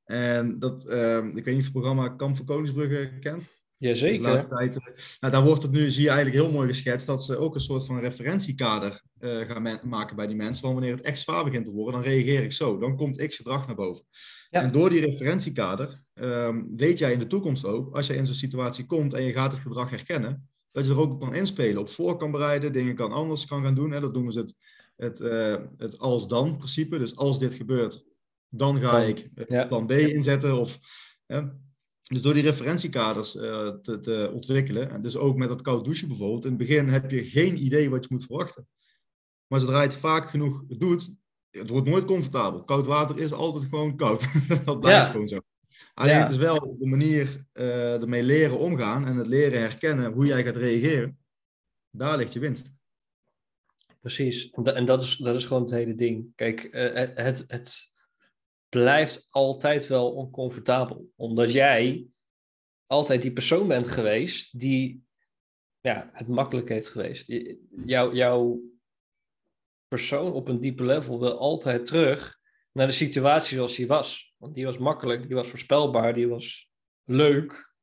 En 0.10 0.60
dat, 0.60 0.86
ehm, 0.86 1.28
ik 1.28 1.46
weet 1.46 1.46
niet 1.46 1.58
of 1.58 1.64
het 1.64 1.72
programma 1.72 2.10
Kamp 2.10 2.36
van 2.36 2.46
Koningsbrugge 2.46 3.18
kent. 3.20 3.48
Jazeker. 3.78 4.32
Dus 4.32 4.48
tijd, 4.48 4.76
eh, 4.76 4.84
nou, 5.20 5.34
daar 5.34 5.44
wordt 5.44 5.64
het 5.64 5.72
nu, 5.72 5.90
zie 5.90 6.04
je 6.04 6.10
eigenlijk 6.10 6.44
heel 6.44 6.52
mooi 6.52 6.68
geschetst, 6.68 7.08
dat 7.08 7.24
ze 7.24 7.38
ook 7.38 7.56
een 7.56 7.62
soort 7.62 7.86
van 7.86 8.00
referentiekader 8.00 9.02
uh, 9.20 9.48
gaan 9.48 9.80
maken 9.84 10.16
bij 10.16 10.28
die 10.28 10.36
mensen. 10.36 10.64
Van 10.64 10.74
wanneer 10.74 10.92
het 10.92 11.02
echt 11.02 11.20
zwaar 11.20 11.44
begint 11.44 11.66
te 11.66 11.72
worden, 11.72 12.02
dan 12.02 12.12
reageer 12.12 12.44
ik 12.44 12.52
zo. 12.52 12.78
Dan 12.78 12.98
komt 12.98 13.28
x 13.28 13.38
gedrag 13.38 13.68
naar 13.68 13.76
boven. 13.76 14.06
En 14.50 14.72
door 14.72 14.90
die 14.90 15.00
referentiekader 15.00 16.04
um, 16.14 16.74
weet 16.76 17.00
jij 17.00 17.14
in 17.14 17.20
de 17.20 17.28
toekomst 17.28 17.66
ook, 17.66 17.96
als 17.96 18.08
je 18.08 18.16
in 18.16 18.26
zo'n 18.26 18.36
situatie 18.36 18.86
komt 18.86 19.14
en 19.14 19.24
je 19.24 19.34
gaat 19.34 19.52
het 19.52 19.62
gedrag 19.62 19.90
herkennen, 19.90 20.50
dat 20.72 20.86
je 20.86 20.92
er 20.92 21.00
ook 21.00 21.12
op 21.12 21.20
kan 21.20 21.36
inspelen, 21.36 21.82
op 21.82 21.90
voor 21.90 22.18
kan 22.18 22.32
bereiden, 22.32 22.72
dingen 22.72 22.96
kan 22.96 23.12
anders 23.12 23.46
kan 23.46 23.64
gaan 23.64 23.76
doen. 23.76 23.92
Hè. 23.92 24.00
Dat 24.00 24.14
noemen 24.14 24.34
ze 24.34 24.40
het, 24.40 24.58
het, 24.96 25.20
uh, 25.20 25.56
het 25.78 26.00
als-dan 26.00 26.58
principe. 26.58 26.98
Dus 26.98 27.16
als 27.16 27.40
dit 27.40 27.54
gebeurt, 27.54 28.06
dan 28.50 28.78
ga 28.78 29.00
ik 29.00 29.26
plan 29.68 29.88
B 29.88 29.92
inzetten. 29.92 30.60
Of, 30.60 30.80
dus 32.10 32.22
door 32.22 32.34
die 32.34 32.44
referentiekaders 32.44 33.36
uh, 33.36 33.68
te, 33.68 34.00
te, 34.00 34.32
ontwikkelen, 34.34 34.90
en 34.90 35.02
dus 35.02 35.18
ook 35.18 35.38
met 35.38 35.50
dat 35.50 35.62
koud 35.62 35.86
douchen 35.86 36.08
bijvoorbeeld, 36.08 36.44
in 36.44 36.50
het 36.50 36.60
begin 36.60 36.88
heb 36.88 37.12
je 37.12 37.24
geen 37.24 37.64
idee 37.64 37.90
wat 37.90 38.04
je 38.04 38.10
moet 38.12 38.26
verwachten. 38.26 38.68
Maar 39.48 39.60
zodra 39.60 39.82
je 39.82 39.88
het 39.88 39.98
vaak 39.98 40.30
genoeg 40.30 40.64
doet, 40.68 41.10
het 41.50 41.70
wordt 41.70 41.88
nooit 41.88 42.06
comfortabel. 42.06 42.64
Koud 42.64 42.86
water 42.86 43.20
is 43.20 43.32
altijd 43.32 43.64
gewoon 43.64 43.96
koud. 43.96 44.26
dat 44.66 44.80
blijft 44.80 45.12
gewoon 45.12 45.28
zo. 45.28 45.40
Alleen 45.94 46.18
het 46.18 46.30
is 46.30 46.38
wel 46.38 46.78
de 46.80 46.86
manier 46.86 47.46
uh, 47.54 48.02
ermee 48.02 48.24
leren 48.24 48.60
omgaan 48.60 49.06
en 49.06 49.16
het 49.16 49.28
leren 49.28 49.60
herkennen 49.60 50.12
hoe 50.12 50.26
jij 50.26 50.44
gaat 50.44 50.56
reageren. 50.56 51.18
Daar 51.92 52.18
ligt 52.18 52.34
je 52.34 52.40
winst. 52.40 52.74
Precies. 54.00 54.50
En 54.52 54.86
dat 54.86 55.04
is, 55.04 55.18
dat 55.18 55.36
is 55.36 55.46
gewoon 55.46 55.62
het 55.62 55.72
hele 55.72 55.96
ding. 55.96 56.36
Kijk, 56.36 56.64
uh, 56.64 56.94
het, 56.94 57.44
het, 57.48 57.89
blijft 58.70 59.28
altijd 59.30 59.88
wel 59.88 60.12
oncomfortabel. 60.12 61.12
Omdat 61.16 61.52
jij 61.52 62.08
altijd 62.86 63.22
die 63.22 63.34
persoon 63.34 63.68
bent 63.68 63.88
geweest 63.88 64.60
die 64.60 65.04
ja, 65.80 66.10
het 66.14 66.28
makkelijk 66.28 66.70
heeft 66.70 66.90
geweest. 66.90 67.34
Jouw, 67.86 68.14
jouw 68.14 68.62
persoon 69.88 70.34
op 70.34 70.48
een 70.48 70.60
diepe 70.60 70.84
level 70.84 71.20
wil 71.20 71.38
altijd 71.38 71.86
terug 71.86 72.40
naar 72.72 72.88
de 72.88 72.94
situatie 72.94 73.56
zoals 73.56 73.76
die 73.76 73.88
was. 73.88 74.34
Want 74.38 74.56
die 74.56 74.66
was 74.66 74.78
makkelijk, 74.78 75.28
die 75.28 75.36
was 75.36 75.48
voorspelbaar, 75.48 76.14
die 76.14 76.28
was 76.28 76.70
leuk. 77.04 77.74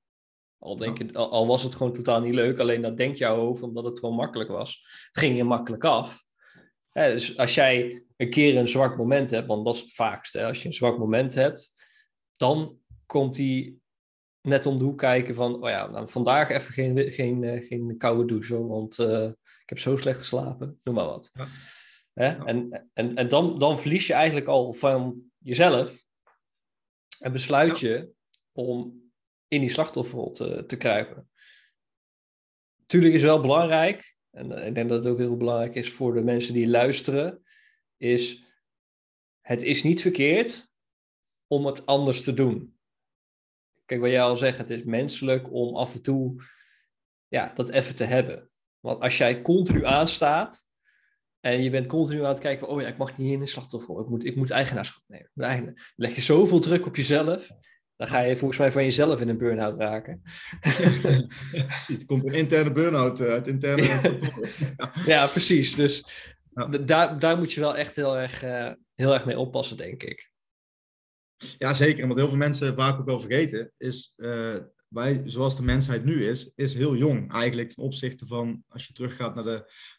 Al, 0.59 0.77
denk 0.77 0.99
je, 0.99 1.12
al, 1.12 1.46
was 1.46 1.62
het 1.62 1.75
gewoon 1.75 1.92
totaal 1.92 2.20
niet 2.20 2.35
leuk, 2.35 2.59
alleen 2.59 2.83
dat 2.83 2.96
denkt 2.96 3.18
jouw 3.18 3.37
hoofd 3.37 3.62
omdat 3.62 3.85
het 3.85 3.99
gewoon 3.99 4.14
makkelijk 4.14 4.51
was. 4.51 4.87
Het 5.07 5.18
ging 5.18 5.37
je 5.37 5.44
makkelijk 5.44 5.85
af. 5.85 6.25
dus 6.92 7.38
als 7.38 7.55
jij 7.55 8.06
een 8.16 8.31
keer 8.31 8.57
een 8.57 8.68
zwak 8.68 8.96
moment 8.96 9.31
hebt, 9.31 9.46
want 9.46 9.64
dat 9.64 9.74
is 9.74 9.81
het 9.81 9.92
vaakste. 9.92 10.44
Als 10.44 10.62
je 10.62 10.68
een 10.68 10.74
zwak 10.74 10.98
moment 10.98 11.35
hebt, 11.35 11.72
dan 12.37 12.79
komt 13.07 13.35
die 13.35 13.81
net 14.40 14.66
om 14.66 14.76
de 14.76 14.85
hoek 14.85 14.98
kijken 14.98 15.35
van, 15.35 15.62
oh 15.62 15.68
ja, 15.68 15.87
nou, 15.87 16.09
vandaag 16.09 16.50
even 16.50 16.72
geen, 16.72 17.12
geen, 17.12 17.42
uh, 17.42 17.66
geen 17.66 17.94
koude 17.98 18.24
douche, 18.24 18.66
want 18.66 18.98
uh, 18.98 19.24
ik 19.62 19.68
heb 19.68 19.79
zo 19.79 19.96
slecht 19.96 20.18
geslapen, 20.18 20.81
noem 20.83 20.94
maar 20.94 21.07
wat. 21.07 21.31
Ja. 21.33 21.46
Hè? 22.12 22.26
Ja. 22.26 22.44
En, 22.44 22.88
en, 22.94 23.14
en 23.14 23.29
dan, 23.29 23.59
dan 23.59 23.81
verlies 23.81 24.07
je 24.07 24.12
eigenlijk 24.12 24.46
al 24.46 24.72
van 24.72 25.22
jezelf 25.38 26.05
en 27.18 27.33
besluit 27.33 27.81
ja. 27.81 27.88
je 27.88 28.11
om 28.52 29.05
in 29.48 29.61
die 29.61 29.70
slachtofferrol 29.70 30.31
te, 30.31 30.64
te 30.66 30.76
kruipen. 30.76 31.31
Tuurlijk 32.87 33.14
is 33.14 33.22
wel 33.22 33.40
belangrijk, 33.40 34.16
en 34.31 34.66
ik 34.66 34.74
denk 34.74 34.88
dat 34.88 35.05
het 35.05 35.12
ook 35.12 35.18
heel 35.18 35.37
belangrijk 35.37 35.74
is 35.74 35.92
voor 35.92 36.14
de 36.14 36.22
mensen 36.22 36.55
die 36.55 36.68
luisteren, 36.68 37.45
is 37.96 38.44
het 39.40 39.62
is 39.62 39.82
niet 39.82 40.00
verkeerd 40.00 40.68
om 41.46 41.66
het 41.66 41.87
anders 41.87 42.22
te 42.22 42.35
doen. 42.35 42.78
Kijk, 43.85 44.00
wat 44.00 44.11
jij 44.11 44.22
al 44.22 44.37
zegt, 44.37 44.59
het 44.59 44.70
is 44.70 44.82
menselijk 44.82 45.52
om 45.52 45.76
af 45.76 45.94
en 45.94 46.02
toe 46.02 46.42
ja, 47.28 47.52
dat 47.54 47.70
even 47.70 47.96
te 47.96 48.04
hebben. 48.04 48.50
Want 48.80 49.00
als 49.00 49.18
jij 49.18 49.42
continu 49.42 49.85
aanstaat 49.85 50.66
en 51.40 51.62
je 51.62 51.70
bent 51.70 51.87
continu 51.87 52.22
aan 52.22 52.28
het 52.28 52.38
kijken 52.38 52.66
van, 52.66 52.76
oh 52.76 52.82
ja, 52.82 52.88
ik 52.88 52.96
mag 52.96 53.18
niet 53.18 53.32
in 53.32 53.40
een 53.40 53.48
slachtoffer, 53.48 54.00
ik 54.00 54.09
moet, 54.09 54.24
ik 54.24 54.37
moet 54.37 54.50
eigenaarschap 54.50 55.02
nemen. 55.35 55.82
Leg 55.96 56.14
je 56.14 56.20
zoveel 56.20 56.61
druk 56.61 56.87
op 56.87 56.96
jezelf, 56.96 57.50
dan 57.96 58.09
ga 58.09 58.20
je 58.20 58.37
volgens 58.37 58.59
mij 58.59 58.72
van 58.72 58.82
jezelf 58.82 59.20
in 59.20 59.28
een 59.28 59.38
burn-out 59.38 59.78
raken. 59.78 60.22
het 61.87 62.04
komt 62.06 62.26
een 62.26 62.35
interne 62.35 62.72
burn-out 62.72 63.20
eh, 63.20 63.28
uit 63.28 63.48
interne... 63.48 63.82
ja. 64.76 64.92
ja, 65.06 65.26
precies. 65.26 65.74
Dus 65.74 66.04
ja. 66.57 66.66
daar, 66.66 67.19
daar 67.19 67.37
moet 67.37 67.53
je 67.53 67.61
wel 67.61 67.77
echt 67.77 67.97
heel 67.97 68.16
erg, 68.16 68.45
uh, 68.45 68.73
heel 68.95 69.14
erg 69.14 69.25
mee 69.25 69.38
oppassen, 69.38 69.77
denk 69.77 70.03
ik. 70.03 70.31
Ja, 71.59 71.75
zeker. 71.75 72.03
En 72.03 72.09
wat 72.09 72.16
heel 72.16 72.29
veel 72.29 72.37
mensen 72.37 72.75
vaak 72.75 72.99
ook 72.99 73.07
wel 73.07 73.21
vergeten, 73.21 73.73
is 73.77 74.12
uh, 74.16 74.57
wij, 74.88 75.23
zoals 75.25 75.57
de 75.57 75.62
mensheid 75.62 76.05
nu 76.05 76.27
is, 76.27 76.51
is 76.55 76.75
heel 76.75 76.97
jong 76.97 77.33
eigenlijk 77.33 77.69
ten 77.69 77.83
opzichte 77.83 78.27
van 78.27 78.64
als 78.69 78.87
je 78.87 78.92
teruggaat 78.92 79.35
naar, 79.35 79.45
de, 79.45 79.51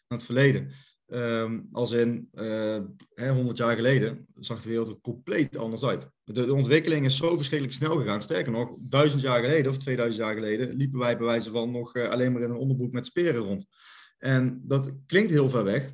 naar 0.08 0.18
het 0.18 0.22
verleden. 0.22 0.72
Um, 1.10 1.68
als 1.72 1.92
in 1.92 2.28
uh, 2.32 2.78
hè, 3.14 3.30
100 3.30 3.58
jaar 3.58 3.76
geleden 3.76 4.26
zag 4.34 4.62
de 4.62 4.68
wereld 4.68 4.88
er 4.88 5.00
compleet 5.00 5.56
anders 5.56 5.84
uit. 5.84 6.10
De, 6.24 6.32
de, 6.32 6.52
ontwikkeling 6.52 7.04
is 7.04 7.16
zo 7.16 7.36
verschrikkelijk 7.36 7.76
snel 7.76 7.96
gegaan. 7.96 8.22
Sterker 8.22 8.52
nog, 8.52 8.74
duizend 8.80 9.22
jaar 9.22 9.40
geleden 9.40 9.70
of 9.70 9.78
2000 9.78 10.24
jaar 10.24 10.34
geleden 10.34 10.76
liepen 10.76 10.98
wij 10.98 11.16
bij 11.16 11.26
wijze 11.26 11.50
van 11.50 11.70
nog 11.70 11.94
uh, 11.94 12.08
alleen 12.08 12.32
maar 12.32 12.42
in 12.42 12.50
een 12.50 12.56
onderbroek 12.56 12.92
met 12.92 13.06
speren 13.06 13.40
rond. 13.40 13.66
En 14.18 14.60
dat 14.64 14.92
klinkt 15.06 15.30
heel 15.30 15.48
ver 15.48 15.64
weg, 15.64 15.92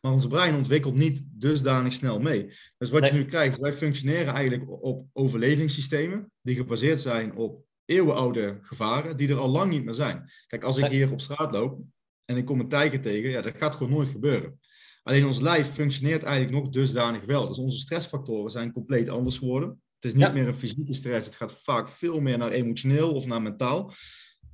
maar 0.00 0.12
ons 0.12 0.26
brein 0.26 0.54
ontwikkelt 0.54 0.94
niet 0.94 1.22
dusdanig 1.26 1.92
snel 1.92 2.20
mee. 2.20 2.52
Dus 2.78 2.90
wat 2.90 3.06
je 3.06 3.12
nu 3.12 3.24
krijgt, 3.24 3.58
wij 3.58 3.72
functioneren 3.72 4.34
eigenlijk 4.34 4.82
op 4.82 5.06
overlevingssystemen 5.12 6.30
die 6.42 6.56
gebaseerd 6.56 7.00
zijn 7.00 7.36
op 7.36 7.64
eeuwenoude 7.84 8.58
gevaren 8.62 9.16
die 9.16 9.28
er 9.28 9.38
al 9.38 9.48
lang 9.48 9.70
niet 9.70 9.84
meer 9.84 9.94
zijn. 9.94 10.30
Kijk, 10.46 10.64
als 10.64 10.76
ik 10.76 10.90
hier 10.90 11.12
op 11.12 11.20
straat 11.20 11.52
loop 11.52 11.80
en 12.24 12.36
ik 12.36 12.44
kom 12.44 12.60
een 12.60 12.68
tijger 12.68 13.00
tegen, 13.00 13.30
ja, 13.30 13.40
dat 13.40 13.56
gaat 13.56 13.74
gewoon 13.74 13.92
nooit 13.92 14.08
gebeuren. 14.08 14.58
Alleen 15.02 15.26
ons 15.26 15.40
lijf 15.40 15.68
functioneert 15.68 16.22
eigenlijk 16.22 16.62
nog 16.62 16.72
dusdanig 16.72 17.24
wel. 17.24 17.48
Dus 17.48 17.58
onze 17.58 17.78
stressfactoren 17.78 18.50
zijn 18.50 18.72
compleet 18.72 19.08
anders 19.08 19.38
geworden. 19.38 19.68
Het 19.94 20.04
is 20.04 20.12
niet 20.12 20.22
ja. 20.22 20.32
meer 20.32 20.48
een 20.48 20.56
fysieke 20.56 20.92
stress, 20.92 21.26
het 21.26 21.34
gaat 21.34 21.60
vaak 21.62 21.88
veel 21.88 22.20
meer 22.20 22.38
naar 22.38 22.50
emotioneel 22.50 23.14
of 23.14 23.26
naar 23.26 23.42
mentaal. 23.42 23.92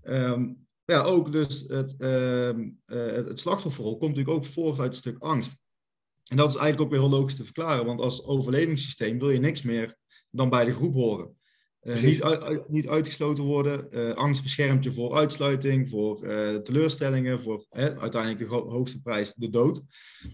Um, 0.03 0.66
ja, 0.85 1.03
ook 1.03 1.33
dus 1.33 1.64
het, 1.66 1.95
uh, 1.99 2.51
het, 2.87 3.27
het 3.27 3.40
slachtofferrol 3.40 3.97
komt 3.97 4.16
natuurlijk 4.16 4.37
ook 4.37 4.53
voort 4.53 4.79
uit 4.79 4.90
een 4.90 4.97
stuk 4.97 5.18
angst. 5.18 5.61
En 6.31 6.37
dat 6.37 6.49
is 6.49 6.57
eigenlijk 6.57 6.85
ook 6.85 6.99
weer 6.99 7.09
heel 7.09 7.18
logisch 7.18 7.37
te 7.37 7.45
verklaren, 7.45 7.87
want 7.87 8.01
als 8.01 8.25
overlevingssysteem 8.25 9.18
wil 9.18 9.31
je 9.31 9.38
niks 9.38 9.62
meer 9.62 9.97
dan 10.31 10.51
bij 10.51 10.64
de 10.64 10.75
groep 10.75 10.95
horen. 10.95 11.37
Uh, 11.83 12.03
niet, 12.03 12.23
uit, 12.23 12.68
niet 12.68 12.88
uitgesloten 12.88 13.45
worden. 13.45 13.87
Uh, 13.90 14.12
angst 14.12 14.42
beschermt 14.42 14.85
je 14.85 14.92
voor 14.92 15.14
uitsluiting, 15.14 15.88
voor 15.88 16.25
uh, 16.25 16.55
teleurstellingen, 16.55 17.40
voor 17.40 17.66
uiteindelijk 17.71 18.38
de 18.38 18.47
hoogste 18.47 19.01
prijs, 19.01 19.33
de 19.37 19.51
dood. 19.51 19.83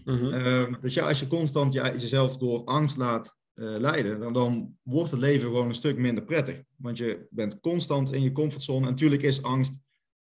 Mm 0.03 0.17
-hmm. 0.17 0.77
dus 0.79 0.93
ja, 0.93 1.07
als 1.07 1.19
je 1.19 1.27
constant 1.27 1.73
je, 1.73 1.81
jezelf 1.81 2.37
door 2.37 2.63
angst 2.63 2.97
laat 2.97 3.37
leiden, 3.53 4.19
dan, 4.19 4.33
dan, 4.33 4.77
wordt 4.83 5.11
het 5.11 5.19
leven 5.19 5.49
gewoon 5.49 5.67
een 5.67 5.75
stuk 5.75 5.97
minder 5.97 6.23
prettig. 6.23 6.61
Want 6.75 6.97
je 6.97 7.27
bent 7.29 7.59
constant 7.59 8.13
in 8.13 8.21
je 8.21 8.31
comfortzone. 8.31 8.85
En 8.85 8.91
natuurlijk 8.91 9.21
is 9.21 9.43
angst 9.43 9.79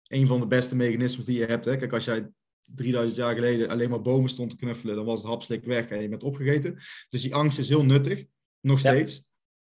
een 0.08 0.26
van 0.26 0.40
de 0.40 0.46
beste 0.46 0.76
mechanismen 0.76 1.24
die 1.24 1.38
je 1.38 1.44
hebt. 1.44 1.64
Hè. 1.64 1.76
Kijk, 1.76 1.92
als 1.92 2.04
jij 2.04 2.30
3000 2.74 3.18
jaar 3.18 3.34
geleden 3.34 3.68
alleen 3.68 3.90
maar 3.90 4.02
bomen 4.02 4.30
stond 4.30 4.50
te 4.50 4.56
knuffelen, 4.56 4.96
dan 4.96 5.04
was 5.04 5.18
het 5.18 5.28
hapslik 5.28 5.64
weg 5.64 5.88
en 5.88 6.02
je 6.02 6.08
bent 6.08 6.22
opgegeten. 6.22 6.74
Dus 7.08 7.22
die 7.22 7.34
angst 7.34 7.58
is 7.58 7.68
heel 7.68 7.84
nuttig, 7.84 8.24
nog 8.60 8.78
steeds. 8.78 9.14
Ja. 9.14 9.26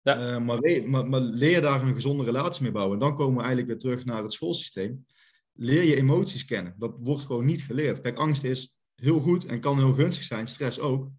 Ja. 0.01 0.31
Uh, 0.31 0.45
maar, 0.45 0.59
leer, 0.59 0.89
maar, 0.89 1.07
maar, 1.07 1.21
leer 1.21 1.61
daar 1.61 1.81
een 1.81 1.93
gezonde 1.93 2.23
relatie 2.23 2.63
mee 2.63 2.71
bouwen. 2.71 2.93
En 2.93 3.05
dan 3.05 3.15
komen 3.15 3.35
we 3.35 3.43
eigenlijk 3.43 3.67
weer 3.67 3.79
terug 3.79 4.05
naar 4.05 4.23
het 4.23 4.33
schoolsysteem. 4.33 5.05
Leer 5.53 5.83
je 5.83 5.95
emoties 5.95 6.45
kennen. 6.45 6.75
Dat 6.77 6.95
wordt 6.99 7.23
gewoon 7.23 7.45
niet 7.45 7.61
geleerd. 7.61 8.01
Kijk, 8.01 8.17
angst 8.17 8.43
is 8.43 8.75
heel 8.95 9.19
goed 9.19 9.45
en 9.45 9.59
kan 9.59 9.77
heel 9.77 9.93
gunstig 9.93 10.23
zijn, 10.23 10.47
stress 10.47 10.79
ook. 10.79 11.09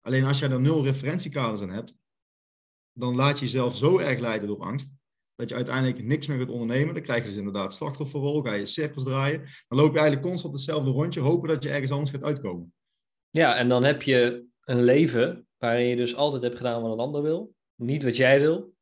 Alleen 0.00 0.24
als 0.24 0.38
jij 0.38 0.50
er 0.50 0.60
nul 0.60 0.84
referentiekaders 0.84 1.60
aan 1.60 1.70
hebt, 1.70 1.94
dan 2.92 3.14
laat 3.14 3.38
je 3.38 3.44
jezelf 3.44 3.76
zo 3.76 3.98
erg 3.98 4.20
leiden 4.20 4.48
door 4.48 4.62
angst, 4.62 4.92
dat 5.40 5.48
je 5.48 5.54
uiteindelijk 5.54 6.02
niks 6.02 6.26
meer 6.26 6.38
gaat 6.38 6.48
ondernemen. 6.48 6.94
Dan 6.94 7.02
krijg 7.02 7.22
je 7.22 7.28
dus 7.28 7.38
inderdaad 7.38 7.74
slachtofferrol, 7.74 8.42
ga 8.42 8.52
je 8.52 8.66
cirkels 8.66 9.04
draaien. 9.04 9.40
Dan 9.68 9.78
loop 9.78 9.92
je 9.92 9.98
eigenlijk 9.98 10.28
constant 10.28 10.52
hetzelfde 10.54 10.90
rondje, 10.90 11.20
hopen 11.20 11.48
dat 11.48 11.62
je 11.62 11.70
ergens 11.70 11.90
anders 11.90 12.10
gaat 12.10 12.24
uitkomen. 12.24 12.74
Ja, 13.30 13.56
en 13.56 13.68
dan 13.68 13.84
heb 13.84 14.02
je 14.02 14.44
een 14.64 14.82
leven 14.82 15.48
waarin 15.58 15.86
je 15.86 15.96
dus 15.96 16.16
altijd 16.16 16.42
hebt 16.42 16.56
gedaan 16.56 16.82
wat 16.82 16.92
een 16.92 16.98
ander 16.98 17.22
wil 17.22 17.54
niet 17.80 18.02
wat 18.02 18.16
jij 18.16 18.40
wil. 18.40 18.74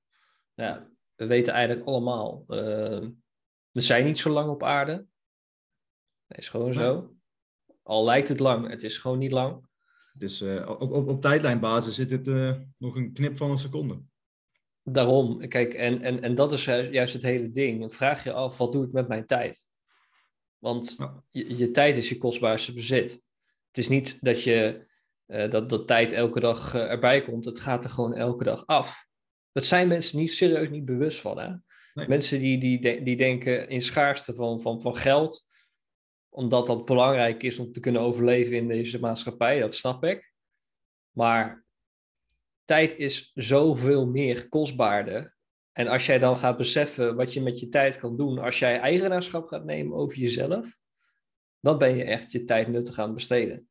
Ja, 0.55 0.91
we 1.15 1.27
weten 1.27 1.53
eigenlijk 1.53 1.87
allemaal, 1.87 2.45
uh, 2.49 3.09
we 3.71 3.81
zijn 3.81 4.05
niet 4.05 4.19
zo 4.19 4.31
lang 4.31 4.51
op 4.51 4.63
aarde. 4.63 5.07
Dat 6.27 6.39
is 6.39 6.49
gewoon 6.49 6.73
zo. 6.73 7.13
Al 7.83 8.05
lijkt 8.05 8.29
het 8.29 8.41
lang, 8.41 8.71
het 8.71 8.83
is 8.83 8.99
gewoon 8.99 9.19
niet 9.19 9.33
lang. 9.33 9.67
Het 10.13 10.23
is, 10.23 10.43
uh, 10.43 10.69
op, 10.69 10.93
op, 10.93 11.09
op, 11.09 11.21
tijdlijnbasis 11.21 11.95
zit 11.95 12.11
het 12.11 12.27
uh, 12.27 12.55
nog 12.77 12.97
een 12.97 13.13
knip 13.13 13.37
van 13.37 13.51
een 13.51 13.59
seconde. 13.59 14.03
Daarom, 14.93 15.49
kijk, 15.49 15.75
en, 15.75 16.03
en, 16.03 16.23
en 16.23 16.35
dat 16.35 16.53
is 16.53 16.65
juist 16.65 17.13
het 17.13 17.23
hele 17.23 17.51
ding. 17.51 17.95
vraag 17.95 18.25
je 18.25 18.33
af, 18.33 18.59
wat 18.59 18.73
doe 18.73 18.87
ik 18.87 18.93
met 18.93 19.09
mijn 19.09 19.27
tijd? 19.27 19.67
Want 20.59 20.95
ja. 20.99 21.23
je, 21.29 21.57
je 21.57 21.71
tijd 21.71 21.97
is 21.97 22.09
je 22.09 22.17
kostbaarste 22.17 22.73
bezit. 22.73 23.13
Het 23.67 23.79
is 23.79 23.89
niet 23.89 24.25
dat 24.25 24.43
je 24.43 24.87
uh, 25.27 25.51
dat, 25.51 25.71
dat 25.71 25.87
tijd 25.87 26.13
elke 26.13 26.41
dag 26.41 26.75
uh, 26.75 26.91
erbij 26.91 27.23
komt. 27.23 27.45
Het 27.45 27.61
gaat 27.61 27.85
er 27.85 27.91
gewoon 27.91 28.15
elke 28.15 28.45
dag 28.45 28.67
af. 28.67 29.07
Dat 29.53 29.65
zijn 29.65 29.89
mensen 29.89 30.19
niet 30.19 30.33
serieus 30.33 30.69
niet 30.69 30.85
bewust 30.85 31.21
van. 31.21 31.39
Hè? 31.39 31.49
Nee. 31.95 32.09
Mensen 32.09 32.41
die, 32.41 32.59
die, 32.59 33.03
die 33.03 33.17
denken 33.17 33.69
in 33.69 33.83
schaarste 33.83 34.35
van, 34.35 34.61
van, 34.61 34.81
van 34.81 34.97
geld, 34.97 35.43
omdat 36.29 36.67
dat 36.67 36.85
belangrijk 36.85 37.43
is 37.43 37.59
om 37.59 37.73
te 37.73 37.81
kunnen 37.81 38.03
overleven 38.03 38.57
in 38.57 38.69
deze 38.69 39.01
maatschappij, 39.01 39.61
dat 39.61 39.75
snap 39.75 40.05
ik. 40.05 40.33
Maar 41.11 41.67
tijd 42.69 42.97
is 42.97 43.31
zoveel 43.35 44.07
meer 44.07 44.49
kostbaarder. 44.49 45.37
En 45.73 45.89
als 45.89 46.07
jij 46.07 46.19
dan 46.19 46.37
gaat 46.37 46.57
beseffen 46.57 47.17
wat 47.17 47.33
je 47.33 47.43
met 47.43 47.61
je 47.61 47.69
tijd 47.69 47.99
kan 47.99 48.17
doen, 48.17 48.39
als 48.39 48.59
jij 48.59 48.81
eigenaarschap 48.81 49.47
gaat 49.47 49.65
nemen 49.65 49.97
over 49.97 50.19
jezelf, 50.19 50.79
dan 51.61 51.79
ben 51.79 51.97
je 51.97 52.05
echt 52.05 52.33
je 52.33 52.45
tijd 52.45 52.69
nuttig 52.69 52.99
aan 52.99 53.05
het 53.05 53.15
besteden. 53.15 53.69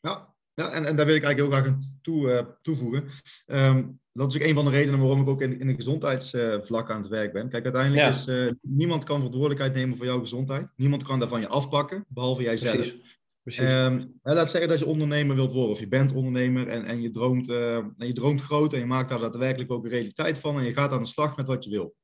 Ja, 0.00 0.34
ja, 0.54 0.72
en, 0.72 0.84
en 0.84 0.96
daar 0.96 1.06
wil 1.06 1.14
ik 1.14 1.24
eigenlijk 1.24 1.38
heel 1.38 1.50
graag 1.50 1.66
aan 1.66 1.98
toe, 2.02 2.30
uh, 2.30 2.54
toevoegen. 2.62 3.04
Um, 3.46 4.00
dat 4.12 4.30
is 4.30 4.36
ook 4.36 4.48
een 4.48 4.54
van 4.54 4.64
de 4.64 4.70
redenen 4.70 5.00
waarom 5.00 5.20
ik 5.20 5.28
ook 5.28 5.42
in, 5.42 5.60
in 5.60 5.66
de 5.66 5.74
gezondheidsvlak 5.74 6.88
uh, 6.88 6.94
aan 6.94 7.00
het 7.00 7.10
werk 7.10 7.32
ben. 7.32 7.48
Kijk, 7.48 7.64
uiteindelijk 7.64 8.02
ja. 8.02 8.08
is 8.08 8.26
uh, 8.26 8.52
niemand 8.60 9.04
kan 9.04 9.16
verantwoordelijkheid 9.16 9.74
nemen 9.74 9.96
voor 9.96 10.06
jouw 10.06 10.20
gezondheid. 10.20 10.72
Niemand 10.76 11.02
kan 11.02 11.18
daarvan 11.18 11.40
je 11.40 11.48
afpakken, 11.48 12.04
behalve 12.08 12.42
jijzelf. 12.42 12.74
Precies. 12.74 13.19
Precies. 13.42 13.72
Um, 13.72 14.18
laat 14.22 14.50
zeggen 14.50 14.70
dat 14.70 14.78
je 14.78 14.86
ondernemer 14.86 15.36
wilt 15.36 15.52
worden, 15.52 15.70
of 15.70 15.80
je 15.80 15.88
bent 15.88 16.12
ondernemer 16.12 16.68
en, 16.68 16.84
en, 16.84 17.00
je 17.00 17.10
droomt, 17.10 17.48
en 17.48 17.94
je 17.96 18.12
droomt 18.12 18.40
groot 18.40 18.72
en 18.72 18.78
je 18.78 18.86
maakt 18.86 19.08
daar 19.08 19.18
daadwerkelijk 19.18 19.70
ook 19.70 19.84
een 19.84 19.90
realiteit 19.90 20.38
van 20.38 20.58
en 20.58 20.64
je 20.64 20.72
gaat 20.72 20.92
aan 20.92 21.02
de 21.02 21.08
slag 21.08 21.36
met 21.36 21.46
wat 21.46 21.64
je 21.64 21.70
wil. 21.70 21.94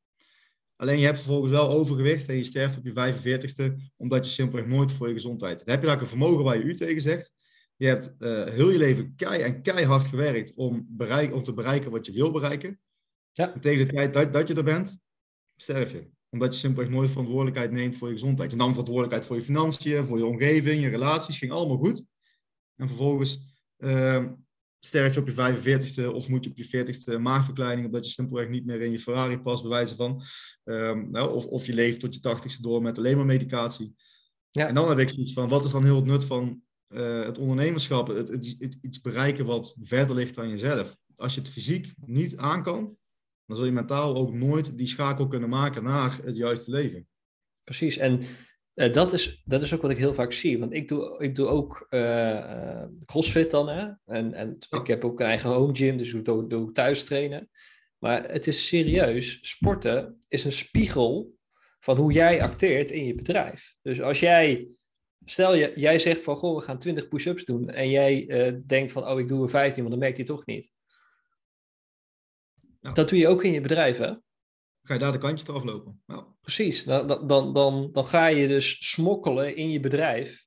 Alleen 0.76 0.98
je 0.98 1.04
hebt 1.04 1.18
vervolgens 1.18 1.50
wel 1.50 1.70
overgewicht 1.70 2.28
en 2.28 2.36
je 2.36 2.44
sterft 2.44 2.78
op 2.78 2.84
je 2.84 2.92
45ste, 2.92 3.92
omdat 3.96 4.24
je 4.24 4.30
simpelweg 4.30 4.66
nooit 4.66 4.92
voor 4.92 5.08
je 5.08 5.12
gezondheid. 5.14 5.58
Dan 5.58 5.74
heb 5.74 5.80
je 5.80 5.88
daar 5.88 6.00
een 6.00 6.06
vermogen 6.06 6.44
waar 6.44 6.58
je 6.58 6.64
u 6.64 6.74
tegen 6.74 7.02
zegt, 7.02 7.32
Je 7.76 7.86
hebt 7.86 8.14
uh, 8.18 8.44
heel 8.44 8.70
je 8.70 8.78
leven 8.78 9.14
kei 9.16 9.42
en 9.42 9.62
keihard 9.62 10.06
gewerkt 10.06 10.54
om, 10.54 10.86
bereik, 10.88 11.34
om 11.34 11.42
te 11.42 11.54
bereiken 11.54 11.90
wat 11.90 12.06
je 12.06 12.12
wil 12.12 12.30
bereiken. 12.30 12.80
Ja. 13.32 13.54
En 13.54 13.60
tegen 13.60 13.86
de 13.86 13.92
tijd 13.92 14.14
dat, 14.14 14.32
dat 14.32 14.48
je 14.48 14.54
er 14.54 14.64
bent, 14.64 14.98
sterf 15.56 15.92
je. 15.92 16.14
Omdat 16.36 16.54
je 16.54 16.60
simpelweg 16.60 16.92
nooit 16.92 17.10
verantwoordelijkheid 17.10 17.70
neemt 17.70 17.96
voor 17.96 18.08
je 18.08 18.14
gezondheid. 18.14 18.50
Je 18.50 18.56
nam 18.56 18.70
verantwoordelijkheid 18.70 19.26
voor 19.26 19.36
je 19.36 19.42
financiën, 19.42 20.04
voor 20.04 20.18
je 20.18 20.26
omgeving, 20.26 20.82
je 20.82 20.88
relaties. 20.88 21.38
Ging 21.38 21.52
allemaal 21.52 21.76
goed. 21.76 22.04
En 22.76 22.88
vervolgens 22.88 23.40
uh, 23.78 24.24
sterf 24.80 25.14
je 25.14 25.20
op 25.20 25.28
je 25.28 25.34
45ste 25.34 26.14
of 26.14 26.28
moet 26.28 26.44
je 26.44 26.50
op 26.50 26.56
je 26.56 26.66
40ste 26.66 27.20
maagverkleining, 27.20 27.86
omdat 27.86 28.04
je 28.06 28.10
simpelweg 28.10 28.48
niet 28.48 28.66
meer 28.66 28.80
in 28.80 28.90
je 28.90 29.00
Ferrari 29.00 29.38
past, 29.38 29.62
bewijzen 29.62 29.96
van. 29.96 30.22
Um, 30.64 31.10
nou, 31.10 31.34
of, 31.34 31.46
of 31.46 31.66
je 31.66 31.72
leeft 31.72 32.00
tot 32.00 32.14
je 32.14 32.36
80ste 32.36 32.60
door 32.60 32.82
met 32.82 32.98
alleen 32.98 33.16
maar 33.16 33.26
medicatie. 33.26 33.94
Ja. 34.50 34.66
En 34.68 34.74
dan 34.74 34.88
heb 34.88 34.98
ik 34.98 35.08
zoiets 35.08 35.32
van, 35.32 35.48
wat 35.48 35.64
is 35.64 35.70
dan 35.70 35.84
heel 35.84 35.96
het 35.96 36.04
nut 36.04 36.24
van 36.24 36.62
uh, 36.88 37.24
het 37.24 37.38
ondernemerschap? 37.38 38.06
Het, 38.06 38.28
het, 38.28 38.56
het, 38.58 38.78
iets 38.80 39.00
bereiken 39.00 39.46
wat 39.46 39.76
verder 39.80 40.16
ligt 40.16 40.34
dan 40.34 40.48
jezelf. 40.48 40.96
Als 41.16 41.34
je 41.34 41.40
het 41.40 41.50
fysiek 41.50 41.94
niet 41.96 42.36
aan 42.36 42.62
kan, 42.62 42.96
dan 43.46 43.56
zul 43.56 43.66
je 43.66 43.72
mentaal 43.72 44.16
ook 44.16 44.32
nooit 44.32 44.78
die 44.78 44.86
schakel 44.86 45.26
kunnen 45.26 45.48
maken 45.48 45.82
naar 45.82 46.18
het 46.24 46.36
juiste 46.36 46.70
leven. 46.70 47.08
Precies, 47.64 47.96
en 47.96 48.20
uh, 48.74 48.92
dat, 48.92 49.12
is, 49.12 49.42
dat 49.44 49.62
is 49.62 49.74
ook 49.74 49.82
wat 49.82 49.90
ik 49.90 49.98
heel 49.98 50.14
vaak 50.14 50.32
zie. 50.32 50.58
Want 50.58 50.72
ik 50.72 50.88
doe, 50.88 51.22
ik 51.22 51.34
doe 51.34 51.46
ook 51.46 51.86
uh, 51.90 52.82
crossfit 53.04 53.50
dan. 53.50 53.68
Hè? 53.68 53.90
En, 54.04 54.32
en 54.34 54.56
ik 54.70 54.86
heb 54.86 55.04
ook 55.04 55.20
een 55.20 55.26
eigen 55.26 55.50
home 55.50 55.74
gym, 55.74 55.96
dus 55.96 56.12
ik 56.12 56.24
doe, 56.24 56.46
doe 56.46 56.72
thuis 56.72 57.04
trainen. 57.04 57.50
Maar 57.98 58.30
het 58.30 58.46
is 58.46 58.66
serieus, 58.66 59.38
sporten 59.42 60.18
is 60.28 60.44
een 60.44 60.52
spiegel 60.52 61.34
van 61.80 61.96
hoe 61.96 62.12
jij 62.12 62.42
acteert 62.42 62.90
in 62.90 63.04
je 63.04 63.14
bedrijf. 63.14 63.74
Dus 63.82 64.00
als 64.00 64.20
jij, 64.20 64.68
stel 65.24 65.54
je, 65.54 65.72
jij 65.74 65.98
zegt 65.98 66.22
van, 66.22 66.36
goh, 66.36 66.56
we 66.56 66.62
gaan 66.62 66.78
20 66.78 67.08
push-ups 67.08 67.44
doen. 67.44 67.70
En 67.70 67.90
jij 67.90 68.28
uh, 68.28 68.60
denkt 68.66 68.92
van, 68.92 69.06
oh, 69.08 69.20
ik 69.20 69.28
doe 69.28 69.42
er 69.42 69.50
15, 69.50 69.78
want 69.78 69.90
dan 69.90 70.02
merkt 70.02 70.16
hij 70.16 70.26
toch 70.26 70.46
niet. 70.46 70.72
Ja. 72.86 72.92
Dat 72.92 73.08
doe 73.08 73.18
je 73.18 73.28
ook 73.28 73.44
in 73.44 73.52
je 73.52 73.60
bedrijf, 73.60 73.98
hè? 73.98 74.14
Ga 74.82 74.92
je 74.92 74.98
daar 74.98 75.12
de 75.12 75.18
kantjes 75.18 75.48
eraf 75.48 75.64
lopen. 75.64 76.02
Ja. 76.06 76.26
Precies, 76.40 76.84
dan, 76.84 77.26
dan, 77.26 77.52
dan, 77.52 77.88
dan 77.92 78.06
ga 78.06 78.26
je 78.26 78.46
dus 78.46 78.90
smokkelen 78.90 79.56
in 79.56 79.70
je 79.70 79.80
bedrijf, 79.80 80.46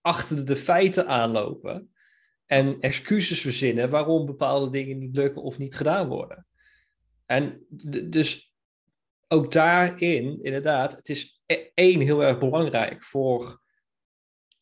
achter 0.00 0.46
de 0.46 0.56
feiten 0.56 1.06
aanlopen 1.06 1.90
en 2.44 2.80
excuses 2.80 3.40
verzinnen 3.40 3.90
waarom 3.90 4.26
bepaalde 4.26 4.70
dingen 4.70 4.98
niet 4.98 5.16
lukken 5.16 5.42
of 5.42 5.58
niet 5.58 5.76
gedaan 5.76 6.08
worden. 6.08 6.46
En 7.26 7.66
dus 8.10 8.54
ook 9.28 9.52
daarin, 9.52 10.42
inderdaad, 10.42 10.96
het 10.96 11.08
is 11.08 11.42
e-, 11.46 11.70
één 11.74 12.00
heel 12.00 12.22
erg 12.22 12.38
belangrijk 12.38 13.02
voor 13.02 13.60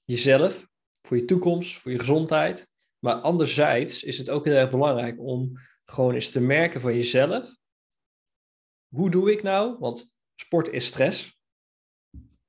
jezelf, 0.04 0.68
voor 1.02 1.16
je 1.16 1.24
toekomst, 1.24 1.78
voor 1.78 1.90
je 1.90 1.98
gezondheid. 1.98 2.72
Maar 2.98 3.14
anderzijds 3.14 4.02
is 4.02 4.18
het 4.18 4.30
ook 4.30 4.44
heel 4.44 4.54
erg 4.54 4.70
belangrijk 4.70 5.20
om 5.20 5.52
gewoon 5.84 6.14
eens 6.14 6.30
te 6.30 6.40
merken 6.40 6.80
van 6.80 6.94
jezelf. 6.94 7.56
Hoe 8.88 9.10
doe 9.10 9.32
ik 9.32 9.42
nou? 9.42 9.78
Want 9.78 10.16
sport 10.34 10.68
is 10.68 10.86
stress. 10.86 11.40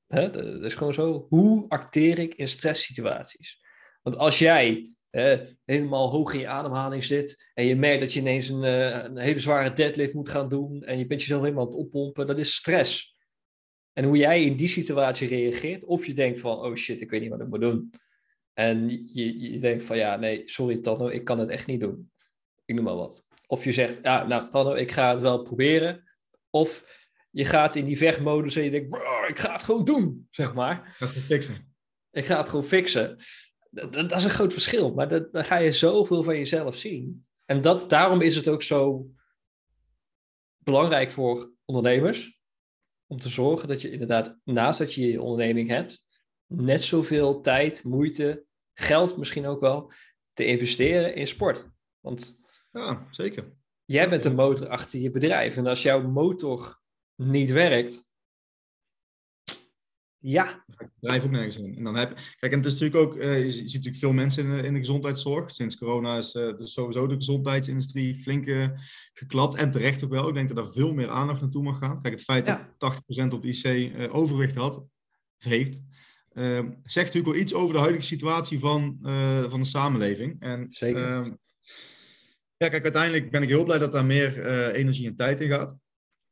Hè, 0.07 0.31
dat 0.31 0.63
is 0.63 0.73
gewoon 0.73 0.93
zo. 0.93 1.25
Hoe 1.29 1.69
acteer 1.69 2.19
ik 2.19 2.33
in 2.33 2.47
stresssituaties? 2.47 3.63
Want 4.01 4.17
als 4.17 4.39
jij 4.39 4.95
helemaal 5.65 6.09
hoog 6.09 6.33
in 6.33 6.39
je 6.39 6.47
ademhaling 6.47 7.03
zit 7.03 7.51
en 7.53 7.65
je 7.65 7.75
merkt 7.75 8.01
dat 8.01 8.13
je 8.13 8.19
ineens 8.19 8.49
een, 8.49 8.63
uh, 8.63 9.03
een, 9.03 9.17
hele 9.17 9.39
zware 9.39 9.73
deadlift 9.73 10.13
moet 10.13 10.29
gaan 10.29 10.49
doen 10.49 10.83
en 10.83 10.97
je 10.97 11.05
bent 11.05 11.21
jezelf 11.21 11.41
helemaal 11.41 11.65
aan 11.65 11.71
het 11.71 11.79
oppompen, 11.79 12.27
dat 12.27 12.37
is 12.37 12.55
stress. 12.55 13.19
En 13.93 14.03
hoe 14.03 14.17
jij 14.17 14.43
in 14.43 14.57
die 14.57 14.67
situatie 14.67 15.27
reageert, 15.27 15.83
of 15.83 16.05
je 16.05 16.13
denkt 16.13 16.39
van, 16.39 16.57
oh 16.57 16.75
shit, 16.75 17.01
ik 17.01 17.09
weet 17.09 17.21
niet 17.21 17.29
wat 17.29 17.41
ik 17.41 17.47
moet 17.47 17.61
doen. 17.61 17.93
En 18.53 18.89
je, 19.13 19.39
je 19.39 19.59
denkt 19.59 19.83
van, 19.83 19.97
ja, 19.97 20.15
nee, 20.15 20.41
sorry 20.45 20.77
Tanno, 20.77 21.07
ik 21.07 21.23
kan 21.23 21.39
het 21.39 21.49
echt 21.49 21.67
niet 21.67 21.79
doen. 21.79 22.11
Ik 22.65 22.75
noem 22.75 22.83
maar 22.83 22.95
wat. 22.95 23.27
Of 23.47 23.63
je 23.63 23.71
zegt, 23.71 24.03
ja, 24.03 24.27
nou 24.27 24.49
Tanno, 24.49 24.73
ik 24.73 24.91
ga 24.91 25.11
het 25.11 25.21
wel 25.21 25.41
proberen. 25.41 26.03
Of 26.49 27.03
je 27.31 27.45
gaat 27.45 27.75
in 27.75 27.85
die 27.85 27.97
vechtmodus 27.97 28.55
en 28.55 28.63
je 28.63 28.71
denkt, 28.71 28.95
ik 29.27 29.39
ga 29.39 29.53
het 29.53 29.63
gewoon 29.63 29.85
doen, 29.85 30.27
zeg 30.31 30.53
maar. 30.53 30.87
Ik 30.87 30.93
ga 30.97 31.05
het 31.05 31.23
fixen. 31.23 31.75
Ik 32.11 32.25
ga 32.25 32.37
het 32.37 32.49
gewoon 32.49 32.65
fixen 32.65 33.17
dat, 33.75 33.93
dat, 33.93 34.11
is 34.11 34.23
een 34.23 34.29
groot 34.29 34.53
verschil, 34.53 34.93
maar 34.93 35.07
dat, 35.07 35.33
dan 35.33 35.45
ga 35.45 35.57
je 35.57 35.71
zoveel 35.71 36.23
van 36.23 36.37
jezelf 36.37 36.75
zien. 36.75 37.25
En 37.45 37.61
dat, 37.61 37.89
daarom 37.89 38.21
is 38.21 38.35
het 38.35 38.47
ook 38.47 38.63
zo 38.63 39.09
belangrijk 40.57 41.11
voor 41.11 41.53
ondernemers 41.65 42.39
om 43.07 43.19
te 43.19 43.29
zorgen 43.29 43.67
dat 43.67 43.81
je 43.81 43.91
inderdaad, 43.91 44.37
naast 44.43 44.79
dat 44.79 44.93
je 44.93 45.07
je 45.07 45.21
onderneming 45.21 45.69
hebt, 45.69 46.05
net 46.47 46.83
zoveel 46.83 47.41
tijd, 47.41 47.83
moeite, 47.83 48.45
geld 48.73 49.17
misschien 49.17 49.45
ook 49.45 49.59
wel, 49.59 49.91
te 50.33 50.45
investeren 50.45 51.15
in 51.15 51.27
sport. 51.27 51.69
Want 51.99 52.41
ja, 52.83 53.07
zeker. 53.11 53.53
Jij 53.85 54.09
bent 54.09 54.23
de 54.23 54.33
motor 54.33 54.67
achter 54.67 54.99
je 54.99 55.11
bedrijf. 55.11 55.57
En 55.57 55.67
als 55.67 55.81
jouw 55.81 56.07
motor 56.07 56.79
niet 57.15 57.51
werkt, 57.51 58.07
ja. 60.27 60.63
Het 60.75 60.89
bedrijf 60.99 61.23
ook 61.23 61.31
nergens 61.31 61.57
in. 61.57 61.75
En 61.77 61.83
dan 61.83 61.95
heb, 61.95 62.19
kijk, 62.39 62.51
en 62.51 62.57
het 62.57 62.65
is 62.65 62.79
natuurlijk 62.79 63.01
ook, 63.01 63.15
uh, 63.15 63.43
je 63.43 63.51
ziet 63.51 63.63
natuurlijk 63.63 63.95
veel 63.95 64.13
mensen 64.13 64.43
in 64.43 64.57
de, 64.57 64.63
in 64.63 64.73
de 64.73 64.79
gezondheidszorg. 64.79 65.51
Sinds 65.51 65.77
corona 65.77 66.17
is 66.17 66.35
uh, 66.35 66.57
dus 66.57 66.73
sowieso 66.73 67.07
de 67.07 67.15
gezondheidsindustrie 67.15 68.15
flink 68.15 68.45
uh, 68.45 68.67
geklapt. 69.13 69.55
En 69.55 69.71
terecht 69.71 70.03
ook 70.03 70.09
wel. 70.09 70.27
Ik 70.27 70.33
denk 70.33 70.47
dat 70.47 70.57
er 70.57 70.71
veel 70.71 70.93
meer 70.93 71.09
aandacht 71.09 71.41
naartoe 71.41 71.63
mag 71.63 71.77
gaan. 71.77 72.01
Kijk, 72.01 72.13
het 72.13 72.23
feit 72.23 72.45
ja. 72.45 72.73
dat 72.77 73.01
80% 73.31 73.33
op 73.33 73.41
de 73.41 73.47
IC 73.47 74.13
overwicht 74.13 74.55
had, 74.55 74.85
heeft, 75.37 75.81
ehm, 76.33 76.71
zegt 76.83 77.05
natuurlijk 77.05 77.33
wel 77.33 77.43
iets 77.43 77.53
over 77.53 77.73
de 77.73 77.79
huidige 77.79 78.05
situatie 78.05 78.59
van, 78.59 78.97
van 79.49 79.59
de 79.59 79.67
samenleving. 79.67 80.35
En, 80.39 80.67
Zeker. 80.69 81.37
Ja, 82.57 82.69
kijk, 82.69 82.83
uiteindelijk 82.83 83.31
ben 83.31 83.41
ik 83.41 83.49
heel 83.49 83.63
blij 83.63 83.77
dat 83.77 83.91
daar 83.91 84.05
meer 84.05 84.45
energie 84.73 85.07
en 85.07 85.15
tijd 85.15 85.41
in 85.41 85.49
gaat. 85.49 85.77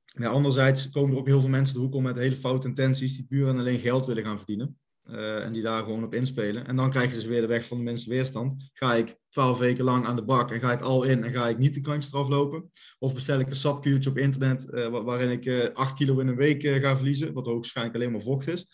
Ja, 0.05 0.27
anderzijds 0.27 0.89
komen 0.89 1.11
er 1.11 1.17
ook 1.17 1.27
heel 1.27 1.39
veel 1.39 1.49
mensen 1.49 1.75
de 1.75 1.81
hoek 1.81 1.93
om 1.93 2.03
met 2.03 2.17
hele 2.17 2.35
foute 2.35 2.67
intenties 2.67 3.15
die 3.15 3.25
puur 3.25 3.47
en 3.47 3.57
alleen 3.57 3.79
geld 3.79 4.05
willen 4.05 4.23
gaan 4.23 4.37
verdienen. 4.37 4.77
Uh, 5.09 5.45
en 5.45 5.51
die 5.51 5.61
daar 5.61 5.83
gewoon 5.83 6.03
op 6.03 6.13
inspelen. 6.13 6.67
En 6.67 6.75
dan 6.75 6.89
krijg 6.89 7.09
je 7.09 7.15
dus 7.15 7.25
weer 7.25 7.41
de 7.41 7.47
weg 7.47 7.65
van 7.65 7.77
de 7.77 7.83
minste 7.83 8.09
weerstand. 8.09 8.69
Ga 8.73 8.95
ik 8.95 9.15
twaalf 9.29 9.57
weken 9.57 9.83
lang 9.83 10.05
aan 10.05 10.15
de 10.15 10.23
bak 10.23 10.51
en 10.51 10.59
ga 10.59 10.71
ik 10.71 10.81
al 10.81 11.03
in 11.03 11.23
en 11.23 11.31
ga 11.31 11.49
ik 11.49 11.57
niet 11.57 11.73
de 11.73 11.81
kantjes 11.81 12.13
eraf 12.13 12.27
lopen? 12.27 12.71
Of 12.99 13.13
bestel 13.13 13.39
ik 13.39 13.49
een 13.49 13.55
sapkuurtje 13.55 14.09
op 14.09 14.17
internet 14.17 14.67
uh, 14.71 14.87
waarin 14.87 15.41
ik 15.41 15.71
acht 15.73 15.93
kilo 15.93 16.19
in 16.19 16.27
een 16.27 16.35
week 16.35 16.63
ga 16.63 16.95
verliezen, 16.95 17.33
wat 17.33 17.45
waarschijnlijk 17.45 17.95
alleen 17.95 18.11
maar 18.11 18.21
vocht 18.21 18.47
is. 18.47 18.67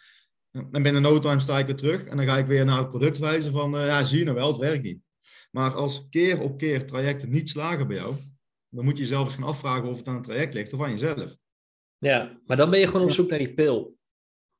En 0.51 0.83
binnen 0.83 1.01
no 1.01 1.19
time 1.19 1.39
sta 1.39 1.59
ik 1.59 1.65
weer 1.65 1.75
terug 1.75 2.03
en 2.03 2.17
dan 2.17 2.25
ga 2.25 2.37
ik 2.37 2.45
weer 2.45 2.65
naar 2.65 2.77
het 2.77 2.87
product 2.87 3.17
wijzen 3.17 3.51
van, 3.51 3.71
ja 3.71 4.03
zie 4.03 4.17
je 4.17 4.23
nou 4.23 4.35
wel, 4.35 4.47
het 4.47 4.57
werkt 4.57 4.83
niet. 4.83 4.99
Maar 5.49 5.73
als 5.73 6.07
keer 6.09 6.41
op 6.41 6.57
keer 6.57 6.85
trajecten 6.85 7.29
niet 7.29 7.49
slagen 7.49 7.87
bij 7.87 7.97
jou, 7.97 8.15
dan 8.69 8.85
moet 8.85 8.97
je 8.97 9.03
jezelf 9.03 9.25
eens 9.25 9.35
gaan 9.35 9.43
afvragen 9.43 9.89
of 9.89 9.97
het 9.97 10.07
aan 10.07 10.15
het 10.15 10.23
traject 10.23 10.53
ligt 10.53 10.73
of 10.73 10.81
aan 10.81 10.91
jezelf. 10.91 11.35
Ja, 11.97 12.39
maar 12.45 12.57
dan 12.57 12.69
ben 12.69 12.79
je 12.79 12.87
gewoon 12.87 13.05
op 13.05 13.11
zoek 13.11 13.29
naar 13.29 13.39
die 13.39 13.53
pil. 13.53 13.97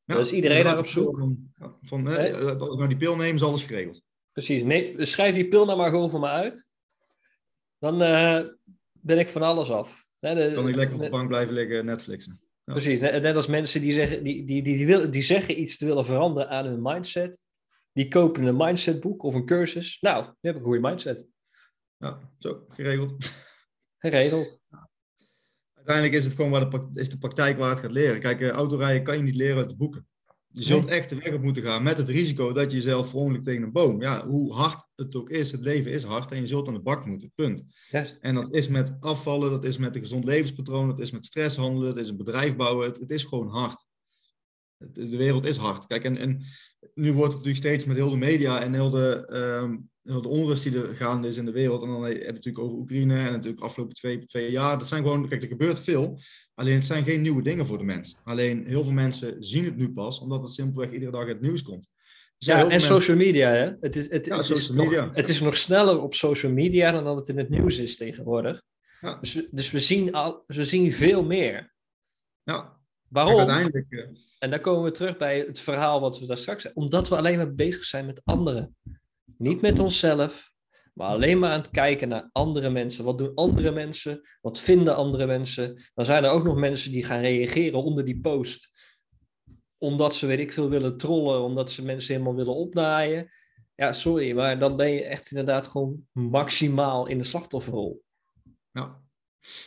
Ja, 0.04 0.16
dus 0.16 0.32
iedereen 0.32 0.64
daar 0.64 0.78
op 0.78 0.86
zoek. 0.86 1.18
Van, 1.18 1.52
van 1.82 2.06
hè, 2.06 2.34
als 2.34 2.52
ik 2.52 2.78
nou 2.78 2.88
die 2.88 2.98
pil 2.98 3.16
neem, 3.16 3.36
is 3.36 3.44
alles 3.44 3.64
geregeld. 3.64 4.02
Precies. 4.32 4.64
Nee, 4.64 5.06
schrijf 5.06 5.36
die 5.36 5.48
pil 5.48 5.66
nou 5.66 5.78
maar 5.78 5.90
gewoon 5.90 6.10
voor 6.10 6.20
me 6.20 6.28
uit. 6.28 6.68
Dan 7.78 8.02
uh, 8.02 8.42
ben 8.92 9.20
ik 9.20 9.30
van 9.30 9.42
alles 9.42 9.70
af. 9.70 10.08
De, 10.20 10.52
kan 10.54 10.68
ik 10.68 10.76
lekker 10.76 10.96
op 10.96 11.02
de 11.02 11.10
bank 11.10 11.28
blijven 11.28 11.54
liggen 11.54 11.86
Netflixen. 11.86 12.40
Ja. 12.64 12.74
Precies. 12.74 13.02
Net, 13.02 13.22
net, 13.22 13.36
als 13.36 13.48
mensen 13.48 13.82
die 13.82 13.94
zeggen, 13.94 14.24
die, 14.24 14.46
die, 14.46 14.62
die, 14.62 14.78
die, 14.78 14.86
wil, 14.86 15.12
die 15.12 15.22
zeggen 15.22 15.62
iets 15.62 15.78
te 15.78 15.86
willen 15.86 16.06
veranderen 16.06 16.50
aan 16.50 16.66
hun 16.66 16.82
mindset. 16.82 17.40
Die 17.92 18.08
kopen 18.08 18.44
een 18.44 18.58
mindsetboek 18.58 19.24
of 19.24 19.34
een 19.34 19.46
cursus. 19.46 19.98
Nou, 20.02 20.24
nu 20.24 20.32
heb 20.42 20.52
ik 20.52 20.60
een 20.60 20.68
goede 20.68 20.88
mindset. 20.88 21.26
Ja, 21.98 22.20
zo, 22.38 22.66
geregeld 22.70 23.16
geregeld. 24.00 24.60
Uiteindelijk 25.74 26.18
is 26.18 26.26
het 26.26 26.36
gewoon 26.36 26.52
waar 26.52 26.70
de, 26.70 26.90
is 26.94 27.10
de 27.10 27.18
praktijk 27.18 27.58
waar 27.58 27.70
het 27.70 27.80
gaat 27.80 27.92
leren. 27.92 28.20
Kijk, 28.20 28.42
uh, 28.42 28.50
autorijden 28.50 29.04
kan 29.04 29.18
je 29.18 29.24
niet 29.24 29.36
leren 29.36 29.58
uit 29.58 29.70
de 29.70 29.76
boeken. 29.76 30.08
Je 30.52 30.64
zult 30.64 30.90
echt 30.90 31.10
de 31.10 31.16
weg 31.16 31.34
op 31.34 31.42
moeten 31.42 31.64
gaan 31.64 31.84
met 31.84 31.98
het 31.98 32.10
risico 32.10 32.54
dat 32.54 32.72
je 32.72 32.78
jezelf 32.78 33.10
verongelukt 33.10 33.46
tegen 33.46 33.64
een 33.64 33.72
boom. 33.72 34.02
Ja, 34.02 34.28
hoe 34.28 34.54
hard 34.54 34.88
het 34.96 35.16
ook 35.16 35.30
is, 35.30 35.52
het 35.52 35.62
leven 35.62 35.92
is 35.92 36.04
hard 36.04 36.32
en 36.32 36.40
je 36.40 36.48
zult 36.48 36.68
aan 36.68 36.74
de 36.74 36.80
bak 36.80 37.06
moeten, 37.06 37.32
punt. 37.36 37.64
Yes. 37.90 38.18
En 38.20 38.36
dat 38.36 38.54
is 38.54 38.68
met 38.68 38.96
afvallen, 39.00 39.52
dat 39.52 39.64
is 39.64 39.78
met 39.78 39.96
een 39.96 40.02
gezond 40.02 40.26
levenspatroon, 40.26 40.88
dat 40.88 41.00
is 41.00 41.12
met 41.12 41.26
stress 41.26 41.56
handelen, 41.56 41.88
dat 41.88 42.04
is 42.04 42.10
een 42.10 42.18
bedrijf 42.18 42.56
bouwen. 42.56 42.88
Het, 42.88 43.00
het 43.00 43.12
is 43.12 43.24
gewoon 43.24 43.48
hard. 43.48 43.86
De 44.92 45.18
wereld 45.18 45.46
is 45.46 45.58
hard. 45.58 45.88
Kijk, 45.88 46.04
en, 46.04 46.18
en 46.18 46.42
nu 46.94 47.14
wordt 47.14 47.34
het 47.34 47.44
natuurlijk 47.44 47.66
steeds 47.66 47.86
met 47.86 47.96
heel 47.96 48.10
de 48.10 48.18
media 48.18 48.62
en 48.62 48.74
heel 48.74 48.90
de, 48.90 49.26
ehm, 49.26 49.78
de 50.02 50.28
onrust 50.28 50.64
die 50.64 50.82
er 50.82 50.96
gaande 50.96 51.28
is 51.28 51.38
in 51.38 51.46
de 51.46 51.52
wereld. 51.52 51.82
En 51.82 51.88
dan 51.88 52.04
heb 52.04 52.12
je 52.12 52.24
het 52.24 52.34
natuurlijk 52.34 52.64
over 52.64 52.78
Oekraïne 52.78 53.18
en 53.18 53.32
natuurlijk 53.32 53.64
afgelopen 53.64 53.96
twee, 53.96 54.26
twee 54.26 54.52
jaar. 54.52 54.78
Dat 54.78 54.88
zijn 54.88 55.04
gewoon, 55.04 55.30
kijk, 55.30 55.42
er 55.42 55.48
gebeurt 55.48 55.80
veel. 55.80 56.20
Alleen 56.54 56.76
het 56.76 56.86
zijn 56.86 57.04
geen 57.04 57.22
nieuwe 57.22 57.42
dingen 57.42 57.68
voor 57.68 57.78
de 57.78 57.84
mens. 57.84 58.16
Alleen 58.24 58.66
heel 58.68 58.84
veel 58.84 58.94
mensen 58.94 59.36
zien 59.44 59.66
het 59.66 59.76
nu 59.76 59.94
pas, 59.94 60.20
omdat 60.20 60.42
het 60.42 60.52
simpelweg 60.52 60.92
iedere 60.92 61.12
dag 61.12 61.28
het 61.28 61.42
nieuws 61.42 61.64
komt. 61.64 61.90
Dus 62.38 62.48
ja, 62.48 62.70
en 62.70 62.82
social 62.82 63.18
media, 63.18 63.50
hè? 63.50 63.72
Het 63.80 63.96
is, 63.96 64.10
het, 64.10 64.26
het 64.30 64.50
is 64.50 64.70
nog, 64.70 65.14
het 65.14 65.30
is 65.30 65.42
nog 65.42 65.58
sneller 65.58 66.02
op 66.02 66.14
social 66.14 66.52
media 66.52 66.92
dan 66.92 67.04
dat 67.04 67.16
het 67.16 67.28
in 67.28 67.38
het 67.38 67.50
nieuws 67.50 67.78
is 67.78 67.98
tegenwoordig. 67.98 68.62
Ja. 69.02 69.18
Dus, 69.22 69.48
dus 69.52 69.72
we, 69.72 69.80
zien 69.80 70.14
al, 70.14 70.44
we 70.48 70.64
zien 70.64 70.92
veel 70.92 71.24
meer. 71.24 71.74
Ja. 72.44 72.79
Waarom? 73.10 73.38
uiteindelijk, 73.38 73.86
uh... 73.90 74.06
En 74.40 74.50
dan 74.50 74.62
komen 74.62 74.84
we 74.84 74.92
terug 74.92 75.18
bij 75.18 75.40
het 75.40 75.60
verhaal 75.60 76.00
wat 76.00 76.20
we 76.20 76.26
daar 76.26 76.38
straks 76.38 76.74
Omdat 76.74 77.10
we 77.10 77.18
alleen 77.18 77.38
maar 77.38 77.54
bezig 77.54 77.84
zijn 77.84 78.06
met 78.06 78.22
anderen. 78.24 78.76
Niet 79.38 79.62
met 79.62 79.80
onszelf, 79.80 80.52
maar 80.94 81.08
alleen 81.08 81.40
maar 81.40 81.52
aan 81.52 81.62
het 81.62 81.70
kijken 81.70 82.10
naar 82.10 82.30
andere 82.32 82.70
mensen. 82.70 83.04
Wat 83.04 83.18
doen 83.18 83.36
andere 83.36 83.72
mensen? 83.72 84.22
Wat 84.42 84.60
vinden 84.60 84.96
andere 84.96 85.26
mensen? 85.26 85.84
Dan 85.94 86.06
zijn 86.06 86.24
er 86.24 86.30
ook 86.30 86.44
nog 86.44 86.56
mensen 86.56 86.92
die 86.92 87.04
gaan 87.04 87.22
reageren 87.22 87.84
onder 87.84 88.06
die 88.06 88.20
post. 88.20 88.72
Omdat 89.78 90.16
ze, 90.16 90.28
weet 90.28 90.40
ik 90.40 90.52
veel, 90.52 90.70
willen 90.70 90.98
trollen, 90.98 91.42
omdat 91.42 91.72
ze 91.72 91.86
mensen 91.86 92.14
helemaal 92.14 92.36
willen 92.36 92.56
opnaaien. 92.56 93.32
Ja, 93.76 93.94
sorry, 93.94 94.36
maar 94.36 94.60
dan 94.60 94.76
ben 94.76 94.90
je 94.90 95.04
echt 95.04 95.32
inderdaad 95.32 95.68
gewoon 95.68 96.08
maximaal 96.12 97.08
in 97.08 97.18
de 97.18 97.24
slachtofferrol. 97.24 98.04
Ja. 98.72 99.02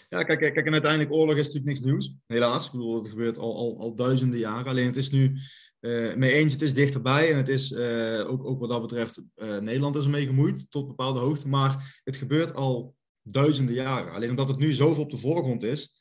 Ja, 0.08 0.22
kijk, 0.22 0.38
kijk, 0.38 0.66
en 0.66 0.72
uiteindelijk 0.72 1.12
oorlog 1.12 1.36
is 1.36 1.46
natuurlijk 1.46 1.66
niks 1.66 1.80
nieuws. 1.80 2.14
Helaas. 2.26 2.66
Ik 2.66 2.72
bedoel, 2.72 2.94
het 2.94 3.08
gebeurt 3.08 3.38
al, 3.38 3.56
al, 3.56 3.80
al 3.80 3.94
duizenden 3.94 4.38
jaren. 4.38 4.66
Alleen 4.66 4.86
het 4.86 4.96
is 4.96 5.10
nu 5.10 5.38
uh, 5.80 6.14
mee 6.14 6.32
eens, 6.32 6.52
het 6.52 6.62
is 6.62 6.74
dichterbij. 6.74 7.30
En 7.30 7.36
het 7.36 7.48
is 7.48 7.70
uh, 7.70 8.30
ook, 8.30 8.44
ook 8.44 8.60
wat 8.60 8.70
dat 8.70 8.80
betreft, 8.80 9.20
uh, 9.36 9.58
Nederland 9.58 9.96
is 9.96 10.04
ermee 10.04 10.26
gemoeid 10.26 10.70
tot 10.70 10.86
bepaalde 10.86 11.20
hoogte. 11.20 11.48
Maar 11.48 12.00
het 12.04 12.16
gebeurt 12.16 12.54
al 12.54 12.94
duizenden 13.22 13.74
jaren. 13.74 14.12
Alleen 14.12 14.30
omdat 14.30 14.48
het 14.48 14.58
nu 14.58 14.72
zoveel 14.72 15.02
op 15.02 15.10
de 15.10 15.16
voorgrond 15.16 15.62
is, 15.62 16.00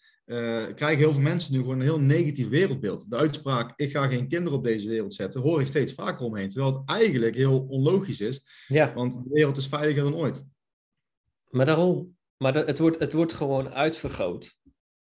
krijgen 0.75 0.97
heel 0.97 1.13
veel 1.13 1.21
mensen 1.21 1.53
nu 1.53 1.59
gewoon 1.59 1.75
een 1.75 1.81
heel 1.81 1.99
negatief 1.99 2.49
wereldbeeld. 2.49 3.09
De 3.09 3.15
uitspraak, 3.15 3.73
ik 3.75 3.91
ga 3.91 4.07
geen 4.07 4.27
kinderen 4.27 4.57
op 4.57 4.63
deze 4.63 4.89
wereld 4.89 5.13
zetten, 5.13 5.41
hoor 5.41 5.61
ik 5.61 5.67
steeds 5.67 5.93
vaker 5.93 6.25
omheen. 6.25 6.49
Terwijl 6.49 6.73
het 6.73 6.89
eigenlijk 6.89 7.35
heel 7.35 7.65
onlogisch 7.69 8.21
is. 8.21 8.43
Ja. 8.67 8.93
Want 8.93 9.13
de 9.13 9.29
wereld 9.29 9.57
is 9.57 9.67
veiliger 9.67 10.03
dan 10.03 10.15
ooit. 10.15 10.45
Maar 11.49 11.65
daarom, 11.65 12.17
maar 12.41 12.55
het, 12.55 12.79
wordt, 12.79 12.99
het 12.99 13.13
wordt 13.13 13.33
gewoon 13.33 13.69
uitvergroot 13.69 14.57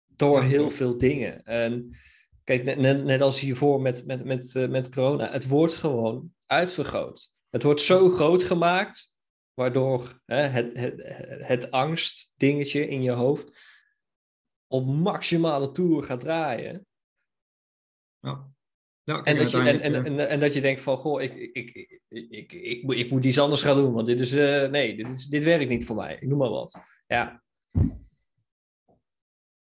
door 0.05 0.41
heel 0.41 0.69
veel 0.69 0.97
dingen. 0.97 1.43
En 1.43 1.97
kijk, 2.43 2.63
net, 2.63 3.03
net 3.03 3.21
als 3.21 3.39
hiervoor 3.39 3.81
met, 3.81 4.05
met, 4.05 4.23
met, 4.23 4.53
uh, 4.53 4.69
met 4.69 4.89
corona, 4.89 5.31
het 5.31 5.47
wordt 5.47 5.73
gewoon 5.73 6.33
uitvergroot. 6.45 7.31
Het 7.49 7.63
wordt 7.63 7.81
zo 7.81 8.09
groot 8.09 8.43
gemaakt, 8.43 9.17
waardoor 9.53 10.21
hè, 10.25 10.41
het, 10.41 10.77
het, 10.77 10.93
het 11.47 11.71
angstdingetje 11.71 12.87
in 12.87 13.01
je 13.01 13.11
hoofd 13.11 13.59
op 14.67 14.85
maximale 14.85 15.71
toer 15.71 16.03
gaat 16.03 16.19
draaien. 16.19 16.85
Ja. 18.19 18.52
Ja, 19.03 19.23
en, 19.23 19.37
dat 19.37 19.51
je, 19.51 19.57
en, 19.57 19.81
en, 19.81 20.05
en, 20.05 20.29
en, 20.29 20.39
dat 20.39 20.53
je 20.53 20.61
denkt 20.61 20.81
van, 20.81 20.97
goh, 20.97 21.21
ik, 21.21 21.33
ik, 21.35 21.53
ik, 21.53 22.01
ik, 22.09 22.53
ik, 22.53 22.83
ik, 22.83 23.11
moet 23.11 23.25
iets 23.25 23.39
anders 23.39 23.61
gaan 23.61 23.75
doen, 23.75 23.93
want 23.93 24.07
dit 24.07 24.19
is, 24.19 24.33
uh, 24.33 24.69
nee, 24.69 24.95
dit, 24.95 25.07
is, 25.07 25.25
dit 25.25 25.43
werkt 25.43 25.69
niet 25.69 25.85
voor 25.85 25.95
mij. 25.95 26.13
Ik 26.13 26.27
noem 26.27 26.37
maar 26.37 26.49
wat. 26.49 26.79
Ja. 27.07 27.43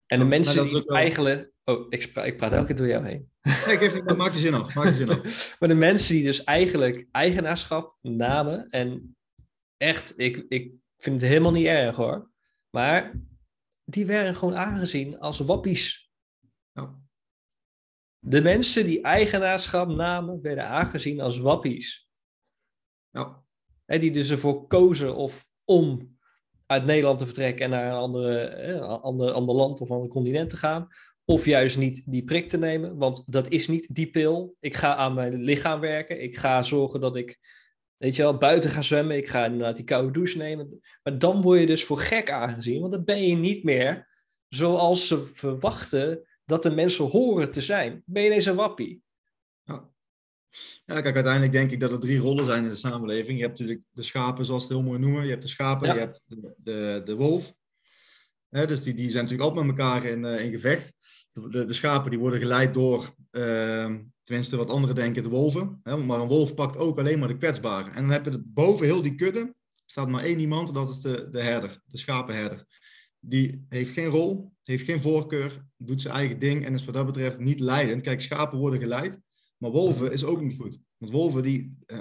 En 0.06 0.18
de 0.18 0.24
mensen 0.24 0.68
die 0.68 0.92
eigenlijk... 0.92 1.50
Oh, 1.64 1.86
ik, 1.88 2.04
ik 2.04 2.36
praat 2.36 2.52
elke 2.52 2.66
keer 2.66 2.76
door 2.76 2.86
jou 2.88 3.06
heen. 3.06 3.30
Nee, 3.42 3.76
ik 3.76 3.80
even, 3.80 4.16
maak 4.16 4.32
je 4.32 4.38
zin 4.38 4.54
af. 4.54 4.74
Maak 4.74 4.84
je 4.84 4.92
zin 4.92 5.08
af. 5.08 5.56
maar 5.58 5.68
de 5.68 5.74
mensen 5.74 6.14
die 6.14 6.24
dus 6.24 6.44
eigenlijk 6.44 7.06
eigenaarschap 7.10 7.96
namen... 8.00 8.68
En 8.70 9.16
echt, 9.76 10.18
ik, 10.18 10.44
ik 10.48 10.72
vind 10.96 11.20
het 11.20 11.30
helemaal 11.30 11.52
niet 11.52 11.66
erg 11.66 11.96
hoor. 11.96 12.30
Maar 12.70 13.12
die 13.84 14.06
werden 14.06 14.34
gewoon 14.34 14.56
aangezien 14.56 15.18
als 15.18 15.38
wappies. 15.38 16.10
Ja. 16.72 17.07
De 18.18 18.42
mensen 18.42 18.84
die 18.84 19.02
eigenaarschap 19.02 19.88
namen, 19.88 20.42
werden 20.42 20.66
aangezien 20.66 21.20
als 21.20 21.38
wappies. 21.38 22.08
Ja. 23.10 23.44
En 23.84 24.00
die 24.00 24.10
dus 24.10 24.30
ervoor 24.30 24.66
kozen 24.66 25.14
of 25.14 25.46
om 25.64 26.18
uit 26.66 26.84
Nederland 26.84 27.18
te 27.18 27.24
vertrekken 27.24 27.64
en 27.64 27.70
naar 27.70 27.86
een 27.86 27.98
andere, 27.98 28.80
ander, 28.80 29.32
ander 29.32 29.54
land 29.54 29.80
of 29.80 29.90
ander 29.90 30.08
continent 30.08 30.50
te 30.50 30.56
gaan. 30.56 30.88
Of 31.24 31.44
juist 31.44 31.78
niet 31.78 32.02
die 32.06 32.24
prik 32.24 32.48
te 32.48 32.58
nemen, 32.58 32.96
want 32.96 33.32
dat 33.32 33.48
is 33.48 33.68
niet 33.68 33.94
die 33.94 34.10
pil. 34.10 34.56
Ik 34.60 34.76
ga 34.76 34.94
aan 34.94 35.14
mijn 35.14 35.42
lichaam 35.42 35.80
werken. 35.80 36.22
Ik 36.22 36.36
ga 36.36 36.62
zorgen 36.62 37.00
dat 37.00 37.16
ik, 37.16 37.38
weet 37.96 38.16
je 38.16 38.22
wel, 38.22 38.36
buiten 38.36 38.70
ga 38.70 38.82
zwemmen. 38.82 39.16
Ik 39.16 39.28
ga 39.28 39.44
inderdaad 39.44 39.76
die 39.76 39.84
koude 39.84 40.12
douche 40.12 40.38
nemen. 40.38 40.80
Maar 41.02 41.18
dan 41.18 41.42
word 41.42 41.60
je 41.60 41.66
dus 41.66 41.84
voor 41.84 41.98
gek 41.98 42.30
aangezien, 42.30 42.80
want 42.80 42.92
dan 42.92 43.04
ben 43.04 43.22
je 43.22 43.34
niet 43.34 43.64
meer 43.64 44.08
zoals 44.48 45.06
ze 45.06 45.24
verwachten 45.24 46.27
dat 46.48 46.62
de 46.62 46.70
mensen 46.70 47.04
horen 47.04 47.50
te 47.50 47.60
zijn. 47.60 48.02
Ben 48.06 48.22
je 48.22 48.30
deze 48.30 48.54
wappie? 48.54 49.02
Ja. 49.64 49.90
Ja, 50.84 51.00
kijk, 51.00 51.14
uiteindelijk 51.14 51.52
denk 51.52 51.70
ik 51.70 51.80
dat 51.80 51.92
er 51.92 52.00
drie 52.00 52.18
rollen 52.18 52.44
zijn 52.44 52.62
in 52.62 52.68
de 52.68 52.76
samenleving. 52.76 53.38
Je 53.38 53.44
hebt 53.44 53.58
natuurlijk 53.58 53.86
de 53.90 54.02
schapen, 54.02 54.44
zoals 54.44 54.66
ze 54.66 54.72
het 54.72 54.78
heel 54.78 54.88
mooi 54.88 55.00
noemen. 55.00 55.24
Je 55.24 55.30
hebt 55.30 55.42
de 55.42 55.48
schapen, 55.48 55.94
je 55.94 55.98
hebt 55.98 56.22
de, 56.26 56.54
de, 56.56 57.02
de 57.04 57.14
wolf. 57.14 57.54
dus 58.48 58.82
die, 58.82 58.94
die 58.94 59.10
zijn 59.10 59.24
natuurlijk 59.24 59.48
altijd 59.48 59.66
met 59.66 59.78
elkaar 59.78 60.04
in, 60.04 60.24
uh, 60.24 60.44
in 60.44 60.50
gevecht. 60.50 60.92
De, 61.32 61.64
de, 61.64 61.72
schapen 61.72 62.10
die 62.10 62.18
worden 62.18 62.40
geleid 62.40 62.74
door, 62.74 63.14
uh, 63.30 63.94
tenminste 64.24 64.56
wat 64.56 64.68
anderen 64.68 64.94
denken, 64.94 65.22
de 65.22 65.28
wolven. 65.28 65.80
Hè? 65.82 65.96
Maar 65.96 66.20
een 66.20 66.28
wolf 66.28 66.54
pakt 66.54 66.76
ook 66.76 66.98
alleen 66.98 67.18
maar 67.18 67.28
de 67.28 67.36
kwetsbaren. 67.36 67.94
En 67.94 68.02
dan 68.02 68.10
heb 68.10 68.24
je 68.24 68.42
boven 68.44 68.86
heel 68.86 69.02
die 69.02 69.14
kudde, 69.14 69.54
staat 69.86 70.08
maar 70.08 70.24
één 70.24 70.38
iemand, 70.38 70.74
dat 70.74 70.90
is 70.90 71.00
de, 71.00 71.28
de 71.30 71.42
herder, 71.42 71.80
de 71.84 71.98
schapenherder. 71.98 72.66
Die 73.20 73.66
heeft 73.68 73.92
geen 73.92 74.08
rol, 74.08 74.52
heeft 74.68 74.84
geen 74.84 75.00
voorkeur, 75.00 75.64
doet 75.76 76.02
zijn 76.02 76.14
eigen 76.14 76.38
ding 76.38 76.64
en 76.64 76.74
is 76.74 76.84
wat 76.84 76.94
dat 76.94 77.06
betreft 77.06 77.38
niet 77.38 77.60
leidend. 77.60 78.02
Kijk, 78.02 78.20
schapen 78.20 78.58
worden 78.58 78.80
geleid. 78.80 79.20
Maar 79.58 79.70
wolven 79.70 80.12
is 80.12 80.24
ook 80.24 80.40
niet 80.40 80.60
goed. 80.60 80.78
Want 80.98 81.12
wolven 81.12 81.42
die 81.42 81.78
eh, 81.86 81.98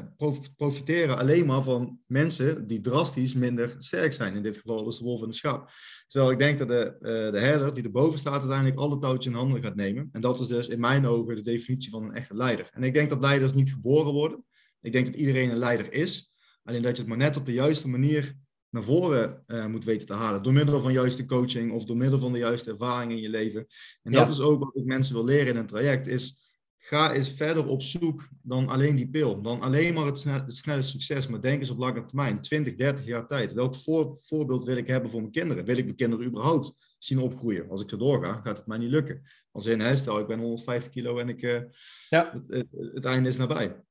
profiteren 0.56 1.18
alleen 1.18 1.46
maar 1.46 1.64
van 1.64 2.00
mensen 2.06 2.68
die 2.68 2.82
drastisch 2.82 3.34
minder 3.34 3.76
sterk 3.80 4.14
zijn. 4.14 4.36
In 4.36 4.44
dit 4.44 4.58
geval 4.58 4.84
dus 4.84 4.98
de 4.98 5.04
wolf 5.04 5.22
en 5.22 5.28
de 5.28 5.36
schaap. 5.36 5.70
Terwijl 6.08 6.32
ik 6.32 6.40
denk 6.40 6.58
dat 6.58 6.68
de, 6.68 6.96
uh, 7.00 7.32
de 7.32 7.40
herder 7.40 7.74
die 7.74 7.84
erboven 7.84 8.20
staat 8.20 8.40
uiteindelijk 8.40 8.80
alle 8.80 8.98
touwtjes 8.98 9.34
in 9.34 9.40
handen 9.40 9.64
gaat 9.64 9.76
nemen. 9.76 10.10
En 10.12 10.22
dat 10.22 10.40
is 10.40 10.48
dus 10.48 10.68
in 10.68 10.80
mijn 10.80 11.06
ogen 11.06 11.36
de 11.36 11.42
definitie 11.42 11.90
van 11.90 12.04
een 12.04 12.14
echte 12.14 12.36
leider. 12.36 12.70
En 12.74 12.84
ik 12.84 12.94
denk 12.94 13.10
dat 13.10 13.20
leiders 13.20 13.54
niet 13.54 13.72
geboren 13.72 14.14
worden. 14.14 14.46
Ik 14.82 14.92
denk 14.92 15.06
dat 15.06 15.16
iedereen 15.16 15.50
een 15.50 15.58
leider 15.58 15.94
is. 15.94 16.32
Alleen 16.64 16.82
dat 16.82 16.92
je 16.96 17.02
het 17.02 17.08
maar 17.08 17.18
net 17.18 17.38
op 17.38 17.46
de 17.46 17.54
juiste 17.54 17.90
manier 17.90 18.36
naar 18.70 18.84
voren 18.84 19.44
uh, 19.48 19.66
moet 19.66 19.86
weten 19.86 20.08
te 20.08 20.14
halen. 20.14 20.44
Door 20.44 20.54
middel 20.54 20.82
van 20.82 20.94
juiste 20.94 21.26
coaching 21.26 21.72
of 21.72 21.86
door 21.86 21.98
middel 21.98 22.20
van 22.20 22.32
de 22.32 22.38
juiste 22.38 22.72
ervaring 22.72 23.12
in 23.12 23.22
je 23.22 23.30
leven. 23.30 23.68
En 24.04 24.12
dat 24.12 24.30
is 24.30 24.40
ook 24.40 24.64
wat 24.64 24.76
ik 24.76 24.86
mensen 24.86 25.14
wil 25.14 25.26
leren 25.26 25.48
in 25.48 25.56
een 25.56 25.66
traject. 25.66 26.08
Is 26.08 26.48
ga 26.88 27.14
eens 27.14 27.32
verder 27.32 27.68
op 27.68 27.82
zoek 27.82 28.28
dan 28.42 28.68
alleen 28.68 28.96
die 28.96 29.10
pil. 29.10 29.42
Dan 29.42 29.62
alleen 29.62 29.94
maar 29.94 30.06
het, 30.06 30.20
snelle, 30.20 30.42
het 30.42 30.56
snelle 30.56 30.82
succes. 30.82 31.28
Maar 31.28 31.42
denk 31.42 31.60
eens 31.60 31.70
op 31.70 31.78
lange 31.78 32.06
termijn, 32.06 32.42
20, 32.42 32.76
30 32.76 33.06
jaar 33.06 33.28
tijd. 33.28 33.54
Welk 33.54 33.76
voor, 33.76 34.20
voorbeeld 34.22 34.66
wil 34.66 34.78
ik 34.78 34.88
hebben 34.88 35.10
voor 35.10 35.20
mijn 35.20 35.32
kinderen? 35.32 35.66
Wil 35.66 35.78
ik 35.78 35.84
mijn 35.84 35.96
kinderen 35.96 36.26
überhaupt 36.26 36.96
zien 36.98 37.20
opgroeien? 37.20 37.70
Als 37.70 37.82
ik 37.82 37.90
zo 37.90 37.98
doorga, 37.98 38.42
gaat 38.44 38.58
het 38.58 38.68
mij 38.68 38.78
niet 38.78 38.90
lukken. 38.90 39.22
Als 39.52 39.66
in, 39.66 39.80
hè, 39.80 39.96
stel 39.96 40.20
ik 40.20 40.28
ben 40.28 40.40
150 40.40 40.92
kilo 40.92 41.18
en 41.18 41.30
ik, 41.30 41.42
uh, 41.42 41.62
ja. 42.10 42.32
het, 42.32 42.70
het, 42.72 42.94
het, 42.94 43.06
einde 43.06 43.30
is 43.30 43.38
nabij. 43.38 43.84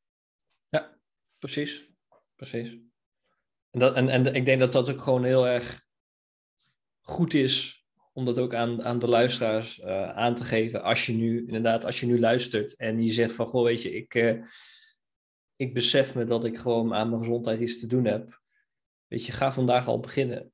Ja, 0.68 0.98
precies. 1.38 1.90
Precies. 2.36 2.78
En, 3.76 3.82
dat, 3.82 3.94
en, 3.94 4.08
en 4.08 4.34
ik 4.34 4.44
denk 4.44 4.60
dat 4.60 4.72
dat 4.72 4.90
ook 4.90 5.00
gewoon 5.00 5.24
heel 5.24 5.46
erg 5.46 5.84
goed 7.00 7.34
is 7.34 7.86
om 8.12 8.24
dat 8.24 8.38
ook 8.38 8.54
aan, 8.54 8.82
aan 8.84 8.98
de 8.98 9.08
luisteraars 9.08 9.78
uh, 9.78 10.08
aan 10.08 10.34
te 10.34 10.44
geven. 10.44 10.82
Als 10.82 11.06
je 11.06 11.12
nu, 11.12 11.46
inderdaad, 11.46 11.84
als 11.84 12.00
je 12.00 12.06
nu 12.06 12.20
luistert 12.20 12.76
en 12.76 13.02
je 13.02 13.10
zegt 13.10 13.34
van, 13.34 13.46
goh, 13.46 13.64
weet 13.64 13.82
je, 13.82 13.94
ik, 13.94 14.14
uh, 14.14 14.42
ik 15.56 15.74
besef 15.74 16.14
me 16.14 16.24
dat 16.24 16.44
ik 16.44 16.58
gewoon 16.58 16.94
aan 16.94 17.08
mijn 17.08 17.20
gezondheid 17.20 17.60
iets 17.60 17.80
te 17.80 17.86
doen 17.86 18.04
heb. 18.04 18.40
Weet 19.06 19.26
je, 19.26 19.32
ga 19.32 19.52
vandaag 19.52 19.86
al 19.86 20.00
beginnen. 20.00 20.52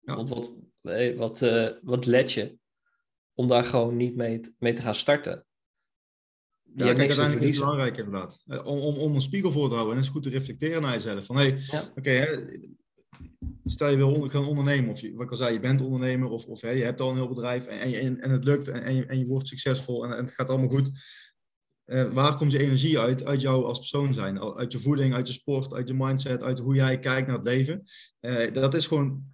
Ja. 0.00 0.14
Want 0.14 0.28
wat, 0.28 0.54
eh, 0.82 1.16
wat, 1.16 1.42
uh, 1.42 1.70
wat 1.82 2.06
let 2.06 2.32
je 2.32 2.58
om 3.34 3.48
daar 3.48 3.64
gewoon 3.64 3.96
niet 3.96 4.16
mee, 4.16 4.40
mee 4.58 4.72
te 4.72 4.82
gaan 4.82 4.94
starten? 4.94 5.46
Ja, 6.76 6.84
kijk, 6.84 6.98
uiteindelijk 6.98 7.40
is 7.40 7.48
het 7.48 7.58
belangrijk 7.58 7.96
inderdaad. 7.96 8.42
Om, 8.46 8.78
om, 8.78 8.96
om 8.96 9.14
een 9.14 9.20
spiegel 9.20 9.52
voor 9.52 9.68
te 9.68 9.74
houden 9.74 9.96
en 9.96 10.00
eens 10.02 10.10
goed 10.10 10.22
te 10.22 10.28
reflecteren 10.28 10.82
naar 10.82 10.92
jezelf. 10.92 11.26
Van 11.26 11.36
hé, 11.36 11.42
hey, 11.42 11.58
ja. 11.60 11.82
oké, 11.96 12.44
stel 13.64 13.88
je 13.88 13.96
wil 13.96 14.28
gaan 14.28 14.46
ondernemen, 14.46 14.90
of 14.90 15.00
je, 15.00 15.12
wat 15.14 15.24
ik 15.24 15.30
al 15.30 15.36
zei, 15.36 15.52
je 15.52 15.60
bent 15.60 15.80
ondernemer, 15.80 16.28
of, 16.28 16.46
of 16.46 16.60
hè, 16.60 16.70
je 16.70 16.84
hebt 16.84 17.00
al 17.00 17.10
een 17.10 17.16
heel 17.16 17.28
bedrijf 17.28 17.66
en, 17.66 17.94
en, 17.94 18.20
en 18.20 18.30
het 18.30 18.44
lukt 18.44 18.68
en, 18.68 18.82
en, 18.82 18.94
je, 18.94 19.06
en 19.06 19.18
je 19.18 19.26
wordt 19.26 19.48
succesvol 19.48 20.04
en, 20.04 20.10
en 20.10 20.24
het 20.24 20.34
gaat 20.34 20.48
allemaal 20.48 20.68
goed. 20.68 20.90
Uh, 21.86 22.12
waar 22.12 22.36
komt 22.36 22.52
je 22.52 22.62
energie 22.62 22.98
uit? 22.98 23.24
Uit 23.24 23.40
jou 23.40 23.64
als 23.64 23.78
persoon 23.78 24.14
zijn. 24.14 24.42
Uit 24.42 24.72
je 24.72 24.78
voeding, 24.78 25.14
uit 25.14 25.26
je 25.26 25.32
sport, 25.32 25.72
uit 25.74 25.88
je 25.88 25.94
mindset, 25.94 26.42
uit 26.42 26.58
hoe 26.58 26.74
jij 26.74 26.98
kijkt 26.98 27.26
naar 27.26 27.36
het 27.36 27.46
leven. 27.46 27.82
Uh, 28.20 28.52
dat 28.52 28.74
is 28.74 28.86
gewoon. 28.86 29.32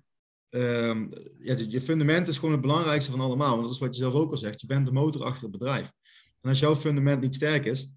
Uh, 0.50 1.00
ja, 1.38 1.56
je 1.68 1.80
fundament 1.80 2.28
is 2.28 2.36
gewoon 2.38 2.52
het 2.52 2.60
belangrijkste 2.60 3.10
van 3.10 3.20
allemaal. 3.20 3.50
Want 3.50 3.62
dat 3.62 3.70
is 3.70 3.78
wat 3.78 3.96
je 3.96 4.02
zelf 4.02 4.14
ook 4.14 4.30
al 4.30 4.36
zegt. 4.36 4.60
Je 4.60 4.66
bent 4.66 4.86
de 4.86 4.92
motor 4.92 5.24
achter 5.24 5.42
het 5.42 5.58
bedrijf. 5.58 5.92
En 6.40 6.48
als 6.48 6.58
jouw 6.58 6.76
fundament 6.76 7.20
niet 7.20 7.34
sterk 7.34 7.64
is, 7.64 7.90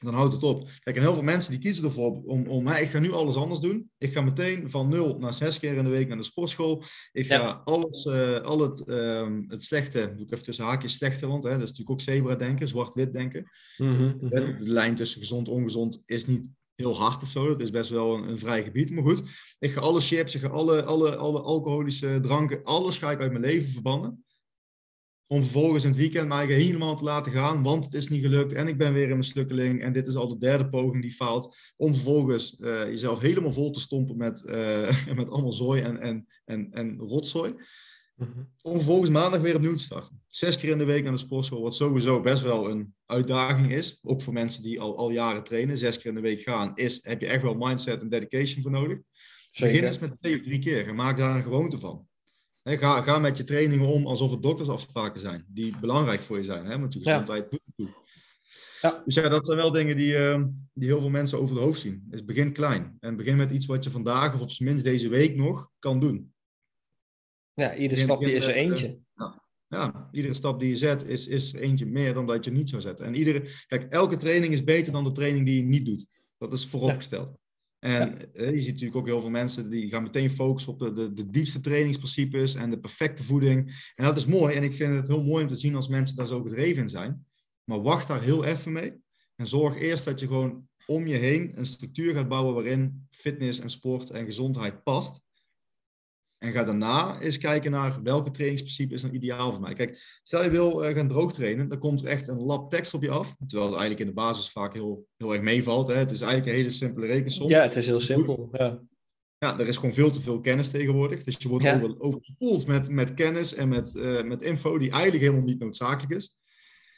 dan 0.00 0.14
houdt 0.14 0.32
het 0.32 0.42
op. 0.42 0.68
Kijk, 0.80 0.96
en 0.96 1.02
heel 1.02 1.14
veel 1.14 1.22
mensen 1.22 1.50
die 1.50 1.60
kiezen 1.60 1.84
ervoor 1.84 2.22
om, 2.24 2.46
om 2.46 2.68
ik 2.68 2.88
ga 2.88 2.98
nu 2.98 3.12
alles 3.12 3.34
anders 3.34 3.60
doen. 3.60 3.90
Ik 3.98 4.12
ga 4.12 4.20
meteen 4.20 4.70
van 4.70 4.88
nul 4.88 5.18
naar 5.18 5.34
zes 5.34 5.58
keer 5.58 5.74
in 5.74 5.84
de 5.84 5.90
week 5.90 6.08
naar 6.08 6.16
de 6.16 6.22
sportschool. 6.22 6.82
Ik 7.12 7.26
ga 7.26 7.62
alles, 7.64 8.04
uh, 8.04 8.40
al 8.40 8.58
het, 8.60 8.82
uh, 8.86 9.28
het 9.46 9.64
slechte, 9.64 10.12
doe 10.16 10.26
ik 10.26 10.32
even 10.32 10.44
tussen 10.44 10.64
haakjes 10.64 10.94
slechte, 10.94 11.26
want 11.26 11.42
hè, 11.42 11.50
dat 11.50 11.62
is 11.62 11.68
natuurlijk 11.68 11.90
ook 11.90 12.00
zebra 12.00 12.34
denken, 12.34 12.68
zwart-wit 12.68 13.12
denken. 13.12 13.50
Mm 13.76 13.92
-hmm. 13.92 14.18
de, 14.18 14.54
de, 14.54 14.68
lijn 14.68 14.96
tussen 14.96 15.20
gezond 15.20 15.46
en 15.46 15.52
ongezond 15.52 16.02
is 16.06 16.26
niet 16.26 16.48
heel 16.74 16.98
hard 16.98 17.22
of 17.22 17.28
zo. 17.28 17.46
Dat 17.46 17.60
is 17.60 17.70
best 17.70 17.90
wel 17.90 18.14
een, 18.14 18.28
een 18.28 18.38
vrij 18.38 18.64
gebied. 18.64 18.90
Maar 18.90 19.04
goed, 19.04 19.22
ik 19.58 19.70
ga 19.70 19.80
alle 19.80 20.00
chips, 20.00 20.34
ik 20.34 20.40
ga 20.40 20.48
alle, 20.48 20.84
alle, 20.84 21.16
alle 21.16 21.40
alcoholische 21.40 22.18
dranken, 22.22 22.64
alles 22.64 22.98
ga 22.98 23.10
ik 23.10 23.20
uit 23.20 23.30
mijn 23.30 23.44
leven 23.44 23.70
verbannen. 23.70 24.24
Om 25.28 25.42
vervolgens 25.42 25.84
in 25.84 25.90
het 25.90 25.98
weekend 25.98 26.28
mij 26.28 26.46
helemaal 26.46 26.96
te 26.96 27.04
laten 27.04 27.32
gaan, 27.32 27.62
want 27.62 27.84
het 27.84 27.94
is 27.94 28.08
niet 28.08 28.22
gelukt 28.22 28.52
en 28.52 28.68
ik 28.68 28.78
ben 28.78 28.92
weer 28.92 29.10
een 29.10 29.16
mislukkeling 29.16 29.82
en 29.82 29.92
dit 29.92 30.06
is 30.06 30.16
al 30.16 30.28
de 30.28 30.38
derde 30.38 30.68
poging 30.68 31.02
die 31.02 31.12
faalt, 31.12 31.56
om 31.76 31.94
vervolgens 31.94 32.56
uh, 32.60 32.84
jezelf 32.84 33.18
helemaal 33.18 33.52
vol 33.52 33.70
te 33.70 33.80
stompen 33.80 34.16
met, 34.16 34.42
uh, 34.46 35.06
met 35.16 35.30
allemaal 35.30 35.52
zooi 35.52 35.82
en, 35.82 36.00
en, 36.00 36.26
en, 36.44 36.72
en 36.72 36.98
rotzooi. 36.98 37.54
Mm 38.14 38.50
Om 38.62 38.72
vervolgens 38.72 39.10
maandag 39.10 39.40
weer 39.40 39.54
opnieuw 39.54 39.76
te 39.76 39.82
starten. 39.82 40.22
Zes 40.26 40.58
keer 40.58 40.70
in 40.70 40.78
de 40.78 40.84
week 40.84 41.06
aan 41.06 41.12
de 41.12 41.18
sportschool, 41.18 41.62
wat 41.62 41.74
sowieso 41.74 42.20
best 42.20 42.42
wel 42.42 42.70
een 42.70 42.94
uitdaging 43.06 43.72
is. 43.72 43.98
Ook 44.02 44.22
voor 44.22 44.32
mensen 44.32 44.62
die 44.62 44.80
al, 44.80 44.96
al 44.96 45.10
jaren 45.10 45.44
trainen, 45.44 45.78
zes 45.78 45.98
keer 45.98 46.08
in 46.08 46.14
de 46.14 46.20
week 46.20 46.40
gaan, 46.40 46.72
is, 46.74 46.98
heb 47.02 47.20
je 47.20 47.26
echt 47.26 47.42
wel 47.42 47.54
mindset 47.54 48.02
en 48.02 48.08
dedication 48.08 48.62
voor 48.62 48.70
nodig. 48.70 48.98
Zeker. 49.50 49.72
Begin 49.72 49.88
eens 49.88 49.98
met 49.98 50.20
twee 50.20 50.36
of 50.36 50.42
drie 50.42 50.58
keer 50.58 50.86
en 50.86 50.94
maak 50.94 51.16
daar 51.16 51.36
een 51.36 51.42
gewoonte 51.42 51.78
van. 51.78 52.07
Ga, 52.62 53.02
ga 53.02 53.18
met 53.18 53.36
je 53.36 53.44
trainingen 53.44 53.86
om 53.86 54.06
alsof 54.06 54.30
het 54.30 54.42
doktersafspraken 54.42 55.20
zijn, 55.20 55.44
die 55.48 55.78
belangrijk 55.80 56.22
voor 56.22 56.38
je 56.38 56.44
zijn. 56.44 56.66
Hè? 56.66 56.78
Want 56.78 56.92
je 56.92 56.98
gezondheid 56.98 57.50
doet 57.50 57.60
toe. 57.76 57.88
Ja. 58.80 59.02
Dus 59.04 59.14
ja, 59.14 59.28
dat 59.28 59.46
zijn 59.46 59.58
wel 59.58 59.70
dingen 59.70 59.96
die, 59.96 60.12
uh, 60.12 60.42
die 60.72 60.88
heel 60.88 61.00
veel 61.00 61.10
mensen 61.10 61.38
over 61.38 61.54
het 61.54 61.64
hoofd 61.64 61.80
zien. 61.80 62.04
Dus 62.06 62.24
begin 62.24 62.52
klein. 62.52 62.96
En 63.00 63.16
begin 63.16 63.36
met 63.36 63.50
iets 63.50 63.66
wat 63.66 63.84
je 63.84 63.90
vandaag 63.90 64.34
of 64.34 64.40
op 64.40 64.50
zijn 64.50 64.68
minst 64.68 64.84
deze 64.84 65.08
week 65.08 65.36
nog 65.36 65.70
kan 65.78 66.00
doen. 66.00 66.32
Ja, 67.54 67.74
iedere 67.74 68.00
stapje 68.00 68.32
is 68.32 68.46
er 68.46 68.54
eentje. 68.54 68.98
Ja, 69.14 69.44
ja, 69.68 70.08
iedere 70.12 70.34
stap 70.34 70.60
die 70.60 70.68
je 70.68 70.76
zet 70.76 71.04
is, 71.04 71.26
is 71.26 71.52
eentje 71.52 71.86
meer 71.86 72.14
dan 72.14 72.26
dat 72.26 72.44
je 72.44 72.50
niet 72.50 72.68
zou 72.68 72.82
zetten. 72.82 73.06
En 73.06 73.14
iedere, 73.14 73.48
kijk, 73.66 73.92
elke 73.92 74.16
training 74.16 74.52
is 74.52 74.64
beter 74.64 74.92
dan 74.92 75.04
de 75.04 75.12
training 75.12 75.46
die 75.46 75.56
je 75.56 75.62
niet 75.62 75.86
doet. 75.86 76.06
Dat 76.38 76.52
is 76.52 76.66
vooropgesteld. 76.66 77.38
En 77.78 78.34
eh, 78.34 78.50
je 78.50 78.60
ziet 78.60 78.72
natuurlijk 78.72 78.96
ook 78.96 79.06
heel 79.06 79.20
veel 79.20 79.30
mensen 79.30 79.70
die 79.70 79.88
gaan 79.88 80.02
meteen 80.02 80.30
focussen 80.30 80.72
op 80.72 80.78
de, 80.78 80.92
de, 80.92 81.12
de 81.12 81.30
diepste 81.30 81.60
trainingsprincipes 81.60 82.54
en 82.54 82.70
de 82.70 82.78
perfecte 82.78 83.22
voeding. 83.24 83.90
En 83.94 84.04
dat 84.04 84.16
is 84.16 84.26
mooi. 84.26 84.54
En 84.54 84.62
ik 84.62 84.72
vind 84.72 84.96
het 84.96 85.06
heel 85.06 85.22
mooi 85.22 85.42
om 85.44 85.50
te 85.50 85.56
zien 85.56 85.74
als 85.74 85.88
mensen 85.88 86.16
daar 86.16 86.26
zo 86.26 86.42
gedreven 86.42 86.82
in 86.82 86.88
zijn. 86.88 87.26
Maar 87.64 87.82
wacht 87.82 88.08
daar 88.08 88.22
heel 88.22 88.44
even 88.44 88.72
mee. 88.72 88.92
En 89.36 89.46
zorg 89.46 89.76
eerst 89.80 90.04
dat 90.04 90.20
je 90.20 90.26
gewoon 90.26 90.68
om 90.86 91.06
je 91.06 91.16
heen 91.16 91.52
een 91.54 91.66
structuur 91.66 92.14
gaat 92.14 92.28
bouwen 92.28 92.54
waarin 92.54 93.06
fitness 93.10 93.60
en 93.60 93.70
sport 93.70 94.10
en 94.10 94.24
gezondheid 94.24 94.82
past. 94.82 95.26
En 96.38 96.52
ga 96.52 96.64
daarna 96.64 97.20
eens 97.20 97.38
kijken 97.38 97.70
naar 97.70 98.02
welke 98.02 98.30
trainingsprincipe 98.30 98.94
is 98.94 99.02
dan 99.02 99.14
ideaal 99.14 99.52
voor 99.52 99.60
mij. 99.60 99.74
Kijk, 99.74 100.20
stel 100.22 100.42
je 100.42 100.50
wil 100.50 100.84
uh, 100.84 100.96
gaan 100.96 101.08
droogtrainen, 101.08 101.68
dan 101.68 101.78
komt 101.78 102.00
er 102.00 102.06
echt 102.06 102.28
een 102.28 102.40
lab 102.40 102.70
tekst 102.70 102.94
op 102.94 103.02
je 103.02 103.10
af. 103.10 103.34
Terwijl 103.46 103.70
het 103.70 103.78
eigenlijk 103.78 104.00
in 104.00 104.06
de 104.06 104.22
basis 104.22 104.50
vaak 104.50 104.74
heel, 104.74 105.06
heel 105.16 105.32
erg 105.32 105.42
meevalt. 105.42 105.86
Hè? 105.86 105.94
Het 105.94 106.10
is 106.10 106.20
eigenlijk 106.20 106.50
een 106.50 106.58
hele 106.58 106.74
simpele 106.74 107.06
rekensom. 107.06 107.48
Ja, 107.48 107.62
het 107.62 107.76
is 107.76 107.86
heel 107.86 108.00
simpel. 108.00 108.48
Ja. 108.52 108.80
Ja, 109.38 109.58
er 109.58 109.68
is 109.68 109.76
gewoon 109.76 109.94
veel 109.94 110.10
te 110.10 110.20
veel 110.20 110.40
kennis 110.40 110.70
tegenwoordig. 110.70 111.24
Dus 111.24 111.36
je 111.38 111.48
wordt 111.48 111.64
ja. 111.64 111.94
overspoeld 111.98 112.66
met, 112.66 112.90
met 112.90 113.14
kennis 113.14 113.54
en 113.54 113.68
met, 113.68 113.94
uh, 113.94 114.22
met 114.22 114.42
info 114.42 114.78
die 114.78 114.90
eigenlijk 114.90 115.22
helemaal 115.22 115.44
niet 115.44 115.58
noodzakelijk 115.58 116.12
is. 116.12 116.36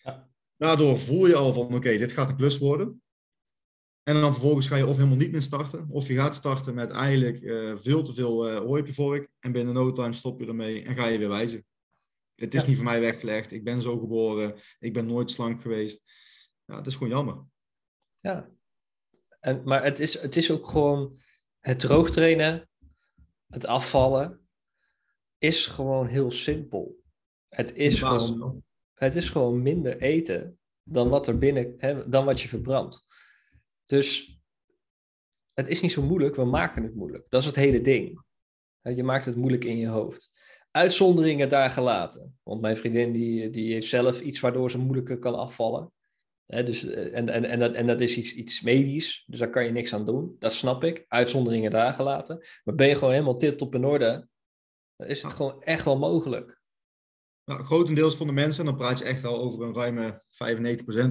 Ja. 0.02 0.26
Daardoor 0.56 0.98
voel 0.98 1.26
je 1.26 1.34
al 1.34 1.52
van, 1.52 1.74
oké, 1.74 1.96
dit 1.96 2.12
gaat 2.12 2.28
een 2.28 2.36
klus 2.36 2.58
worden. 2.58 3.02
En 4.02 4.20
dan 4.20 4.32
vervolgens 4.32 4.68
ga 4.68 4.76
je 4.76 4.86
of 4.86 4.96
helemaal 4.96 5.16
niet 5.16 5.32
meer 5.32 5.42
starten, 5.42 5.88
of 5.90 6.08
je 6.08 6.14
gaat 6.14 6.34
starten 6.34 6.74
met 6.74 6.90
eigenlijk 6.90 7.40
uh, 7.40 7.76
veel 7.76 8.02
te 8.02 8.14
veel 8.14 8.48
uh, 8.48 8.56
hooi 8.56 8.80
op 8.80 8.86
je 8.86 8.92
vork. 8.92 9.28
En 9.38 9.52
binnen 9.52 9.74
no 9.74 9.92
time 9.92 10.14
stop 10.14 10.40
je 10.40 10.46
ermee 10.46 10.84
en 10.84 10.94
ga 10.94 11.06
je 11.06 11.18
weer 11.18 11.28
wijzen. 11.28 11.64
Het 12.34 12.54
is 12.54 12.66
niet 12.66 12.76
voor 12.76 12.84
mij 12.84 13.00
weggelegd. 13.00 13.52
Ik 13.52 13.64
ben 13.64 13.80
zo 13.80 13.98
geboren. 13.98 14.54
Ik 14.78 14.92
ben 14.92 15.06
nooit 15.06 15.30
slank 15.30 15.62
geweest. 15.62 16.02
Ja, 16.64 16.76
het 16.76 16.86
is 16.86 16.94
gewoon 16.94 17.08
jammer. 17.08 17.44
Ja. 18.20 18.50
En, 19.40 19.62
maar 19.64 19.84
het 19.84 20.00
is, 20.00 20.20
het 20.20 20.36
is 20.36 20.50
ook 20.50 20.68
gewoon 20.68 21.20
het 21.58 21.78
droogtrainen, 21.78 22.68
het 23.46 23.66
afvallen, 23.66 24.48
is 25.38 25.66
gewoon 25.66 26.06
heel 26.06 26.30
simpel. 26.30 27.02
Het 27.48 27.74
is, 27.74 27.98
gewoon, 27.98 28.64
het 28.94 29.16
is 29.16 29.30
gewoon 29.30 29.62
minder 29.62 30.00
eten 30.00 30.58
dan 30.82 31.08
wat 31.08 31.26
er 31.26 31.38
binnen, 31.38 31.74
hè, 31.76 32.08
dan 32.08 32.24
wat 32.24 32.40
je 32.40 32.48
verbrandt. 32.48 33.06
Dus 33.90 34.38
het 35.52 35.68
is 35.68 35.80
niet 35.80 35.92
zo 35.92 36.02
moeilijk, 36.02 36.34
we 36.34 36.44
maken 36.44 36.82
het 36.82 36.94
moeilijk. 36.94 37.24
Dat 37.28 37.40
is 37.40 37.46
het 37.46 37.56
hele 37.56 37.80
ding. 37.80 38.22
Je 38.82 39.02
maakt 39.02 39.24
het 39.24 39.36
moeilijk 39.36 39.64
in 39.64 39.76
je 39.76 39.86
hoofd. 39.86 40.30
Uitzonderingen 40.70 41.48
daar 41.48 41.70
gelaten. 41.70 42.38
Want 42.42 42.60
mijn 42.60 42.76
vriendin 42.76 43.12
die, 43.12 43.50
die 43.50 43.72
heeft 43.72 43.86
zelf 43.86 44.20
iets 44.20 44.40
waardoor 44.40 44.70
ze 44.70 44.78
moeilijker 44.78 45.18
kan 45.18 45.34
afvallen. 45.34 45.92
dus, 46.46 46.84
eh, 46.84 47.16
en, 47.16 47.28
en, 47.28 47.44
en, 47.44 47.58
dat, 47.58 47.74
en 47.74 47.86
dat 47.86 48.00
is 48.00 48.16
iets, 48.16 48.34
iets 48.34 48.60
medisch, 48.60 49.24
dus 49.26 49.38
daar 49.38 49.50
kan 49.50 49.64
je 49.64 49.70
niks 49.70 49.94
aan 49.94 50.06
doen. 50.06 50.36
Dat 50.38 50.52
snap 50.52 50.84
ik. 50.84 51.04
Uitzonderingen 51.08 51.70
daar 51.70 51.92
gelaten. 51.92 52.46
Maar 52.64 52.74
ben 52.74 52.88
je 52.88 52.94
gewoon 52.94 53.12
helemaal 53.12 53.36
tip-top 53.36 53.74
in 53.74 53.84
orde, 53.84 54.28
dan 54.96 55.06
is 55.06 55.22
het 55.22 55.32
gewoon 55.32 55.62
echt 55.62 55.84
wel 55.84 55.98
mogelijk. 55.98 56.60
Nou, 57.44 57.64
grotendeels 57.64 58.16
van 58.16 58.26
de 58.26 58.32
mensen, 58.32 58.60
en 58.60 58.70
dan 58.70 58.78
praat 58.78 58.98
je 58.98 59.04
echt 59.04 59.20
wel 59.20 59.38
over 59.38 59.62
een 59.62 59.74
ruime 59.74 60.22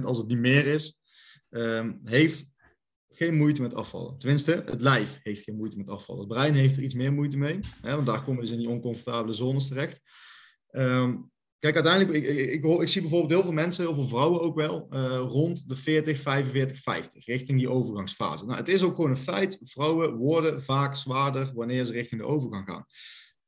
95%, 0.00 0.04
als 0.04 0.18
het 0.18 0.26
niet 0.26 0.38
meer 0.38 0.66
is, 0.66 0.98
um, 1.50 2.00
heeft 2.02 2.49
geen 3.22 3.36
moeite 3.36 3.62
met 3.62 3.74
afvallen. 3.74 4.18
Tenminste, 4.18 4.62
het 4.66 4.80
lijf 4.80 5.20
heeft 5.22 5.42
geen 5.42 5.56
moeite 5.56 5.76
met 5.76 5.88
afvallen. 5.88 6.20
Het 6.20 6.32
brein 6.32 6.54
heeft 6.54 6.76
er 6.76 6.82
iets 6.82 6.94
meer 6.94 7.12
moeite 7.12 7.36
mee, 7.36 7.58
hè, 7.82 7.94
want 7.94 8.06
daar 8.06 8.24
komen 8.24 8.40
dus 8.40 8.50
in 8.50 8.58
die 8.58 8.68
oncomfortabele 8.68 9.34
zones 9.34 9.68
terecht. 9.68 10.00
Um, 10.70 11.30
kijk, 11.58 11.74
uiteindelijk, 11.74 12.24
ik, 12.24 12.64
ik, 12.64 12.88
zie 12.88 13.00
bijvoorbeeld 13.00 13.30
heel 13.30 13.42
veel 13.42 13.52
mensen, 13.52 13.84
heel 13.84 13.94
veel 13.94 14.06
vrouwen 14.06 14.40
ook 14.40 14.54
wel, 14.54 14.86
uh, 14.90 15.18
rond 15.18 15.68
de 15.68 15.76
40, 15.76 16.20
45, 16.20 16.78
50, 16.78 17.26
richting 17.26 17.58
die 17.58 17.70
overgangsfase. 17.70 18.44
Nou, 18.44 18.58
het 18.58 18.68
is 18.68 18.82
ook 18.82 18.94
gewoon 18.94 19.10
een 19.10 19.16
feit, 19.16 19.58
vrouwen 19.62 20.16
worden 20.16 20.62
vaak 20.62 20.94
zwaarder 20.94 21.52
wanneer 21.54 21.84
ze 21.84 21.92
richting 21.92 22.20
de 22.20 22.26
overgang 22.26 22.68
gaan. 22.68 22.86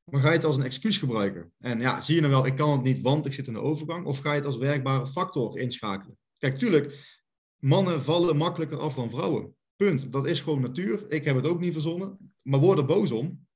Maar 0.04 0.20
ga 0.20 0.28
je 0.28 0.34
het 0.34 0.44
als 0.44 0.56
een 0.56 0.64
excuus 0.64 0.98
gebruiken? 0.98 1.52
En 1.58 1.80
ja, 1.80 2.00
zie 2.00 2.14
je 2.14 2.20
dan 2.20 2.30
wel, 2.30 2.46
ik 2.46 2.56
kan 2.56 2.70
het 2.70 2.82
niet, 2.82 3.00
want 3.00 3.26
ik 3.26 3.32
zit 3.32 3.46
in 3.46 3.52
de 3.52 3.60
overgang, 3.60 4.06
of 4.06 4.18
ga 4.18 4.30
je 4.30 4.36
het 4.36 4.46
als 4.46 4.56
werkbare 4.56 5.06
factor 5.06 5.58
inschakelen? 5.58 6.18
Kijk, 6.38 6.58
tuurlijk, 6.58 7.18
mannen 7.58 8.02
vallen 8.02 8.36
makkelijker 8.36 8.78
af 8.78 8.94
dan 8.94 9.10
vrouwen. 9.10 9.54
Punt. 9.84 10.12
Dat 10.12 10.26
is 10.26 10.40
gewoon 10.40 10.60
natuur. 10.60 11.04
Ik 11.08 11.24
heb 11.24 11.36
het 11.36 11.46
ook 11.46 11.60
niet 11.60 11.72
verzonnen. 11.72 12.34
Maar 12.42 12.60
word 12.60 12.78
er 12.78 12.84
boos 12.84 13.10
om. 13.10 13.46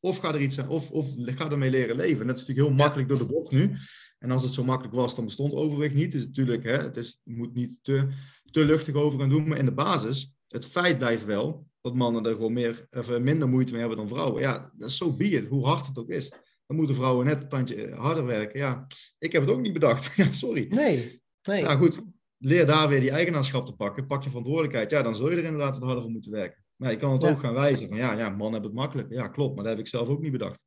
Of 0.00 0.18
ga 0.18 0.34
er 0.34 0.40
iets 0.40 0.60
aan, 0.60 0.68
of, 0.68 0.90
of 0.90 1.14
ga 1.16 1.50
ermee 1.50 1.70
leren 1.70 1.96
leven. 1.96 2.26
Dat 2.26 2.36
is 2.36 2.40
natuurlijk 2.40 2.68
heel 2.68 2.76
makkelijk 2.76 3.08
door 3.08 3.18
de 3.18 3.26
bocht 3.26 3.50
nu. 3.50 3.76
En 4.18 4.30
als 4.30 4.42
het 4.42 4.52
zo 4.52 4.64
makkelijk 4.64 4.94
was, 4.94 5.14
dan 5.14 5.24
bestond 5.24 5.52
overwicht 5.52 5.94
niet. 5.94 6.12
Dus 6.12 6.26
natuurlijk, 6.26 6.64
hè, 6.64 6.76
het 6.76 6.96
is, 6.96 7.20
je 7.24 7.36
moet 7.36 7.54
niet 7.54 7.78
te, 7.82 8.08
te 8.50 8.64
luchtig 8.64 8.94
over 8.94 9.18
gaan 9.18 9.28
doen. 9.28 9.48
Maar 9.48 9.58
in 9.58 9.64
de 9.64 9.74
basis, 9.74 10.34
het 10.48 10.66
feit 10.66 10.98
blijft 10.98 11.24
wel 11.24 11.66
dat 11.80 11.94
mannen 11.94 12.26
er 12.26 12.34
gewoon 12.34 12.52
meer, 12.52 12.86
of 12.90 13.18
minder 13.18 13.48
moeite 13.48 13.72
mee 13.72 13.80
hebben 13.80 13.98
dan 13.98 14.08
vrouwen. 14.08 14.42
Ja, 14.42 14.72
dat 14.76 14.88
is 14.88 14.96
zo 14.96 15.04
so 15.04 15.16
be 15.16 15.46
hoe 15.48 15.66
hard 15.66 15.86
het 15.86 15.98
ook 15.98 16.10
is. 16.10 16.28
Dan 16.66 16.76
moeten 16.76 16.94
vrouwen 16.94 17.26
net 17.26 17.42
een 17.42 17.48
tandje 17.48 17.94
harder 17.94 18.26
werken. 18.26 18.58
Ja, 18.58 18.86
ik 19.18 19.32
heb 19.32 19.42
het 19.42 19.50
ook 19.50 19.60
niet 19.60 19.72
bedacht. 19.72 20.14
ja, 20.16 20.32
sorry. 20.32 20.66
Nee, 20.68 21.22
nee. 21.42 21.62
Nou 21.62 21.78
goed, 21.78 22.00
leer 22.38 22.66
daar 22.66 22.88
weer 22.88 23.00
die 23.00 23.10
eigenaarschap 23.10 23.66
te 23.66 23.74
pakken. 23.74 24.06
Pak 24.06 24.22
je 24.22 24.28
verantwoordelijkheid. 24.28 24.90
Ja, 24.90 25.02
dan 25.02 25.16
zul 25.16 25.30
je 25.30 25.36
er 25.36 25.44
inderdaad 25.44 25.74
wat 25.74 25.84
harder 25.84 26.02
voor 26.02 26.12
moeten 26.12 26.32
werken. 26.32 26.64
Maar 26.76 26.90
je 26.90 26.96
kan 26.96 27.12
het 27.12 27.24
ook 27.24 27.38
gaan 27.38 27.54
wijzen. 27.54 27.88
Van 27.88 27.96
ja, 27.96 28.12
ja, 28.12 28.28
man 28.28 28.52
hebben 28.52 28.70
het 28.70 28.80
makkelijk. 28.80 29.10
Ja, 29.10 29.28
klopt. 29.28 29.54
Maar 29.54 29.64
dat 29.64 29.72
heb 29.72 29.82
ik 29.82 29.90
zelf 29.90 30.08
ook 30.08 30.20
niet 30.20 30.32
bedacht. 30.32 30.64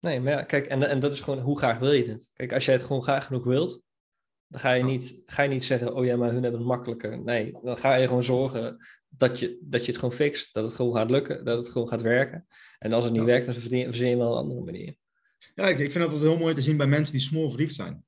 Nee, 0.00 0.20
maar 0.20 0.32
ja, 0.32 0.42
kijk, 0.42 0.66
en, 0.66 0.82
en 0.82 1.00
dat 1.00 1.12
is 1.12 1.20
gewoon 1.20 1.40
hoe 1.40 1.58
graag 1.58 1.78
wil 1.78 1.92
je 1.92 2.08
het? 2.08 2.30
Kijk, 2.32 2.52
als 2.52 2.64
jij 2.64 2.74
het 2.74 2.84
gewoon 2.84 3.02
graag 3.02 3.26
genoeg 3.26 3.44
wilt, 3.44 3.82
dan 4.46 4.60
ga 4.60 4.72
je, 4.72 4.84
niet, 4.84 5.22
ga 5.26 5.42
je 5.42 5.48
niet 5.48 5.64
zeggen, 5.64 5.94
oh 5.94 6.04
ja, 6.04 6.16
maar 6.16 6.32
hun 6.32 6.42
hebben 6.42 6.60
het 6.60 6.68
makkelijker. 6.68 7.22
Nee, 7.22 7.58
dan 7.62 7.78
ga 7.78 7.94
je 7.94 8.06
gewoon 8.06 8.22
zorgen 8.22 8.86
dat 9.08 9.38
je, 9.38 9.58
dat 9.60 9.80
je 9.80 9.86
het 9.86 10.00
gewoon 10.00 10.14
fixt. 10.14 10.54
Dat 10.54 10.64
het 10.64 10.72
gewoon 10.72 10.94
gaat 10.96 11.10
lukken, 11.10 11.44
dat 11.44 11.58
het 11.58 11.68
gewoon 11.68 11.88
gaat 11.88 12.02
werken. 12.02 12.46
En 12.78 12.92
als 12.92 13.04
het 13.04 13.12
niet 13.12 13.22
werkt, 13.22 13.46
dan 13.46 13.54
verzin 13.54 14.08
je 14.08 14.16
wel 14.16 14.32
een 14.32 14.38
andere 14.38 14.64
manier. 14.64 14.96
Ja, 15.54 15.64
ik, 15.68 15.78
ik 15.78 15.90
vind 15.90 16.10
dat 16.10 16.20
heel 16.20 16.38
mooi 16.38 16.54
te 16.54 16.60
zien 16.60 16.76
bij 16.76 16.86
mensen 16.86 17.14
die 17.14 17.22
small 17.22 17.48
verliefd 17.48 17.74
zijn. 17.74 18.04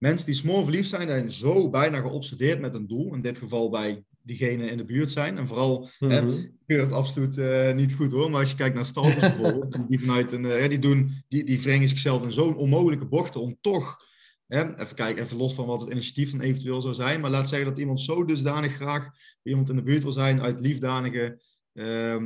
Mensen 0.00 0.26
die 0.26 0.34
small 0.34 0.62
verliefd 0.62 0.88
zijn, 0.88 1.08
zijn 1.08 1.30
zo 1.30 1.70
bijna 1.70 2.00
geobsedeerd 2.00 2.60
met 2.60 2.74
een 2.74 2.86
doel. 2.86 3.14
In 3.14 3.20
dit 3.20 3.38
geval 3.38 3.70
bij 3.70 4.04
diegenen 4.22 4.70
in 4.70 4.76
de 4.76 4.84
buurt 4.84 5.10
zijn. 5.10 5.38
En 5.38 5.46
vooral, 5.46 5.90
mm 5.98 6.10
-hmm. 6.10 6.56
het 6.66 6.92
absoluut 6.92 7.36
uh, 7.36 7.72
niet 7.72 7.94
goed 7.94 8.12
hoor. 8.12 8.30
Maar 8.30 8.40
als 8.40 8.50
je 8.50 8.56
kijkt 8.56 8.74
naar 8.74 8.84
stalkers 8.84 9.20
bijvoorbeeld, 9.20 9.88
die 9.88 10.00
vanuit 10.00 10.32
een, 10.32 10.44
uh, 10.44 10.68
die 10.68 10.78
doen, 10.78 11.24
die, 11.28 11.44
die 11.44 11.62
wringen 11.62 11.88
zichzelf 11.88 12.22
in 12.24 12.32
zo'n 12.32 12.56
onmogelijke 12.56 13.04
bochten 13.04 13.40
om 13.40 13.58
toch, 13.60 14.04
hè, 14.46 14.80
even 14.80 14.96
kijken, 14.96 15.24
even 15.24 15.36
los 15.36 15.54
van 15.54 15.66
wat 15.66 15.80
het 15.80 15.90
initiatief 15.90 16.30
dan 16.30 16.40
eventueel 16.40 16.80
zou 16.80 16.94
zijn. 16.94 17.20
Maar 17.20 17.30
laat 17.30 17.48
zeggen 17.48 17.68
dat 17.68 17.78
iemand 17.78 18.00
zo 18.00 18.24
dusdanig 18.24 18.74
graag 18.74 19.04
bij 19.42 19.52
iemand 19.52 19.70
in 19.70 19.76
de 19.76 19.82
buurt 19.82 20.02
wil 20.02 20.12
zijn 20.12 20.40
uit 20.40 20.60
liefdanige 20.60 21.40
uh, 21.72 22.22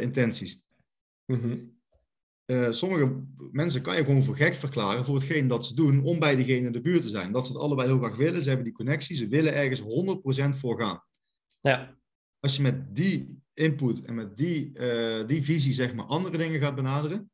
intenties. 0.00 0.60
Mm 1.26 1.40
-hmm. 1.40 1.78
Uh, 2.46 2.70
sommige 2.70 3.22
mensen 3.52 3.82
kan 3.82 3.96
je 3.96 4.04
gewoon 4.04 4.22
voor 4.22 4.36
gek 4.36 4.54
verklaren 4.54 5.04
voor 5.04 5.14
hetgeen 5.14 5.48
dat 5.48 5.66
ze 5.66 5.74
doen 5.74 6.02
om 6.02 6.18
bij 6.18 6.36
diegene 6.36 6.66
in 6.66 6.72
de 6.72 6.80
buurt 6.80 7.02
te 7.02 7.08
zijn. 7.08 7.32
Dat 7.32 7.46
ze 7.46 7.52
het 7.52 7.62
allebei 7.62 7.88
heel 7.88 7.98
graag 7.98 8.16
willen. 8.16 8.42
Ze 8.42 8.48
hebben 8.48 8.66
die 8.66 8.74
connectie. 8.74 9.16
Ze 9.16 9.28
willen 9.28 9.54
ergens 9.54 9.80
100% 10.54 10.58
voor 10.58 10.80
gaan. 10.80 11.02
Ja. 11.60 11.98
Als 12.40 12.56
je 12.56 12.62
met 12.62 12.94
die 12.94 13.42
input 13.54 14.02
en 14.02 14.14
met 14.14 14.36
die, 14.36 14.72
uh, 14.74 15.26
die 15.26 15.42
visie 15.42 15.72
zeg 15.72 15.94
maar 15.94 16.04
andere 16.04 16.38
dingen 16.38 16.60
gaat 16.60 16.74
benaderen, 16.74 17.30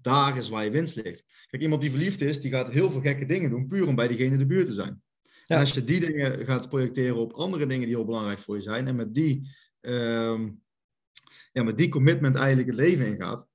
daar 0.00 0.36
is 0.36 0.48
waar 0.48 0.64
je 0.64 0.70
winst 0.70 0.96
ligt. 0.96 1.46
Kijk, 1.46 1.62
iemand 1.62 1.80
die 1.80 1.90
verliefd 1.90 2.20
is, 2.20 2.40
die 2.40 2.50
gaat 2.50 2.70
heel 2.70 2.90
veel 2.90 3.00
gekke 3.00 3.26
dingen 3.26 3.50
doen, 3.50 3.66
puur 3.66 3.86
om 3.86 3.94
bij 3.94 4.08
diegene 4.08 4.32
in 4.32 4.38
de 4.38 4.46
buurt 4.46 4.66
te 4.66 4.72
zijn. 4.72 5.02
Ja. 5.22 5.54
En 5.54 5.58
als 5.58 5.72
je 5.72 5.84
die 5.84 6.00
dingen 6.00 6.46
gaat 6.46 6.68
projecteren 6.68 7.16
op 7.16 7.32
andere 7.32 7.66
dingen 7.66 7.86
die 7.86 7.96
heel 7.96 8.04
belangrijk 8.04 8.40
voor 8.40 8.56
je 8.56 8.62
zijn, 8.62 8.86
en 8.86 8.96
met 8.96 9.14
die, 9.14 9.48
uh, 9.80 10.40
ja, 11.52 11.62
met 11.62 11.78
die 11.78 11.88
commitment 11.88 12.36
eigenlijk 12.36 12.68
het 12.68 12.78
leven 12.78 13.06
ingaat, 13.06 13.48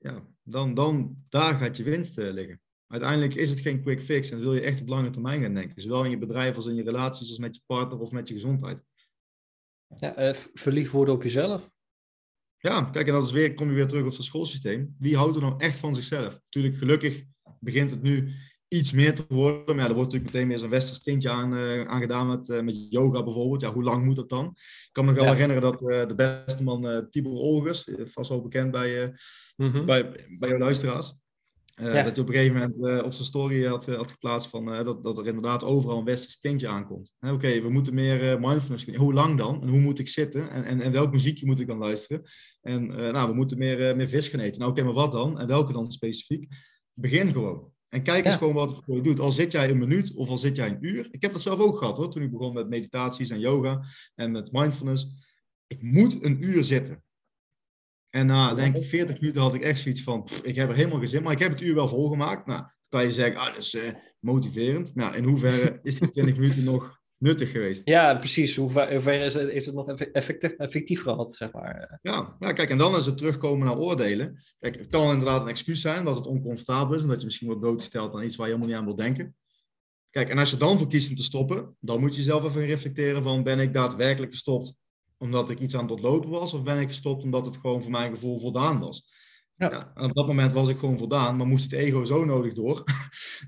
ja, 0.00 0.26
dan, 0.42 0.74
dan 0.74 1.24
daar 1.28 1.54
gaat 1.54 1.76
je 1.76 1.82
winst 1.82 2.18
uh, 2.18 2.32
liggen. 2.32 2.60
Uiteindelijk 2.86 3.34
is 3.34 3.50
het 3.50 3.60
geen 3.60 3.82
quick 3.82 4.02
fix 4.02 4.30
en 4.30 4.40
wil 4.40 4.54
je 4.54 4.60
echt 4.60 4.80
op 4.80 4.88
lange 4.88 5.10
termijn 5.10 5.42
gaan 5.42 5.54
denken. 5.54 5.82
Zowel 5.82 6.04
in 6.04 6.10
je 6.10 6.18
bedrijf 6.18 6.56
als 6.56 6.66
in 6.66 6.74
je 6.74 6.82
relaties, 6.82 7.28
als 7.28 7.38
met 7.38 7.54
je 7.54 7.62
partner 7.66 7.98
of 7.98 8.12
met 8.12 8.28
je 8.28 8.34
gezondheid. 8.34 8.84
Ja, 9.96 10.28
uh, 10.28 10.34
verliefd 10.54 10.92
worden 10.92 11.14
op 11.14 11.22
jezelf. 11.22 11.70
Ja, 12.56 12.82
kijk, 12.82 13.06
en 13.06 13.12
dat 13.12 13.24
is 13.24 13.32
weer, 13.32 13.54
kom 13.54 13.68
je 13.68 13.74
weer 13.74 13.86
terug 13.86 14.04
op 14.04 14.12
het 14.12 14.24
schoolsysteem. 14.24 14.94
Wie 14.98 15.16
houdt 15.16 15.36
er 15.36 15.42
nou 15.42 15.54
echt 15.58 15.78
van 15.78 15.94
zichzelf? 15.94 16.40
Natuurlijk, 16.42 16.76
gelukkig 16.76 17.24
begint 17.60 17.90
het 17.90 18.02
nu 18.02 18.34
iets 18.72 18.92
meer 18.92 19.14
te 19.14 19.24
worden. 19.28 19.64
Maar 19.66 19.84
ja, 19.84 19.88
er 19.88 19.94
wordt 19.94 20.12
natuurlijk 20.12 20.32
meteen 20.32 20.46
meer 20.46 20.58
zo'n 20.58 20.70
westers 20.70 21.00
tintje 21.00 21.30
aan, 21.30 21.54
uh, 21.54 21.84
aan 21.84 22.00
gedaan 22.00 22.26
met, 22.28 22.48
uh, 22.48 22.60
met 22.60 22.86
yoga 22.90 23.22
bijvoorbeeld. 23.22 23.60
Ja, 23.60 23.72
hoe 23.72 23.82
lang 23.82 24.04
moet 24.04 24.16
dat 24.16 24.28
dan? 24.28 24.46
Ik 24.56 24.88
kan 24.92 25.04
me 25.04 25.10
nog 25.10 25.20
wel 25.20 25.32
herinneren 25.32 25.62
dat 25.62 25.82
uh, 25.82 26.06
de 26.06 26.14
beste 26.14 26.62
man 26.62 27.06
Tibor 27.10 27.32
Olgers, 27.32 27.88
vast 28.04 28.28
wel 28.28 28.42
bekend 28.42 28.70
bij, 28.70 29.14
mm 29.56 29.70
-hmm. 29.70 29.86
bij, 29.86 30.26
bij 30.38 30.48
jouw 30.48 30.58
luisteraars. 30.58 31.18
Ja. 31.74 32.02
Dat 32.02 32.16
hij 32.16 32.20
op 32.20 32.28
een 32.28 32.34
gegeven 32.34 32.58
moment 32.58 33.04
op 33.04 33.12
zijn 33.12 33.26
story 33.26 33.64
had, 33.64 33.86
had 33.86 34.10
geplaatst 34.10 34.48
van, 34.48 34.64
dat, 34.84 35.02
dat 35.02 35.18
er 35.18 35.26
inderdaad 35.26 35.64
overal 35.64 35.98
een 35.98 36.04
westers 36.04 36.38
tintje 36.38 36.68
aankomt. 36.68 37.12
Oké, 37.20 37.32
okay, 37.32 37.62
we 37.62 37.70
moeten 37.70 37.94
meer 37.94 38.40
mindfulness 38.40 38.84
kunnen. 38.84 39.02
Hoe 39.02 39.14
lang 39.14 39.38
dan? 39.38 39.62
En 39.62 39.68
hoe 39.68 39.80
moet 39.80 39.98
ik 39.98 40.08
zitten? 40.08 40.50
En, 40.50 40.64
en, 40.64 40.80
en 40.80 40.92
welk 40.92 41.12
muziekje 41.12 41.46
moet 41.46 41.60
ik 41.60 41.66
dan 41.66 41.78
luisteren? 41.78 42.22
En 42.60 42.86
nou, 42.86 43.28
we 43.28 43.34
moeten 43.34 43.58
meer, 43.58 43.96
meer 43.96 44.08
vis 44.08 44.28
gaan 44.28 44.40
eten. 44.40 44.58
Nou, 44.58 44.70
oké, 44.70 44.80
okay, 44.80 44.92
maar 44.92 45.02
wat 45.02 45.12
dan? 45.12 45.40
En 45.40 45.46
welke 45.46 45.72
dan 45.72 45.90
specifiek? 45.90 46.48
Begin 46.94 47.32
gewoon. 47.32 47.72
En 47.90 48.02
kijk 48.02 48.24
eens 48.24 48.36
gewoon 48.36 48.54
wat 48.54 48.76
het 48.76 48.84
voor 48.84 48.96
je 48.96 49.02
doet. 49.02 49.20
Al 49.20 49.32
zit 49.32 49.52
jij 49.52 49.70
een 49.70 49.78
minuut 49.78 50.14
of 50.14 50.28
al 50.28 50.38
zit 50.38 50.56
jij 50.56 50.68
een 50.68 50.84
uur. 50.86 51.08
Ik 51.10 51.22
heb 51.22 51.32
dat 51.32 51.42
zelf 51.42 51.58
ook 51.58 51.78
gehad 51.78 51.96
hoor, 51.96 52.10
toen 52.10 52.22
ik 52.22 52.30
begon 52.30 52.52
met 52.52 52.68
meditaties 52.68 53.30
en 53.30 53.38
yoga 53.38 53.84
en 54.14 54.30
met 54.30 54.52
mindfulness. 54.52 55.06
Ik 55.66 55.82
moet 55.82 56.24
een 56.24 56.44
uur 56.44 56.64
zitten. 56.64 57.04
En 58.10 58.26
na, 58.26 58.54
denk 58.54 58.76
ik, 58.76 58.84
40 58.84 59.20
minuten 59.20 59.42
had 59.42 59.54
ik 59.54 59.62
echt 59.62 59.78
zoiets 59.78 60.02
van, 60.02 60.22
pff, 60.22 60.42
ik 60.42 60.56
heb 60.56 60.68
er 60.68 60.74
helemaal 60.74 60.98
geen 60.98 61.08
zin, 61.08 61.22
maar 61.22 61.32
ik 61.32 61.38
heb 61.38 61.50
het 61.50 61.60
uur 61.60 61.74
wel 61.74 61.88
volgemaakt. 61.88 62.46
Nou, 62.46 62.64
kan 62.88 63.04
je 63.04 63.12
zeggen, 63.12 63.36
ah, 63.36 63.46
dat 63.46 63.58
is 63.58 63.74
uh, 63.74 63.82
motiverend. 64.18 64.94
Maar 64.94 65.04
ja, 65.04 65.14
in 65.14 65.24
hoeverre 65.24 65.78
is 65.82 65.98
die 65.98 66.08
20 66.08 66.36
minuten 66.36 66.64
nog 66.64 66.99
nuttig 67.20 67.50
geweest. 67.50 67.82
Ja, 67.84 68.14
precies. 68.14 68.56
Hoe 68.56 68.70
ver 68.70 69.20
is 69.20 69.34
het, 69.34 69.50
heeft 69.50 69.66
het 69.66 69.74
nog 69.74 69.88
effectief, 69.90 70.50
effectief 70.50 71.02
gehad, 71.02 71.34
zeg 71.36 71.52
maar? 71.52 71.98
Ja, 72.02 72.36
ja, 72.38 72.52
kijk, 72.52 72.70
en 72.70 72.78
dan 72.78 72.96
is 72.96 73.06
het 73.06 73.16
terugkomen 73.16 73.66
naar 73.66 73.78
oordelen. 73.78 74.42
Kijk, 74.58 74.78
het 74.78 74.90
kan 74.90 75.12
inderdaad 75.12 75.42
een 75.42 75.48
excuus 75.48 75.80
zijn 75.80 76.04
dat 76.04 76.16
het 76.16 76.26
oncomfortabel 76.26 76.94
is 76.94 77.02
en 77.02 77.08
dat 77.08 77.18
je 77.18 77.24
misschien 77.24 77.46
wordt 77.46 77.62
blootgesteld 77.62 78.14
aan 78.14 78.24
iets 78.24 78.36
waar 78.36 78.46
je 78.46 78.52
helemaal 78.52 78.74
niet 78.74 78.82
aan 78.82 78.96
wil 78.96 79.04
denken. 79.04 79.34
Kijk, 80.10 80.28
en 80.28 80.38
als 80.38 80.50
je 80.50 80.56
dan 80.56 80.78
voor 80.78 80.88
kiest 80.88 81.10
om 81.10 81.16
te 81.16 81.22
stoppen, 81.22 81.76
dan 81.80 82.00
moet 82.00 82.16
je 82.16 82.22
zelf 82.22 82.44
even 82.44 82.66
reflecteren 82.66 83.22
van 83.22 83.42
ben 83.42 83.58
ik 83.58 83.72
daadwerkelijk 83.72 84.32
gestopt 84.32 84.78
omdat 85.18 85.50
ik 85.50 85.58
iets 85.58 85.74
aan 85.74 85.82
het 85.82 85.90
ontlopen 85.90 86.30
was 86.30 86.54
of 86.54 86.62
ben 86.62 86.80
ik 86.80 86.88
gestopt 86.88 87.22
omdat 87.22 87.46
het 87.46 87.56
gewoon 87.56 87.82
voor 87.82 87.90
mijn 87.90 88.12
gevoel 88.12 88.38
voldaan 88.38 88.80
was. 88.80 89.18
Ja. 89.56 89.92
op 89.94 90.14
dat 90.14 90.26
moment 90.26 90.52
was 90.52 90.68
ik 90.68 90.78
gewoon 90.78 90.98
voldaan, 90.98 91.36
maar 91.36 91.46
moest 91.46 91.70
het 91.70 91.72
ego 91.72 92.04
zo 92.04 92.24
nodig 92.24 92.52
door, 92.52 92.84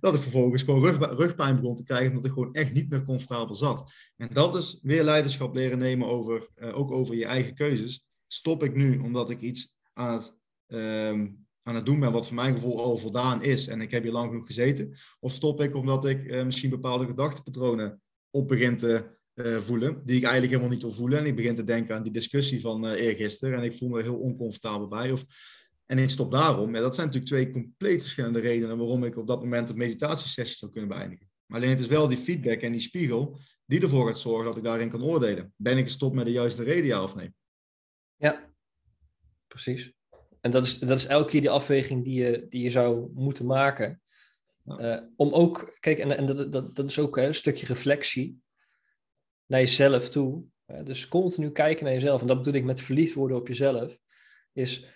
dat 0.01 0.15
ik 0.15 0.21
vervolgens 0.21 0.63
gewoon 0.63 0.85
rug, 0.85 1.17
rugpijn 1.19 1.57
begon 1.57 1.75
te 1.75 1.85
krijgen, 1.85 2.09
omdat 2.09 2.27
ik 2.27 2.33
gewoon 2.33 2.55
echt 2.55 2.73
niet 2.73 2.91
meer 2.91 3.05
comfortabel 3.05 3.55
zat. 3.55 3.93
En 4.17 4.29
dat 4.33 4.57
is 4.57 4.79
weer 4.83 5.03
leiderschap 5.03 5.55
leren 5.55 5.79
nemen 5.79 6.09
over, 6.09 6.49
uh, 6.57 6.79
ook 6.79 6.91
over 6.91 7.15
je 7.15 7.25
eigen 7.25 7.55
keuzes. 7.55 8.07
Stop 8.27 8.63
ik 8.63 8.75
nu 8.75 8.99
omdat 8.99 9.31
ik 9.31 9.41
iets 9.41 9.77
aan 9.93 10.13
het, 10.13 10.37
um, 10.67 11.47
aan 11.63 11.75
het 11.75 11.87
doen 11.87 12.01
ben 12.01 12.13
wat 12.13 12.27
voor 12.27 12.37
mijn 12.37 12.55
gevoel 12.55 12.79
al 12.79 12.97
voldaan 12.97 13.43
is 13.43 13.67
en 13.67 13.81
ik 13.81 13.91
heb 13.91 14.03
hier 14.03 14.13
lang 14.13 14.31
genoeg 14.31 14.47
gezeten? 14.47 14.97
Of 15.21 15.33
stop 15.33 15.61
ik 15.61 15.75
omdat 15.75 16.05
ik 16.05 16.23
uh, 16.23 16.45
misschien 16.45 16.71
bepaalde 16.71 17.07
gedachtepatronen 17.07 18.03
op 18.31 18.49
begin 18.49 18.77
te 18.77 19.21
uh, 19.35 19.59
voelen, 19.59 20.03
die 20.05 20.17
ik 20.17 20.23
eigenlijk 20.23 20.53
helemaal 20.53 20.73
niet 20.73 20.83
wil 20.83 20.93
voelen. 20.93 21.19
En 21.19 21.27
ik 21.27 21.37
begin 21.37 21.55
te 21.55 21.65
denken 21.65 21.95
aan 21.95 22.03
die 22.03 22.13
discussie 22.13 22.61
van 22.61 22.87
eergisteren 22.87 23.59
en 23.59 23.65
ik 23.65 23.77
voel 23.77 23.89
me 23.89 23.99
er 23.99 24.05
heel 24.05 24.19
oncomfortabel 24.19 24.89
bij. 24.89 25.13
Of 25.13 25.25
en 25.93 25.99
ik 25.99 26.11
stop 26.11 26.31
daarom. 26.31 26.75
Ja, 26.75 26.81
dat 26.81 26.95
zijn 26.95 27.07
natuurlijk 27.07 27.33
twee 27.33 27.51
compleet 27.51 28.01
verschillende 28.01 28.41
redenen 28.41 28.79
waarom 28.79 29.05
ik 29.05 29.17
op 29.17 29.27
dat 29.27 29.41
moment 29.41 29.71
een 29.71 29.77
meditatiesessie 29.77 30.57
zou 30.57 30.71
kunnen 30.71 30.91
beëindigen. 30.91 31.31
Maar 31.47 31.59
alleen 31.59 31.71
het 31.71 31.81
is 31.81 31.87
wel 31.87 32.09
die 32.09 32.19
feedback 32.19 32.61
en 32.61 32.73
die 32.73 32.81
spiegel 32.81 33.39
die 33.67 33.83
ervoor 33.83 34.07
gaat 34.07 34.19
zorgen 34.19 34.45
dat 34.45 34.57
ik 34.57 34.63
daarin 34.63 34.89
kan 34.89 35.03
oordelen. 35.03 35.53
Ben 35.57 35.79
ik 35.79 35.85
gestopt 35.85 36.15
met 36.15 36.25
de 36.25 36.31
juiste 36.31 36.63
reden, 36.63 36.87
ja 36.87 37.03
of 37.03 37.15
nee? 37.15 37.35
Ja, 38.17 38.53
precies. 39.47 39.93
En 40.41 40.51
dat 40.51 40.65
is, 40.65 40.79
dat 40.79 40.99
is 40.99 41.07
elke 41.07 41.31
keer 41.31 41.41
die 41.41 41.51
afweging 41.51 42.05
die 42.05 42.15
je, 42.15 42.47
die 42.49 42.63
je 42.63 42.71
zou 42.71 43.11
moeten 43.15 43.47
maken. 43.47 44.03
Ja. 44.65 45.01
Uh, 45.01 45.09
om 45.17 45.33
ook, 45.33 45.77
kijk, 45.81 45.99
en, 45.99 46.17
en 46.17 46.27
dat, 46.27 46.53
dat, 46.53 46.77
dat 46.77 46.87
is 46.87 46.99
ook 46.99 47.17
hè, 47.17 47.27
een 47.27 47.35
stukje 47.35 47.67
reflectie 47.67 48.41
naar 49.47 49.61
jezelf 49.61 50.09
toe. 50.09 50.45
Uh, 50.67 50.85
dus 50.85 51.09
continu 51.09 51.51
kijken 51.51 51.85
naar 51.85 51.95
jezelf. 51.95 52.21
En 52.21 52.27
dat 52.27 52.37
bedoel 52.37 52.61
ik 52.61 52.65
met 52.65 52.81
verliefd 52.81 53.15
worden 53.15 53.37
op 53.37 53.49
jezelf. 53.49 53.97
Is 54.53 54.87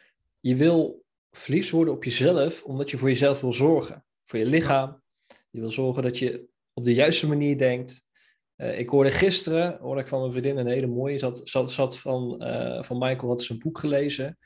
je 0.47 0.57
wil 0.57 1.05
verliefd 1.31 1.71
worden 1.71 1.95
op 1.95 2.05
jezelf, 2.05 2.65
omdat 2.65 2.91
je 2.91 2.97
voor 2.97 3.09
jezelf 3.09 3.41
wil 3.41 3.53
zorgen. 3.53 4.05
Voor 4.25 4.39
je 4.39 4.45
lichaam. 4.45 5.03
Je 5.51 5.61
wil 5.61 5.71
zorgen 5.71 6.03
dat 6.03 6.19
je 6.19 6.49
op 6.73 6.85
de 6.85 6.95
juiste 6.95 7.27
manier 7.27 7.59
denkt. 7.59 8.09
Uh, 8.57 8.79
ik 8.79 8.89
hoorde 8.89 9.11
gisteren, 9.11 9.79
hoorde 9.81 10.01
ik 10.01 10.07
van 10.07 10.23
een 10.23 10.33
vriendin 10.33 10.57
een 10.57 10.67
hele 10.67 10.87
mooie, 10.87 11.19
zat, 11.19 11.41
zat, 11.45 11.73
zat 11.73 11.99
van, 11.99 12.37
uh, 12.43 12.83
van 12.83 12.99
Michael, 12.99 13.29
had 13.29 13.43
zijn 13.43 13.59
boek 13.59 13.79
gelezen. 13.79 14.39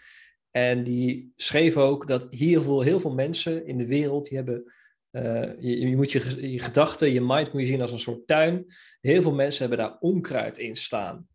En 0.51 0.85
die 0.85 1.33
schreef 1.37 1.77
ook 1.77 2.07
dat 2.07 2.27
heel 2.31 2.63
veel, 2.63 2.81
heel 2.81 3.01
veel 3.01 3.15
mensen 3.15 3.67
in 3.67 3.79
de 3.79 3.87
wereld, 3.87 4.29
die 4.29 4.37
hebben, 4.37 4.73
uh, 5.11 5.23
je, 5.59 5.89
je, 5.89 5.97
moet 5.97 6.13
je, 6.13 6.51
je 6.51 6.59
gedachten, 6.59 7.13
je 7.13 7.21
mind 7.21 7.53
moet 7.53 7.63
je 7.63 7.69
zien 7.69 7.81
als 7.81 7.93
een 7.93 7.99
soort 7.99 8.27
tuin. 8.27 8.67
Heel 9.01 9.23
veel 9.23 9.35
mensen 9.35 9.69
hebben 9.69 9.87
daar 9.87 9.99
onkruid 9.99 10.59
in 10.59 10.77
staan. 10.77 11.29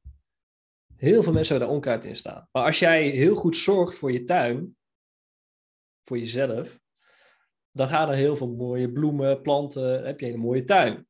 Heel 1.05 1.23
veel 1.23 1.33
mensen 1.33 1.51
hebben 1.51 1.67
daar 1.67 1.77
onkruid 1.77 2.05
in 2.05 2.15
staan. 2.15 2.47
Maar 2.51 2.63
als 2.63 2.79
jij 2.79 3.09
heel 3.09 3.35
goed 3.35 3.57
zorgt 3.57 3.95
voor 3.95 4.11
je 4.11 4.23
tuin, 4.23 4.77
voor 6.03 6.17
jezelf, 6.17 6.79
dan 7.71 7.87
gaan 7.87 8.09
er 8.09 8.15
heel 8.15 8.35
veel 8.35 8.55
mooie 8.55 8.91
bloemen, 8.91 9.41
planten, 9.41 9.81
dan 9.81 10.03
heb 10.03 10.19
je 10.19 10.33
een 10.33 10.39
mooie 10.39 10.63
tuin. 10.63 10.93
Maar 10.93 11.05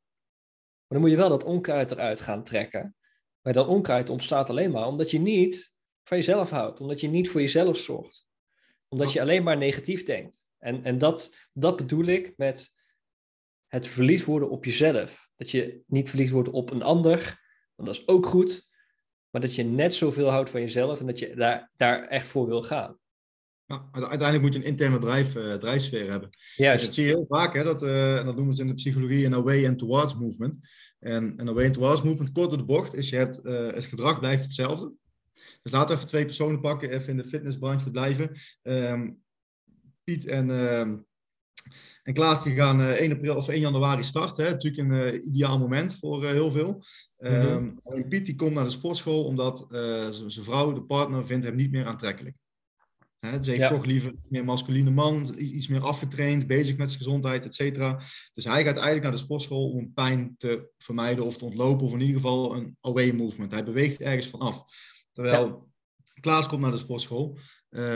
dan 0.88 1.00
moet 1.00 1.10
je 1.10 1.16
wel 1.16 1.30
dat 1.30 1.43
onkruid 1.43 1.91
eruit 1.91 2.22
gaan 2.22 2.43
trekken. 2.43 2.96
Maar 3.41 3.54
dat 3.54 3.68
onkruid 3.68 4.10
ontstaat 4.10 4.50
alleen 4.50 4.72
maar 4.72 4.88
omdat 4.88 5.12
je 5.12 5.20
niet 5.20 5.74
van 6.04 6.18
jezelf 6.18 6.50
houdt, 6.50 6.80
omdat 6.80 7.02
je 7.02 7.08
niet 7.08 7.30
voor 7.30 7.41
jezelf 7.41 7.78
zorgt. 7.78 8.28
Omdat 8.88 9.14
je 9.14 9.22
alleen 9.22 9.43
maar 9.43 9.58
negatief 9.58 10.06
denkt. 10.06 10.46
En, 10.58 10.84
en 10.84 10.98
dat, 10.98 11.48
dat 11.54 11.76
bedoel 11.76 12.06
ik 12.06 12.34
met 12.38 12.74
het 13.68 13.88
verliefd 13.88 14.26
worden 14.26 14.50
op 14.50 14.66
jezelf. 14.66 15.30
Dat 15.36 15.52
je 15.52 15.84
niet 15.88 16.10
verliefd 16.10 16.32
wordt 16.32 16.50
op 16.50 16.72
een 16.72 16.84
ander, 16.84 17.20
want 17.76 17.89
dat 17.89 17.98
is 17.98 18.08
ook 18.08 18.26
goed 18.26 18.74
maar 19.36 19.44
dat 19.44 19.56
je 19.56 19.64
net 19.64 19.96
zoveel 19.96 20.30
houdt 20.30 20.50
van 20.50 20.62
jezelf 20.62 21.00
en 21.00 21.06
dat 21.06 21.20
je 21.20 21.36
daar, 21.36 21.72
daar 21.78 22.08
echt 22.08 22.28
voor 22.28 22.48
wil 22.48 22.64
gaan. 22.64 22.98
Ja, 23.66 23.90
uiteindelijk 23.92 24.42
moet 24.42 24.54
je 24.54 24.60
een 24.60 24.66
interne 24.66 25.00
drijf, 25.00 25.36
uh, 25.36 25.54
drijfsfeer 25.54 26.12
hebben. 26.12 26.30
Juist. 26.56 26.86
dat 26.86 26.94
zie 26.94 27.06
je 27.06 27.10
heel 27.10 27.26
vaak, 27.28 27.54
hè, 27.54 27.64
dat, 27.64 27.84
uh, 27.84 28.26
dat 28.26 28.36
noemen 28.36 28.56
ze 28.56 28.62
in 28.62 28.68
de 28.68 28.74
psychologie 28.74 29.26
een 29.26 29.34
away 29.34 29.68
and 29.68 29.78
towards 29.78 30.16
movement. 30.16 30.58
En 31.00 31.34
een 31.38 31.50
away 31.50 31.66
and 31.66 31.74
towards 31.74 32.02
movement, 32.02 32.32
kort 32.32 32.50
door 32.50 32.58
de 32.58 32.66
bocht, 32.66 32.96
is 32.96 33.10
je 33.10 33.16
hebt, 33.16 33.46
uh, 33.46 33.72
het 33.72 33.86
gedrag 33.86 34.20
blijft 34.20 34.44
hetzelfde. 34.44 34.94
Dus 35.62 35.72
laten 35.72 35.88
we 35.88 35.96
even 35.96 36.08
twee 36.08 36.26
personen 36.26 36.62
pakken, 36.62 36.90
even 36.90 37.10
in 37.10 37.18
de 37.18 37.28
fitnessbranche 37.28 37.86
te 37.86 37.92
blijven. 37.92 38.32
Um, 38.64 39.24
Piet 40.04 40.26
en, 40.26 40.50
uh, 40.50 40.94
en 42.03 42.14
Klaas 42.14 42.43
die 42.43 42.56
gaan 42.56 42.82
1, 42.82 43.12
april, 43.12 43.36
of 43.36 43.47
1 43.47 43.60
januari 43.60 44.03
starten. 44.03 44.45
Hè. 44.45 44.51
Natuurlijk 44.51 44.89
een 44.89 45.28
ideaal 45.28 45.60
moment 45.60 45.95
voor 45.95 46.26
heel 46.26 46.51
veel. 46.51 46.84
Mm 47.18 47.32
-hmm. 47.34 48.08
Piet 48.10 48.26
die 48.26 48.36
komt 48.36 48.53
naar 48.53 48.64
de 48.64 48.70
sportschool 48.70 49.24
omdat 49.24 49.68
uh, 49.70 50.10
zijn 50.10 50.45
vrouw, 50.45 50.74
de 50.74 50.84
partner, 50.84 51.26
vindt 51.26 51.45
hem 51.45 51.56
niet 51.56 51.72
meer 51.72 51.86
aantrekkelijk. 51.86 52.36
Hè, 53.20 53.43
ze 53.43 53.49
heeft 53.49 53.62
ja. 53.62 53.70
toch 53.70 53.86
liever 53.86 54.12
iets 54.12 54.30
meer 54.30 54.45
masculine 54.45 54.89
man, 54.89 55.36
iets 55.38 55.68
meer 55.68 55.82
afgetraind, 55.82 56.47
bezig 56.47 56.78
met 56.78 56.89
zijn 56.89 57.03
gezondheid, 57.03 57.45
et 57.45 57.56
cetera. 57.56 58.01
Dus 58.34 58.45
hij 58.45 58.64
gaat 58.64 58.74
eigenlijk 58.74 59.03
naar 59.03 59.12
de 59.12 59.18
sportschool 59.18 59.70
om 59.70 59.93
pijn 59.93 60.36
te 60.38 60.70
vermijden 60.78 61.26
of 61.26 61.38
te 61.38 61.45
ontlopen, 61.45 61.86
of 61.86 61.93
in 61.93 62.01
ieder 62.01 62.16
geval 62.16 62.56
een 62.56 62.78
away 62.82 63.12
movement. 63.12 63.51
Hij 63.51 63.64
beweegt 63.64 64.01
ergens 64.01 64.28
vanaf. 64.28 64.64
Terwijl 65.12 65.47
ja. 65.47 65.64
Klaas 66.22 66.47
komt 66.47 66.62
naar 66.62 66.72
de 66.72 66.78
sportschool, 66.78 67.38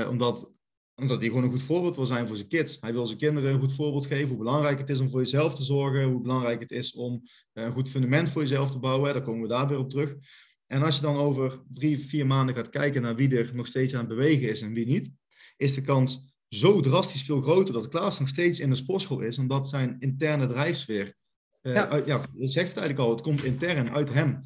omdat 0.10 0.54
omdat 1.00 1.20
hij 1.20 1.28
gewoon 1.28 1.44
een 1.44 1.50
goed 1.50 1.62
voorbeeld 1.62 1.96
wil 1.96 2.06
zijn 2.06 2.28
voor 2.28 2.36
zijn 2.36 2.48
kids. 2.48 2.78
Hij 2.80 2.94
wil 2.94 3.06
zijn 3.06 3.18
kinderen 3.18 3.54
een 3.54 3.60
goed 3.60 3.74
voorbeeld 3.74 4.06
geven 4.06 4.28
hoe 4.28 4.38
belangrijk 4.38 4.80
het 4.80 4.90
is 4.90 5.00
om 5.00 5.10
voor 5.10 5.20
jezelf 5.20 5.56
te 5.56 5.64
zorgen, 5.64 6.04
hoe 6.04 6.22
belangrijk 6.22 6.60
het 6.60 6.72
is 6.72 6.94
om 6.94 7.22
eh, 7.54 7.64
een 7.64 7.72
goed 7.72 7.90
fundament 7.90 8.30
voor 8.30 8.42
jezelf 8.42 8.72
te 8.72 8.80
bouwen. 8.80 9.14
Daar 9.14 9.22
komen 9.22 9.42
we 9.42 9.48
daar 9.48 9.68
weer 9.68 9.80
op 9.80 9.90
terug. 9.90 10.16
En 10.68 10.82
als 10.82 10.96
je 10.96 11.02
dan 11.02 11.16
over 11.16 11.62
drie, 11.70 12.00
vier 12.00 12.26
maanden 12.26 12.56
gaat 12.56 12.70
kijken 12.70 13.02
naar 13.02 13.16
wie 13.16 13.38
er 13.38 13.52
nog 13.54 13.68
steeds 13.68 13.94
aan 13.94 14.00
het 14.00 14.10
bewegen 14.10 14.50
is 14.50 14.62
en 14.62 14.74
wie 14.74 14.86
niet, 14.86 15.12
is 15.58 15.74
de 15.74 15.82
kans 15.82 16.28
zo 16.50 16.80
drastisch 16.80 17.24
veel 17.24 17.42
groter 17.42 17.74
dat 17.74 17.88
Klaas 17.88 18.20
nog 18.20 18.28
steeds 18.28 18.60
in 18.60 18.70
de 18.70 18.76
sportschool 18.76 19.22
is, 19.22 19.38
omdat 19.38 19.68
zijn 19.68 19.96
interne 20.00 20.48
drijfsfeer, 20.48 21.14
uh, 21.62 21.74
ja. 21.74 21.88
Uit, 21.88 22.06
ja, 22.06 22.26
je 22.34 22.50
zegt 22.50 22.68
het 22.68 22.78
eigenlijk 22.78 23.00
al, 23.00 23.16
het 23.16 23.22
komt 23.22 23.44
intern 23.44 23.90
uit 23.92 24.14
hem. 24.14 24.40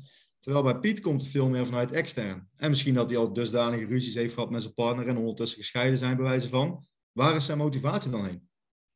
Terwijl 0.44 0.64
bij 0.64 0.80
Piet 0.80 1.00
komt 1.00 1.22
het 1.22 1.32
veel 1.32 1.50
meer 1.50 1.66
vanuit 1.66 1.91
extern. 1.91 2.48
En 2.56 2.70
misschien 2.70 2.94
dat 2.94 3.10
hij 3.10 3.18
al 3.18 3.34
dusdanige 3.34 3.86
ruzies 3.86 4.16
heeft 4.16 4.34
gehad 4.34 4.50
met 4.50 4.62
zijn 4.62 4.74
partner 4.74 5.08
en 5.08 5.18
ondertussen 5.18 5.60
gescheiden 5.60 5.98
zijn, 5.98 6.16
bij 6.16 6.26
wijze 6.26 6.50
van. 6.50 6.86
Waar 7.12 7.36
is 7.36 7.46
zijn 7.46 7.58
motivatie 7.58 8.12
dan 8.12 8.26
heen? 8.26 8.50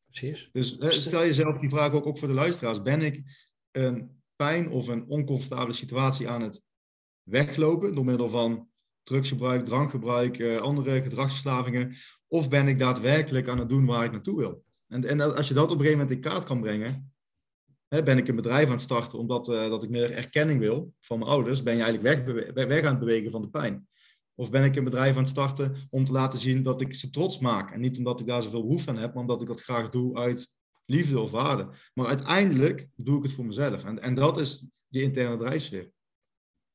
Precies. 0.09 0.49
Dus 0.51 0.77
eh, 0.77 0.89
stel 0.89 1.19
jezelf 1.19 1.57
die 1.57 1.69
vraag 1.69 1.91
ook, 1.91 2.05
ook 2.05 2.17
voor 2.17 2.27
de 2.27 2.33
luisteraars. 2.33 2.81
Ben 2.81 3.01
ik 3.01 3.23
een 3.71 4.21
pijn 4.35 4.69
of 4.69 4.87
een 4.87 5.07
oncomfortabele 5.07 5.73
situatie 5.73 6.29
aan 6.29 6.41
het 6.41 6.63
weglopen 7.23 7.95
door 7.95 8.05
middel 8.05 8.29
van 8.29 8.69
drugsgebruik, 9.03 9.65
drankgebruik, 9.65 10.37
uh, 10.37 10.57
andere 10.57 11.01
gedragsverslavingen? 11.01 11.95
Of 12.27 12.49
ben 12.49 12.67
ik 12.67 12.79
daadwerkelijk 12.79 13.47
aan 13.47 13.59
het 13.59 13.69
doen 13.69 13.85
waar 13.85 14.05
ik 14.05 14.11
naartoe 14.11 14.37
wil? 14.37 14.63
En, 14.87 15.05
en 15.05 15.35
als 15.35 15.47
je 15.47 15.53
dat 15.53 15.63
op 15.63 15.69
een 15.69 15.85
gegeven 15.85 15.99
moment 15.99 16.15
in 16.15 16.31
kaart 16.31 16.43
kan 16.43 16.61
brengen, 16.61 17.11
ben 17.87 18.17
ik 18.17 18.27
een 18.27 18.35
bedrijf 18.35 18.65
aan 18.65 18.71
het 18.71 18.81
starten 18.81 19.19
omdat 19.19 19.47
uh, 19.47 19.69
dat 19.69 19.83
ik 19.83 19.89
meer 19.89 20.11
erkenning 20.11 20.59
wil 20.59 20.93
van 20.99 21.19
mijn 21.19 21.31
ouders, 21.31 21.63
ben 21.63 21.75
je 21.75 21.83
eigenlijk 21.83 22.25
weg, 22.53 22.67
weg 22.67 22.83
aan 22.83 22.89
het 22.89 22.99
bewegen 22.99 23.31
van 23.31 23.41
de 23.41 23.49
pijn. 23.49 23.87
Of 24.35 24.49
ben 24.49 24.63
ik 24.63 24.75
een 24.75 24.83
bedrijf 24.83 25.15
aan 25.15 25.21
het 25.21 25.29
starten 25.29 25.75
om 25.89 26.05
te 26.05 26.11
laten 26.11 26.39
zien 26.39 26.63
dat 26.63 26.81
ik 26.81 26.93
ze 26.93 27.09
trots 27.09 27.39
maak. 27.39 27.71
En 27.71 27.79
niet 27.79 27.97
omdat 27.97 28.19
ik 28.19 28.25
daar 28.27 28.41
zoveel 28.41 28.61
behoefte 28.61 28.89
aan 28.89 28.97
heb, 28.97 29.13
maar 29.13 29.21
omdat 29.21 29.41
ik 29.41 29.47
dat 29.47 29.61
graag 29.61 29.89
doe 29.89 30.17
uit 30.17 30.49
liefde 30.85 31.19
of 31.19 31.31
waarde. 31.31 31.69
Maar 31.93 32.05
uiteindelijk 32.05 32.87
doe 32.95 33.17
ik 33.17 33.23
het 33.23 33.31
voor 33.31 33.45
mezelf. 33.45 33.83
En, 33.83 34.01
en 34.01 34.15
dat 34.15 34.37
is 34.37 34.65
die 34.87 35.03
interne 35.03 35.37
drijfsfeer. 35.37 35.91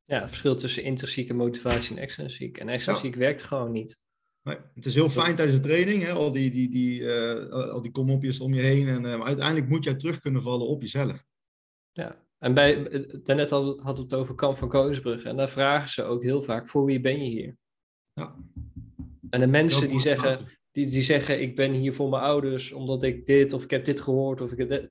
Ja, 0.04 0.20
het 0.20 0.28
verschil 0.28 0.56
tussen 0.56 0.82
intrinsieke 0.82 1.34
motivatie 1.34 1.96
en 1.96 2.02
extrinsiek. 2.02 2.58
En 2.58 2.68
extrinsiek 2.68 3.14
werkt 3.14 3.42
gewoon 3.42 3.72
niet. 3.72 4.01
Nee, 4.42 4.56
het 4.74 4.86
is 4.86 4.94
heel 4.94 5.08
fijn 5.08 5.34
tijdens 5.36 5.60
de 5.60 5.68
training, 5.68 6.02
hè, 6.02 6.12
al 6.12 6.32
die, 6.32 6.50
die, 6.50 6.68
die, 6.68 7.00
uh, 7.00 7.48
al 7.48 7.82
die 7.82 7.90
komopjes 7.90 8.40
om 8.40 8.54
je 8.54 8.60
heen. 8.60 8.88
En, 8.88 9.04
uh, 9.04 9.16
maar 9.18 9.26
uiteindelijk 9.26 9.68
moet 9.68 9.84
jij 9.84 9.94
terug 9.94 10.20
kunnen 10.20 10.42
vallen 10.42 10.66
op 10.66 10.80
jezelf. 10.80 11.24
Ja, 11.92 12.26
en 12.38 12.54
bij, 12.54 12.82
daarnet 13.24 13.50
hadden 13.50 13.84
we 13.84 14.00
het 14.00 14.14
over 14.14 14.34
Kamp 14.34 14.56
van 14.56 14.68
Koningsbrug. 14.68 15.22
En 15.22 15.36
daar 15.36 15.48
vragen 15.48 15.88
ze 15.88 16.02
ook 16.02 16.22
heel 16.22 16.42
vaak, 16.42 16.68
voor 16.68 16.84
wie 16.84 17.00
ben 17.00 17.24
je 17.24 17.30
hier? 17.30 17.56
Ja. 18.12 18.36
En 19.30 19.40
de 19.40 19.46
mensen 19.46 19.88
die 19.88 20.00
zeggen, 20.00 20.46
die, 20.70 20.88
die 20.88 21.02
zeggen, 21.02 21.40
ik 21.40 21.56
ben 21.56 21.72
hier 21.72 21.94
voor 21.94 22.08
mijn 22.08 22.22
ouders, 22.22 22.72
omdat 22.72 23.02
ik 23.02 23.26
dit, 23.26 23.52
of 23.52 23.62
ik 23.62 23.70
heb 23.70 23.84
dit 23.84 24.00
gehoord, 24.00 24.40
of 24.40 24.52
ik 24.52 24.58
heb 24.58 24.68
dit, 24.68 24.90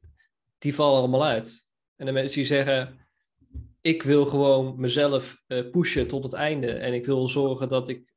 die 0.57 0.75
vallen 0.75 0.99
allemaal 0.99 1.25
uit. 1.25 1.65
En 1.95 2.05
de 2.05 2.11
mensen 2.11 2.37
die 2.37 2.45
zeggen, 2.45 2.99
ik 3.81 4.03
wil 4.03 4.25
gewoon 4.25 4.79
mezelf 4.79 5.43
uh, 5.47 5.69
pushen 5.69 6.07
tot 6.07 6.23
het 6.23 6.33
einde. 6.33 6.71
En 6.71 6.93
ik 6.93 7.05
wil 7.05 7.27
zorgen 7.27 7.69
dat 7.69 7.89
ik 7.89 8.10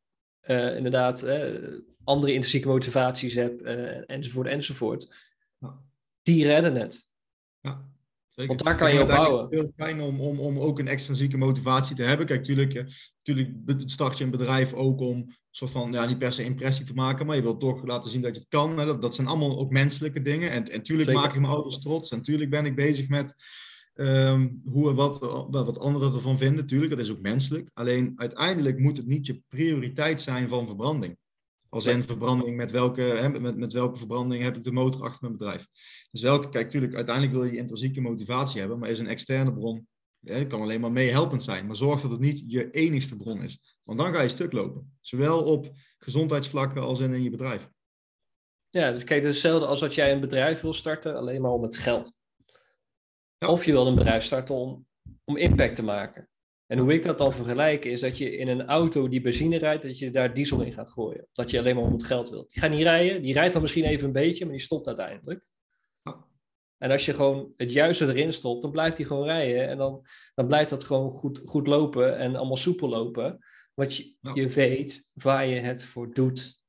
uh, 0.46 0.76
inderdaad 0.76 1.24
uh, 1.24 1.80
andere 2.04 2.32
intrinsieke 2.32 2.68
motivaties 2.68 3.34
heb, 3.34 3.60
enzovoort, 4.06 4.46
enzovoort. 4.46 5.14
Ja. 5.58 5.80
Die 6.22 6.44
redden 6.44 6.74
het. 6.74 7.08
Ja. 7.60 7.92
Zeker. 8.28 8.48
Want 8.54 8.64
daar 8.64 8.76
kan 8.76 8.94
je 8.94 9.00
op 9.00 9.08
bouwen. 9.08 9.44
Het 9.44 9.52
is 9.52 9.58
heel 9.58 9.72
fijn 9.76 10.00
om, 10.00 10.20
om, 10.20 10.40
om 10.40 10.58
ook 10.58 10.78
een 10.78 10.88
extrinsieke 10.88 11.36
motivatie 11.36 11.96
te 11.96 12.02
hebben. 12.02 12.26
Kijk, 12.26 12.38
natuurlijk, 12.38 12.74
natuurlijk 13.22 13.90
start 13.90 14.18
je 14.18 14.24
een 14.24 14.30
bedrijf 14.30 14.72
ook 14.72 15.00
om 15.00 15.32
soort 15.50 15.70
van, 15.70 15.92
ja, 15.92 16.06
niet 16.06 16.18
per 16.18 16.32
se 16.32 16.44
impressie 16.44 16.86
te 16.86 16.94
maken, 16.94 17.26
maar 17.26 17.36
je 17.36 17.42
wilt 17.42 17.60
toch 17.60 17.84
laten 17.84 18.10
zien 18.10 18.22
dat 18.22 18.34
je 18.34 18.40
het 18.40 18.48
kan. 18.48 18.76
Dat, 18.76 19.02
dat 19.02 19.14
zijn 19.14 19.26
allemaal 19.26 19.58
ook 19.58 19.70
menselijke 19.70 20.22
dingen. 20.22 20.50
En, 20.50 20.68
en 20.68 20.76
natuurlijk 20.76 21.12
maak 21.12 21.34
ik 21.34 21.40
mijn 21.40 21.52
ouders 21.52 21.78
trots. 21.78 22.10
En 22.10 22.16
natuurlijk 22.16 22.50
ben 22.50 22.66
ik 22.66 22.74
bezig 22.74 23.08
met 23.08 23.34
um, 23.94 24.60
hoe 24.64 24.88
en 24.88 24.94
wat, 24.94 25.18
wat 25.50 25.78
anderen 25.78 26.14
ervan 26.14 26.38
vinden. 26.38 26.66
Tuurlijk, 26.66 26.90
dat 26.90 27.00
is 27.00 27.10
ook 27.10 27.20
menselijk. 27.20 27.70
Alleen 27.72 28.12
uiteindelijk 28.16 28.78
moet 28.78 28.96
het 28.96 29.06
niet 29.06 29.26
je 29.26 29.42
prioriteit 29.48 30.20
zijn 30.20 30.48
van 30.48 30.66
verbranding. 30.66 31.16
Als 31.68 31.86
in 31.86 32.02
verbranding, 32.02 32.56
met 32.56 32.70
welke, 32.70 33.00
hè, 33.00 33.40
met, 33.40 33.56
met 33.56 33.72
welke 33.72 33.98
verbranding 33.98 34.42
heb 34.42 34.56
ik 34.56 34.64
de 34.64 34.72
motor 34.72 35.02
achter 35.02 35.24
mijn 35.24 35.36
bedrijf. 35.38 35.66
Dus 36.10 36.22
welke, 36.22 36.48
kijk, 36.48 36.64
natuurlijk, 36.64 36.94
uiteindelijk 36.94 37.34
wil 37.34 37.44
je 37.44 37.56
intrinsieke 37.56 38.00
motivatie 38.00 38.60
hebben, 38.60 38.78
maar 38.78 38.90
is 38.90 38.98
een 38.98 39.06
externe 39.06 39.52
bron, 39.52 39.86
hè, 40.20 40.46
kan 40.46 40.60
alleen 40.60 40.80
maar 40.80 40.92
meehelpend 40.92 41.42
zijn. 41.42 41.66
Maar 41.66 41.76
zorg 41.76 42.00
dat 42.00 42.10
het 42.10 42.20
niet 42.20 42.42
je 42.46 42.70
enigste 42.70 43.16
bron 43.16 43.42
is. 43.42 43.78
Want 43.82 43.98
dan 43.98 44.12
ga 44.12 44.20
je 44.20 44.28
stuk 44.28 44.52
lopen. 44.52 44.96
Zowel 45.00 45.44
op 45.44 45.72
gezondheidsvlakken 45.98 46.82
als 46.82 47.00
in, 47.00 47.12
in 47.12 47.22
je 47.22 47.30
bedrijf. 47.30 47.68
Ja, 48.70 48.92
dus 48.92 49.04
kijk, 49.04 49.22
dat 49.22 49.30
is 49.30 49.42
hetzelfde 49.42 49.66
als 49.66 49.80
dat 49.80 49.94
jij 49.94 50.12
een 50.12 50.20
bedrijf 50.20 50.60
wil 50.60 50.72
starten, 50.72 51.16
alleen 51.16 51.40
maar 51.40 51.50
om 51.50 51.62
het 51.62 51.76
geld. 51.76 52.12
Of 53.48 53.64
je 53.64 53.72
wil 53.72 53.86
een 53.86 53.94
bedrijf 53.94 54.24
starten 54.24 54.54
om, 54.54 54.86
om 55.24 55.36
impact 55.36 55.74
te 55.74 55.84
maken. 55.84 56.28
En 56.66 56.78
hoe 56.78 56.92
ik 56.92 57.02
dat 57.02 57.18
dan 57.18 57.32
vergelijk 57.32 57.84
is 57.84 58.00
dat 58.00 58.18
je 58.18 58.36
in 58.36 58.48
een 58.48 58.66
auto 58.66 59.08
die 59.08 59.20
benzine 59.20 59.58
rijdt, 59.58 59.82
dat 59.82 59.98
je 59.98 60.10
daar 60.10 60.34
diesel 60.34 60.60
in 60.60 60.72
gaat 60.72 60.90
gooien. 60.90 61.26
Dat 61.32 61.50
je 61.50 61.58
alleen 61.58 61.74
maar 61.74 61.84
om 61.84 61.92
het 61.92 62.04
geld 62.04 62.30
wilt. 62.30 62.50
Die 62.50 62.60
gaat 62.60 62.70
niet 62.70 62.82
rijden, 62.82 63.22
die 63.22 63.32
rijdt 63.32 63.52
dan 63.52 63.62
misschien 63.62 63.84
even 63.84 64.06
een 64.06 64.12
beetje, 64.12 64.44
maar 64.44 64.54
die 64.54 64.62
stopt 64.62 64.86
uiteindelijk. 64.86 65.44
En 66.78 66.90
als 66.90 67.04
je 67.04 67.14
gewoon 67.14 67.52
het 67.56 67.72
juiste 67.72 68.06
erin 68.06 68.32
stopt, 68.32 68.62
dan 68.62 68.70
blijft 68.70 68.96
hij 68.96 69.06
gewoon 69.06 69.24
rijden. 69.24 69.68
En 69.68 69.76
dan, 69.76 70.06
dan 70.34 70.46
blijft 70.46 70.70
dat 70.70 70.84
gewoon 70.84 71.10
goed, 71.10 71.40
goed 71.44 71.66
lopen 71.66 72.18
en 72.18 72.36
allemaal 72.36 72.56
soepel 72.56 72.88
lopen. 72.88 73.38
Want 73.74 73.96
je, 73.96 74.14
je 74.34 74.48
weet 74.48 75.10
waar 75.12 75.46
je 75.46 75.60
het 75.60 75.84
voor 75.84 76.14
doet. 76.14 76.62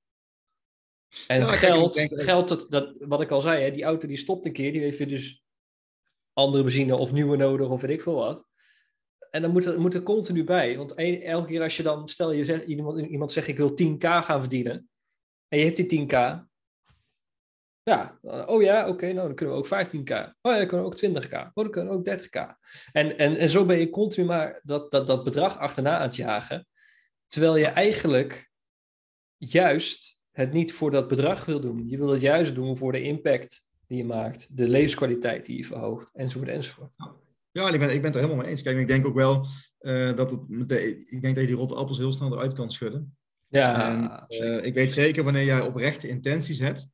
En 1.28 1.44
geld, 1.44 1.94
kijk, 1.94 2.22
geld 2.22 2.48
dat, 2.48 2.66
dat, 2.70 2.96
wat 3.00 3.22
ik 3.22 3.32
al 3.32 3.42
zei, 3.42 3.64
hè, 3.64 3.72
die 3.72 3.84
auto 3.84 4.08
die 4.08 4.18
stopt 4.18 4.46
een 4.46 4.54
keer, 4.54 4.72
die 4.72 4.82
heeft 4.82 4.98
je 4.98 5.06
dus 5.06 5.45
andere 6.36 6.64
benzine 6.64 6.96
of 6.96 7.12
nieuwe 7.12 7.38
nodig 7.38 7.70
of 7.70 7.82
weet 7.82 7.92
ik 7.92 8.02
veel 8.02 8.16
wat. 8.16 8.46
En 9.32 9.42
dan 9.42 9.52
moet 9.52 9.66
er, 9.66 9.80
moet 9.80 9.94
er 9.94 10.04
continu 10.04 10.44
bij. 10.44 10.78
Want 10.78 10.94
elke 10.94 11.48
keer 11.48 11.62
als 11.62 11.78
je 11.78 11.84
dan, 11.84 12.08
stel 12.08 12.32
je 12.32 12.46
zegt, 12.46 12.66
iemand, 12.66 13.00
iemand 13.08 13.32
zegt 13.32 13.48
ik 13.48 13.58
wil 13.58 13.72
10k 13.72 13.98
gaan 14.00 14.40
verdienen. 14.40 14.90
En 15.48 15.60
je 15.60 15.66
hebt 15.66 15.90
die 15.90 16.08
10k. 16.08 16.44
Ja, 17.84 18.20
oh 18.22 18.62
ja, 18.62 18.88
oké, 18.88 19.06
nou 19.14 19.28
dan 19.28 19.36
kunnen 19.36 19.56
we 19.56 19.62
ook 19.62 19.86
15k. 19.86 20.12
Oh 20.42 20.52
ja, 20.52 20.58
dan 20.58 20.68
kunnen 20.68 20.86
we 20.86 20.92
ook 20.92 20.98
20k. 20.98 21.34
Oh, 21.34 21.50
dan 21.54 21.70
kunnen 21.70 21.92
we 21.92 21.98
ook 21.98 22.20
30k. 22.20 22.58
En, 22.92 23.18
en, 23.18 23.36
en 23.36 23.50
zo 23.50 23.66
ben 23.66 23.80
je 23.80 23.90
continu 23.90 24.26
maar 24.26 24.60
dat, 24.64 24.92
dat, 24.92 25.08
dat 25.08 25.24
bedrag 25.24 25.58
achterna 25.58 25.98
aan 25.98 26.08
het 26.08 26.16
jagen. 26.16 26.68
Terwijl 27.28 27.56
je 27.56 27.66
eigenlijk 27.66 28.52
juist 29.38 30.18
het 30.32 30.54
niet 30.54 30.74
voor 30.74 30.92
dat 30.92 31.08
bedrag 31.08 31.46
wil 31.46 31.60
doen. 31.60 31.90
Je 31.90 31.98
wil 31.98 32.10
het 32.10 32.22
juist 32.22 32.56
doen 32.56 32.78
voor 32.78 32.92
de 32.92 33.02
impact 33.02 33.68
die 33.88 33.98
je 33.98 34.06
maakt, 34.06 34.48
de 34.50 34.68
levenskwaliteit 34.68 35.46
die 35.46 35.58
je 35.58 35.66
verhoogt, 35.66 36.10
enzovoort, 36.14 36.50
enzovoort. 36.50 36.92
Ja, 37.52 37.70
ik 37.70 37.80
ben, 37.80 37.90
ik 37.90 37.96
ben 37.96 38.06
het 38.06 38.16
er 38.16 38.22
helemaal 38.22 38.44
mee 38.44 38.52
eens. 38.52 38.62
Kijk, 38.62 38.78
ik 38.78 38.88
denk 38.88 39.06
ook 39.06 39.16
wel 39.16 39.48
uh, 39.80 40.16
dat 40.16 40.32
het 40.32 40.50
met 40.50 40.70
de, 40.70 41.06
ik 41.06 41.22
denk 41.22 41.36
dat 41.36 41.44
je 41.44 41.50
die 41.50 41.56
rotte 41.56 41.76
appels 41.76 41.98
heel 41.98 42.12
snel 42.12 42.34
eruit 42.34 42.54
kan 42.54 42.72
schudden. 42.72 43.18
Ja, 43.48 43.90
en, 43.90 44.26
uh, 44.46 44.66
ik 44.66 44.74
weet 44.74 44.94
zeker 44.94 45.24
wanneer 45.24 45.44
jij 45.44 45.62
oprechte 45.62 46.08
intenties 46.08 46.60
hebt, 46.60 46.88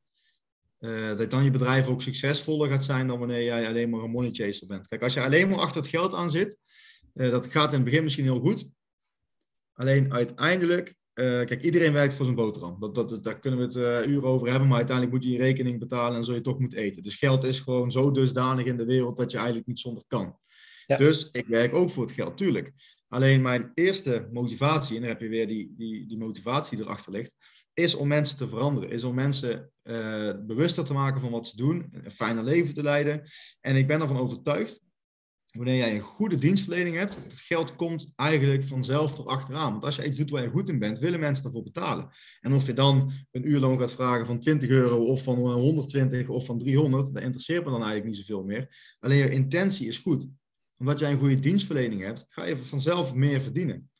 uh, 0.80 1.16
dat 1.16 1.30
dan 1.30 1.44
je 1.44 1.50
bedrijf 1.50 1.86
ook 1.86 2.02
succesvoller 2.02 2.70
gaat 2.70 2.84
zijn 2.84 3.06
dan 3.06 3.18
wanneer 3.18 3.44
jij 3.44 3.66
alleen 3.66 3.90
maar 3.90 4.00
een 4.00 4.10
money 4.10 4.30
chaser 4.32 4.66
bent. 4.66 4.88
Kijk, 4.88 5.02
als 5.02 5.14
je 5.14 5.20
alleen 5.20 5.48
maar 5.48 5.58
achter 5.58 5.80
het 5.80 5.90
geld 5.90 6.14
aan 6.14 6.30
zit, 6.30 6.58
dat 7.12 7.46
gaat 7.46 7.72
in 7.72 7.80
het 7.80 7.84
begin 7.84 8.02
misschien 8.02 8.24
heel 8.24 8.40
goed. 8.40 8.68
Alleen 9.72 10.12
uiteindelijk 10.12 10.94
uh, 11.14 11.44
kijk, 11.44 11.62
iedereen 11.62 11.92
werkt 11.92 12.14
voor 12.14 12.24
zijn 12.24 12.36
boterham. 12.36 12.80
Dat, 12.80 12.94
dat, 12.94 13.24
daar 13.24 13.38
kunnen 13.38 13.58
we 13.58 13.64
het 13.64 14.06
uh, 14.06 14.12
uren 14.12 14.28
over 14.28 14.48
hebben, 14.48 14.68
maar 14.68 14.76
uiteindelijk 14.76 15.16
moet 15.16 15.24
je 15.24 15.30
je 15.32 15.44
rekening 15.44 15.78
betalen 15.78 16.16
en 16.16 16.24
zul 16.24 16.34
je 16.34 16.40
toch 16.40 16.58
moeten 16.58 16.78
eten. 16.78 17.02
Dus 17.02 17.16
geld 17.16 17.44
is 17.44 17.60
gewoon 17.60 17.92
zo 17.92 18.10
dusdanig 18.10 18.64
in 18.64 18.76
de 18.76 18.84
wereld 18.84 19.16
dat 19.16 19.30
je 19.30 19.36
eigenlijk 19.36 19.66
niet 19.66 19.78
zonder 19.78 20.02
kan. 20.06 20.36
Ja. 20.86 20.96
Dus 20.96 21.28
ik 21.30 21.46
werk 21.46 21.74
ook 21.74 21.90
voor 21.90 22.02
het 22.02 22.12
geld, 22.12 22.36
tuurlijk. 22.36 22.72
Alleen 23.08 23.42
mijn 23.42 23.70
eerste 23.74 24.28
motivatie, 24.32 24.94
en 24.94 25.00
dan 25.00 25.10
heb 25.10 25.20
je 25.20 25.28
weer 25.28 25.48
die, 25.48 25.74
die, 25.76 26.06
die 26.06 26.18
motivatie 26.18 26.76
die 26.76 26.86
erachter 26.86 27.12
ligt, 27.12 27.36
is 27.74 27.94
om 27.94 28.08
mensen 28.08 28.36
te 28.36 28.48
veranderen. 28.48 28.90
Is 28.90 29.04
om 29.04 29.14
mensen 29.14 29.70
uh, 29.82 30.32
bewuster 30.46 30.84
te 30.84 30.92
maken 30.92 31.20
van 31.20 31.30
wat 31.30 31.48
ze 31.48 31.56
doen, 31.56 31.88
een 31.92 32.10
fijner 32.10 32.44
leven 32.44 32.74
te 32.74 32.82
leiden. 32.82 33.22
En 33.60 33.76
ik 33.76 33.86
ben 33.86 34.00
ervan 34.00 34.18
overtuigd 34.18 34.80
wanneer 35.52 35.76
jij 35.76 35.94
een 35.94 36.00
goede 36.00 36.38
dienstverlening 36.38 36.96
hebt, 36.96 37.14
het 37.14 37.40
geld 37.40 37.76
komt 37.76 38.12
eigenlijk 38.16 38.64
vanzelf 38.64 39.18
erachteraan. 39.18 39.70
Want 39.70 39.84
als 39.84 39.96
je 39.96 40.04
iets 40.04 40.18
doet 40.18 40.30
waar 40.30 40.42
je 40.42 40.50
goed 40.50 40.68
in 40.68 40.78
bent, 40.78 40.98
willen 40.98 41.20
mensen 41.20 41.44
ervoor 41.44 41.62
betalen. 41.62 42.10
En 42.40 42.52
of 42.52 42.66
je 42.66 42.72
dan 42.72 43.12
een 43.30 43.48
uurloon 43.48 43.78
gaat 43.78 43.92
vragen 43.92 44.26
van 44.26 44.38
20 44.38 44.70
euro 44.70 45.04
of 45.04 45.22
van 45.22 45.36
120 45.36 46.28
of 46.28 46.44
van 46.44 46.58
300, 46.58 47.14
dat 47.14 47.22
interesseert 47.22 47.64
me 47.64 47.70
dan 47.70 47.82
eigenlijk 47.82 48.06
niet 48.06 48.16
zoveel 48.16 48.44
meer. 48.44 48.96
Alleen 49.00 49.18
je 49.18 49.28
intentie 49.28 49.86
is 49.86 49.98
goed. 49.98 50.26
Omdat 50.76 50.98
jij 50.98 51.12
een 51.12 51.18
goede 51.18 51.40
dienstverlening 51.40 52.02
hebt, 52.02 52.26
ga 52.28 52.44
je 52.44 52.56
vanzelf 52.56 53.14
meer 53.14 53.40
verdienen. 53.40 53.90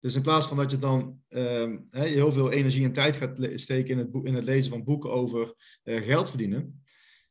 Dus 0.00 0.14
in 0.14 0.22
plaats 0.22 0.46
van 0.46 0.56
dat 0.56 0.70
je 0.70 0.78
dan 0.78 1.22
uh, 1.28 1.76
heel 1.90 2.32
veel 2.32 2.50
energie 2.50 2.84
en 2.84 2.92
tijd 2.92 3.16
gaat 3.16 3.38
steken 3.54 3.90
in 3.90 3.98
het, 3.98 4.08
in 4.24 4.34
het 4.34 4.44
lezen 4.44 4.70
van 4.70 4.84
boeken 4.84 5.10
over 5.10 5.54
uh, 5.84 6.02
geld 6.02 6.28
verdienen, 6.28 6.82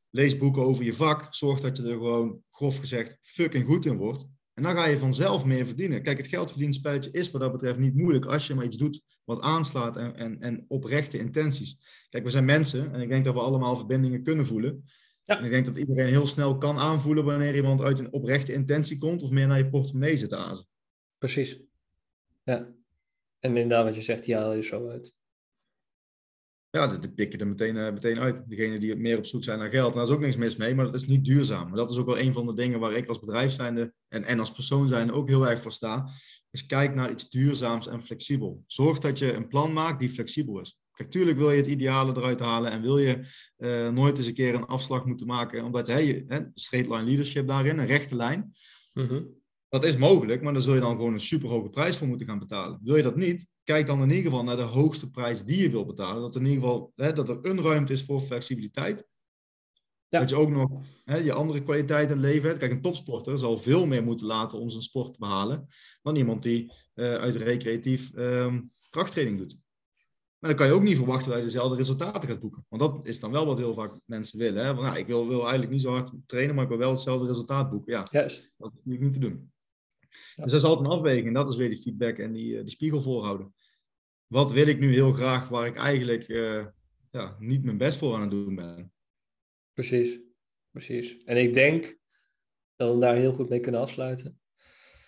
lees 0.09 0.37
boeken 0.37 0.61
over 0.61 0.83
je 0.83 0.93
vak. 0.93 1.35
Zorg 1.35 1.59
dat 1.59 1.77
je 1.77 1.83
er 1.83 1.91
gewoon, 1.91 2.43
grof 2.57 2.77
gezegd, 2.77 3.17
fucking 3.21 3.65
goed 3.65 3.85
in 3.85 3.97
wordt. 3.97 4.27
En 4.53 4.63
dan 4.63 4.77
ga 4.77 4.87
je 4.87 4.97
vanzelf 4.97 5.45
meer 5.45 5.65
verdienen. 5.65 6.03
Kijk, 6.03 6.17
het 6.17 6.27
geldverdienspelletje 6.27 7.11
is 7.11 7.31
wat 7.31 7.41
dat 7.41 7.51
betreft 7.51 7.79
niet 7.79 7.95
moeilijk 7.95 8.25
als 8.25 8.47
je 8.47 8.55
maar 8.55 8.65
iets 8.65 8.77
doet 8.77 9.01
wat 9.23 9.41
aanslaat 9.41 9.97
en, 9.97 10.15
en, 10.15 10.39
en 10.39 10.65
oprechte 10.67 11.17
intenties. 11.17 11.77
Kijk, 12.09 12.23
we 12.23 12.29
zijn 12.29 12.45
mensen 12.45 12.93
en 12.93 13.01
ik 13.01 13.09
denk 13.09 13.25
dat 13.25 13.33
we 13.33 13.39
allemaal 13.39 13.75
verbindingen 13.75 14.23
kunnen 14.23 14.45
voelen. 14.45 14.83
Ja. 15.25 15.37
En 15.37 15.43
ik 15.43 15.51
denk 15.51 15.65
dat 15.65 15.77
iedereen 15.77 16.07
heel 16.07 16.27
snel 16.27 16.57
kan 16.57 16.77
aanvoelen 16.77 17.25
wanneer 17.25 17.55
iemand 17.55 17.81
uit 17.81 17.99
een 17.99 18.13
oprechte 18.13 18.53
intentie 18.53 18.97
komt 18.97 19.23
of 19.23 19.31
meer 19.31 19.47
naar 19.47 19.57
je 19.57 19.69
portemonnee 19.69 20.17
zit 20.17 20.29
te 20.29 20.37
azen. 20.37 20.67
Precies. 21.17 21.59
Ja. 22.43 22.75
En 23.39 23.57
inderdaad, 23.57 23.85
wat 23.85 23.95
je 23.95 24.01
zegt, 24.01 24.25
die 24.25 24.35
haal 24.35 24.53
je 24.53 24.63
zo 24.63 24.89
uit 24.89 25.16
ja, 26.69 26.87
die 26.87 27.11
pik 27.11 27.31
je 27.31 27.37
er 27.37 27.47
meteen, 27.47 27.75
uh, 27.75 27.91
meteen 27.91 28.19
uit. 28.19 28.49
Degene 28.49 28.79
die 28.79 28.95
meer 28.95 29.17
op 29.17 29.25
zoek 29.25 29.43
zijn 29.43 29.59
naar 29.59 29.69
geld. 29.69 29.93
Daar 29.93 30.03
is 30.03 30.09
ook 30.09 30.19
niks 30.19 30.35
mis 30.35 30.55
mee, 30.55 30.75
maar 30.75 30.85
dat 30.85 30.95
is 30.95 31.07
niet 31.07 31.25
duurzaam. 31.25 31.67
Maar 31.67 31.77
dat 31.77 31.91
is 31.91 31.97
ook 31.97 32.05
wel 32.05 32.19
een 32.19 32.33
van 32.33 32.45
de 32.45 32.53
dingen 32.53 32.79
waar 32.79 32.93
ik 32.93 33.07
als 33.07 33.19
bedrijf 33.19 33.51
zijnde 33.51 33.93
en, 34.07 34.23
en 34.23 34.39
als 34.39 34.51
persoon 34.51 34.87
zijnde 34.87 35.13
ook 35.13 35.29
heel 35.29 35.47
erg 35.47 35.61
voor 35.61 35.71
sta. 35.71 36.09
Is 36.51 36.65
kijk 36.65 36.95
naar 36.95 37.11
iets 37.11 37.29
duurzaams 37.29 37.87
en 37.87 38.03
flexibel. 38.03 38.63
Zorg 38.67 38.99
dat 38.99 39.19
je 39.19 39.33
een 39.33 39.47
plan 39.47 39.73
maakt 39.73 39.99
die 39.99 40.09
flexibel 40.09 40.59
is. 40.59 40.79
Kijk, 40.91 41.09
tuurlijk 41.09 41.37
wil 41.37 41.51
je 41.51 41.57
het 41.57 41.65
ideale 41.65 42.15
eruit 42.15 42.39
halen 42.39 42.71
en 42.71 42.81
wil 42.81 42.97
je 42.97 43.25
uh, 43.57 43.89
nooit 43.89 44.17
eens 44.17 44.27
een 44.27 44.33
keer 44.33 44.55
een 44.55 44.65
afslag 44.65 45.05
moeten 45.05 45.27
maken, 45.27 45.63
omdat 45.63 45.87
hey, 45.87 46.23
hè, 46.27 46.39
straight 46.53 46.91
line 46.91 47.03
leadership 47.03 47.47
daarin, 47.47 47.79
een 47.79 47.85
rechte 47.85 48.15
lijn. 48.15 48.51
Mm 48.93 49.35
dat 49.69 49.83
is 49.83 49.97
mogelijk, 49.97 50.41
maar 50.41 50.53
dan 50.53 50.61
zul 50.61 50.73
je 50.73 50.79
dan 50.79 50.95
gewoon 50.95 51.13
een 51.13 51.19
superhoge 51.19 51.69
prijs 51.69 51.97
voor 51.97 52.07
moeten 52.07 52.27
gaan 52.27 52.39
betalen. 52.39 52.79
Wil 52.83 52.95
je 52.95 53.03
dat 53.03 53.15
niet, 53.15 53.49
kijk 53.63 53.87
dan 53.87 54.01
in 54.01 54.09
ieder 54.09 54.23
geval 54.23 54.43
naar 54.43 54.55
de 54.55 54.61
hoogste 54.61 55.09
prijs 55.09 55.43
die 55.43 55.61
je 55.61 55.69
wil 55.69 55.85
betalen. 55.85 56.21
Dat 56.21 56.35
in 56.35 56.45
ieder 56.45 56.61
geval 56.61 56.91
hè, 56.95 57.13
dat 57.13 57.29
er 57.29 57.39
een 57.41 57.61
ruimte 57.61 57.93
is 57.93 58.03
voor 58.03 58.21
flexibiliteit. 58.21 59.07
Ja. 60.07 60.19
Dat 60.19 60.29
je 60.29 60.35
ook 60.35 60.49
nog 60.49 60.83
hè, 61.03 61.17
je 61.17 61.33
andere 61.33 61.63
kwaliteiten 61.63 62.15
in 62.15 62.21
het 62.21 62.31
leven 62.31 62.47
hebt. 62.47 62.59
Kijk, 62.59 62.71
een 62.71 62.81
topsporter 62.81 63.37
zal 63.37 63.57
veel 63.57 63.85
meer 63.85 64.03
moeten 64.03 64.25
laten 64.25 64.59
om 64.59 64.69
zijn 64.69 64.83
sport 64.83 65.13
te 65.13 65.19
behalen 65.19 65.67
dan 66.01 66.15
iemand 66.15 66.43
die 66.43 66.71
uh, 66.95 67.13
uit 67.13 67.35
recreatief 67.35 68.11
um, 68.15 68.71
krachttraining 68.89 69.37
doet. 69.37 69.57
Maar 70.39 70.49
dan 70.49 70.59
kan 70.59 70.67
je 70.67 70.73
ook 70.73 70.81
niet 70.81 70.97
verwachten 70.97 71.29
dat 71.29 71.37
je 71.37 71.45
dezelfde 71.45 71.77
resultaten 71.77 72.29
gaat 72.29 72.39
boeken. 72.39 72.65
Want 72.69 72.81
dat 72.81 73.07
is 73.07 73.19
dan 73.19 73.31
wel 73.31 73.45
wat 73.45 73.57
heel 73.57 73.73
vaak 73.73 73.99
mensen 74.05 74.39
willen. 74.39 74.65
Hè? 74.65 74.73
Want, 74.73 74.87
nou, 74.87 74.99
ik 74.99 75.07
wil, 75.07 75.27
wil 75.27 75.41
eigenlijk 75.41 75.71
niet 75.71 75.81
zo 75.81 75.91
hard 75.91 76.11
trainen, 76.25 76.55
maar 76.55 76.63
ik 76.63 76.69
wil 76.69 76.77
wel 76.79 76.91
hetzelfde 76.91 77.27
resultaat 77.27 77.69
boeken. 77.69 77.93
Ja, 77.93 78.07
Juist. 78.11 78.51
dat 78.57 78.71
is 78.73 78.97
niet 78.99 79.13
te 79.13 79.19
doen. 79.19 79.51
Dus 80.09 80.51
dat 80.51 80.53
is 80.53 80.63
altijd 80.63 80.87
een 80.87 80.95
afweging. 80.95 81.27
En 81.27 81.33
dat 81.33 81.49
is 81.49 81.55
weer 81.55 81.69
die 81.69 81.81
feedback 81.81 82.17
en 82.17 82.31
die, 82.31 82.57
eh, 82.57 82.59
die 82.59 82.69
spiegel 82.69 83.01
voorhouden. 83.01 83.53
Wat 84.27 84.51
wil 84.51 84.67
ik 84.67 84.79
nu 84.79 84.93
heel 84.93 85.13
graag 85.13 85.49
waar 85.49 85.67
ik 85.67 85.75
eigenlijk 85.75 86.27
uh, 86.27 86.65
ja, 87.11 87.35
niet 87.39 87.63
mijn 87.63 87.77
best 87.77 87.97
voor 87.97 88.15
aan 88.15 88.21
het 88.21 88.31
doen 88.31 88.55
ben? 88.55 88.91
Precies, 89.73 90.19
precies. 90.71 91.23
En 91.23 91.37
ik 91.37 91.53
denk 91.53 91.97
dat 92.75 92.93
we 92.93 92.99
daar 92.99 93.15
heel 93.15 93.33
goed 93.33 93.49
mee 93.49 93.59
kunnen 93.59 93.81
afsluiten. 93.81 94.39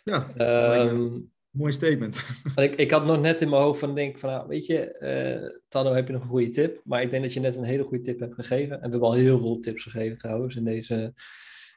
Ja, 0.04 0.34
um, 0.82 1.32
mooi 1.50 1.72
statement. 1.72 2.26
Ik, 2.56 2.76
ik 2.76 2.92
had 2.92 3.06
nog 3.06 3.22
net 3.22 3.42
in 3.42 3.50
mijn 3.50 3.62
hoofd 3.62 3.80
van 3.80 3.96
denk 3.96 4.18
van, 4.18 4.30
nou, 4.30 4.48
weet 4.48 4.66
je, 4.66 5.00
uh, 5.44 5.60
Tano, 5.68 5.94
heb 5.94 6.08
je 6.08 6.14
nog 6.14 6.22
een 6.22 6.30
goede 6.30 6.50
tip? 6.50 6.82
Maar 6.84 7.02
ik 7.02 7.12
denk 7.12 7.24
dat 7.24 7.34
je 7.34 7.40
net 7.40 7.56
een 7.56 7.64
hele 7.64 7.84
goede 7.84 8.04
tip 8.04 8.20
hebt 8.20 8.34
gegeven. 8.34 8.76
En 8.76 8.82
we 8.82 8.90
hebben 8.90 9.08
al 9.08 9.14
heel 9.14 9.40
veel 9.40 9.60
tips 9.60 9.84
gegeven 9.84 10.18
trouwens 10.18 10.56
in 10.56 10.64
deze, 10.64 11.14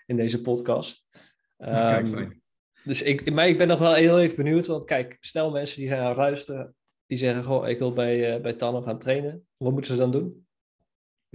in 0.06 0.16
deze 0.16 0.40
podcast. 0.40 1.06
Ja, 1.56 1.88
kijk, 1.88 2.06
ehm, 2.06 2.14
fijn. 2.14 2.41
Dus 2.84 3.02
ik, 3.02 3.32
maar 3.32 3.48
ik 3.48 3.58
ben 3.58 3.68
nog 3.68 3.78
wel 3.78 3.94
heel 3.94 4.20
even 4.20 4.36
benieuwd, 4.36 4.66
want 4.66 4.84
kijk, 4.84 5.16
stel 5.20 5.50
mensen 5.50 5.78
die 5.78 5.88
zijn 5.88 6.00
aan 6.00 6.08
het 6.08 6.16
luisteren, 6.16 6.74
die 7.06 7.18
zeggen, 7.18 7.44
goh, 7.44 7.68
ik 7.68 7.78
wil 7.78 7.92
bij, 7.92 8.36
uh, 8.36 8.42
bij 8.42 8.52
Tanno 8.52 8.82
gaan 8.82 8.98
trainen. 8.98 9.46
Wat 9.56 9.72
moeten 9.72 9.90
ze 9.90 9.98
dan 9.98 10.10
doen? 10.10 10.46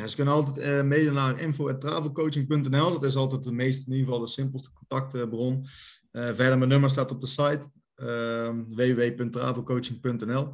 Ze 0.06 0.16
kunnen 0.16 0.34
altijd 0.34 0.58
uh, 0.58 0.84
mailen 0.84 1.14
naar 1.14 1.40
info.travelcoaching.nl. 1.40 2.92
Dat 2.92 3.04
is 3.04 3.16
altijd 3.16 3.44
de 3.44 3.52
meest, 3.52 3.86
in 3.88 3.92
ieder 3.92 4.06
geval 4.06 4.22
de 4.22 4.32
simpelste 4.32 4.74
contactbron. 4.74 5.66
Uh, 6.12 6.34
verder, 6.34 6.58
mijn 6.58 6.70
nummer 6.70 6.90
staat 6.90 7.12
op 7.12 7.22
de 7.22 7.28
site. 7.28 7.72
Uh, 7.96 8.50
www.travelcoaching.nl 8.68 10.54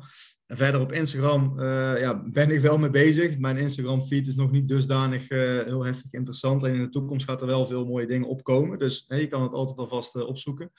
Verder 0.56 0.82
op 0.82 0.92
Instagram 0.92 1.60
uh, 1.60 2.00
ja, 2.00 2.24
ben 2.26 2.52
ik 2.52 2.62
wel 2.62 2.78
mee 2.78 2.90
bezig. 2.90 3.38
Mijn 3.38 3.58
Instagram 3.58 4.02
feed 4.02 4.28
is 4.28 4.36
nog 4.36 4.52
niet 4.52 4.68
dusdanig 4.68 5.30
heel 5.30 5.86
heftig 5.86 6.14
interessant. 6.14 6.64
En 6.64 6.74
in 6.74 6.82
de 6.82 6.90
toekomst 6.90 7.26
gaat 7.26 7.42
er 7.42 7.48
wel 7.48 7.66
veel 7.66 7.86
mooie 7.86 8.08
dingen 8.08 8.28
opkomen. 8.28 8.80
Dus 8.80 9.06
je 9.08 9.28
kan 9.28 9.42
het 9.42 9.54
altijd 9.54 9.78
alvast 9.78 10.16
opzoeken. 10.16 10.72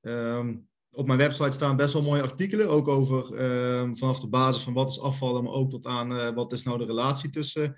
Um, 0.00 0.68
op 0.90 1.06
mijn 1.06 1.18
website 1.18 1.52
staan 1.52 1.76
best 1.76 1.92
wel 1.92 2.02
mooie 2.02 2.22
artikelen, 2.22 2.68
ook 2.68 2.88
over 2.88 3.32
uh, 3.32 3.90
vanaf 3.92 4.20
de 4.20 4.28
basis 4.28 4.62
van 4.62 4.72
wat 4.72 4.88
is 4.88 5.00
afvallen, 5.00 5.44
maar 5.44 5.52
ook 5.52 5.70
tot 5.70 5.86
aan 5.86 6.34
wat 6.34 6.52
is 6.52 6.62
nou 6.62 6.78
de 6.78 6.84
relatie 6.84 7.30
tussen 7.30 7.76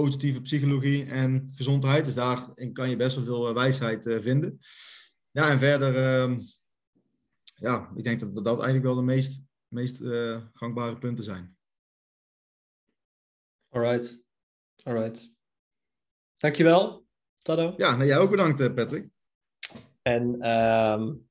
positieve 0.00 0.40
psychologie 0.40 1.04
en 1.04 1.52
gezondheid. 1.54 2.04
Dus 2.04 2.14
daarin 2.14 2.72
kan 2.72 2.90
je 2.90 2.96
best 2.96 3.16
wel 3.16 3.24
veel 3.24 3.54
wijsheid 3.54 4.06
eh, 4.06 4.20
vinden. 4.20 4.58
Ja, 5.30 5.50
en 5.50 5.58
verder, 5.58 5.96
ehm, 5.96 6.40
ja, 7.54 7.90
ik 7.94 8.04
denk 8.04 8.20
dat 8.20 8.34
dat 8.34 8.46
eigenlijk 8.46 8.84
wel 8.84 8.94
de 8.94 9.02
meest, 9.02 9.43
meest 9.74 9.98
gangbare 10.52 10.98
punten 10.98 11.24
zijn. 11.24 11.56
Alright, 13.68 14.24
alright. 14.82 15.32
Dankjewel, 16.36 17.06
Tado. 17.38 17.74
Ja, 17.76 17.96
nou 17.96 18.06
jij 18.06 18.18
ook 18.18 18.30
bedankt, 18.30 18.74
Patrick. 18.74 19.08
En 20.02 20.50
um, 20.50 21.28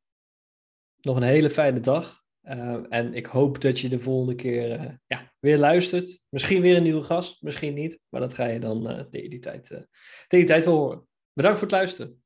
nog 0.98 1.16
een 1.16 1.24
hele 1.24 1.50
fijne 1.50 1.80
dag. 1.80 2.22
Uh, 2.44 2.86
en 2.90 3.14
ik 3.14 3.26
hoop 3.26 3.62
dat 3.62 3.80
je 3.80 3.90
de 3.90 4.00
volgende 4.00 4.36
keer 4.36 4.80
uh, 4.80 4.94
ja, 5.08 5.34
weer 5.40 5.58
luistert. 5.58 6.22
Misschien 6.30 6.62
weer 6.62 6.78
een 6.78 6.84
nieuwe 6.84 7.04
gast, 7.04 7.42
misschien 7.42 7.74
niet. 7.74 8.00
Maar 8.10 8.22
dat 8.22 8.34
ga 8.34 8.46
je 8.46 8.60
dan 8.60 8.92
uh, 8.92 9.00
tegen, 9.00 9.30
die 9.30 9.40
tijd, 9.40 9.66
tegen 9.66 9.88
die 10.28 10.46
tijd 10.46 10.66
wel 10.66 10.78
horen. 10.78 11.08
Bedankt 11.34 11.58
voor 11.58 11.68
het 11.68 11.76
luisteren. 11.76 12.24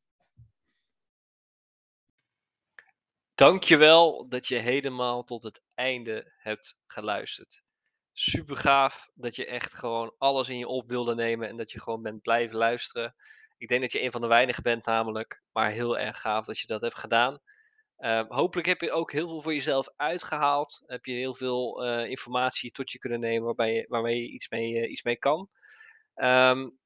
Dankjewel 3.34 4.28
dat 4.30 4.48
je 4.48 4.56
helemaal 4.56 5.24
tot 5.24 5.44
het 5.44 5.62
einde 5.78 6.34
hebt 6.38 6.82
geluisterd. 6.86 7.62
Super 8.14 8.56
gaaf 8.56 9.10
dat 9.14 9.36
je 9.36 9.46
echt 9.46 9.74
gewoon 9.74 10.16
alles 10.18 10.50
in 10.50 10.58
je 10.58 10.68
op 10.68 10.90
wilde 10.90 11.16
nemen 11.16 11.48
en 11.48 11.58
dat 11.58 11.72
je 11.72 11.82
gewoon 11.82 12.02
bent 12.02 12.22
blijven 12.22 12.58
luisteren. 12.58 13.16
Ik 13.58 13.68
denk 13.68 13.82
dat 13.82 13.92
je 13.92 14.04
een 14.04 14.12
van 14.12 14.22
de 14.22 14.28
weinigen 14.28 14.64
bent 14.64 14.86
namelijk, 14.86 15.44
maar 15.52 15.72
heel 15.72 15.98
erg 15.98 16.22
gaaf 16.22 16.46
dat 16.46 16.60
je 16.60 16.68
dat 16.68 16.82
hebt 16.82 16.98
gedaan. 16.98 17.40
Uh, 17.98 18.24
hopelijk 18.28 18.68
heb 18.68 18.82
je 18.82 18.92
ook 18.92 19.12
heel 19.12 19.28
veel 19.28 19.42
voor 19.42 19.54
jezelf 19.54 19.90
uitgehaald. 19.96 20.84
Heb 20.86 21.06
je 21.06 21.14
heel 21.14 21.36
veel 21.36 21.86
uh, 21.86 22.10
informatie 22.10 22.72
tot 22.72 22.92
je 22.92 23.00
kunnen 23.00 23.20
nemen 23.20 23.46
waarbij 23.46 23.74
je, 23.74 23.86
waarmee 23.88 24.22
je 24.22 24.30
iets 24.30 24.50
mee, 24.50 24.74
uh, 24.74 24.92
iets 24.92 25.04
mee 25.04 25.18
kan. 25.18 25.50
Um, 26.16 26.80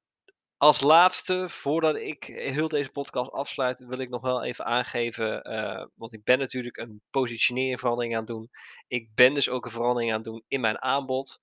als 0.62 0.80
laatste, 0.80 1.48
voordat 1.48 1.96
ik 1.96 2.24
heel 2.24 2.68
deze 2.68 2.90
podcast 2.90 3.30
afsluit, 3.30 3.78
wil 3.78 3.98
ik 3.98 4.08
nog 4.08 4.20
wel 4.20 4.44
even 4.44 4.64
aangeven. 4.64 5.42
Eh, 5.42 5.86
want 5.94 6.12
ik 6.12 6.24
ben 6.24 6.38
natuurlijk 6.38 6.76
een 6.76 7.02
positioneringverandering 7.10 8.14
aan 8.14 8.18
het 8.18 8.28
doen. 8.28 8.50
Ik 8.86 9.14
ben 9.14 9.34
dus 9.34 9.48
ook 9.48 9.64
een 9.64 9.70
verandering 9.70 10.10
aan 10.10 10.16
het 10.16 10.26
doen 10.26 10.44
in 10.48 10.60
mijn 10.60 10.82
aanbod. 10.82 11.40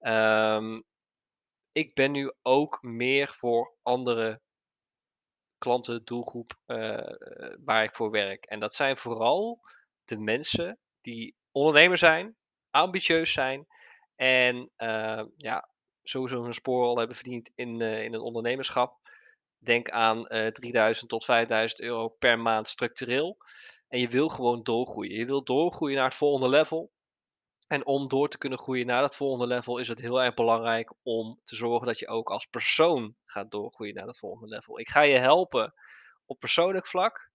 Um, 0.00 0.84
ik 1.72 1.94
ben 1.94 2.12
nu 2.12 2.32
ook 2.42 2.82
meer 2.82 3.28
voor 3.28 3.74
andere 3.82 4.40
klanten, 5.58 6.04
doelgroep 6.04 6.58
uh, 6.66 7.14
waar 7.64 7.84
ik 7.84 7.94
voor 7.94 8.10
werk. 8.10 8.44
En 8.44 8.60
dat 8.60 8.74
zijn 8.74 8.96
vooral 8.96 9.60
de 10.04 10.18
mensen 10.18 10.78
die 11.00 11.36
ondernemer 11.50 11.98
zijn, 11.98 12.36
ambitieus 12.70 13.32
zijn 13.32 13.66
en 14.16 14.70
uh, 14.78 15.22
ja, 15.36 15.71
sowieso 16.02 16.44
een 16.44 16.54
spoor 16.54 16.84
al 16.84 16.96
hebben 16.96 17.16
verdiend 17.16 17.50
in, 17.54 17.80
uh, 17.80 18.02
in 18.02 18.12
het 18.12 18.22
ondernemerschap. 18.22 19.00
Denk 19.58 19.90
aan 19.90 20.26
3000 20.52 21.10
tot 21.10 21.24
5000 21.24 21.80
euro 21.80 22.08
per 22.08 22.38
maand 22.38 22.68
structureel. 22.68 23.36
En 23.88 24.00
je 24.00 24.08
wil 24.08 24.28
gewoon 24.28 24.62
doorgroeien. 24.62 25.18
Je 25.18 25.26
wil 25.26 25.44
doorgroeien 25.44 25.96
naar 25.96 26.04
het 26.04 26.14
volgende 26.14 26.48
level. 26.48 26.92
En 27.66 27.86
om 27.86 28.08
door 28.08 28.28
te 28.28 28.38
kunnen 28.38 28.58
groeien 28.58 28.86
naar 28.86 29.00
dat 29.00 29.16
volgende 29.16 29.46
level 29.46 29.78
is 29.78 29.88
het 29.88 30.00
heel 30.00 30.22
erg 30.22 30.34
belangrijk 30.34 30.92
om 31.02 31.40
te 31.44 31.56
zorgen 31.56 31.86
dat 31.86 31.98
je 31.98 32.08
ook 32.08 32.30
als 32.30 32.46
persoon 32.46 33.16
gaat 33.24 33.50
doorgroeien 33.50 33.94
naar 33.94 34.06
dat 34.06 34.18
volgende 34.18 34.54
level. 34.54 34.78
Ik 34.78 34.88
ga 34.88 35.00
je 35.00 35.18
helpen 35.18 35.74
op 36.26 36.38
persoonlijk 36.38 36.86
vlak 36.86 37.30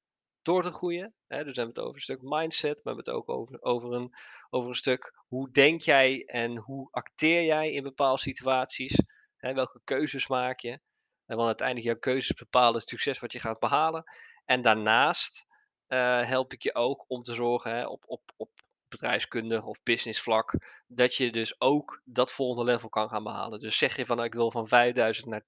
door 0.48 0.62
te 0.62 0.72
groeien. 0.72 1.14
Hè, 1.28 1.44
dus 1.44 1.56
we 1.56 1.62
hebben 1.62 1.76
het 1.76 1.80
over 1.84 1.96
een 1.96 2.02
stuk 2.02 2.22
mindset, 2.22 2.84
maar 2.84 2.96
we 2.96 3.02
hebben 3.02 3.06
het 3.06 3.14
ook 3.14 3.30
over, 3.30 3.62
over, 3.62 3.94
een, 3.94 4.14
over 4.50 4.70
een 4.70 4.76
stuk 4.76 5.24
hoe 5.28 5.52
denk 5.52 5.82
jij 5.82 6.26
en 6.26 6.58
hoe 6.58 6.88
acteer 6.92 7.44
jij 7.44 7.72
in 7.72 7.84
bepaalde 7.84 8.22
situaties. 8.22 9.02
Hè, 9.38 9.54
welke 9.54 9.82
keuzes 9.84 10.28
maak 10.28 10.60
je. 10.60 10.80
want 11.26 11.42
uiteindelijk 11.48 11.88
jouw 11.88 12.00
keuzes 12.00 12.36
bepalen 12.36 12.80
het 12.80 12.90
succes 12.90 13.20
wat 13.20 13.32
je 13.32 13.40
gaat 13.40 13.60
behalen. 13.60 14.04
En 14.46 14.62
daarnaast 14.62 15.46
uh, 15.88 16.26
help 16.26 16.54
ik 16.54 16.64
je 16.64 16.76
ook 16.76 17.06
om 17.08 17.24
te 17.24 17.34
zorgen 17.34 17.72
hè, 17.72 17.88
op, 17.88 18.04
op, 18.08 18.22
op 18.36 18.50
bedrijfskundig 18.90 19.64
of 19.64 19.84
business 19.84 20.22
vlak, 20.22 20.54
dat 20.88 21.16
je 21.16 21.32
dus 21.32 21.62
ook 21.62 22.02
dat 22.06 22.32
volgende 22.32 22.72
level 22.72 22.90
kan 22.90 23.10
gaan 23.10 23.24
behalen. 23.24 23.60
Dus 23.60 23.78
zeg 23.78 23.96
je 23.96 24.06
van 24.06 24.24
ik 24.24 24.34
wil 24.34 24.52
van 24.52 24.68
5000 24.68 25.28
naar 25.28 25.44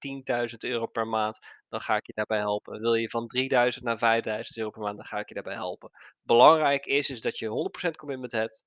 10.000 0.50 0.56
euro 0.58 0.86
per 0.86 1.06
maand, 1.06 1.38
dan 1.68 1.80
ga 1.80 1.96
ik 1.96 2.06
je 2.06 2.12
daarbij 2.12 2.38
helpen. 2.38 2.80
Wil 2.80 2.94
je 2.94 3.08
van 3.08 3.26
3000 3.26 3.84
naar 3.84 3.98
5000 3.98 4.56
euro 4.58 4.70
per 4.70 4.82
maand, 4.82 4.96
dan 4.96 5.06
ga 5.06 5.18
ik 5.18 5.28
je 5.28 5.34
daarbij 5.34 5.54
helpen. 5.54 5.90
Belangrijk 6.22 6.86
is, 6.86 7.10
is 7.10 7.20
dat 7.20 7.38
je 7.38 7.70
100% 7.88 7.90
commitment 7.96 8.32
hebt, 8.32 8.64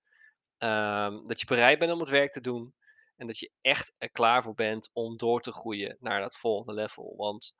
um, 0.58 1.26
dat 1.26 1.40
je 1.40 1.46
bereid 1.46 1.80
bent 1.80 1.92
om 1.92 2.00
het 2.00 2.10
werk 2.10 2.32
te 2.32 2.42
doen 2.42 2.74
en 3.16 3.28
dat 3.28 3.40
je 3.40 3.52
echt 3.62 3.92
er 3.98 4.12
klaar 4.12 4.44
voor 4.44 4.54
bent 4.54 4.90
om 4.94 5.18
door 5.18 5.42
te 5.42 5.52
groeien 5.52 5.98
naar 6.00 6.22
dat 6.22 6.38
volgende 6.38 6.82
level. 6.82 7.14
Want 7.18 7.56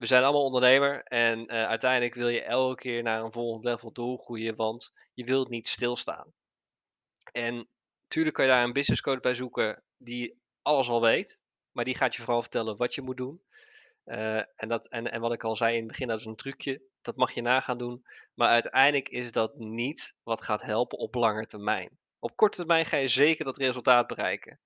we 0.00 0.06
zijn 0.06 0.22
allemaal 0.22 0.44
ondernemer 0.44 1.02
en 1.02 1.38
uh, 1.40 1.66
uiteindelijk 1.66 2.14
wil 2.14 2.28
je 2.28 2.42
elke 2.42 2.74
keer 2.74 3.02
naar 3.02 3.24
een 3.24 3.32
volgend 3.32 3.64
level 3.64 3.92
doorgroeien, 3.92 4.56
want 4.56 4.92
je 5.14 5.24
wilt 5.24 5.48
niet 5.48 5.68
stilstaan. 5.68 6.32
En 7.32 7.68
natuurlijk 8.02 8.34
kan 8.36 8.44
je 8.44 8.50
daar 8.50 8.64
een 8.64 8.72
business 8.72 9.00
coach 9.00 9.20
bij 9.20 9.34
zoeken 9.34 9.82
die 9.96 10.40
alles 10.62 10.88
al 10.88 11.00
weet, 11.00 11.40
maar 11.72 11.84
die 11.84 11.96
gaat 11.96 12.14
je 12.14 12.22
vooral 12.22 12.42
vertellen 12.42 12.76
wat 12.76 12.94
je 12.94 13.02
moet 13.02 13.16
doen. 13.16 13.42
Uh, 14.04 14.36
en, 14.36 14.68
dat, 14.68 14.88
en, 14.88 15.10
en 15.10 15.20
wat 15.20 15.32
ik 15.32 15.44
al 15.44 15.56
zei 15.56 15.72
in 15.72 15.78
het 15.78 15.88
begin, 15.88 16.08
dat 16.08 16.18
is 16.18 16.24
een 16.24 16.36
trucje. 16.36 16.82
Dat 17.02 17.16
mag 17.16 17.32
je 17.32 17.42
na 17.42 17.60
gaan 17.60 17.78
doen. 17.78 18.06
Maar 18.34 18.48
uiteindelijk 18.48 19.08
is 19.08 19.32
dat 19.32 19.56
niet 19.56 20.14
wat 20.22 20.40
gaat 20.40 20.62
helpen 20.62 20.98
op 20.98 21.14
lange 21.14 21.46
termijn. 21.46 21.98
Op 22.18 22.36
korte 22.36 22.56
termijn 22.56 22.86
ga 22.86 22.96
je 22.96 23.08
zeker 23.08 23.44
dat 23.44 23.56
resultaat 23.56 24.06
bereiken. 24.06 24.60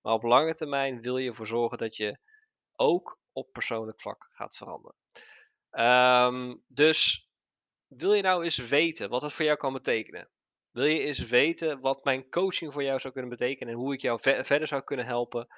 Maar 0.00 0.12
op 0.12 0.22
lange 0.22 0.54
termijn 0.54 1.00
wil 1.00 1.18
je 1.18 1.28
ervoor 1.28 1.46
zorgen 1.46 1.78
dat 1.78 1.96
je 1.96 2.18
ook 2.76 3.19
op 3.32 3.52
persoonlijk 3.52 4.00
vlak 4.00 4.28
gaat 4.30 4.56
veranderen. 4.56 4.96
Um, 5.70 6.64
dus 6.66 7.28
wil 7.86 8.14
je 8.14 8.22
nou 8.22 8.44
eens 8.44 8.56
weten 8.56 9.08
wat 9.08 9.20
dat 9.20 9.32
voor 9.32 9.44
jou 9.44 9.56
kan 9.56 9.72
betekenen? 9.72 10.30
Wil 10.70 10.84
je 10.84 11.00
eens 11.00 11.18
weten 11.18 11.80
wat 11.80 12.04
mijn 12.04 12.30
coaching 12.30 12.72
voor 12.72 12.82
jou 12.82 13.00
zou 13.00 13.12
kunnen 13.12 13.30
betekenen 13.30 13.72
en 13.72 13.80
hoe 13.80 13.94
ik 13.94 14.00
jou 14.00 14.20
ver 14.20 14.44
verder 14.44 14.68
zou 14.68 14.82
kunnen 14.82 15.06
helpen? 15.06 15.48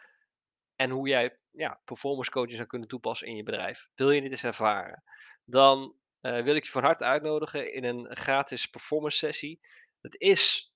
En 0.76 0.90
hoe 0.90 1.08
jij 1.08 1.38
ja, 1.50 1.80
performance 1.84 2.30
coaching 2.30 2.56
zou 2.56 2.68
kunnen 2.68 2.88
toepassen 2.88 3.26
in 3.26 3.36
je 3.36 3.42
bedrijf? 3.42 3.88
Wil 3.94 4.10
je 4.10 4.20
dit 4.20 4.30
eens 4.30 4.44
ervaren? 4.44 5.02
Dan 5.44 5.96
uh, 6.20 6.42
wil 6.42 6.54
ik 6.54 6.64
je 6.64 6.70
van 6.70 6.82
harte 6.82 7.04
uitnodigen 7.04 7.72
in 7.72 7.84
een 7.84 8.16
gratis 8.16 8.66
performance 8.66 9.16
sessie. 9.16 9.60
Het 10.00 10.20
is 10.20 10.72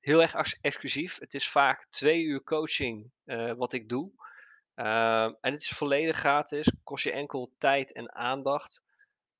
heel 0.00 0.22
erg 0.22 0.54
exclusief. 0.60 1.18
Het 1.18 1.34
is 1.34 1.48
vaak 1.48 1.86
twee 1.90 2.22
uur 2.22 2.42
coaching 2.42 3.12
uh, 3.24 3.52
wat 3.52 3.72
ik 3.72 3.88
doe. 3.88 4.12
Ehm, 4.74 5.32
en 5.40 5.52
het 5.52 5.60
is 5.60 5.68
volledig 5.68 6.16
gratis, 6.16 6.72
kost 6.84 7.04
je 7.04 7.12
enkel 7.12 7.54
tijd 7.58 7.92
en 7.92 8.14
aandacht. 8.14 8.84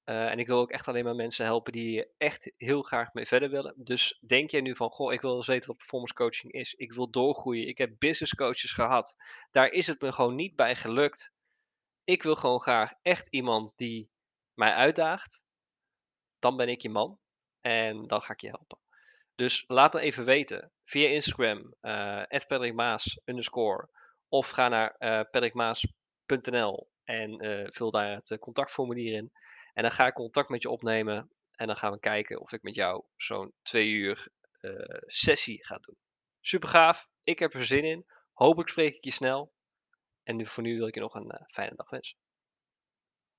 Eh, 0.05 0.31
en 0.31 0.39
ik 0.39 0.47
wil 0.47 0.59
ook 0.59 0.71
echt 0.71 0.89
alleen 0.89 1.05
maar 1.05 1.15
mensen 1.15 1.45
helpen 1.45 1.73
die 1.73 2.07
echt 2.19 2.53
heel 2.57 2.83
graag 2.83 3.13
mee 3.13 3.27
verder 3.27 3.51
willen. 3.51 3.75
Dus 3.77 4.19
denk 4.27 4.51
jij 4.51 4.61
nu 4.61 4.77
van, 4.77 4.91
goh, 4.91 5.13
ik 5.13 5.21
wil 5.21 5.37
eens 5.37 5.47
weten 5.47 5.69
wat 5.69 5.77
performance 5.77 6.15
coaching 6.15 6.53
is. 6.53 6.75
Ik 6.75 6.93
wil 6.93 7.11
doorgroeien. 7.11 7.69
Ik 7.69 7.79
heb 7.79 7.99
business 7.99 8.35
coaches 8.35 8.73
gehad. 8.73 9.17
Daar 9.51 9.69
is 9.69 9.87
het 9.87 10.01
me 10.01 10.13
gewoon 10.13 10.35
niet 10.35 10.57
bij 10.57 10.77
gelukt. 10.77 11.33
Ik 12.05 12.23
wil 12.23 12.35
gewoon 12.37 12.61
graag 12.61 12.93
echt 13.03 13.29
iemand 13.29 13.77
die 13.77 14.11
mij 14.55 14.73
uitdaagt. 14.73 15.45
Dan 16.39 16.57
ben 16.57 16.69
ik 16.69 16.81
je 16.81 16.91
man. 16.91 17.19
En 17.61 18.07
dan 18.07 18.23
ga 18.23 18.33
ik 18.33 18.41
je 18.41 18.49
helpen. 18.49 18.79
Dus 19.35 19.65
laat 19.67 19.93
me 19.93 20.01
even 20.01 20.25
weten 20.25 20.73
via 20.85 21.09
Instagram, 21.09 21.75
uh. 21.83 22.23
Of 24.35 24.49
ga 24.49 24.69
naar 24.69 24.97
uh, 24.99 25.21
patrickmaas.nl 25.31 26.89
en 27.05 27.45
uh, 27.45 27.67
vul 27.71 27.91
daar 27.91 28.15
het 28.15 28.39
contactformulier 28.39 29.13
in. 29.13 29.33
En 29.73 29.83
dan 29.83 29.93
ga 29.93 30.07
ik 30.07 30.15
contact 30.15 30.49
met 30.49 30.63
je 30.63 30.71
opnemen. 30.71 31.31
En 31.53 31.67
dan 31.67 31.77
gaan 31.77 31.93
we 31.93 31.99
kijken 31.99 32.41
of 32.41 32.53
ik 32.53 32.63
met 32.63 32.75
jou 32.75 33.05
zo'n 33.17 33.53
twee 33.63 33.89
uur 33.89 34.29
sessie 35.07 35.65
ga 35.65 35.79
doen. 35.79 35.97
Super 36.41 36.69
gaaf. 36.69 37.09
Ik 37.21 37.39
heb 37.39 37.55
er 37.55 37.65
zin 37.65 37.85
in. 37.85 38.07
Hopelijk 38.33 38.69
spreek 38.69 38.95
ik 38.95 39.05
je 39.05 39.11
snel. 39.11 39.53
En 40.23 40.37
nu, 40.37 40.47
voor 40.47 40.63
nu 40.63 40.77
wil 40.77 40.87
ik 40.87 40.95
je 40.95 41.01
nog 41.01 41.15
een 41.15 41.47
fijne 41.53 41.77
dag 41.77 41.91
wensen. 41.91 42.17